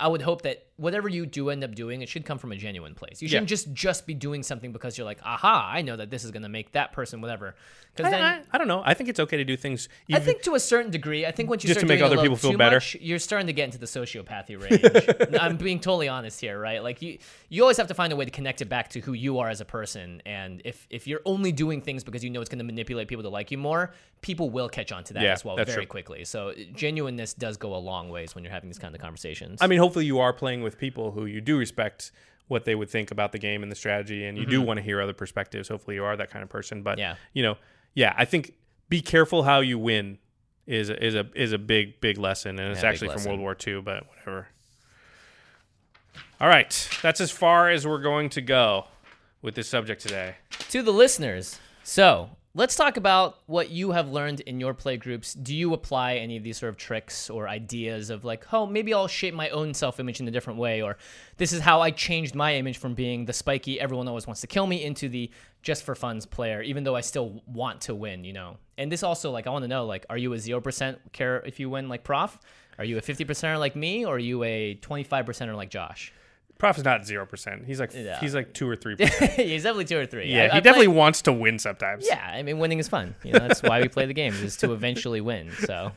I 0.00 0.08
would 0.08 0.22
hope 0.22 0.40
that 0.42 0.66
whatever 0.76 1.08
you 1.08 1.24
do 1.24 1.50
end 1.50 1.62
up 1.62 1.74
doing, 1.74 2.02
it 2.02 2.08
should 2.08 2.24
come 2.24 2.38
from 2.38 2.50
a 2.52 2.56
genuine 2.56 2.94
place. 2.94 3.22
You 3.22 3.28
shouldn't 3.28 3.48
just 3.48 3.72
just 3.72 4.06
be 4.06 4.14
doing 4.14 4.42
something 4.42 4.72
because 4.72 4.98
you're 4.98 5.04
like, 5.04 5.20
aha, 5.24 5.70
I 5.72 5.82
know 5.82 5.96
that 5.96 6.10
this 6.10 6.24
is 6.24 6.30
going 6.30 6.42
to 6.42 6.48
make 6.48 6.72
that 6.72 6.92
person 6.92 7.20
whatever. 7.20 7.54
Because 7.94 8.12
I, 8.12 8.16
then. 8.16 8.22
I, 8.22 8.42
I 8.52 8.58
don't 8.58 8.66
know. 8.66 8.82
I 8.84 8.94
think 8.94 9.08
it's 9.08 9.20
okay 9.20 9.36
to 9.36 9.44
do 9.44 9.56
things. 9.56 9.88
I 10.12 10.18
think 10.18 10.42
to 10.42 10.54
a 10.54 10.60
certain 10.60 10.90
degree, 10.90 11.24
I 11.26 11.30
think 11.30 11.48
once 11.48 11.62
you 11.62 11.68
Just 11.68 11.78
start 11.78 11.88
to 11.88 11.94
make 11.94 12.00
doing 12.00 12.12
other 12.12 12.20
people 12.22 12.36
feel 12.36 12.58
better? 12.58 12.76
much, 12.76 12.96
you're 13.00 13.20
starting 13.20 13.46
to 13.46 13.52
get 13.52 13.66
into 13.66 13.78
the 13.78 13.86
sociopathy 13.86 14.60
range. 14.60 15.36
I'm 15.40 15.56
being 15.56 15.78
totally 15.78 16.08
honest 16.08 16.40
here, 16.40 16.58
right? 16.58 16.82
Like 16.82 17.00
you, 17.02 17.18
you 17.48 17.62
always 17.62 17.76
have 17.76 17.86
to 17.86 17.94
find 17.94 18.12
a 18.12 18.16
way 18.16 18.24
to 18.24 18.32
connect 18.32 18.60
it 18.62 18.68
back 18.68 18.88
to 18.90 19.00
who 19.00 19.12
you 19.12 19.38
are 19.38 19.48
as 19.48 19.60
a 19.60 19.64
person. 19.64 20.22
And 20.26 20.60
if 20.64 20.88
if 20.90 21.06
you're 21.06 21.22
only 21.24 21.52
doing 21.52 21.80
things 21.80 22.02
because 22.02 22.24
you 22.24 22.30
know 22.30 22.40
it's 22.40 22.50
going 22.50 22.58
to 22.58 22.64
manipulate 22.64 23.06
people 23.06 23.22
to 23.22 23.28
like 23.28 23.52
you 23.52 23.58
more, 23.58 23.92
people 24.22 24.50
will 24.50 24.68
catch 24.68 24.90
on 24.90 25.04
to 25.04 25.14
that 25.14 25.22
Yeah, 25.22 25.32
as 25.32 25.44
well 25.44 25.54
very 25.54 25.70
true. 25.70 25.86
quickly. 25.86 26.24
So 26.24 26.52
genuineness 26.74 27.32
does 27.32 27.56
go 27.56 27.76
a 27.76 27.78
long 27.78 28.08
ways 28.08 28.34
when 28.34 28.42
you're 28.42 28.52
having 28.52 28.70
these 28.70 28.78
kind 28.80 28.92
of 28.92 29.00
conversations. 29.00 29.60
I 29.62 29.68
mean, 29.68 29.78
hopefully 29.78 30.06
you 30.06 30.18
are 30.18 30.32
playing 30.32 30.63
with 30.64 30.76
people 30.78 31.12
who 31.12 31.26
you 31.26 31.40
do 31.40 31.56
respect 31.58 32.10
what 32.48 32.64
they 32.64 32.74
would 32.74 32.90
think 32.90 33.10
about 33.10 33.32
the 33.32 33.38
game 33.38 33.62
and 33.62 33.70
the 33.72 33.76
strategy, 33.76 34.26
and 34.26 34.36
you 34.36 34.44
do 34.44 34.60
want 34.60 34.76
to 34.78 34.82
hear 34.82 35.00
other 35.00 35.14
perspectives. 35.14 35.68
Hopefully 35.68 35.94
you 35.96 36.04
are 36.04 36.16
that 36.16 36.30
kind 36.30 36.42
of 36.42 36.48
person. 36.48 36.82
But 36.82 36.92
Mm-hmm. 36.98 37.00
Yeah. 37.00 37.14
you 37.32 37.42
know, 37.42 37.56
yeah, 37.94 38.14
I 38.18 38.24
think 38.26 38.54
be 38.88 39.00
careful 39.00 39.44
how 39.44 39.60
you 39.60 39.78
win 39.78 40.18
is 40.66 40.90
is 40.90 41.14
a 41.14 41.26
is 41.34 41.52
a 41.52 41.58
big 41.58 42.00
big 42.00 42.18
lesson, 42.18 42.58
and 42.58 42.70
it's 42.72 42.82
Yeah, 42.82 42.90
big 42.90 43.02
actually 43.02 43.18
from. 43.18 43.24
World 43.30 43.40
War 43.40 43.56
II. 43.66 43.80
But 43.82 44.06
whatever. 44.08 44.48
All 46.40 46.48
right, 46.48 46.88
that's 47.02 47.20
as 47.20 47.30
far 47.30 47.70
as 47.70 47.86
we're 47.86 48.02
going 48.02 48.28
to 48.30 48.40
go 48.40 48.86
with 49.40 49.54
this 49.54 49.68
subject 49.68 50.02
today. 50.02 50.36
to 50.70 50.82
the 50.82 50.92
listeners. 50.92 51.58
So 51.82 52.30
let's 52.56 52.76
talk 52.76 52.96
about 52.96 53.40
what 53.46 53.70
you 53.70 53.90
have 53.90 54.08
learned 54.10 54.38
in 54.40 54.60
your 54.60 54.72
play 54.74 54.96
groups. 54.96 55.34
Do 55.34 55.54
you 55.54 55.74
apply 55.74 56.14
any 56.14 56.36
of 56.36 56.44
these 56.44 56.56
sort 56.56 56.70
of 56.70 56.76
tricks 56.76 57.28
or 57.28 57.48
ideas 57.48 58.10
of 58.10 58.24
like, 58.24 58.52
oh, 58.52 58.64
maybe 58.64 58.94
I'll 58.94 59.08
shape 59.08 59.34
my 59.34 59.48
own 59.50 59.74
self 59.74 59.98
image 59.98 60.20
in 60.20 60.28
a 60.28 60.30
different 60.30 60.58
way, 60.58 60.80
or 60.80 60.96
this 61.36 61.52
is 61.52 61.60
how 61.60 61.80
I 61.80 61.90
changed 61.90 62.36
my 62.36 62.54
image 62.54 62.78
from 62.78 62.94
being 62.94 63.24
the 63.24 63.32
spiky, 63.32 63.80
everyone 63.80 64.06
always 64.06 64.26
wants 64.26 64.40
to 64.42 64.46
kill 64.46 64.68
me, 64.68 64.84
into 64.84 65.08
the 65.08 65.30
just 65.62 65.82
for 65.82 65.96
fun's 65.96 66.26
player, 66.26 66.62
even 66.62 66.84
though 66.84 66.94
I 66.94 67.00
still 67.00 67.42
want 67.46 67.80
to 67.82 67.94
win, 67.94 68.22
you 68.22 68.32
know? 68.32 68.58
And 68.78 68.90
this 68.90 69.02
also, 69.02 69.30
like, 69.30 69.46
I 69.46 69.50
want 69.50 69.64
to 69.64 69.68
know, 69.68 69.86
like, 69.86 70.06
are 70.08 70.18
you 70.18 70.32
a 70.34 70.36
0% 70.36 70.96
care 71.12 71.40
if 71.40 71.58
you 71.58 71.70
win, 71.70 71.88
like 71.88 72.04
Prof? 72.04 72.38
Are 72.78 72.84
you 72.84 72.98
a 72.98 73.00
50%er 73.00 73.58
like 73.58 73.74
me, 73.74 74.04
or 74.04 74.16
are 74.16 74.18
you 74.18 74.44
a 74.44 74.78
25%er 74.80 75.54
like 75.54 75.70
Josh? 75.70 76.12
Prof 76.58 76.78
is 76.78 76.84
not 76.84 77.04
zero 77.04 77.26
percent. 77.26 77.64
He's 77.66 77.80
like 77.80 77.92
Yeah. 77.94 78.18
he's 78.20 78.34
like 78.34 78.54
two 78.54 78.68
or 78.68 78.76
three. 78.76 78.94
percent. 78.96 79.32
He's 79.32 79.64
definitely 79.64 79.84
two 79.86 79.98
or 79.98 80.06
three. 80.06 80.30
Yeah, 80.32 80.38
I- 80.38 80.42
he 80.42 80.46
I 80.46 80.50
play- 80.52 80.60
definitely 80.60 80.88
wants 80.88 81.22
to 81.22 81.32
win 81.32 81.58
sometimes. 81.58 82.06
Yeah, 82.08 82.24
I 82.24 82.42
mean, 82.42 82.58
winning 82.58 82.78
is 82.78 82.88
fun. 82.88 83.14
You 83.24 83.32
know, 83.32 83.40
that's 83.40 83.62
why 83.62 83.80
we 83.82 83.88
play 83.88 84.06
the 84.06 84.14
games 84.14 84.40
is 84.40 84.56
to 84.58 84.72
eventually 84.72 85.20
win. 85.20 85.50
So 85.64 85.92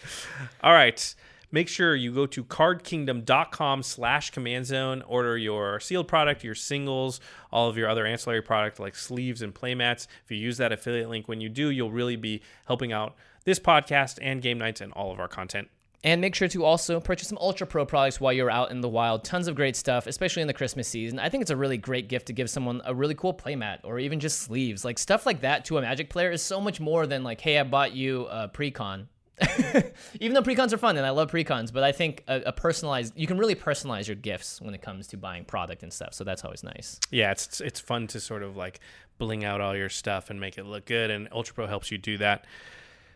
All 0.62 0.72
right. 0.72 1.14
Make 1.54 1.68
sure 1.68 1.94
you 1.94 2.12
go 2.14 2.24
to 2.24 2.44
cardkingdom.com 2.44 3.82
slash 3.82 4.30
command 4.30 4.64
zone, 4.64 5.02
order 5.02 5.36
your 5.36 5.80
sealed 5.80 6.08
product, 6.08 6.42
your 6.42 6.54
singles, 6.54 7.20
all 7.52 7.68
of 7.68 7.76
your 7.76 7.90
other 7.90 8.06
ancillary 8.06 8.40
product 8.40 8.80
like 8.80 8.94
sleeves 8.96 9.42
and 9.42 9.54
playmats. 9.54 10.06
If 10.24 10.30
you 10.30 10.38
use 10.38 10.56
that 10.56 10.72
affiliate 10.72 11.10
link 11.10 11.28
when 11.28 11.42
you 11.42 11.50
do, 11.50 11.68
you'll 11.68 11.90
really 11.90 12.16
be 12.16 12.40
helping 12.66 12.90
out 12.90 13.14
this 13.44 13.58
podcast 13.58 14.18
and 14.22 14.40
game 14.40 14.56
nights 14.56 14.80
and 14.80 14.94
all 14.94 15.12
of 15.12 15.20
our 15.20 15.28
content. 15.28 15.68
And 16.04 16.20
make 16.20 16.34
sure 16.34 16.48
to 16.48 16.64
also 16.64 16.98
purchase 16.98 17.28
some 17.28 17.38
Ultra 17.38 17.64
Pro 17.64 17.86
products 17.86 18.20
while 18.20 18.32
you're 18.32 18.50
out 18.50 18.72
in 18.72 18.80
the 18.80 18.88
wild. 18.88 19.22
Tons 19.22 19.46
of 19.46 19.54
great 19.54 19.76
stuff, 19.76 20.08
especially 20.08 20.42
in 20.42 20.48
the 20.48 20.54
Christmas 20.54 20.88
season. 20.88 21.20
I 21.20 21.28
think 21.28 21.42
it's 21.42 21.50
a 21.52 21.56
really 21.56 21.78
great 21.78 22.08
gift 22.08 22.26
to 22.26 22.32
give 22.32 22.50
someone 22.50 22.82
a 22.84 22.92
really 22.92 23.14
cool 23.14 23.32
playmat 23.32 23.78
or 23.84 24.00
even 24.00 24.18
just 24.18 24.40
sleeves. 24.40 24.84
Like 24.84 24.98
stuff 24.98 25.26
like 25.26 25.42
that 25.42 25.64
to 25.66 25.78
a 25.78 25.80
Magic 25.80 26.10
player 26.10 26.32
is 26.32 26.42
so 26.42 26.60
much 26.60 26.80
more 26.80 27.06
than 27.06 27.22
like, 27.22 27.40
hey, 27.40 27.58
I 27.58 27.62
bought 27.62 27.92
you 27.92 28.26
a 28.26 28.48
precon. 28.48 29.06
even 30.20 30.34
though 30.34 30.42
precons 30.42 30.72
are 30.72 30.78
fun 30.78 30.96
and 30.96 31.06
I 31.06 31.10
love 31.10 31.30
precons, 31.30 31.72
but 31.72 31.82
I 31.82 31.92
think 31.92 32.24
a, 32.28 32.42
a 32.46 32.52
personalized, 32.52 33.14
you 33.16 33.26
can 33.26 33.38
really 33.38 33.54
personalize 33.54 34.06
your 34.06 34.16
gifts 34.16 34.60
when 34.60 34.74
it 34.74 34.82
comes 34.82 35.06
to 35.08 35.16
buying 35.16 35.44
product 35.44 35.82
and 35.82 35.92
stuff. 35.92 36.14
So 36.14 36.24
that's 36.24 36.44
always 36.44 36.62
nice. 36.62 37.00
Yeah, 37.10 37.30
it's 37.30 37.60
it's 37.60 37.80
fun 37.80 38.06
to 38.08 38.20
sort 38.20 38.42
of 38.42 38.56
like 38.56 38.80
bling 39.18 39.44
out 39.44 39.60
all 39.60 39.76
your 39.76 39.88
stuff 39.88 40.30
and 40.30 40.40
make 40.40 40.58
it 40.58 40.66
look 40.66 40.84
good, 40.84 41.10
and 41.10 41.28
Ultra 41.32 41.54
Pro 41.54 41.66
helps 41.66 41.90
you 41.90 41.98
do 41.98 42.18
that. 42.18 42.44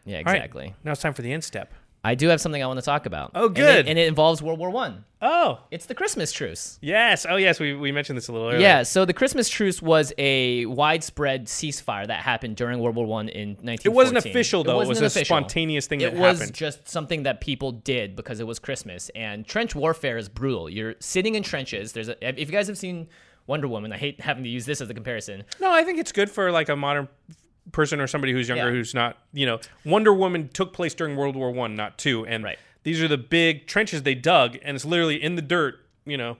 Yeah, 0.05 0.19
All 0.19 0.25
right, 0.25 0.37
exactly. 0.37 0.75
now 0.85 0.93
it's 0.93 1.03
time 1.03 1.15
for 1.15 1.23
the 1.23 1.33
end 1.33 1.45
step. 1.45 1.75
I 2.05 2.15
do 2.15 2.29
have 2.29 2.41
something 2.41 2.63
I 2.63 2.67
want 2.67 2.79
to 2.79 2.85
talk 2.85 3.07
about. 3.07 3.33
Oh, 3.35 3.47
And 3.49 3.57
it- 3.59 3.61
good. 3.61 3.89
And 3.89 3.99
it, 3.99 4.07
involves 4.07 4.41
World 4.41 4.59
War 4.61 4.71
One. 4.71 5.05
Oh, 5.21 5.61
It's 5.71 5.87
the 5.87 5.95
Christmas 5.95 6.31
truce. 6.31 6.79
yes. 6.81 7.27
Oh, 7.29 7.37
yes. 7.37 7.59
We, 7.59 7.75
we 7.75 7.91
mentioned 7.91 8.17
this 8.17 8.29
a 8.29 8.33
little 8.33 8.49
earlier. 8.49 8.61
Yeah, 8.61 8.83
so 8.85 9.05
the 9.05 9.13
Christmas 9.15 9.49
truce 9.49 9.81
was 9.83 10.13
a 10.19 10.67
widespread 10.67 11.47
ceasefire 11.47 12.07
that 12.07 12.21
happened 12.21 12.57
during 12.57 12.79
World 12.81 12.95
War 12.97 13.07
One 13.07 13.29
in 13.29 13.49
1914. 13.63 13.91
It 13.91 13.95
wasn't 13.95 14.19
official, 14.19 14.63
though. 14.63 14.75
It, 14.81 14.87
wasn't 14.87 15.03
was 15.05 15.17
a 15.17 15.19
official. 15.19 15.37
spontaneous 15.37 15.87
thing 15.87 16.01
It 16.03 16.13
that 16.13 16.21
was 16.21 16.39
happened. 16.39 16.55
just 16.55 16.89
something 16.89 17.25
that 17.25 17.41
people 17.41 17.73
did 17.73 18.15
because 18.15 18.39
it 18.41 18.47
was 18.47 18.59
Christmas. 18.61 19.11
And 19.17 19.47
trench 19.47 19.75
warfare 19.75 20.17
is 20.19 20.29
brutal. 20.29 20.69
You're 20.71 20.95
sitting 21.01 21.35
in 21.35 21.43
trenches. 21.43 21.93
There's 21.93 22.09
a, 22.09 22.29
if 22.29 22.39
you 22.39 22.53
guys 22.55 22.69
have 22.69 22.79
seen 22.79 23.09
Wonder 23.49 23.67
Woman, 23.69 23.93
I 23.93 23.97
hate 23.97 24.21
having 24.21 24.45
to 24.45 24.51
use 24.51 24.67
this 24.67 24.81
as 24.81 24.89
a 24.91 24.95
comparison. 24.95 25.43
No, 25.61 25.73
I 25.73 25.83
think 25.83 25.99
it's 25.99 26.13
good 26.13 26.31
for 26.31 26.53
like 26.53 26.69
a 26.69 26.77
modern 26.77 27.09
person 27.73 28.01
or 28.01 28.07
somebody 28.07 28.33
who's 28.33 28.49
younger 28.49 28.67
Yeah. 28.67 28.71
who's 28.71 28.95
not, 28.95 29.19
you 29.33 29.47
know, 29.47 29.61
Wonder 29.85 30.13
Woman 30.15 30.49
took 30.49 30.73
place 30.73 30.95
during 30.95 31.17
World 31.17 31.37
War 31.37 31.51
One, 31.51 31.75
not 31.75 31.99
two, 31.99 32.25
and 32.27 32.45
Right. 32.45 32.59
these 32.85 33.03
are 33.03 33.09
the 33.09 33.19
big 33.19 33.67
trenches 33.67 34.03
they 34.03 34.15
dug, 34.15 34.57
and 34.63 34.75
it's 34.77 34.85
literally 34.85 35.23
in 35.23 35.35
the 35.37 35.43
dirt, 35.43 35.81
you 36.05 36.17
know, 36.17 36.37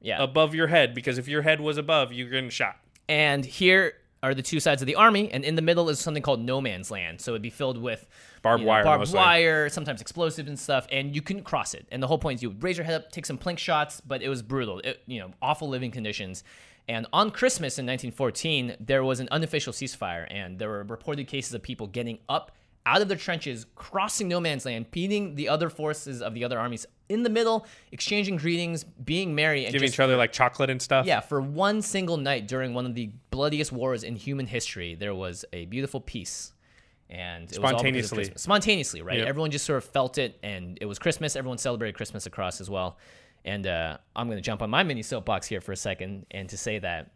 Yeah. 0.00 0.22
above 0.22 0.54
your 0.54 0.68
head 0.68 0.94
because 0.94 1.18
if 1.18 1.28
your 1.28 1.42
head 1.42 1.60
was 1.60 1.76
above, 1.76 2.12
you're 2.12 2.30
getting 2.30 2.50
shot. 2.50 2.78
And 3.08 3.44
here 3.44 3.94
are 4.22 4.34
the 4.34 4.42
two 4.42 4.60
sides 4.60 4.82
of 4.82 4.86
the 4.86 4.94
army, 4.94 5.30
and 5.32 5.44
in 5.44 5.54
the 5.56 5.62
middle 5.62 5.88
is 5.88 5.98
something 5.98 6.22
called 6.22 6.40
no 6.40 6.60
man's 6.60 6.90
land. 6.90 7.20
So 7.20 7.32
it'd 7.32 7.40
be 7.42 7.48
filled 7.50 7.78
with 7.78 8.06
Barbed 8.42 8.60
you 8.60 8.66
know, 8.66 8.70
wire, 8.70 8.84
barbed 8.84 9.00
mostly. 9.00 9.16
wire, 9.18 9.68
sometimes 9.70 10.00
explosives 10.02 10.46
and 10.48 10.58
stuff, 10.58 10.86
and 10.92 11.14
you 11.14 11.22
couldn't 11.22 11.44
cross 11.44 11.72
it. 11.74 11.86
And 11.90 12.02
the 12.02 12.06
whole 12.06 12.18
point 12.18 12.36
is 12.38 12.42
you 12.42 12.50
would 12.50 12.62
raise 12.62 12.76
your 12.76 12.84
head 12.84 12.94
up, 12.96 13.12
take 13.12 13.24
some 13.26 13.38
plink 13.38 13.58
shots, 13.58 14.00
but 14.00 14.22
it 14.22 14.28
was 14.28 14.42
brutal. 14.42 14.78
It, 14.80 15.02
you 15.06 15.20
know, 15.20 15.30
awful 15.42 15.68
living 15.68 15.90
conditions. 15.90 16.44
And 16.90 17.06
on 17.12 17.30
Christmas 17.30 17.78
in 17.78 17.86
1914, 17.86 18.74
there 18.80 19.04
was 19.04 19.20
an 19.20 19.28
unofficial 19.30 19.72
ceasefire, 19.72 20.26
and 20.28 20.58
there 20.58 20.68
were 20.68 20.82
reported 20.82 21.28
cases 21.28 21.54
of 21.54 21.62
people 21.62 21.86
getting 21.86 22.18
up 22.28 22.50
out 22.84 23.00
of 23.00 23.06
their 23.06 23.16
trenches, 23.16 23.64
crossing 23.76 24.26
no 24.26 24.40
man's 24.40 24.66
land, 24.66 24.90
beating 24.90 25.36
the 25.36 25.48
other 25.48 25.70
forces 25.70 26.20
of 26.20 26.34
the 26.34 26.42
other 26.42 26.58
armies 26.58 26.86
in 27.08 27.22
the 27.22 27.30
middle, 27.30 27.64
exchanging 27.92 28.38
greetings, 28.38 28.82
being 28.82 29.36
merry, 29.36 29.66
and 29.66 29.72
Giving 29.72 29.86
just 29.86 29.94
each 29.94 30.00
other 30.00 30.16
like 30.16 30.32
chocolate 30.32 30.68
and 30.68 30.82
stuff. 30.82 31.06
yeah, 31.06 31.20
for 31.20 31.40
one 31.40 31.80
single 31.80 32.16
night 32.16 32.48
during 32.48 32.74
one 32.74 32.86
of 32.86 32.96
the 32.96 33.12
bloodiest 33.30 33.70
wars 33.70 34.02
in 34.02 34.16
human 34.16 34.46
history, 34.46 34.96
there 34.96 35.14
was 35.14 35.44
a 35.52 35.66
beautiful 35.66 36.00
peace. 36.00 36.54
And 37.08 37.44
it 37.52 37.58
was 37.60 37.72
all 37.72 37.82
because 37.84 38.04
of 38.04 38.08
Spontaneously. 38.08 38.32
Spontaneously, 38.36 39.02
right? 39.02 39.18
Yep. 39.18 39.28
Everyone 39.28 39.50
just 39.52 39.64
sort 39.64 39.76
of 39.76 39.84
felt 39.84 40.18
it, 40.18 40.40
and 40.42 40.76
it 40.80 40.86
was 40.86 40.98
Christmas. 40.98 41.36
Everyone 41.36 41.58
celebrated 41.58 41.94
Christmas 41.94 42.26
across 42.26 42.60
as 42.60 42.68
well. 42.68 42.98
And 43.44 43.66
uh, 43.66 43.98
I'm 44.14 44.26
going 44.26 44.38
to 44.38 44.42
jump 44.42 44.62
on 44.62 44.70
my 44.70 44.82
mini 44.82 45.02
soapbox 45.02 45.46
here 45.46 45.60
for 45.60 45.72
a 45.72 45.76
second 45.76 46.26
and 46.30 46.48
to 46.48 46.58
say 46.58 46.78
that 46.78 47.10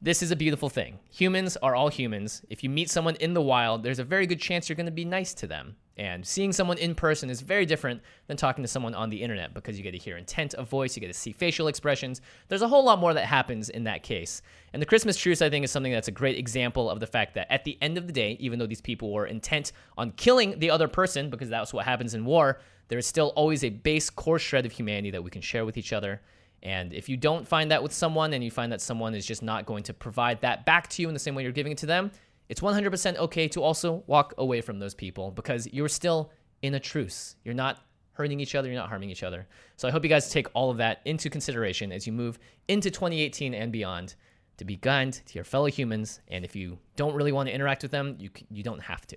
this 0.00 0.22
is 0.22 0.30
a 0.30 0.36
beautiful 0.36 0.68
thing. 0.68 0.98
Humans 1.10 1.56
are 1.58 1.74
all 1.74 1.88
humans. 1.88 2.42
If 2.48 2.62
you 2.62 2.70
meet 2.70 2.88
someone 2.88 3.16
in 3.16 3.34
the 3.34 3.42
wild, 3.42 3.82
there's 3.82 3.98
a 3.98 4.04
very 4.04 4.26
good 4.26 4.40
chance 4.40 4.68
you're 4.68 4.76
going 4.76 4.86
to 4.86 4.92
be 4.92 5.04
nice 5.04 5.34
to 5.34 5.46
them. 5.46 5.76
And 5.98 6.24
seeing 6.24 6.52
someone 6.52 6.78
in 6.78 6.94
person 6.94 7.28
is 7.28 7.40
very 7.40 7.66
different 7.66 8.00
than 8.28 8.36
talking 8.36 8.62
to 8.62 8.68
someone 8.68 8.94
on 8.94 9.10
the 9.10 9.20
internet 9.20 9.52
because 9.52 9.76
you 9.76 9.82
get 9.82 9.90
to 9.90 9.98
hear 9.98 10.16
intent 10.16 10.54
of 10.54 10.68
voice, 10.68 10.96
you 10.96 11.00
get 11.00 11.08
to 11.08 11.12
see 11.12 11.32
facial 11.32 11.66
expressions. 11.66 12.20
There's 12.46 12.62
a 12.62 12.68
whole 12.68 12.84
lot 12.84 13.00
more 13.00 13.12
that 13.14 13.24
happens 13.24 13.68
in 13.68 13.82
that 13.84 14.04
case. 14.04 14.40
And 14.72 14.80
the 14.80 14.86
Christmas 14.86 15.16
truce, 15.16 15.42
I 15.42 15.50
think, 15.50 15.64
is 15.64 15.72
something 15.72 15.92
that's 15.92 16.06
a 16.06 16.12
great 16.12 16.38
example 16.38 16.88
of 16.88 17.00
the 17.00 17.06
fact 17.06 17.34
that 17.34 17.52
at 17.52 17.64
the 17.64 17.76
end 17.82 17.98
of 17.98 18.06
the 18.06 18.12
day, 18.12 18.36
even 18.38 18.60
though 18.60 18.66
these 18.66 18.80
people 18.80 19.12
were 19.12 19.26
intent 19.26 19.72
on 19.96 20.12
killing 20.12 20.60
the 20.60 20.70
other 20.70 20.86
person, 20.86 21.30
because 21.30 21.48
that's 21.48 21.74
what 21.74 21.84
happens 21.84 22.14
in 22.14 22.24
war, 22.24 22.60
there 22.86 22.98
is 22.98 23.06
still 23.06 23.32
always 23.34 23.64
a 23.64 23.70
base 23.70 24.08
core 24.08 24.38
shred 24.38 24.66
of 24.66 24.72
humanity 24.72 25.10
that 25.10 25.24
we 25.24 25.30
can 25.30 25.42
share 25.42 25.64
with 25.64 25.76
each 25.76 25.92
other. 25.92 26.20
And 26.62 26.92
if 26.92 27.08
you 27.08 27.16
don't 27.16 27.46
find 27.46 27.70
that 27.70 27.82
with 27.82 27.92
someone 27.92 28.32
and 28.32 28.42
you 28.42 28.50
find 28.50 28.70
that 28.72 28.80
someone 28.80 29.14
is 29.14 29.26
just 29.26 29.42
not 29.42 29.66
going 29.66 29.82
to 29.84 29.94
provide 29.94 30.40
that 30.42 30.64
back 30.64 30.88
to 30.90 31.02
you 31.02 31.08
in 31.08 31.14
the 31.14 31.20
same 31.20 31.34
way 31.34 31.42
you're 31.42 31.52
giving 31.52 31.72
it 31.72 31.78
to 31.78 31.86
them, 31.86 32.10
it's 32.48 32.60
100% 32.60 33.16
okay 33.16 33.48
to 33.48 33.62
also 33.62 34.02
walk 34.06 34.34
away 34.38 34.60
from 34.60 34.78
those 34.78 34.94
people 34.94 35.30
because 35.30 35.66
you're 35.72 35.88
still 35.88 36.30
in 36.62 36.74
a 36.74 36.80
truce. 36.80 37.36
You're 37.44 37.54
not 37.54 37.80
hurting 38.12 38.40
each 38.40 38.54
other, 38.54 38.68
you're 38.68 38.76
not 38.78 38.88
harming 38.88 39.10
each 39.10 39.22
other. 39.22 39.46
So 39.76 39.86
I 39.86 39.90
hope 39.92 40.02
you 40.02 40.08
guys 40.08 40.30
take 40.30 40.48
all 40.54 40.70
of 40.70 40.78
that 40.78 41.00
into 41.04 41.30
consideration 41.30 41.92
as 41.92 42.06
you 42.06 42.12
move 42.12 42.38
into 42.66 42.90
2018 42.90 43.54
and 43.54 43.70
beyond 43.70 44.14
to 44.56 44.64
be 44.64 44.76
kind 44.76 45.12
to 45.12 45.34
your 45.34 45.44
fellow 45.44 45.66
humans. 45.66 46.20
And 46.28 46.44
if 46.44 46.56
you 46.56 46.78
don't 46.96 47.14
really 47.14 47.30
want 47.30 47.48
to 47.48 47.54
interact 47.54 47.82
with 47.82 47.92
them, 47.92 48.16
you, 48.18 48.30
you 48.50 48.64
don't 48.64 48.80
have 48.82 49.06
to. 49.08 49.16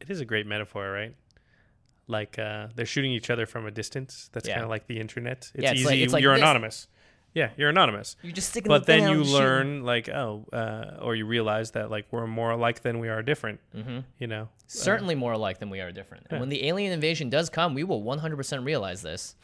It 0.00 0.10
is 0.10 0.20
a 0.20 0.24
great 0.24 0.46
metaphor, 0.46 0.90
right? 0.92 1.14
Like 2.06 2.38
uh, 2.38 2.68
they're 2.76 2.86
shooting 2.86 3.10
each 3.12 3.30
other 3.30 3.46
from 3.46 3.66
a 3.66 3.70
distance. 3.70 4.28
That's 4.32 4.46
Yeah. 4.46 4.54
kind 4.54 4.64
of 4.64 4.70
like 4.70 4.86
the 4.86 5.00
internet. 5.00 5.50
It's 5.54 5.62
Yeah, 5.64 5.70
it's 5.72 5.80
easy. 5.80 5.86
like- 5.88 5.98
it's 6.00 6.12
like 6.12 6.22
you're 6.22 6.34
this. 6.34 6.42
anonymous. 6.42 6.86
Yeah, 7.34 7.50
you're 7.56 7.68
anonymous. 7.68 8.16
You 8.22 8.32
just 8.32 8.50
stick 8.50 8.62
to 8.64 8.68
the 8.68 8.74
But 8.78 8.86
then 8.86 9.08
you 9.08 9.24
learn, 9.24 9.82
like, 9.82 10.08
oh, 10.08 10.46
uh, 10.52 10.98
or 11.02 11.16
you 11.16 11.26
realize 11.26 11.72
that, 11.72 11.90
like, 11.90 12.06
we're 12.12 12.28
more 12.28 12.52
alike 12.52 12.82
than 12.82 13.00
we 13.00 13.08
are 13.08 13.22
different. 13.22 13.58
Mm-hmm. 13.76 13.98
You 14.20 14.26
know, 14.28 14.48
certainly 14.68 15.16
more 15.16 15.32
alike 15.32 15.58
than 15.58 15.68
we 15.68 15.80
are 15.80 15.90
different. 15.90 16.28
And 16.30 16.38
when 16.38 16.48
the 16.48 16.66
alien 16.68 16.92
invasion 16.92 17.30
does 17.30 17.50
come, 17.50 17.74
we 17.74 17.82
will 17.82 18.02
100% 18.02 18.64
realize 18.64 19.02
this. 19.02 19.34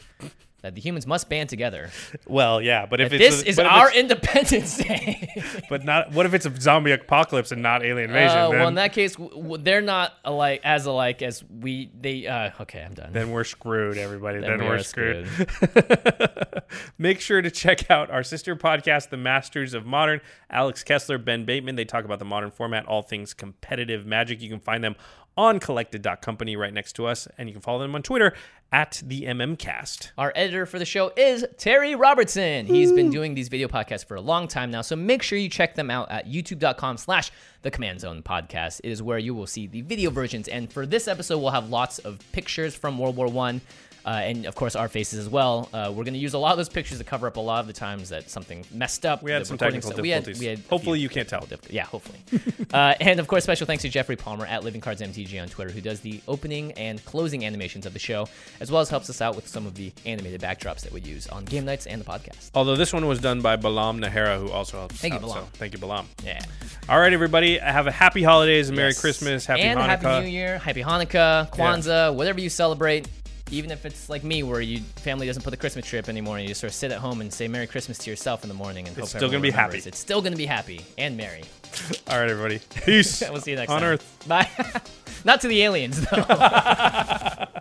That 0.63 0.75
the 0.75 0.81
humans 0.81 1.07
must 1.07 1.29
band 1.29 1.49
together. 1.49 1.91
Well, 2.27 2.61
yeah, 2.61 2.87
but 2.87 3.01
if 3.01 3.13
it's 3.13 3.43
this 3.43 3.43
is 3.43 3.59
our 3.59 3.93
Independence 3.93 4.79
Day. 4.79 5.43
but 5.69 5.85
not. 5.85 6.13
What 6.13 6.27
if 6.27 6.35
it's 6.35 6.47
a 6.47 6.61
zombie 6.61 6.93
apocalypse 6.93 7.53
and 7.53 7.63
not 7.63 7.85
alien 7.85 8.11
invasion? 8.11 8.37
Uh, 8.37 8.51
then, 8.51 8.59
well, 8.59 8.69
in 8.69 8.75
that 8.75 8.93
case, 8.93 9.15
w- 9.15 9.31
w- 9.31 9.63
they're 9.63 9.81
not 9.81 10.15
alike 10.25 10.61
as 10.65 10.87
alike 10.87 11.23
as 11.23 11.43
we. 11.45 11.91
They. 11.99 12.27
Uh, 12.27 12.51
okay, 12.61 12.83
I'm 12.83 12.95
done. 12.95 13.13
then 13.13 13.31
we're 13.31 13.45
screwed, 13.45 13.97
everybody. 13.97 14.41
Then, 14.41 14.59
we 14.59 14.67
we're 14.67 14.77
are 14.77 14.83
screwed. 14.83 15.29
Make 16.99 17.21
sure 17.21 17.43
to 17.43 17.51
check 17.51 17.91
out 17.91 18.11
our 18.11 18.23
sister 18.23 18.55
podcast, 18.57 19.11
The 19.11 19.17
Masters 19.17 19.75
of 19.75 19.87
Modern. 19.87 20.21
Alex 20.51 20.83
Kessler, 20.83 21.19
Ben 21.19 21.45
Bateman. 21.45 21.77
They 21.77 21.85
talk 21.85 22.05
about 22.05 22.19
the 22.19 22.25
modern 22.25 22.51
format, 22.51 22.87
all 22.87 23.03
things 23.03 23.35
competitive 23.35 24.07
magic. 24.07 24.41
You 24.41 24.51
can 24.51 24.61
find 24.61 24.85
them 24.85 24.97
on 25.37 25.59
collected.company 25.59 26.57
right 26.57 26.73
next 26.73 26.95
to 26.95 27.07
us, 27.07 27.27
and 27.39 27.49
you 27.49 27.55
can 27.55 27.63
follow 27.63 27.79
them 27.79 27.95
on 27.95 28.03
Twitter 28.03 28.35
at 28.73 29.03
the 29.05 29.23
MMCast. 29.23 30.11
Our 30.17 30.33
editor 30.37 30.65
for 30.65 30.79
the 30.79 30.85
show 30.85 31.13
is 31.17 31.45
Terry 31.59 31.95
Robertson. 31.95 32.67
He's 32.67 32.93
been 32.93 33.11
doing 33.11 33.35
these 33.35 33.49
video 33.49 33.69
podcasts 33.69 34.05
for 34.05 34.15
a 34.15 34.21
long 34.21 34.47
time 34.47 34.71
now, 34.71 34.83
so 34.83 34.95
make 34.95 35.23
sure 35.23 35.39
you 35.39 35.49
check 35.49 35.75
them 35.75 35.91
out 35.91 36.11
at 36.11 36.29
youtube.com 36.29 36.97
slash 36.97 37.33
the 37.63 37.71
Command 37.71 38.01
Zone 38.01 38.23
Podcast. 38.23 38.81
It 38.85 38.91
is 38.91 39.03
where 39.03 39.19
you 39.19 39.35
will 39.35 39.47
see 39.47 39.67
the 39.67 39.83
video 39.83 40.11
versions. 40.11 40.47
And 40.49 40.73
for 40.73 40.87
this 40.87 41.09
episode, 41.09 41.39
we'll 41.39 41.51
have 41.51 41.69
lots 41.69 41.99
of 41.99 42.21
pictures 42.33 42.75
from 42.75 42.99
World 42.99 43.17
War 43.17 43.27
One. 43.27 43.61
Uh, 44.05 44.09
and 44.09 44.47
of 44.47 44.55
course, 44.55 44.77
our 44.77 44.89
faces 44.89 45.19
as 45.19 45.29
well. 45.29 45.69
Uh, 45.73 45.93
we're 45.95 46.05
going 46.05 46.15
to 46.15 46.21
use 46.21 46.35
a 46.35 46.39
lot 46.39 46.53
of 46.53 46.57
those 46.57 46.69
pictures 46.69 46.99
to 46.99 47.05
cover 47.05 47.27
up 47.27 47.37
a 47.37 47.41
lot 47.41 47.61
of 47.61 47.67
the 47.67 47.73
times 47.73 48.09
that 48.11 48.31
something 48.31 48.65
messed 48.73 49.05
up. 49.05 49.23
We 49.23 49.31
had 49.31 49.47
some 49.47 49.59
technical 49.59 49.91
stuff. 49.91 50.01
We 50.01 50.11
had- 50.11 50.25
difficulties. 50.25 50.41
we 50.41 50.47
had 50.47 50.59
Hopefully 50.71 51.01
you 51.01 51.09
can't 51.09 51.29
tell. 51.29 51.47
Yeah, 51.69 51.85
hopefully. 51.85 52.19
uh, 52.73 52.95
and 53.01 53.19
of 53.21 53.27
course, 53.27 53.45
special 53.45 53.67
thanks 53.67 53.83
to 53.83 53.89
Jeffrey 53.89 54.17
Palmer 54.17 54.47
at 54.47 54.65
Living 54.65 54.81
Cards 54.81 55.01
MTG 55.01 55.41
on 55.41 55.49
Twitter, 55.49 55.71
who 55.71 55.81
does 55.81 56.01
the 56.01 56.21
opening 56.29 56.73
and 56.73 57.05
closing 57.05 57.45
animations 57.45 57.87
of 57.87 57.93
the 57.93 57.99
show, 57.99 58.27
as 58.61 58.71
well 58.71 58.81
as 58.81 58.89
helps 58.89 59.11
us 59.11 59.21
out 59.21 59.37
with 59.37 59.49
some 59.49 59.67
of 59.67 59.75
the 59.75 59.93
animated 60.07 60.41
backdrops 60.41 60.83
that 60.83 60.93
we 60.93 61.01
use 61.01 61.27
on 61.29 61.45
game 61.45 61.65
nights 61.65 61.87
and 61.87 62.01
the 62.01 62.05
podcast. 62.05 62.51
Although 62.55 62.77
this 62.77 62.93
one 62.93 63.07
was 63.07 63.21
done 63.21 63.41
by 63.41 63.57
Balam 63.57 64.05
Nahara, 64.05 64.39
who 64.39 64.51
also 64.51 64.79
helps. 64.79 64.95
Out. 64.95 65.01
Thank 65.01 65.15
you, 65.15 65.21
Balam. 65.21 65.35
so 65.35 65.49
thank 65.55 65.73
you, 65.73 65.79
Balam. 65.79 66.05
Yeah. 66.25 66.41
All 66.89 66.99
right, 66.99 67.13
everybody. 67.13 67.59
Have 67.59 67.87
a 67.87 67.93
happy 67.93 68.23
holidays 68.23 68.69
and 68.69 68.77
Merry 68.77 68.95
Christmas. 68.95 69.47
Happy 69.47 69.63
and 69.63 69.79
Hanukkah. 69.79 70.01
Happy 70.03 70.25
New 70.27 70.31
Year, 70.31 70.59
Happy 70.59 70.83
Hanukkah, 70.83 71.51
Kwanzaa, 71.51 72.15
whatever 72.15 72.41
you 72.41 72.49
celebrate. 72.49 73.09
Even 73.51 73.71
if 73.71 73.85
it's 73.85 74.09
like 74.09 74.23
me, 74.23 74.43
where 74.43 74.61
your 74.61 74.81
family 74.97 75.27
doesn't 75.27 75.43
put 75.43 75.51
the 75.51 75.57
Christmas 75.57 75.87
tree 75.87 75.99
up 75.99 76.09
anymore, 76.09 76.37
and 76.37 76.43
you 76.43 76.49
just 76.49 76.61
sort 76.61 76.71
of 76.71 76.75
sit 76.75 76.93
at 76.93 76.99
home 76.99 77.21
and 77.21 77.33
say 77.33 77.49
Merry 77.49 77.67
Christmas 77.67 77.99
to 77.99 78.11
yourself 78.11 78.43
in 78.43 78.49
the 78.49 78.55
morning, 78.55 78.87
and 78.87 78.97
hope 78.97 79.09
still 79.09 79.29
gonna 79.29 79.41
be 79.41 79.51
remembers. 79.51 79.77
happy. 79.85 79.89
It's 79.89 79.99
still 79.99 80.23
gonna 80.23 80.37
be 80.37 80.47
happy 80.47 80.81
and 80.99 81.17
merry. 81.17 81.43
All 82.09 82.19
right, 82.19 82.31
everybody. 82.31 82.61
Peace. 82.85 83.21
we'll 83.31 83.41
see 83.41 83.53
you 83.53 83.57
next 83.57 83.71
on 83.71 83.81
time. 83.81 83.91
Earth. 83.91 84.25
Bye. 84.27 84.49
Not 85.25 85.41
to 85.43 85.49
the 85.49 85.63
aliens 85.63 86.01
though. 86.07 87.61